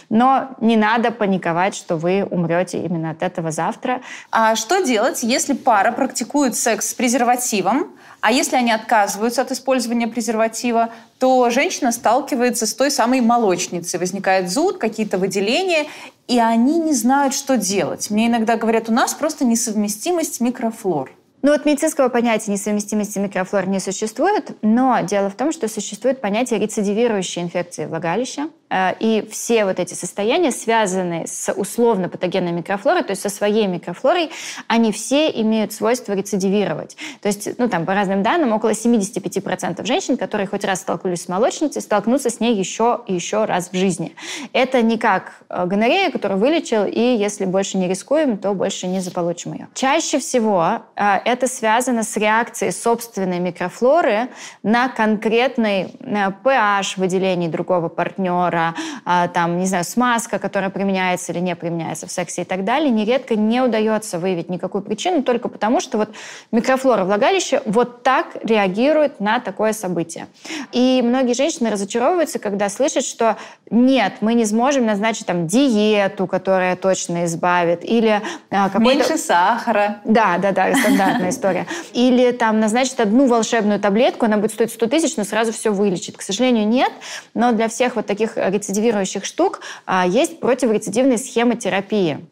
но 0.09 0.49
не 0.59 0.77
надо 0.77 1.11
паниковать, 1.11 1.75
что 1.75 1.95
вы 1.97 2.23
умрете 2.29 2.79
именно 2.79 3.11
от 3.11 3.23
этого 3.23 3.51
завтра. 3.51 4.01
А 4.31 4.55
что 4.55 4.81
делать, 4.81 5.23
если 5.23 5.53
пара 5.53 5.91
практикует 5.91 6.55
секс 6.55 6.89
с 6.89 6.93
презервативом, 6.93 7.91
а 8.21 8.31
если 8.31 8.55
они 8.55 8.71
отказываются 8.71 9.41
от 9.41 9.51
использования 9.51 10.07
презерватива, 10.07 10.89
то 11.19 11.49
женщина 11.49 11.91
сталкивается 11.91 12.67
с 12.67 12.73
той 12.73 12.91
самой 12.91 13.19
молочницей. 13.19 13.99
Возникает 13.99 14.49
зуд, 14.49 14.77
какие-то 14.77 15.17
выделения, 15.17 15.87
и 16.27 16.39
они 16.39 16.79
не 16.79 16.93
знают, 16.93 17.33
что 17.33 17.57
делать. 17.57 18.11
Мне 18.11 18.27
иногда 18.27 18.57
говорят, 18.57 18.89
у 18.89 18.93
нас 18.93 19.15
просто 19.15 19.43
несовместимость 19.43 20.39
микрофлор. 20.39 21.11
Ну 21.43 21.51
вот 21.51 21.65
медицинского 21.65 22.09
понятия 22.09 22.51
несовместимости 22.51 23.17
микрофлор 23.17 23.67
не 23.67 23.79
существует, 23.79 24.55
но 24.61 24.99
дело 25.01 25.29
в 25.29 25.35
том, 25.35 25.51
что 25.51 25.67
существует 25.67 26.21
понятие 26.21 26.59
рецидивирующей 26.59 27.41
инфекции 27.41 27.85
влагалища. 27.85 28.49
Э, 28.71 28.93
и 28.99 29.27
все 29.29 29.65
вот 29.65 29.79
эти 29.79 29.93
состояния, 29.93 30.51
связанные 30.51 31.27
с 31.27 31.51
условно-патогенной 31.51 32.51
микрофлорой, 32.51 33.03
то 33.03 33.11
есть 33.11 33.21
со 33.21 33.29
своей 33.29 33.67
микрофлорой, 33.67 34.31
они 34.67 34.91
все 34.91 35.29
имеют 35.29 35.73
свойство 35.73 36.13
рецидивировать. 36.13 36.95
То 37.21 37.27
есть, 37.27 37.57
ну 37.57 37.67
там, 37.67 37.85
по 37.85 37.93
разным 37.93 38.23
данным, 38.23 38.53
около 38.53 38.71
75% 38.71 39.85
женщин, 39.85 40.17
которые 40.17 40.47
хоть 40.47 40.63
раз 40.63 40.81
столкнулись 40.81 41.23
с 41.23 41.27
молочницей, 41.27 41.81
столкнутся 41.81 42.29
с 42.29 42.39
ней 42.39 42.55
еще 42.55 43.01
и 43.07 43.13
еще 43.13 43.45
раз 43.45 43.71
в 43.71 43.75
жизни. 43.75 44.15
Это 44.53 44.81
не 44.81 44.97
как 44.97 45.33
э, 45.49 45.65
гонорея, 45.65 46.11
которую 46.11 46.39
вылечил, 46.39 46.85
и 46.85 46.99
если 46.99 47.45
больше 47.45 47.77
не 47.77 47.87
рискуем, 47.87 48.37
то 48.37 48.53
больше 48.53 48.87
не 48.87 49.01
заполучим 49.01 49.53
ее. 49.53 49.67
Чаще 49.73 50.19
всего 50.19 50.83
э, 50.95 51.30
это 51.31 51.47
связано 51.47 52.03
с 52.03 52.17
реакцией 52.17 52.71
собственной 52.71 53.39
микрофлоры 53.39 54.29
на 54.63 54.89
конкретный 54.89 55.95
pH 56.01 56.93
выделений 56.97 57.47
другого 57.47 57.89
партнера, 57.89 58.75
а, 59.05 59.27
там, 59.27 59.57
не 59.57 59.65
знаю, 59.65 59.83
смазка, 59.83 60.39
которая 60.39 60.69
применяется 60.69 61.31
или 61.31 61.39
не 61.39 61.55
применяется 61.55 62.07
в 62.07 62.11
сексе 62.11 62.41
и 62.41 62.45
так 62.45 62.63
далее, 62.63 62.89
нередко 62.89 63.35
не 63.35 63.61
удается 63.61 64.19
выявить 64.19 64.49
никакую 64.49 64.81
причину 64.81 65.23
только 65.23 65.47
потому, 65.47 65.79
что 65.79 65.97
вот 65.97 66.09
микрофлора 66.51 67.05
влагалища 67.05 67.61
вот 67.65 68.03
так 68.03 68.37
реагирует 68.43 69.19
на 69.19 69.39
такое 69.39 69.73
событие. 69.73 70.27
И 70.71 71.01
многие 71.03 71.33
женщины 71.33 71.69
разочаровываются, 71.69 72.39
когда 72.39 72.69
слышат, 72.69 73.05
что 73.05 73.37
нет, 73.69 74.15
мы 74.21 74.33
не 74.33 74.45
сможем 74.45 74.85
назначить 74.85 75.25
там 75.25 75.47
диету, 75.47 76.27
которая 76.27 76.75
точно 76.75 77.25
избавит, 77.25 77.83
или 77.83 78.21
а, 78.49 78.69
какой-то... 78.69 78.97
Меньше 78.97 79.17
сахара. 79.17 80.01
Да, 80.03 80.37
да, 80.37 80.51
да, 80.51 80.71
стандартная 81.21 81.29
история. 81.29 81.67
Или 81.93 82.31
там 82.31 82.59
назначить 82.59 82.99
одну 82.99 83.27
волшебную 83.27 83.79
таблетку, 83.79 84.25
она 84.25 84.37
будет 84.37 84.51
стоить 84.53 84.71
100 84.71 84.87
тысяч, 84.87 85.17
но 85.17 85.23
сразу 85.23 85.51
все 85.51 85.71
вылечит. 85.71 86.17
К 86.17 86.21
сожалению, 86.21 86.67
нет. 86.67 86.91
Но 87.33 87.51
для 87.51 87.67
всех 87.67 87.95
вот 87.95 88.05
таких 88.05 88.37
рецидивирующих 88.37 89.25
штук 89.25 89.61
а, 89.85 90.05
есть 90.07 90.39
противорецидивные 90.39 91.17
схемы 91.17 91.55
терапии. 91.55 92.25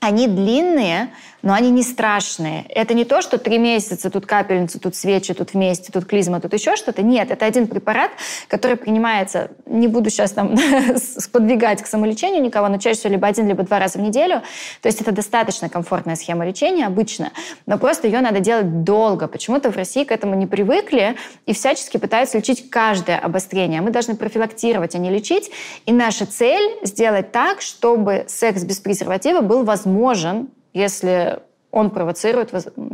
Они 0.00 0.26
длинные, 0.26 1.10
но 1.44 1.52
они 1.52 1.70
не 1.70 1.82
страшные. 1.82 2.64
Это 2.70 2.94
не 2.94 3.04
то, 3.04 3.20
что 3.20 3.36
три 3.36 3.58
месяца, 3.58 4.08
тут 4.08 4.24
капельница, 4.24 4.80
тут 4.80 4.96
свечи, 4.96 5.34
тут 5.34 5.52
вместе, 5.52 5.92
тут 5.92 6.06
клизма, 6.06 6.40
тут 6.40 6.54
еще 6.54 6.74
что-то. 6.74 7.02
Нет, 7.02 7.30
это 7.30 7.44
один 7.44 7.66
препарат, 7.66 8.10
который 8.48 8.78
принимается, 8.78 9.50
не 9.66 9.86
буду 9.86 10.08
сейчас 10.08 10.32
там 10.32 10.56
сподвигать 10.96 11.82
к 11.82 11.86
самолечению 11.86 12.42
никого, 12.42 12.68
но 12.68 12.78
чаще 12.78 12.98
всего 12.98 13.12
либо 13.12 13.28
один, 13.28 13.46
либо 13.46 13.62
два 13.62 13.78
раза 13.78 13.98
в 13.98 14.00
неделю. 14.00 14.40
То 14.80 14.88
есть 14.88 15.02
это 15.02 15.12
достаточно 15.12 15.68
комфортная 15.68 16.16
схема 16.16 16.46
лечения 16.46 16.86
обычно, 16.86 17.30
но 17.66 17.76
просто 17.76 18.08
ее 18.08 18.22
надо 18.22 18.40
делать 18.40 18.82
долго. 18.82 19.28
Почему-то 19.28 19.70
в 19.70 19.76
России 19.76 20.04
к 20.04 20.12
этому 20.12 20.34
не 20.36 20.46
привыкли 20.46 21.16
и 21.44 21.52
всячески 21.52 21.98
пытаются 21.98 22.38
лечить 22.38 22.70
каждое 22.70 23.18
обострение. 23.18 23.82
Мы 23.82 23.90
должны 23.90 24.16
профилактировать, 24.16 24.94
а 24.94 24.98
не 24.98 25.10
лечить. 25.10 25.50
И 25.84 25.92
наша 25.92 26.24
цель 26.24 26.78
сделать 26.82 27.32
так, 27.32 27.60
чтобы 27.60 28.24
секс 28.28 28.64
без 28.64 28.78
презерватива 28.78 29.42
был 29.42 29.62
возможен 29.62 30.48
если 30.74 31.40
он 31.70 31.90
провоцирует 31.90 32.52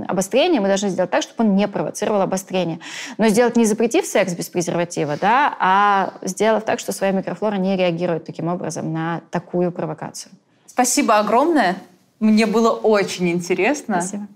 обострение, 0.09 0.61
мы 0.61 0.69
должны 0.69 0.89
сделать 0.89 1.11
так, 1.11 1.23
чтобы 1.23 1.45
он 1.45 1.55
не 1.55 1.69
провоцировал 1.69 2.23
обострение. 2.23 2.81
Но 3.19 3.29
сделать 3.29 3.57
не 3.57 3.67
запретив 3.67 4.07
секс 4.07 4.33
без 4.35 4.49
презерватива, 4.49 5.19
да, 5.21 5.55
а 5.61 6.15
сделав 6.23 6.65
так, 6.65 6.79
что 6.81 6.93
своя 6.93 7.13
микрофлора 7.13 7.57
не 7.57 7.77
реагирует 7.77 8.25
таким 8.25 8.49
образом 8.49 8.93
на 8.93 9.21
такую 9.31 9.71
провокацию. 9.71 10.33
Спасибо 10.67 11.19
огромное. 11.19 11.77
Мне 12.21 12.47
было 12.47 12.71
очень 12.71 13.29
интересно. 13.29 14.01
Спасибо. 14.01 14.29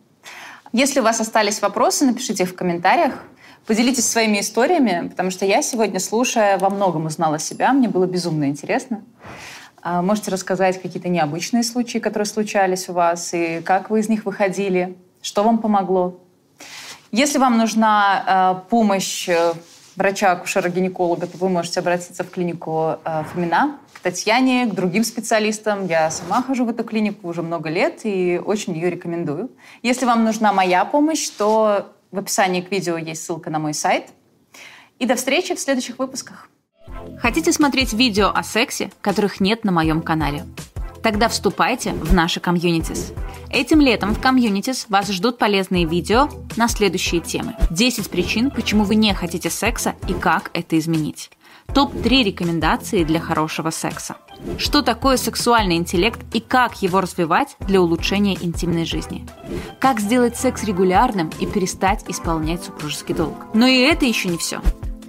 Если 0.72 1.00
у 1.00 1.04
вас 1.04 1.20
остались 1.20 1.62
вопросы, 1.62 2.04
напишите 2.04 2.42
их 2.42 2.50
в 2.50 2.54
комментариях. 2.54 3.14
Поделитесь 3.66 4.06
своими 4.06 4.40
историями, 4.40 5.08
потому 5.08 5.30
что 5.30 5.46
я 5.46 5.62
сегодня, 5.62 6.00
слушая, 6.00 6.58
во 6.58 6.68
многом 6.68 7.06
узнала 7.06 7.38
себя. 7.38 7.72
Мне 7.72 7.88
было 7.88 8.04
безумно 8.04 8.44
интересно. 8.44 9.02
А, 9.86 10.00
можете 10.00 10.30
рассказать 10.30 10.80
какие-то 10.80 11.10
необычные 11.10 11.62
случаи, 11.62 11.98
которые 11.98 12.24
случались 12.24 12.88
у 12.88 12.94
вас, 12.94 13.34
и 13.34 13.60
как 13.60 13.90
вы 13.90 14.00
из 14.00 14.08
них 14.08 14.24
выходили, 14.24 14.96
что 15.20 15.44
вам 15.44 15.58
помогло. 15.58 16.18
Если 17.12 17.36
вам 17.36 17.58
нужна 17.58 18.62
э, 18.64 18.70
помощь 18.70 19.28
э, 19.28 19.52
врача-акушера-гинеколога, 19.96 21.26
то 21.26 21.36
вы 21.36 21.50
можете 21.50 21.80
обратиться 21.80 22.24
в 22.24 22.30
клинику 22.30 22.96
э, 23.04 23.24
Фомина, 23.30 23.78
к 23.92 24.00
Татьяне, 24.00 24.64
к 24.64 24.74
другим 24.74 25.04
специалистам. 25.04 25.86
Я 25.86 26.10
сама 26.10 26.42
хожу 26.42 26.64
в 26.64 26.70
эту 26.70 26.82
клинику 26.82 27.28
уже 27.28 27.42
много 27.42 27.68
лет 27.68 28.00
и 28.04 28.40
очень 28.42 28.72
ее 28.72 28.88
рекомендую. 28.88 29.50
Если 29.82 30.06
вам 30.06 30.24
нужна 30.24 30.54
моя 30.54 30.86
помощь, 30.86 31.28
то 31.28 31.92
в 32.10 32.18
описании 32.18 32.62
к 32.62 32.70
видео 32.70 32.96
есть 32.96 33.22
ссылка 33.22 33.50
на 33.50 33.58
мой 33.58 33.74
сайт. 33.74 34.14
И 34.98 35.04
до 35.04 35.14
встречи 35.14 35.54
в 35.54 35.60
следующих 35.60 35.98
выпусках. 35.98 36.48
Хотите 37.18 37.52
смотреть 37.52 37.92
видео 37.92 38.30
о 38.34 38.42
сексе, 38.42 38.90
которых 39.00 39.40
нет 39.40 39.64
на 39.64 39.72
моем 39.72 40.02
канале? 40.02 40.44
Тогда 41.02 41.28
вступайте 41.28 41.92
в 41.92 42.14
наши 42.14 42.40
комьюнитис. 42.40 43.12
Этим 43.50 43.80
летом 43.80 44.14
в 44.14 44.20
комьюнитис 44.20 44.86
вас 44.88 45.10
ждут 45.10 45.36
полезные 45.36 45.84
видео 45.84 46.28
на 46.56 46.66
следующие 46.66 47.20
темы. 47.20 47.54
10 47.70 48.08
причин, 48.08 48.50
почему 48.50 48.84
вы 48.84 48.94
не 48.94 49.12
хотите 49.14 49.50
секса 49.50 49.94
и 50.08 50.14
как 50.14 50.50
это 50.54 50.78
изменить. 50.78 51.30
Топ-3 51.74 52.24
рекомендации 52.24 53.04
для 53.04 53.20
хорошего 53.20 53.70
секса. 53.70 54.16
Что 54.58 54.82
такое 54.82 55.16
сексуальный 55.16 55.76
интеллект 55.76 56.20
и 56.32 56.40
как 56.40 56.82
его 56.82 57.00
развивать 57.00 57.56
для 57.60 57.80
улучшения 57.80 58.36
интимной 58.40 58.84
жизни. 58.84 59.26
Как 59.80 60.00
сделать 60.00 60.36
секс 60.36 60.64
регулярным 60.64 61.30
и 61.38 61.46
перестать 61.46 62.04
исполнять 62.08 62.64
супружеский 62.64 63.14
долг. 63.14 63.34
Но 63.54 63.66
и 63.66 63.78
это 63.78 64.04
еще 64.04 64.28
не 64.28 64.38
все. 64.38 64.60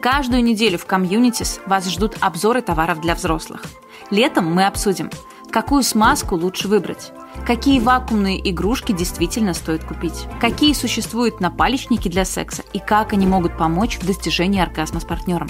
Каждую 0.01 0.43
неделю 0.43 0.77
в 0.77 0.85
комьюнитис 0.85 1.59
вас 1.65 1.89
ждут 1.89 2.17
обзоры 2.21 2.61
товаров 2.61 3.01
для 3.01 3.15
взрослых. 3.15 3.63
Летом 4.11 4.53
мы 4.53 4.67
обсудим, 4.67 5.09
какую 5.55 5.83
смазку 5.83 6.35
лучше 6.35 6.67
выбрать, 6.67 7.13
какие 7.47 7.79
вакуумные 7.79 8.51
игрушки 8.51 8.91
действительно 8.91 9.53
стоит 9.53 9.85
купить, 9.85 10.25
какие 10.41 10.73
существуют 10.73 11.39
напалечники 11.39 12.09
для 12.09 12.25
секса 12.25 12.61
и 12.73 12.79
как 12.79 13.13
они 13.13 13.25
могут 13.25 13.57
помочь 13.57 13.97
в 13.97 14.05
достижении 14.05 14.61
оргазма 14.61 14.99
с 14.99 15.05
партнером. 15.05 15.47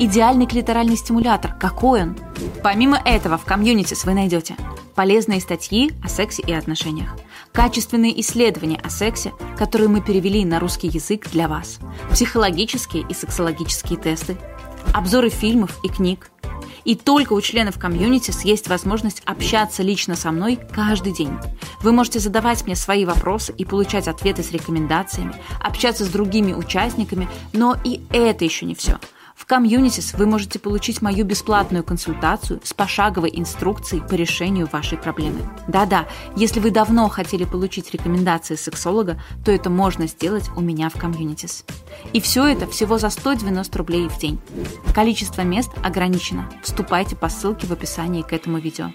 Идеальный 0.00 0.46
клиторальный 0.46 0.96
стимулятор, 0.96 1.54
какой 1.60 2.02
он? 2.02 2.16
Помимо 2.64 3.00
этого, 3.04 3.38
в 3.38 3.44
комьюнити 3.44 3.94
вы 4.04 4.14
найдете 4.14 4.56
полезные 4.96 5.40
статьи 5.40 5.92
о 6.02 6.08
сексе 6.08 6.42
и 6.42 6.52
отношениях, 6.52 7.14
качественные 7.52 8.20
исследования 8.22 8.80
о 8.82 8.90
сексе, 8.90 9.32
которые 9.56 9.88
мы 9.88 10.00
перевели 10.00 10.44
на 10.44 10.58
русский 10.58 10.88
язык 10.88 11.30
для 11.30 11.46
вас, 11.46 11.78
психологические 12.10 13.04
и 13.08 13.14
сексологические 13.14 14.00
тесты, 14.00 14.36
обзоры 14.96 15.28
фильмов 15.28 15.78
и 15.82 15.88
книг. 15.88 16.30
И 16.84 16.94
только 16.94 17.34
у 17.34 17.40
членов 17.42 17.78
комьюнити 17.78 18.32
есть 18.46 18.68
возможность 18.68 19.20
общаться 19.26 19.82
лично 19.82 20.16
со 20.16 20.30
мной 20.30 20.58
каждый 20.72 21.12
день. 21.12 21.36
Вы 21.82 21.92
можете 21.92 22.18
задавать 22.18 22.64
мне 22.64 22.76
свои 22.76 23.04
вопросы 23.04 23.52
и 23.52 23.66
получать 23.66 24.08
ответы 24.08 24.42
с 24.42 24.52
рекомендациями, 24.52 25.34
общаться 25.60 26.04
с 26.04 26.08
другими 26.08 26.54
участниками, 26.54 27.28
но 27.52 27.76
и 27.84 28.00
это 28.10 28.44
еще 28.44 28.64
не 28.64 28.74
все– 28.74 28.98
в 29.46 29.48
Комьюнитис 29.48 30.12
вы 30.14 30.26
можете 30.26 30.58
получить 30.58 31.02
мою 31.02 31.24
бесплатную 31.24 31.84
консультацию 31.84 32.60
с 32.64 32.74
пошаговой 32.74 33.30
инструкцией 33.32 34.02
по 34.02 34.14
решению 34.14 34.68
вашей 34.72 34.98
проблемы. 34.98 35.48
Да-да, 35.68 36.08
если 36.34 36.58
вы 36.58 36.72
давно 36.72 37.08
хотели 37.08 37.44
получить 37.44 37.92
рекомендации 37.92 38.56
сексолога, 38.56 39.22
то 39.44 39.52
это 39.52 39.70
можно 39.70 40.08
сделать 40.08 40.50
у 40.56 40.60
меня 40.60 40.88
в 40.88 40.94
Комьюнитис. 40.94 41.64
И 42.12 42.20
все 42.20 42.44
это 42.44 42.66
всего 42.66 42.98
за 42.98 43.08
190 43.08 43.78
рублей 43.78 44.08
в 44.08 44.18
день. 44.18 44.40
Количество 44.92 45.42
мест 45.42 45.70
ограничено. 45.80 46.50
Вступайте 46.64 47.14
по 47.14 47.28
ссылке 47.28 47.68
в 47.68 47.72
описании 47.72 48.22
к 48.22 48.32
этому 48.32 48.58
видео. 48.58 48.90